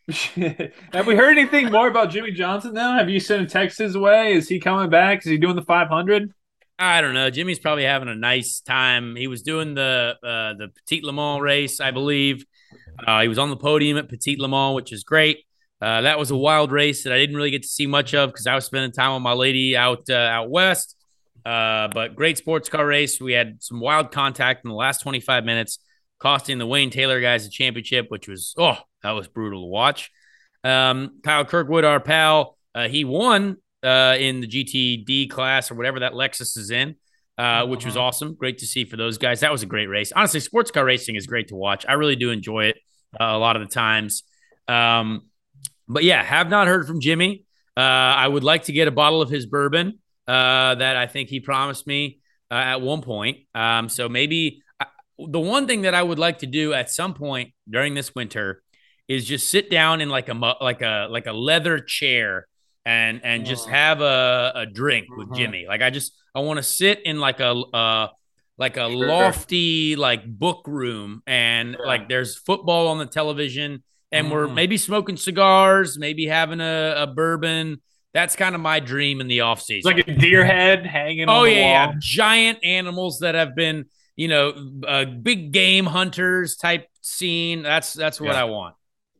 have 0.93 1.07
we 1.07 1.15
heard 1.15 1.39
anything 1.39 1.71
more 1.71 1.87
about 1.87 2.11
Jimmie 2.11 2.33
Johnson 2.33 2.75
now? 2.75 2.99
Have 2.99 3.09
you 3.09 3.21
sent 3.21 3.43
a 3.43 3.47
text 3.47 3.79
his 3.79 3.97
way? 3.97 4.33
Is 4.33 4.49
he 4.49 4.59
coming 4.59 4.91
back? 4.91 5.19
Is 5.19 5.27
he 5.27 5.39
doing 5.39 5.55
the 5.55 5.63
500? 5.63 6.35
I 6.77 7.01
don't 7.01 7.15
know. 7.15 7.31
Jimmie's 7.31 7.61
probably 7.61 7.85
having 7.85 8.09
a 8.09 8.17
nice 8.17 8.61
time. 8.61 9.15
He 9.15 9.29
was 9.29 9.43
doing 9.43 9.75
the 9.75 10.17
uh, 10.23 10.55
the 10.55 10.73
Petit 10.75 11.03
Le 11.05 11.13
Mans 11.13 11.41
race, 11.41 11.81
I 11.81 11.93
believe. 11.93 12.45
Uh, 13.07 13.23
he 13.23 13.29
was 13.29 13.39
on 13.39 13.51
the 13.51 13.57
podium 13.57 13.97
at 13.97 14.09
Petit 14.09 14.37
Le 14.39 14.49
Mans, 14.49 14.75
which 14.75 14.93
is 14.93 15.05
great. 15.05 15.45
Uh, 15.83 16.03
that 16.03 16.17
was 16.19 16.31
a 16.31 16.37
wild 16.37 16.71
race 16.71 17.03
that 17.05 17.13
I 17.13 17.19
didn't 17.19 17.35
really 17.35 17.51
get 17.51 17.63
to 17.63 17.69
see 17.69 17.87
much 17.89 18.15
of 18.15 18.31
because 18.31 18.47
I 18.47 18.55
was 18.55 18.65
spending 18.65 18.93
time 18.93 19.15
with 19.15 19.23
my 19.23 19.33
lady 19.33 19.77
out 19.77 20.09
uh, 20.09 20.15
out 20.15 20.49
west. 20.49 20.97
Uh, 21.45 21.89
but 21.93 22.15
great 22.15 22.39
sports 22.39 22.69
car 22.69 22.87
race. 22.87 23.21
We 23.21 23.33
had 23.33 23.61
some 23.63 23.81
wild 23.81 24.13
contact 24.13 24.65
in 24.65 24.69
the 24.69 24.77
last 24.77 25.01
25 25.01 25.45
minutes, 25.45 25.81
costing 26.21 26.59
the 26.59 26.67
Wayne 26.67 26.91
Taylor 26.91 27.21
guys 27.21 27.45
a 27.47 27.51
championship, 27.51 28.07
which 28.11 28.29
was 28.29 28.55
oh 28.57 28.77
that 29.03 29.11
was 29.11 29.27
brutal 29.27 29.63
to 29.63 29.67
watch. 29.67 30.11
Um, 30.63 31.19
Kyle 31.25 31.45
Kirkwood, 31.45 31.85
our 31.85 31.99
pal, 31.99 32.57
uh, 32.77 32.87
he 32.87 33.05
won 33.05 33.57
uh, 33.83 34.15
in 34.21 34.41
the 34.41 34.47
GTD 34.47 35.29
class 35.31 35.73
or 35.73 35.75
whatever 35.75 35.99
that 36.01 36.13
Lexus 36.13 36.57
is 36.57 36.71
in, 36.71 36.95
uh, 37.39 37.67
which 37.67 37.85
was 37.85 37.97
Uh-huh. 37.97 38.07
awesome. 38.07 38.35
Great 38.37 38.59
to 38.59 38.67
see 38.67 38.85
for 38.85 38.97
those 38.97 39.19
guys. 39.19 39.41
That 39.41 39.51
was 39.51 39.65
a 39.65 39.67
great 39.67 39.89
race. 39.89 40.13
Honestly, 40.15 40.39
sports 40.39 40.71
car 40.71 40.85
racing 40.85 41.17
is 41.17 41.27
great 41.27 41.49
to 41.49 41.57
watch. 41.57 41.85
I 41.89 41.95
really 41.95 42.15
do 42.15 42.31
enjoy 42.31 42.67
it 42.67 42.77
uh, 43.21 43.25
a 43.25 43.39
lot 43.39 43.57
of 43.57 43.63
the 43.69 43.75
times. 43.75 44.23
Um, 44.69 45.23
but 45.93 46.05
yeah, 46.05 46.23
have 46.23 46.49
not 46.51 46.67
heard 46.67 46.87
from 46.87 47.01
Jimmie. 47.01 47.45
Uh, 47.77 47.81
I 47.81 48.29
would 48.29 48.45
like 48.45 48.65
to 48.65 48.73
get 48.73 48.89
a 48.89 48.91
bottle 48.91 49.23
of 49.23 49.31
his 49.31 49.47
bourbon 49.47 49.99
uh, 50.29 50.75
that 50.75 50.97
I 50.97 51.07
think 51.07 51.29
he 51.29 51.41
promised 51.41 51.87
me 51.87 52.21
uh, 52.51 52.55
at 52.55 52.81
one 52.81 53.01
point. 53.03 53.39
Um, 53.55 53.89
so 53.89 54.09
maybe 54.09 54.63
I, 54.79 54.87
the 55.19 55.41
one 55.41 55.67
thing 55.67 55.83
that 55.83 55.95
I 55.95 56.03
would 56.03 56.19
like 56.19 56.39
to 56.39 56.47
do 56.47 56.73
at 56.75 56.91
some 56.91 57.15
point 57.15 57.53
during 57.69 57.95
this 57.95 58.15
winter 58.15 58.63
is 59.09 59.25
just 59.25 59.49
sit 59.49 59.71
down 59.71 60.01
in 60.01 60.09
like 60.11 60.29
a 60.29 60.35
like 60.61 60.83
a 60.83 61.09
like 61.11 61.27
a 61.27 61.33
leather 61.33 61.79
chair 61.81 62.47
and 62.85 63.21
and 63.25 63.45
just 63.47 63.67
Oh. 63.69 63.71
have 63.71 64.01
a, 64.01 64.53
a 64.55 64.67
drink 64.67 65.07
with 65.17 65.29
Mhm. 65.29 65.37
Jimmie. 65.37 65.67
Like 65.69 65.83
I 65.83 65.91
just 65.91 66.13
I 66.35 66.41
want 66.41 66.59
to 66.59 66.63
sit 66.63 67.01
in 67.05 67.21
like 67.21 67.41
a 67.41 67.51
uh 67.53 68.09
like 68.59 68.77
a 68.77 68.89
Sure. 68.91 69.07
lofty 69.07 69.97
like 69.97 70.25
book 70.27 70.65
room 70.67 71.23
and 71.27 71.77
Yeah. 71.79 71.87
like 71.87 72.09
there's 72.09 72.37
football 72.39 72.89
on 72.89 72.99
the 72.99 73.07
television 73.07 73.83
and 74.13 74.31
we're 74.31 74.47
Mhm. 74.47 74.55
maybe 74.55 74.77
smoking 74.77 75.17
cigars, 75.17 75.99
maybe 75.99 76.27
having 76.27 76.61
a, 76.61 76.95
a 76.99 77.07
bourbon. 77.07 77.81
That's 78.15 78.37
kind 78.37 78.55
of 78.55 78.61
my 78.61 78.79
dream 78.81 79.21
in 79.21 79.27
the 79.29 79.41
off 79.41 79.59
It's 79.61 79.67
season. 79.69 79.93
like 79.97 80.07
a 80.07 80.13
deer 80.15 80.45
head 80.45 80.85
hanging 80.87 81.29
oh 81.29 81.33
on 81.41 81.45
the 81.47 81.53
yeah, 81.53 81.87
yeah, 81.89 81.93
giant 81.99 82.59
animals 82.63 83.21
that 83.21 83.35
have 83.35 83.55
been 83.57 83.87
you 84.17 84.29
know 84.29 84.53
uh, 84.87 85.07
big 85.07 85.53
game 85.53 85.87
hunters 85.87 86.57
type 86.57 86.87
scene. 87.01 87.63
That's 87.63 87.95
that's 87.95 88.21
what 88.21 88.35
Yeah. 88.35 88.43
I 88.43 88.45
want. 88.45 88.75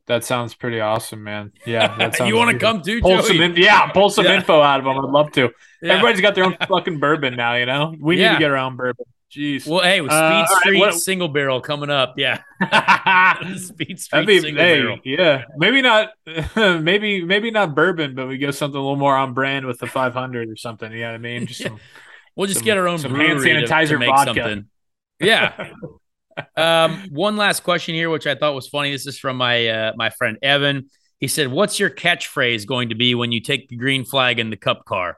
That 0.05 0.23
sounds 0.25 0.53
pretty 0.53 0.79
awesome, 0.81 1.23
man. 1.23 1.53
Yeah, 1.65 1.95
that 1.97 2.15
sounds 2.17 2.29
you 2.29 2.35
want 2.35 2.51
to 2.51 2.59
come 2.59 2.81
too, 2.81 2.99
Pull 3.01 3.17
Joey? 3.17 3.27
some, 3.29 3.41
in, 3.41 3.55
yeah, 3.55 3.87
pull 3.87 4.09
some 4.09 4.25
Yeah. 4.25 4.35
info 4.35 4.61
out 4.61 4.79
of 4.79 4.85
them. 4.85 4.97
I'd 5.03 5.09
love 5.11 5.31
to. 5.31 5.49
Everybody's 5.81 6.21
got 6.21 6.35
their 6.35 6.43
own 6.43 6.55
fucking 6.67 6.99
bourbon 6.99 7.35
now. 7.35 7.55
You 7.55 7.65
know, 7.65 7.95
we 7.99 8.17
need 8.17 8.27
to 8.29 8.37
get 8.37 8.51
our 8.51 8.57
own 8.57 8.75
bourbon. 8.75 9.05
Jeez. 9.35 9.67
Well, 9.67 9.81
hey, 9.81 9.97
Speed 9.99 10.11
Uh, 10.11 10.13
all 10.13 10.29
right, 10.29 10.49
Street 10.59 10.79
what- 10.79 10.93
single 10.93 11.27
barrel 11.27 11.59
coming 11.61 11.89
up, 11.89 12.15
yeah. 12.17 12.41
Speed 13.57 13.99
Street 13.99 14.27
be 14.27 14.39
single 14.39 14.63
hey, 14.63 14.79
barrel. 14.81 14.99
yeah. 15.03 15.43
Maybe 15.57 15.81
not. 15.81 16.11
maybe 16.55 17.23
maybe 17.25 17.49
not 17.49 17.73
bourbon, 17.75 18.13
but 18.15 18.27
we 18.27 18.37
go 18.37 18.51
something 18.51 18.77
a 18.77 18.81
little 18.81 18.95
more 18.95 19.15
on 19.15 19.33
brand 19.33 19.65
with 19.65 19.79
the 19.79 19.87
500 19.87 20.49
or 20.49 20.55
something. 20.55 20.91
You 20.91 20.99
know 20.99 21.07
what 21.07 21.15
I 21.15 21.17
mean? 21.17 21.47
Just 21.47 21.61
some, 21.63 21.79
We'll 22.35 22.47
just 22.47 22.59
some- 22.59 22.65
get 22.65 22.77
our 22.77 22.87
own 22.87 22.99
some 22.99 23.15
hand 23.15 23.39
to- 23.39 23.43
to, 23.43 23.49
sanitizer 23.67 23.97
make 23.99 24.09
vodka. 24.09 24.33
something. 24.35 24.65
Yeah. 25.19 25.71
um, 26.57 27.07
one 27.11 27.37
last 27.37 27.63
question 27.63 27.95
here, 27.95 28.09
which 28.09 28.27
I 28.27 28.35
thought 28.35 28.53
was 28.55 28.67
funny. 28.67 28.91
This 28.91 29.07
is 29.07 29.17
from 29.19 29.37
my 29.37 29.67
uh, 29.67 29.93
my 29.95 30.09
friend 30.09 30.37
Evan. 30.41 30.89
He 31.19 31.27
said, 31.27 31.47
"What's 31.47 31.79
your 31.79 31.89
catchphrase 31.89 32.65
going 32.67 32.89
to 32.89 32.95
be 32.95 33.15
when 33.15 33.31
you 33.31 33.39
take 33.39 33.69
the 33.69 33.77
green 33.77 34.03
flag 34.03 34.39
in 34.39 34.49
the 34.49 34.57
Cup 34.57 34.85
car?" 34.85 35.17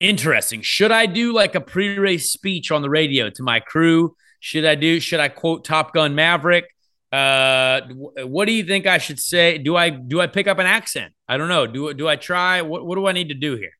Interesting. 0.00 0.62
Should 0.62 0.92
I 0.92 1.06
do 1.06 1.32
like 1.32 1.54
a 1.54 1.60
pre-race 1.60 2.30
speech 2.30 2.70
on 2.70 2.82
the 2.82 2.90
radio 2.90 3.30
to 3.30 3.42
my 3.42 3.60
crew? 3.60 4.16
Should 4.40 4.64
I 4.64 4.74
do? 4.74 5.00
Should 5.00 5.20
I 5.20 5.28
quote 5.28 5.64
Top 5.64 5.94
Gun 5.94 6.14
Maverick? 6.14 6.66
Uh, 7.10 7.80
what 8.24 8.46
do 8.46 8.52
you 8.52 8.64
think 8.64 8.86
I 8.86 8.98
should 8.98 9.20
say? 9.20 9.58
Do 9.58 9.76
I 9.76 9.90
do 9.90 10.20
I 10.20 10.26
pick 10.26 10.48
up 10.48 10.58
an 10.58 10.66
accent? 10.66 11.14
I 11.28 11.36
don't 11.36 11.48
know. 11.48 11.66
Do 11.66 11.94
do 11.94 12.08
I 12.08 12.16
try? 12.16 12.62
What 12.62 12.84
what 12.84 12.96
do 12.96 13.06
I 13.06 13.12
need 13.12 13.28
to 13.28 13.34
do 13.34 13.56
here? 13.56 13.70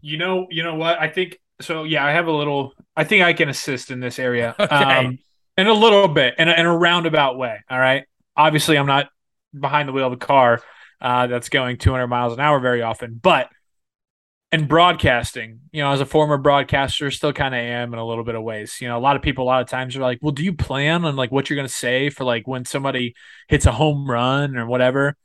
you 0.00 0.18
know, 0.18 0.46
you 0.50 0.62
know 0.62 0.74
what? 0.74 1.00
I 1.00 1.08
think 1.08 1.38
so. 1.60 1.84
Yeah, 1.84 2.04
I 2.04 2.12
have 2.12 2.26
a 2.26 2.32
little. 2.32 2.74
I 2.96 3.04
think 3.04 3.22
I 3.22 3.32
can 3.32 3.48
assist 3.48 3.90
in 3.90 4.00
this 4.00 4.18
area. 4.18 4.54
Okay. 4.60 4.74
Um, 4.74 5.18
in 5.58 5.66
a 5.66 5.72
little 5.72 6.08
bit, 6.08 6.34
in 6.38 6.48
a, 6.48 6.52
in 6.52 6.64
a 6.64 6.74
roundabout 6.74 7.36
way. 7.36 7.60
All 7.70 7.78
right. 7.78 8.04
Obviously, 8.34 8.78
I'm 8.78 8.86
not 8.86 9.10
behind 9.58 9.86
the 9.86 9.92
wheel 9.92 10.06
of 10.06 10.14
a 10.14 10.16
car 10.16 10.62
uh, 10.98 11.26
that's 11.26 11.50
going 11.50 11.76
200 11.76 12.06
miles 12.06 12.32
an 12.32 12.40
hour 12.40 12.58
very 12.58 12.80
often, 12.80 13.20
but 13.22 13.50
in 14.52 14.66
broadcasting, 14.66 15.60
you 15.72 15.82
know, 15.82 15.90
as 15.92 16.00
a 16.00 16.06
former 16.06 16.36
broadcaster, 16.36 17.10
still 17.10 17.32
kind 17.32 17.54
of 17.54 17.58
am 17.60 17.94
in 17.94 17.98
a 17.98 18.06
little 18.06 18.22
bit 18.22 18.34
of 18.34 18.42
ways. 18.42 18.78
You 18.82 18.88
know, 18.88 18.98
a 18.98 19.00
lot 19.00 19.16
of 19.16 19.22
people, 19.22 19.44
a 19.44 19.46
lot 19.46 19.62
of 19.62 19.68
times 19.68 19.96
are 19.96 20.00
like, 20.00 20.18
"Well, 20.20 20.32
do 20.32 20.44
you 20.44 20.52
plan 20.52 21.06
on 21.06 21.16
like 21.16 21.32
what 21.32 21.48
you're 21.48 21.56
going 21.56 21.68
to 21.68 21.74
say 21.74 22.10
for 22.10 22.24
like 22.24 22.46
when 22.46 22.66
somebody 22.66 23.14
hits 23.48 23.64
a 23.64 23.72
home 23.72 24.08
run 24.08 24.56
or 24.56 24.66
whatever?" 24.66 25.16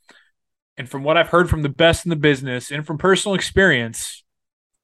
And 0.78 0.88
from 0.89 1.03
what 1.03 1.17
I've 1.17 1.30
heard 1.30 1.49
from 1.49 1.61
the 1.61 1.69
best 1.69 2.05
in 2.05 2.09
the 2.09 2.15
business 2.15 2.71
and 2.71 2.88
from 2.88 2.97
personal 2.97 3.36
experience, 3.36 4.23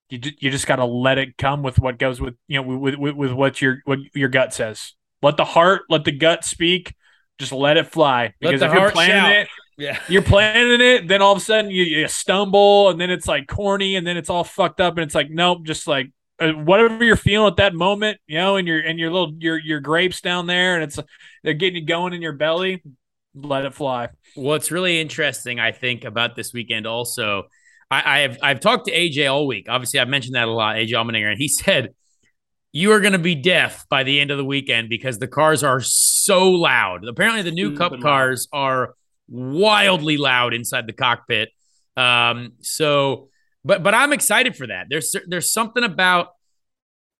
you 0.09 0.19
you 0.39 0.51
just 0.51 0.67
got 0.67 0.75
to 0.75 0.85
let 0.85 1.17
it 1.17 1.37
come 1.37 1.63
with 1.63 1.79
what 1.79 1.97
goes 1.97 2.19
with 2.19 2.35
you 2.47 2.61
know 2.61 2.77
with, 2.77 2.95
with 2.95 3.15
with 3.15 3.31
what 3.31 3.61
your 3.61 3.79
what 3.85 3.99
your 4.13 4.29
gut 4.29 4.53
says. 4.53 4.93
Let 5.21 5.37
the 5.37 5.45
heart, 5.45 5.83
let 5.89 6.03
the 6.03 6.11
gut 6.11 6.43
speak. 6.43 6.93
Just 7.39 7.53
let 7.53 7.77
it 7.77 7.87
fly. 7.87 8.33
Because 8.41 8.59
the 8.59 8.65
if 8.67 8.73
you're 8.73 8.81
heart 8.81 8.93
planning 8.93 9.15
shout. 9.15 9.31
it, 9.31 9.47
Yeah. 9.77 9.99
you're 10.07 10.21
planning 10.21 10.81
it, 10.81 11.07
then 11.07 11.21
all 11.21 11.31
of 11.31 11.39
a 11.39 11.41
sudden 11.41 11.71
you, 11.71 11.83
you 11.83 12.07
stumble, 12.07 12.89
and 12.89 12.99
then 12.99 13.09
it's 13.09 13.27
like 13.27 13.47
corny, 13.47 13.95
and 13.95 14.05
then 14.05 14.17
it's 14.17 14.29
all 14.29 14.43
fucked 14.43 14.79
up, 14.79 14.97
and 14.97 15.03
it's 15.03 15.15
like 15.15 15.29
nope, 15.29 15.63
just 15.63 15.87
like 15.87 16.11
uh, 16.39 16.51
whatever 16.51 17.03
you're 17.03 17.15
feeling 17.15 17.47
at 17.47 17.57
that 17.57 17.73
moment, 17.73 18.19
you 18.27 18.37
know, 18.37 18.57
and 18.57 18.67
your 18.67 18.79
and 18.79 18.99
your 18.99 19.11
little 19.11 19.33
your 19.39 19.57
your 19.57 19.79
grapes 19.79 20.21
down 20.21 20.47
there, 20.47 20.75
and 20.75 20.83
it's 20.83 20.99
they're 21.43 21.53
getting 21.53 21.81
you 21.81 21.85
going 21.85 22.13
in 22.13 22.21
your 22.21 22.33
belly. 22.33 22.83
Let 23.35 23.65
it 23.65 23.73
fly. 23.73 24.09
What's 24.35 24.71
really 24.71 25.01
interesting, 25.01 25.59
I 25.59 25.71
think, 25.71 26.05
about 26.05 26.35
this 26.35 26.53
weekend 26.53 26.85
also, 26.85 27.45
I, 27.89 28.17
I 28.17 28.19
have 28.19 28.37
I've 28.43 28.59
talked 28.59 28.85
to 28.85 28.91
AJ 28.91 29.31
all 29.31 29.47
week. 29.47 29.67
Obviously, 29.69 29.99
I've 29.99 30.09
mentioned 30.09 30.35
that 30.35 30.47
a 30.47 30.51
lot, 30.51 30.75
AJ 30.75 30.89
Allmendinger, 30.91 31.31
and 31.31 31.39
he 31.39 31.47
said 31.47 31.93
you 32.71 32.91
are 32.91 32.99
going 32.99 33.13
to 33.13 33.19
be 33.19 33.35
deaf 33.35 33.87
by 33.87 34.03
the 34.03 34.19
end 34.19 34.31
of 34.31 34.37
the 34.37 34.45
weekend 34.45 34.89
because 34.89 35.19
the 35.19 35.27
cars 35.27 35.63
are 35.63 35.79
so 35.79 36.49
loud. 36.49 37.07
Apparently, 37.07 37.43
the 37.43 37.51
new 37.51 37.77
Cup 37.77 37.93
cars 38.01 38.47
are 38.51 38.95
wildly 39.27 40.17
loud 40.17 40.53
inside 40.53 40.87
the 40.87 40.93
cockpit. 40.93 41.49
Um, 41.95 42.53
so, 42.61 43.29
but 43.63 43.83
but 43.83 43.93
I'm 43.93 44.13
excited 44.13 44.55
for 44.55 44.67
that. 44.67 44.87
There's 44.89 45.15
there's 45.27 45.51
something 45.51 45.83
about 45.83 46.29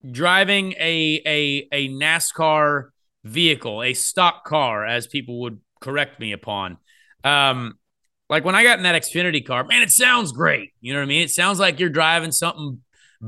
driving 0.09 0.73
a 0.73 1.21
a 1.25 1.67
a 1.71 1.89
NASCAR 1.89 2.89
vehicle, 3.23 3.83
a 3.83 3.93
stock 3.93 4.45
car, 4.45 4.85
as 4.85 5.07
people 5.07 5.41
would 5.41 5.59
correct 5.79 6.19
me 6.19 6.31
upon. 6.31 6.77
Um, 7.23 7.75
like 8.29 8.45
when 8.45 8.55
I 8.55 8.63
got 8.63 8.77
in 8.77 8.83
that 8.83 9.01
Xfinity 9.01 9.45
car, 9.45 9.63
man, 9.63 9.81
it 9.81 9.91
sounds 9.91 10.31
great. 10.31 10.73
You 10.81 10.93
know 10.93 10.99
what 10.99 11.05
I 11.05 11.07
mean? 11.07 11.21
It 11.21 11.29
sounds 11.29 11.59
like 11.59 11.79
you're 11.79 11.89
driving 11.89 12.31
something 12.31 12.81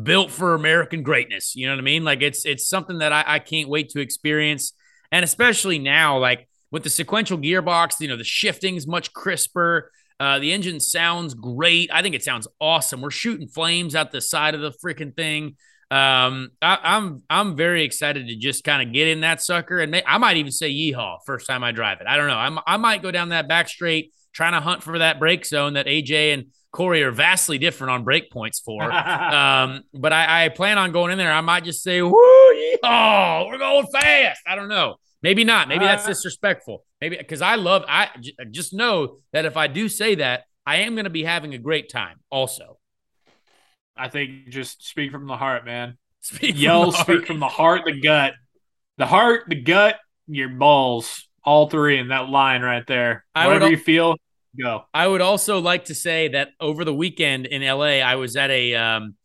built 0.04 0.32
for 0.32 0.54
American 0.56 1.04
greatness. 1.04 1.56
You 1.56 1.68
know 1.68 1.74
what 1.74 1.80
I 1.80 1.84
mean? 1.84 2.04
Like 2.04 2.22
it's 2.22 2.46
it's 2.46 2.68
something 2.68 3.00
that 3.00 3.14
I, 3.14 3.24
I 3.26 3.40
can't 3.40 3.70
wait 3.70 3.90
to 3.90 4.00
experience. 4.00 4.74
And 5.12 5.24
especially 5.24 5.80
now, 5.80 6.18
like 6.18 6.50
with 6.76 6.84
the 6.84 6.90
sequential 6.90 7.38
gearbox, 7.38 8.02
you 8.02 8.10
know, 8.10 8.18
the 8.18 8.26
shifting's 8.26 8.86
much 8.86 9.14
crisper. 9.14 9.94
Uh, 10.20 10.40
the 10.40 10.52
engine 10.52 10.82
sounds 10.82 11.34
great. 11.34 11.90
I 11.90 12.02
think 12.02 12.16
it 12.16 12.22
sounds 12.22 12.50
awesome. 12.60 13.00
We're 13.00 13.12
shooting 13.12 13.48
flames 13.48 13.96
out 13.96 14.12
the 14.12 14.20
side 14.20 14.56
of 14.56 14.60
the 14.60 14.72
freaking 14.72 15.16
thing. 15.16 15.56
Um, 15.90 16.50
I, 16.62 16.78
I'm 16.84 17.24
I'm 17.30 17.56
very 17.56 17.86
excited 17.86 18.28
to 18.28 18.36
just 18.36 18.66
kind 18.66 18.86
of 18.86 18.94
get 18.94 19.08
in 19.08 19.22
that 19.22 19.42
sucker, 19.42 19.80
and 19.80 19.90
may, 19.90 20.04
I 20.06 20.18
might 20.18 20.36
even 20.36 20.52
say 20.52 20.70
yeehaw 20.70 21.20
first 21.26 21.48
time 21.48 21.64
I 21.64 21.72
drive 21.72 22.02
it. 22.02 22.08
I 22.08 22.18
don't 22.18 22.28
know. 22.28 22.36
I'm, 22.36 22.60
I 22.68 22.76
might 22.76 23.02
go 23.02 23.10
down 23.10 23.30
that 23.30 23.48
back 23.48 23.70
straight, 23.70 24.12
trying 24.34 24.52
to 24.52 24.60
hunt 24.60 24.84
for 24.84 25.00
that 25.00 25.18
brake 25.18 25.46
zone 25.46 25.76
that 25.76 25.86
AJ 25.86 26.34
and 26.34 26.48
Corey 26.74 27.04
are 27.04 27.12
vastly 27.12 27.58
different 27.58 27.92
on 27.92 28.04
break 28.04 28.30
points 28.30 28.60
for. 28.60 28.84
um, 28.92 29.84
but 29.94 30.12
I, 30.12 30.44
I 30.46 30.50
plan 30.50 30.78
on 30.78 30.92
going 30.92 31.14
in 31.14 31.18
there. 31.18 31.32
I 31.32 31.40
might 31.40 31.64
just 31.64 31.84
say, 31.84 32.02
"Woo, 32.02 32.12
yeehaw! 32.14 33.48
We're 33.48 33.60
going 33.60 33.88
fast." 33.88 34.42
I 34.46 34.56
don't 34.56 34.68
know. 34.68 34.98
Maybe 35.26 35.44
not. 35.44 35.68
Maybe 35.68 35.86
that's 35.86 36.06
Uh, 36.06 36.10
disrespectful. 36.10 36.86
Maybe 37.02 37.18
because 37.18 37.42
I 37.42 37.56
love. 37.56 37.84
I 37.88 38.10
j- 38.22 38.36
just 38.52 38.74
know 38.74 39.18
that 39.34 39.46
if 39.46 39.58
I 39.58 39.66
do 39.66 39.90
say 39.90 40.14
that, 40.16 40.44
I 40.68 40.78
am 40.78 40.94
going 40.94 41.06
to 41.06 41.10
be 41.10 41.24
having 41.24 41.56
a 41.56 41.58
great 41.58 41.90
time. 41.90 42.20
Also, 42.30 42.78
I 43.98 44.08
think 44.08 44.50
just 44.50 44.86
speak 44.86 45.12
from 45.12 45.26
the 45.26 45.36
heart, 45.36 45.66
man. 45.66 45.98
speak 46.22 46.52
from 46.54 46.62
Yell, 46.64 46.92
the 46.92 46.98
speak 46.98 47.26
from 47.26 47.40
the 47.40 47.48
heart, 47.48 47.82
the 47.86 48.00
gut, 48.00 48.34
the 49.00 49.08
heart, 49.08 49.46
the 49.48 49.60
gut, 49.60 49.96
your 50.28 50.50
balls, 50.50 51.28
all 51.44 51.70
three 51.72 51.98
in 51.98 52.10
that 52.10 52.30
line 52.30 52.62
right 52.62 52.86
there. 52.86 53.26
I 53.34 53.48
Whatever 53.48 53.66
al- 53.66 53.72
you 53.72 53.78
feel, 53.78 54.16
go. 54.62 54.84
I 54.94 55.08
would 55.08 55.22
also 55.22 55.58
like 55.60 55.86
to 55.86 55.96
say 55.96 56.28
that 56.30 56.50
over 56.60 56.86
the 56.86 56.94
weekend 56.94 57.48
in 57.48 57.64
LA, 57.64 58.00
I 58.06 58.16
was 58.16 58.36
at 58.36 58.52
a 58.52 58.76
um, 58.76 59.16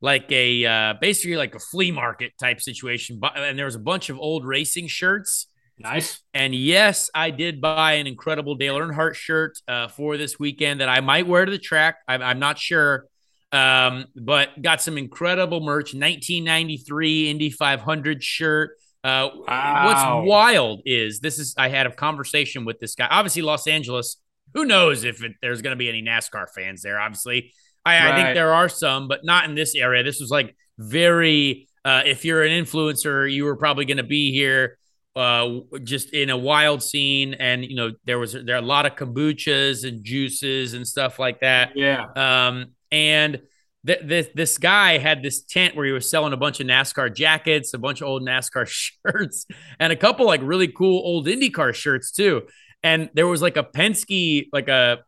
like 0.00 0.32
a 0.32 0.64
uh, 0.64 0.94
basically 1.02 1.36
like 1.36 1.54
a 1.54 1.58
flea 1.58 1.90
market 1.90 2.32
type 2.40 2.62
situation, 2.62 3.18
but 3.20 3.36
and 3.36 3.58
there 3.58 3.66
was 3.66 3.74
a 3.74 3.78
bunch 3.80 4.08
of 4.08 4.18
old 4.18 4.46
racing 4.46 4.86
shirts. 4.88 5.48
Nice. 5.80 6.20
And 6.34 6.54
yes, 6.54 7.10
I 7.14 7.30
did 7.30 7.60
buy 7.60 7.94
an 7.94 8.06
incredible 8.06 8.54
Dale 8.54 8.76
Earnhardt 8.76 9.14
shirt 9.14 9.58
uh, 9.66 9.88
for 9.88 10.18
this 10.18 10.38
weekend 10.38 10.80
that 10.80 10.90
I 10.90 11.00
might 11.00 11.26
wear 11.26 11.46
to 11.46 11.50
the 11.50 11.58
track. 11.58 11.96
I'm, 12.06 12.20
I'm 12.20 12.38
not 12.38 12.58
sure, 12.58 13.06
um, 13.50 14.04
but 14.14 14.60
got 14.60 14.82
some 14.82 14.98
incredible 14.98 15.60
merch. 15.60 15.94
1993 15.94 17.30
Indy 17.30 17.50
500 17.50 18.22
shirt. 18.22 18.72
Uh, 19.02 19.30
Wow. 19.34 19.86
What's 19.86 20.28
wild 20.28 20.82
is 20.84 21.20
this 21.20 21.38
is 21.38 21.54
I 21.56 21.68
had 21.68 21.86
a 21.86 21.92
conversation 21.92 22.66
with 22.66 22.78
this 22.78 22.94
guy. 22.94 23.08
Obviously, 23.10 23.42
Los 23.42 23.66
Angeles. 23.66 24.18
Who 24.52 24.64
knows 24.66 25.04
if 25.04 25.22
it, 25.22 25.32
there's 25.40 25.62
going 25.62 25.72
to 25.72 25.78
be 25.78 25.88
any 25.88 26.02
NASCAR 26.02 26.46
fans 26.54 26.82
there? 26.82 27.00
Obviously, 27.00 27.54
I, 27.86 28.12
I 28.12 28.16
think 28.16 28.34
there 28.34 28.52
are 28.52 28.68
some, 28.68 29.06
but 29.08 29.24
not 29.24 29.44
in 29.44 29.54
this 29.54 29.74
area. 29.74 30.02
This 30.02 30.20
was 30.20 30.30
like 30.30 30.54
very. 30.78 31.68
Uh, 31.82 32.02
if 32.04 32.26
you're 32.26 32.42
an 32.42 32.52
influencer, 32.52 33.32
you 33.32 33.44
were 33.44 33.56
probably 33.56 33.86
going 33.86 33.96
to 33.96 34.02
be 34.02 34.32
here 34.32 34.76
uh 35.16 35.58
just 35.82 36.12
in 36.12 36.30
a 36.30 36.36
wild 36.36 36.82
scene 36.82 37.34
and 37.34 37.64
you 37.64 37.74
know 37.74 37.90
there 38.04 38.18
was 38.18 38.32
there 38.32 38.54
are 38.54 38.58
a 38.58 38.62
lot 38.62 38.86
of 38.86 38.94
kombuchas 38.94 39.86
and 39.86 40.04
juices 40.04 40.72
and 40.74 40.86
stuff 40.86 41.18
like 41.18 41.40
that 41.40 41.72
Yeah. 41.74 42.04
um 42.14 42.66
and 42.92 43.40
th- 43.86 43.98
this 44.04 44.28
this 44.34 44.56
guy 44.58 44.98
had 44.98 45.22
this 45.22 45.42
tent 45.42 45.74
where 45.74 45.84
he 45.84 45.90
was 45.92 46.08
selling 46.08 46.32
a 46.32 46.36
bunch 46.36 46.60
of 46.60 46.66
NASCAR 46.66 47.12
jackets, 47.14 47.74
a 47.74 47.78
bunch 47.78 48.00
of 48.02 48.08
old 48.08 48.22
NASCAR 48.22 48.66
shirts, 49.06 49.46
and 49.80 49.92
a 49.92 49.96
couple 49.96 50.26
like 50.26 50.40
really 50.44 50.68
cool 50.68 51.00
old 51.04 51.26
IndyCar 51.26 51.74
shirts 51.74 52.12
too. 52.12 52.42
And 52.82 53.10
there 53.14 53.26
was 53.26 53.42
like 53.42 53.56
a 53.56 53.62
Penske, 53.64 54.46
like 54.52 54.68
a 54.68 54.98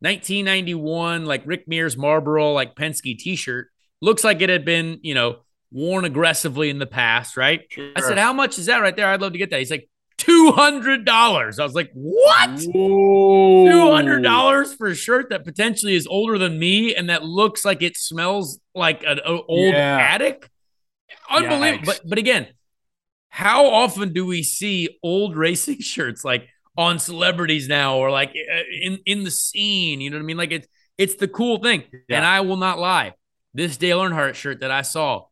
1991, 0.00 1.24
like 1.26 1.42
Rick 1.46 1.68
Mears 1.68 1.96
Marlboro, 1.96 2.52
like 2.52 2.74
Penske 2.74 3.16
T-shirt. 3.18 3.68
Looks 4.00 4.24
like 4.24 4.40
it 4.40 4.48
had 4.48 4.64
been, 4.64 4.98
you 5.02 5.14
know, 5.14 5.36
worn 5.72 6.04
aggressively 6.04 6.70
in 6.70 6.78
the 6.78 6.86
past, 6.86 7.36
right? 7.36 7.62
Sure. 7.70 7.90
I 7.96 8.00
said, 8.00 8.18
"How 8.18 8.32
much 8.32 8.58
is 8.58 8.66
that 8.66 8.78
right 8.78 8.94
there? 8.94 9.08
I'd 9.08 9.20
love 9.20 9.32
to 9.32 9.38
get 9.38 9.50
that." 9.50 9.58
He's 9.58 9.70
like, 9.70 9.88
two 10.18 10.52
hundred 10.52 11.04
dollars. 11.04 11.58
I 11.58 11.64
was 11.64 11.74
like, 11.74 11.90
"What?" 11.94 12.60
Whoa. 12.72 13.66
Two 13.70 13.90
hundred 13.92 14.22
dollars 14.22 14.74
for 14.74 14.86
a 14.88 14.94
shirt 14.94 15.30
that 15.30 15.44
potentially 15.44 15.94
is 15.94 16.06
older 16.06 16.38
than 16.38 16.58
me 16.58 16.94
and 16.94 17.08
that 17.10 17.24
looks 17.24 17.64
like 17.64 17.82
it 17.82 17.96
smells 17.96 18.60
like 18.74 19.02
an 19.04 19.20
old 19.26 19.74
Yeah. 19.74 19.98
attic. 19.98 20.48
Unbelievable. 21.30 21.82
Yikes. 21.82 21.86
But 21.86 22.00
but 22.08 22.18
again, 22.18 22.48
how 23.28 23.66
often 23.66 24.12
do 24.12 24.26
we 24.26 24.42
see 24.42 24.98
old 25.02 25.36
racing 25.36 25.78
shirts 25.80 26.24
like 26.24 26.48
on 26.76 26.98
celebrities 26.98 27.68
now 27.68 27.96
or 27.98 28.10
like 28.10 28.30
uh, 28.30 28.60
in 28.80 28.98
in 29.06 29.24
the 29.24 29.30
scene? 29.30 30.00
You 30.00 30.10
know 30.10 30.16
what 30.16 30.22
I 30.22 30.26
mean? 30.26 30.36
Like 30.36 30.52
it's 30.52 30.68
it's 30.98 31.14
the 31.16 31.28
cool 31.28 31.58
thing. 31.58 31.84
Yeah. 32.08 32.18
And 32.18 32.26
I 32.26 32.42
will 32.42 32.56
not 32.58 32.78
lie. 32.78 33.14
This 33.54 33.76
Dale 33.76 34.00
Earnhardt 34.00 34.34
shirt 34.34 34.60
that 34.60 34.70
I 34.70 34.80
saw, 34.82 35.24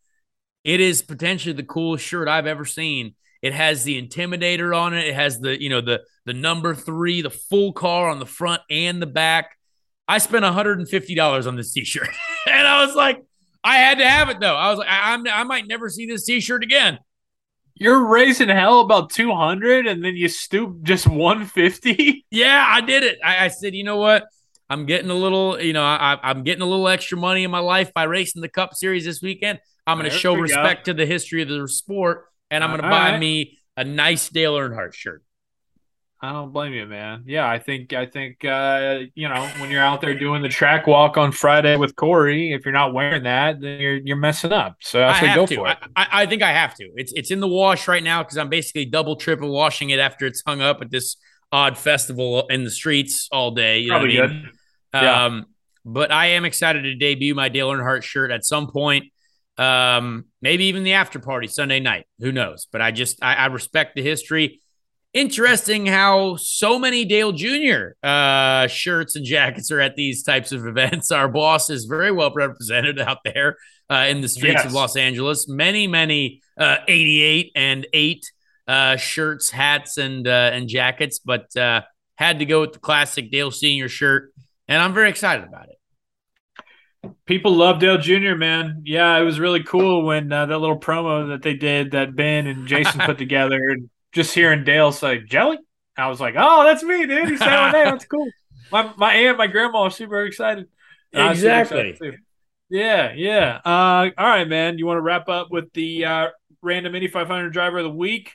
it 0.64 0.80
is 0.80 1.02
potentially 1.02 1.54
the 1.54 1.62
coolest 1.62 2.04
shirt 2.04 2.28
I've 2.28 2.46
ever 2.46 2.64
seen. 2.64 3.14
It 3.42 3.54
has 3.54 3.84
the 3.84 4.00
Intimidator 4.00 4.76
on 4.76 4.92
it. 4.94 5.06
It 5.06 5.14
has 5.14 5.40
the, 5.40 5.60
you 5.60 5.70
know, 5.70 5.80
the 5.80 6.02
the 6.26 6.34
number 6.34 6.74
three, 6.74 7.22
the 7.22 7.30
full 7.30 7.72
car 7.72 8.10
on 8.10 8.18
the 8.18 8.26
front 8.26 8.62
and 8.70 9.00
the 9.00 9.06
back. 9.06 9.56
I 10.06 10.18
spent 10.18 10.44
$150 10.44 11.46
on 11.46 11.56
this 11.56 11.72
t-shirt. 11.72 12.08
and 12.46 12.66
I 12.66 12.84
was 12.84 12.94
like, 12.94 13.22
I 13.64 13.76
had 13.76 13.98
to 13.98 14.08
have 14.08 14.28
it 14.28 14.40
though. 14.40 14.54
I 14.54 14.70
was 14.70 14.78
like, 14.78 14.88
I, 14.88 15.14
I'm 15.14 15.26
I 15.26 15.44
might 15.44 15.66
never 15.66 15.88
see 15.88 16.06
this 16.06 16.24
t-shirt 16.24 16.62
again. 16.62 16.98
You're 17.74 18.06
raising 18.06 18.48
hell 18.48 18.80
about 18.80 19.10
200 19.10 19.86
and 19.86 20.04
then 20.04 20.14
you 20.14 20.28
stoop 20.28 20.82
just 20.82 21.06
150? 21.06 22.26
Yeah, 22.30 22.64
I 22.68 22.80
did 22.80 23.02
it. 23.02 23.18
I, 23.24 23.46
I 23.46 23.48
said, 23.48 23.74
you 23.74 23.84
know 23.84 23.96
what? 23.96 24.26
I'm 24.68 24.86
getting 24.86 25.10
a 25.10 25.14
little, 25.14 25.60
you 25.60 25.72
know, 25.72 25.82
I, 25.82 26.16
I'm 26.22 26.44
getting 26.44 26.62
a 26.62 26.66
little 26.66 26.86
extra 26.86 27.18
money 27.18 27.42
in 27.42 27.50
my 27.50 27.58
life 27.58 27.92
by 27.92 28.04
racing 28.04 28.40
the 28.40 28.48
Cup 28.48 28.74
Series 28.74 29.04
this 29.04 29.20
weekend. 29.20 29.58
I'm 29.90 29.98
going 29.98 30.10
to 30.10 30.16
show 30.16 30.32
we 30.32 30.38
go. 30.38 30.42
respect 30.42 30.86
to 30.86 30.94
the 30.94 31.06
history 31.06 31.42
of 31.42 31.48
the 31.48 31.68
sport, 31.68 32.26
and 32.50 32.62
I'm 32.62 32.70
going 32.70 32.82
to 32.82 32.88
buy 32.88 33.12
right. 33.12 33.20
me 33.20 33.58
a 33.76 33.84
nice 33.84 34.28
Dale 34.28 34.54
Earnhardt 34.54 34.94
shirt. 34.94 35.22
I 36.22 36.32
don't 36.32 36.52
blame 36.52 36.74
you, 36.74 36.84
man. 36.84 37.24
Yeah, 37.26 37.48
I 37.48 37.58
think 37.58 37.94
I 37.94 38.04
think 38.04 38.44
uh, 38.44 39.00
you 39.14 39.26
know 39.26 39.46
when 39.58 39.70
you're 39.70 39.82
out 39.82 40.02
there 40.02 40.18
doing 40.18 40.42
the 40.42 40.50
track 40.50 40.86
walk 40.86 41.16
on 41.16 41.32
Friday 41.32 41.76
with 41.76 41.96
Corey, 41.96 42.52
if 42.52 42.66
you're 42.66 42.74
not 42.74 42.92
wearing 42.92 43.22
that, 43.22 43.58
then 43.60 43.80
you're 43.80 43.96
you're 43.96 44.16
messing 44.16 44.52
up. 44.52 44.76
So 44.80 45.02
I 45.02 45.18
say 45.18 45.34
go 45.34 45.46
to. 45.46 45.54
for 45.54 45.68
it. 45.70 45.78
I, 45.96 46.08
I, 46.12 46.26
think 46.26 46.42
I 46.42 46.52
have 46.52 46.74
to. 46.74 46.90
It's 46.96 47.12
it's 47.14 47.30
in 47.30 47.40
the 47.40 47.48
wash 47.48 47.88
right 47.88 48.02
now 48.02 48.22
because 48.22 48.36
I'm 48.36 48.50
basically 48.50 48.84
double, 48.84 49.16
triple 49.16 49.50
washing 49.50 49.90
it 49.90 49.98
after 49.98 50.26
it's 50.26 50.42
hung 50.46 50.60
up 50.60 50.82
at 50.82 50.90
this 50.90 51.16
odd 51.52 51.78
festival 51.78 52.46
in 52.48 52.64
the 52.64 52.70
streets 52.70 53.26
all 53.32 53.52
day. 53.52 53.78
You 53.78 53.88
Probably 53.88 54.16
know 54.16 54.20
what 54.20 54.30
I 54.30 54.32
mean? 54.34 54.42
good. 54.42 54.52
Yeah. 54.92 55.24
Um, 55.24 55.46
but 55.86 56.12
I 56.12 56.26
am 56.26 56.44
excited 56.44 56.82
to 56.82 56.94
debut 56.96 57.34
my 57.34 57.48
Dale 57.48 57.70
Earnhardt 57.70 58.02
shirt 58.02 58.30
at 58.30 58.44
some 58.44 58.70
point. 58.70 59.04
Um, 59.58 60.26
maybe 60.40 60.66
even 60.66 60.84
the 60.84 60.94
after 60.94 61.18
party 61.18 61.46
Sunday 61.46 61.80
night. 61.80 62.06
Who 62.18 62.32
knows? 62.32 62.66
But 62.70 62.80
I 62.80 62.90
just 62.92 63.22
I, 63.22 63.34
I 63.34 63.46
respect 63.46 63.94
the 63.94 64.02
history. 64.02 64.60
Interesting 65.12 65.86
how 65.86 66.36
so 66.36 66.78
many 66.78 67.04
Dale 67.04 67.32
Jr. 67.32 67.94
Uh, 68.02 68.68
shirts 68.68 69.16
and 69.16 69.24
jackets 69.24 69.70
are 69.72 69.80
at 69.80 69.96
these 69.96 70.22
types 70.22 70.52
of 70.52 70.66
events. 70.66 71.10
Our 71.12 71.28
boss 71.28 71.68
is 71.68 71.86
very 71.86 72.12
well 72.12 72.32
represented 72.32 73.00
out 73.00 73.18
there 73.24 73.56
uh, 73.90 74.06
in 74.08 74.20
the 74.20 74.28
streets 74.28 74.64
of 74.64 74.72
Los 74.72 74.96
Angeles. 74.96 75.48
Many, 75.48 75.88
many 75.88 76.42
uh, 76.56 76.78
88 76.86 77.52
and 77.56 77.86
8 77.92 78.24
uh, 78.70 78.96
shirts, 78.96 79.50
hats, 79.50 79.98
and 79.98 80.28
uh, 80.28 80.50
and 80.52 80.68
jackets, 80.68 81.18
but 81.18 81.54
uh, 81.56 81.82
had 82.14 82.38
to 82.38 82.44
go 82.44 82.60
with 82.60 82.72
the 82.72 82.78
classic 82.78 83.32
Dale 83.32 83.50
Senior 83.50 83.88
shirt, 83.88 84.32
and 84.68 84.80
I'm 84.80 84.94
very 84.94 85.10
excited 85.10 85.44
about 85.44 85.68
it. 85.70 85.79
People 87.26 87.54
love 87.54 87.78
Dale 87.78 87.98
Jr. 87.98 88.34
Man, 88.34 88.82
yeah, 88.84 89.16
it 89.18 89.22
was 89.22 89.40
really 89.40 89.62
cool 89.62 90.02
when 90.04 90.32
uh, 90.32 90.46
that 90.46 90.58
little 90.58 90.78
promo 90.78 91.28
that 91.28 91.42
they 91.42 91.54
did 91.54 91.92
that 91.92 92.14
Ben 92.16 92.46
and 92.46 92.66
Jason 92.66 93.00
put 93.02 93.18
together, 93.18 93.56
and 93.70 93.88
just 94.12 94.34
hearing 94.34 94.64
Dale 94.64 94.92
say 94.92 95.20
"Jelly," 95.20 95.58
I 95.96 96.08
was 96.08 96.20
like, 96.20 96.34
"Oh, 96.36 96.64
that's 96.64 96.82
me, 96.82 97.06
dude." 97.06 97.28
He 97.28 97.36
said 97.36 97.56
my 97.58 97.70
name. 97.70 97.90
That's 97.90 98.04
cool. 98.04 98.28
My 98.72 98.92
my 98.96 99.12
aunt, 99.14 99.36
my 99.36 99.48
grandma 99.48 99.80
are 99.80 99.90
super 99.90 100.24
excited. 100.24 100.68
And 101.12 101.28
I 101.28 101.34
super 101.34 101.40
Exactly. 101.42 101.90
excited. 101.90 102.20
Yeah, 102.68 103.12
yeah. 103.14 103.60
Uh, 103.64 104.10
all 104.16 104.28
right, 104.28 104.46
man. 104.48 104.78
You 104.78 104.86
want 104.86 104.98
to 104.98 105.02
wrap 105.02 105.28
up 105.28 105.50
with 105.50 105.72
the 105.72 106.04
uh, 106.04 106.28
random 106.62 106.94
Indy 106.94 107.08
500 107.08 107.50
driver 107.52 107.78
of 107.78 107.84
the 107.84 107.90
week? 107.90 108.30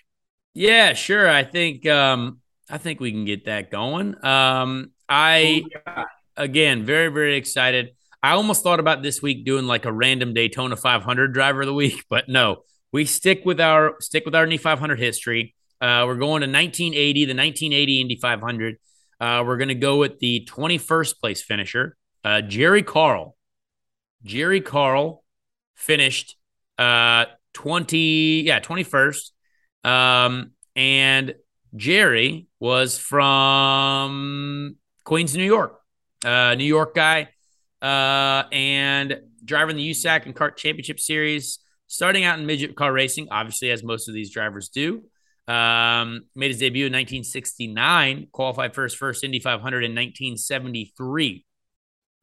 Yeah, 0.53 0.93
sure. 0.93 1.30
I 1.30 1.43
think 1.43 1.86
um, 1.86 2.39
I 2.70 2.78
think 2.78 2.99
we 2.99 3.11
can 3.11 3.26
get 3.26 3.45
that 3.45 3.72
going. 3.72 4.24
Um, 4.26 4.91
I 5.09 5.63
again 6.38 6.86
very 6.86 7.09
very 7.09 7.36
excited. 7.38 7.94
I 8.26 8.32
almost 8.32 8.63
thought 8.63 8.80
about 8.80 9.03
this 9.03 9.21
week 9.21 9.45
doing 9.45 9.67
like 9.67 9.86
a 9.86 9.93
random 9.93 10.34
Daytona 10.34 10.76
500 10.76 11.32
driver 11.32 11.61
of 11.61 11.67
the 11.67 11.76
week, 11.76 12.05
but 12.09 12.28
no, 12.28 12.63
we 12.91 13.05
stick 13.05 13.45
with 13.45 13.61
our 13.61 13.97
stick 14.01 14.26
with 14.26 14.34
our 14.34 14.45
Indy 14.45 14.57
500 14.57 14.97
history. 14.97 15.53
Uh, 15.80 16.05
we're 16.07 16.15
going 16.15 16.41
to 16.41 16.47
1980, 16.47 17.26
the 17.26 17.36
1980 17.36 18.01
Indy 18.01 18.15
500. 18.15 18.78
Uh, 19.21 19.43
we're 19.45 19.57
going 19.57 19.67
to 19.67 19.76
go 19.76 19.97
with 19.97 20.17
the 20.17 20.49
21st 20.51 21.19
place 21.19 21.43
finisher, 21.43 21.95
uh, 22.23 22.41
Jerry 22.41 22.82
Karl. 22.82 23.36
Jerry 24.23 24.61
Karl 24.61 25.23
finished 25.76 26.36
uh, 26.80 27.26
20, 27.53 28.41
yeah, 28.41 28.59
21st. 28.59 29.32
Um, 29.84 30.53
and 30.76 31.36
Jerry 31.76 32.47
was 32.59 32.97
from 32.97 34.78
Queens, 35.03 35.38
New 35.38 35.43
York, 35.43 35.80
uh, 36.26 36.55
New 36.55 36.65
York 36.65 36.95
guy, 36.95 37.30
uh, 37.82 38.43
and 38.51 39.19
driving 39.43 39.76
the 39.76 39.91
USAC 39.91 40.26
and 40.26 40.36
CART 40.36 40.57
Championship 40.57 40.99
Series, 40.99 41.59
starting 41.88 42.23
out 42.23 42.39
in 42.39 42.45
midget 42.45 42.76
car 42.76 42.91
racing, 42.91 43.28
obviously, 43.32 43.71
as 43.71 43.84
most 43.84 44.07
of 44.07 44.13
these 44.13 44.32
drivers 44.32 44.69
do. 44.69 45.03
Um, 45.47 46.21
made 46.36 46.49
his 46.49 46.57
debut 46.57 46.88
in 46.88 46.93
1969, 46.93 48.30
qualified 48.32 48.73
for 48.73 48.84
his 48.84 48.95
first 48.95 49.23
Indy 49.23 49.39
500 49.39 49.84
in 49.84 49.91
1973. 49.91 51.45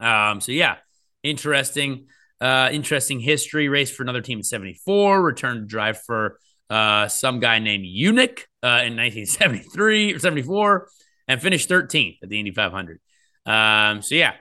Um, 0.01 0.41
so 0.41 0.51
yeah, 0.51 0.75
interesting, 1.23 2.07
uh, 2.41 2.69
interesting 2.73 3.21
history. 3.21 3.69
Raced 3.69 3.93
for 3.93 4.03
another 4.03 4.21
team 4.21 4.39
in 4.39 4.43
74, 4.43 5.21
returned 5.21 5.61
to 5.61 5.65
drive 5.65 6.01
for 6.01 6.37
uh, 6.69 7.07
some 7.07 7.39
guy 7.39 7.59
named 7.59 7.85
Yunick 7.85 8.41
uh, 8.61 8.83
in 8.83 8.97
1973 8.97 10.13
or 10.15 10.19
74, 10.19 10.89
and 11.29 11.41
finished 11.41 11.69
13th 11.69 12.17
at 12.23 12.29
the 12.29 12.39
Indy 12.39 12.51
500. 12.51 12.99
Um, 13.45 14.01
so 14.01 14.15
yeah, 14.15 14.33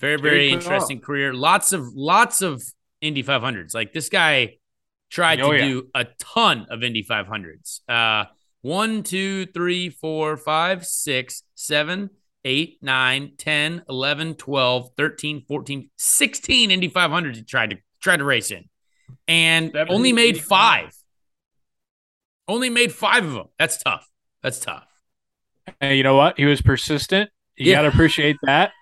very 0.00 0.16
very 0.20 0.50
interesting 0.50 1.00
career. 1.00 1.32
Lots 1.34 1.72
of 1.72 1.86
lots 1.94 2.42
of 2.42 2.62
Indy 3.00 3.22
500s. 3.22 3.74
Like 3.74 3.92
this 3.92 4.08
guy 4.08 4.56
tried 5.10 5.40
Oh, 5.40 5.52
to 5.52 5.58
yeah. 5.58 5.68
do 5.68 5.88
a 5.94 6.06
ton 6.18 6.66
of 6.70 6.82
Indy 6.82 7.02
500s. 7.04 7.80
Uh, 7.88 8.26
one, 8.62 9.02
two, 9.02 9.46
three, 9.46 9.88
four, 9.88 10.36
five, 10.36 10.84
six, 10.84 11.42
seven, 11.54 12.10
eight, 12.44 12.78
nine, 12.82 13.32
10, 13.38 13.84
11, 13.88 14.34
12, 14.34 14.90
13, 14.96 15.44
14, 15.46 15.90
16 15.96 16.70
Indy 16.70 16.90
500s 16.90 17.36
he 17.36 17.42
tried 17.42 17.70
to 17.70 17.76
tried 18.02 18.18
to 18.18 18.24
race 18.24 18.50
in. 18.50 18.64
And 19.26 19.72
Seven, 19.72 19.92
only 19.94 20.12
made 20.12 20.36
eight, 20.36 20.42
five. 20.44 20.92
Only 22.46 22.70
made 22.70 22.92
five 22.92 23.24
of 23.24 23.32
them. 23.32 23.46
That's 23.58 23.76
tough. 23.82 24.08
That's 24.42 24.58
tough. 24.58 24.86
And 25.80 25.96
you 25.96 26.02
know 26.02 26.16
what? 26.16 26.38
He 26.38 26.44
was 26.46 26.62
persistent. 26.62 27.30
You 27.56 27.70
Yeah. 27.70 27.76
got 27.78 27.82
to 27.82 27.88
appreciate 27.88 28.36
that. 28.42 28.72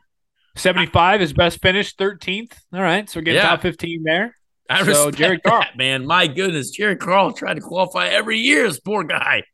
75, 0.59 1.23
is 1.23 1.33
best 1.33 1.61
finish, 1.61 1.95
13th. 1.97 2.53
All 2.73 2.81
right. 2.83 3.09
So 3.09 3.21
we 3.21 3.25
get 3.25 3.35
Yeah. 3.37 3.43
top 3.43 3.63
15 3.63 4.03
there. 4.05 4.35
I 4.69 4.81
So, 4.83 4.87
respect 4.89 5.17
Jerry 5.17 5.41
that, 5.45 5.51
Karl. 5.51 5.65
man. 5.77 6.07
My 6.07 6.27
goodness, 6.27 6.71
Jerry 6.71 6.97
Karl 6.97 7.33
tried 7.33 7.55
to 7.55 7.61
qualify 7.61 8.09
every 8.09 8.39
year. 8.39 8.65
This 8.65 8.81
poor 8.81 9.05
guy. 9.05 9.45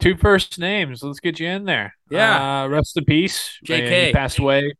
Two 0.00 0.16
first 0.16 0.58
names. 0.58 1.02
Let's 1.02 1.20
get 1.20 1.40
you 1.40 1.48
in 1.48 1.64
there. 1.64 1.94
Yeah. 2.10 2.62
Uh, 2.64 2.68
rest 2.68 2.96
in 2.96 3.04
peace. 3.04 3.58
JK. 3.64 4.06
He 4.08 4.12
passed 4.12 4.38
away. 4.38 4.74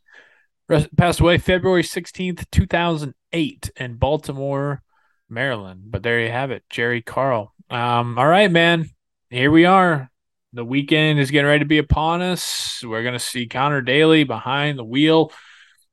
Rest, 0.68 0.94
passed 0.96 1.20
away 1.20 1.38
February 1.38 1.82
16th, 1.82 2.44
2008 2.50 3.70
in 3.76 3.96
Baltimore, 3.96 4.82
Maryland. 5.28 5.82
But 5.86 6.02
there 6.02 6.20
you 6.20 6.30
have 6.30 6.50
it. 6.50 6.62
Jerry 6.70 7.02
Karl. 7.02 7.52
Um, 7.70 8.18
all 8.18 8.26
right, 8.26 8.50
man. 8.50 8.88
Here 9.30 9.50
we 9.50 9.64
are. 9.64 10.10
The 10.52 10.64
weekend 10.64 11.18
is 11.18 11.30
getting 11.32 11.46
ready 11.48 11.58
to 11.60 11.64
be 11.64 11.78
upon 11.78 12.22
us. 12.22 12.80
We're 12.84 13.02
going 13.02 13.14
to 13.14 13.18
see 13.18 13.46
Conor 13.46 13.80
Daly 13.82 14.22
behind 14.24 14.78
the 14.78 14.84
wheel 14.84 15.32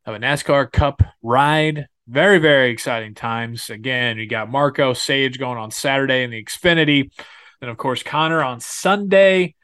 of 0.06 0.16
a 0.16 0.20
NASCAR 0.20 0.72
Cup 0.72 1.02
ride. 1.22 1.88
Very, 2.08 2.40
very 2.40 2.72
exciting 2.72 3.14
times. 3.14 3.70
Again, 3.70 4.18
you 4.18 4.28
got 4.28 4.50
Marco 4.50 4.94
Sage 4.94 5.40
going 5.40 5.58
on 5.58 5.72
Saturday 5.72 6.24
in 6.24 6.32
the 6.32 6.44
Xfinity. 6.44 7.12
Then, 7.60 7.70
of 7.70 7.78
course, 7.78 8.04
Conor 8.04 8.44
on 8.44 8.60
Sunday. 8.60 9.56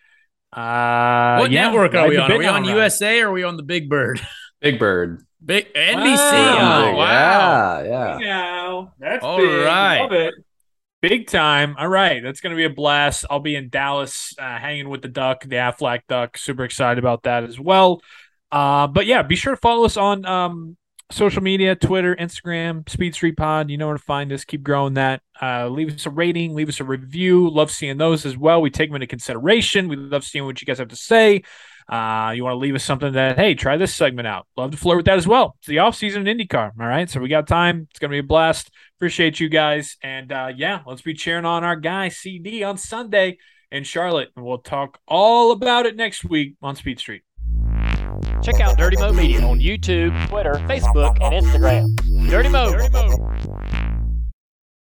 Uh, 0.53 1.37
what 1.37 1.51
yeah, 1.51 1.67
network 1.67 1.93
are 1.93 2.07
we 2.07 2.17
on? 2.17 2.31
Are 2.31 2.37
we 2.37 2.45
on 2.45 2.63
ride. 2.63 2.75
USA 2.75 3.21
or 3.21 3.29
are 3.29 3.31
we 3.31 3.43
on 3.43 3.57
the 3.57 3.63
Big 3.63 3.89
Bird? 3.89 4.21
Big 4.61 4.79
Bird. 4.79 5.25
Big 5.43 5.73
NBC. 5.73 6.17
Wow. 6.17 6.85
Oh, 6.85 6.95
wow. 6.95 7.83
Yeah, 7.83 8.19
yeah. 8.19 8.25
Now 8.25 8.93
that's 8.99 9.23
All 9.23 9.37
big. 9.37 9.65
right. 9.65 10.01
Love 10.01 10.13
it. 10.13 10.33
Big 11.01 11.27
time. 11.27 11.75
All 11.77 11.87
right. 11.87 12.23
That's 12.23 12.41
going 12.41 12.51
to 12.51 12.57
be 12.57 12.63
a 12.63 12.69
blast. 12.69 13.25
I'll 13.29 13.39
be 13.39 13.55
in 13.55 13.69
Dallas 13.69 14.33
uh, 14.39 14.57
hanging 14.57 14.89
with 14.89 15.01
the 15.01 15.07
Duck, 15.07 15.41
the 15.41 15.57
Aflac 15.57 16.01
Duck. 16.07 16.37
Super 16.37 16.63
excited 16.63 16.97
about 16.97 17.23
that 17.23 17.43
as 17.43 17.59
well. 17.59 18.01
Uh, 18.51 18.87
but 18.87 19.05
yeah, 19.05 19.21
be 19.23 19.35
sure 19.35 19.53
to 19.55 19.61
follow 19.61 19.85
us 19.85 19.97
on 19.97 20.25
um, 20.25 20.77
social 21.11 21.41
media 21.41 21.75
Twitter, 21.75 22.15
Instagram, 22.15 22.87
Speed 22.89 23.15
Street 23.15 23.37
Pod. 23.37 23.69
You 23.69 23.77
know 23.77 23.87
where 23.87 23.97
to 23.97 24.03
find 24.03 24.31
us. 24.31 24.45
Keep 24.45 24.63
growing 24.63 24.95
that. 24.95 25.21
Uh, 25.41 25.67
leave 25.67 25.93
us 25.93 26.05
a 26.05 26.09
rating, 26.09 26.53
leave 26.53 26.69
us 26.69 26.79
a 26.79 26.83
review. 26.83 27.49
Love 27.49 27.71
seeing 27.71 27.97
those 27.97 28.25
as 28.25 28.37
well. 28.37 28.61
We 28.61 28.69
take 28.69 28.89
them 28.89 28.95
into 28.95 29.07
consideration. 29.07 29.87
We 29.87 29.95
love 29.95 30.23
seeing 30.23 30.45
what 30.45 30.61
you 30.61 30.65
guys 30.65 30.79
have 30.79 30.89
to 30.89 30.95
say. 30.95 31.43
Uh, 31.89 32.33
you 32.35 32.43
want 32.43 32.53
to 32.53 32.57
leave 32.57 32.75
us 32.75 32.83
something 32.83 33.13
that, 33.13 33.37
hey, 33.37 33.55
try 33.55 33.77
this 33.77 33.95
segment 33.95 34.27
out. 34.27 34.45
Love 34.57 34.71
to 34.71 34.77
flirt 34.77 34.97
with 34.97 35.05
that 35.05 35.17
as 35.17 35.27
well. 35.27 35.55
It's 35.59 35.67
the 35.67 35.79
off 35.79 35.95
season 35.95 36.27
in 36.27 36.37
IndyCar. 36.37 36.71
All 36.79 36.85
right. 36.85 37.09
So 37.09 37.21
we 37.21 37.29
got 37.29 37.47
time. 37.47 37.87
It's 37.89 37.99
going 37.99 38.11
to 38.11 38.15
be 38.15 38.19
a 38.19 38.23
blast. 38.23 38.69
Appreciate 38.97 39.39
you 39.39 39.47
guys. 39.47 39.95
And 40.03 40.31
uh, 40.31 40.51
yeah, 40.53 40.81
let's 40.85 41.01
be 41.01 41.13
cheering 41.13 41.45
on 41.45 41.63
our 41.63 41.77
guy, 41.77 42.09
CD, 42.09 42.63
on 42.63 42.77
Sunday 42.77 43.37
in 43.71 43.85
Charlotte. 43.85 44.29
And 44.35 44.43
we'll 44.43 44.57
talk 44.57 44.99
all 45.07 45.51
about 45.51 45.85
it 45.85 45.95
next 45.95 46.25
week 46.25 46.55
on 46.61 46.75
Speed 46.75 46.99
Street. 46.99 47.26
Check 48.41 48.59
out 48.59 48.77
Dirty 48.77 48.97
Mo 48.97 49.11
Media 49.13 49.41
on 49.41 49.59
YouTube, 49.59 50.27
Twitter, 50.29 50.53
Facebook, 50.67 51.17
and 51.21 51.45
Instagram. 51.45 52.29
Dirty 52.29 52.49
Mo. 52.49 52.71
Dirty 52.71 52.89
Mo. 52.89 53.56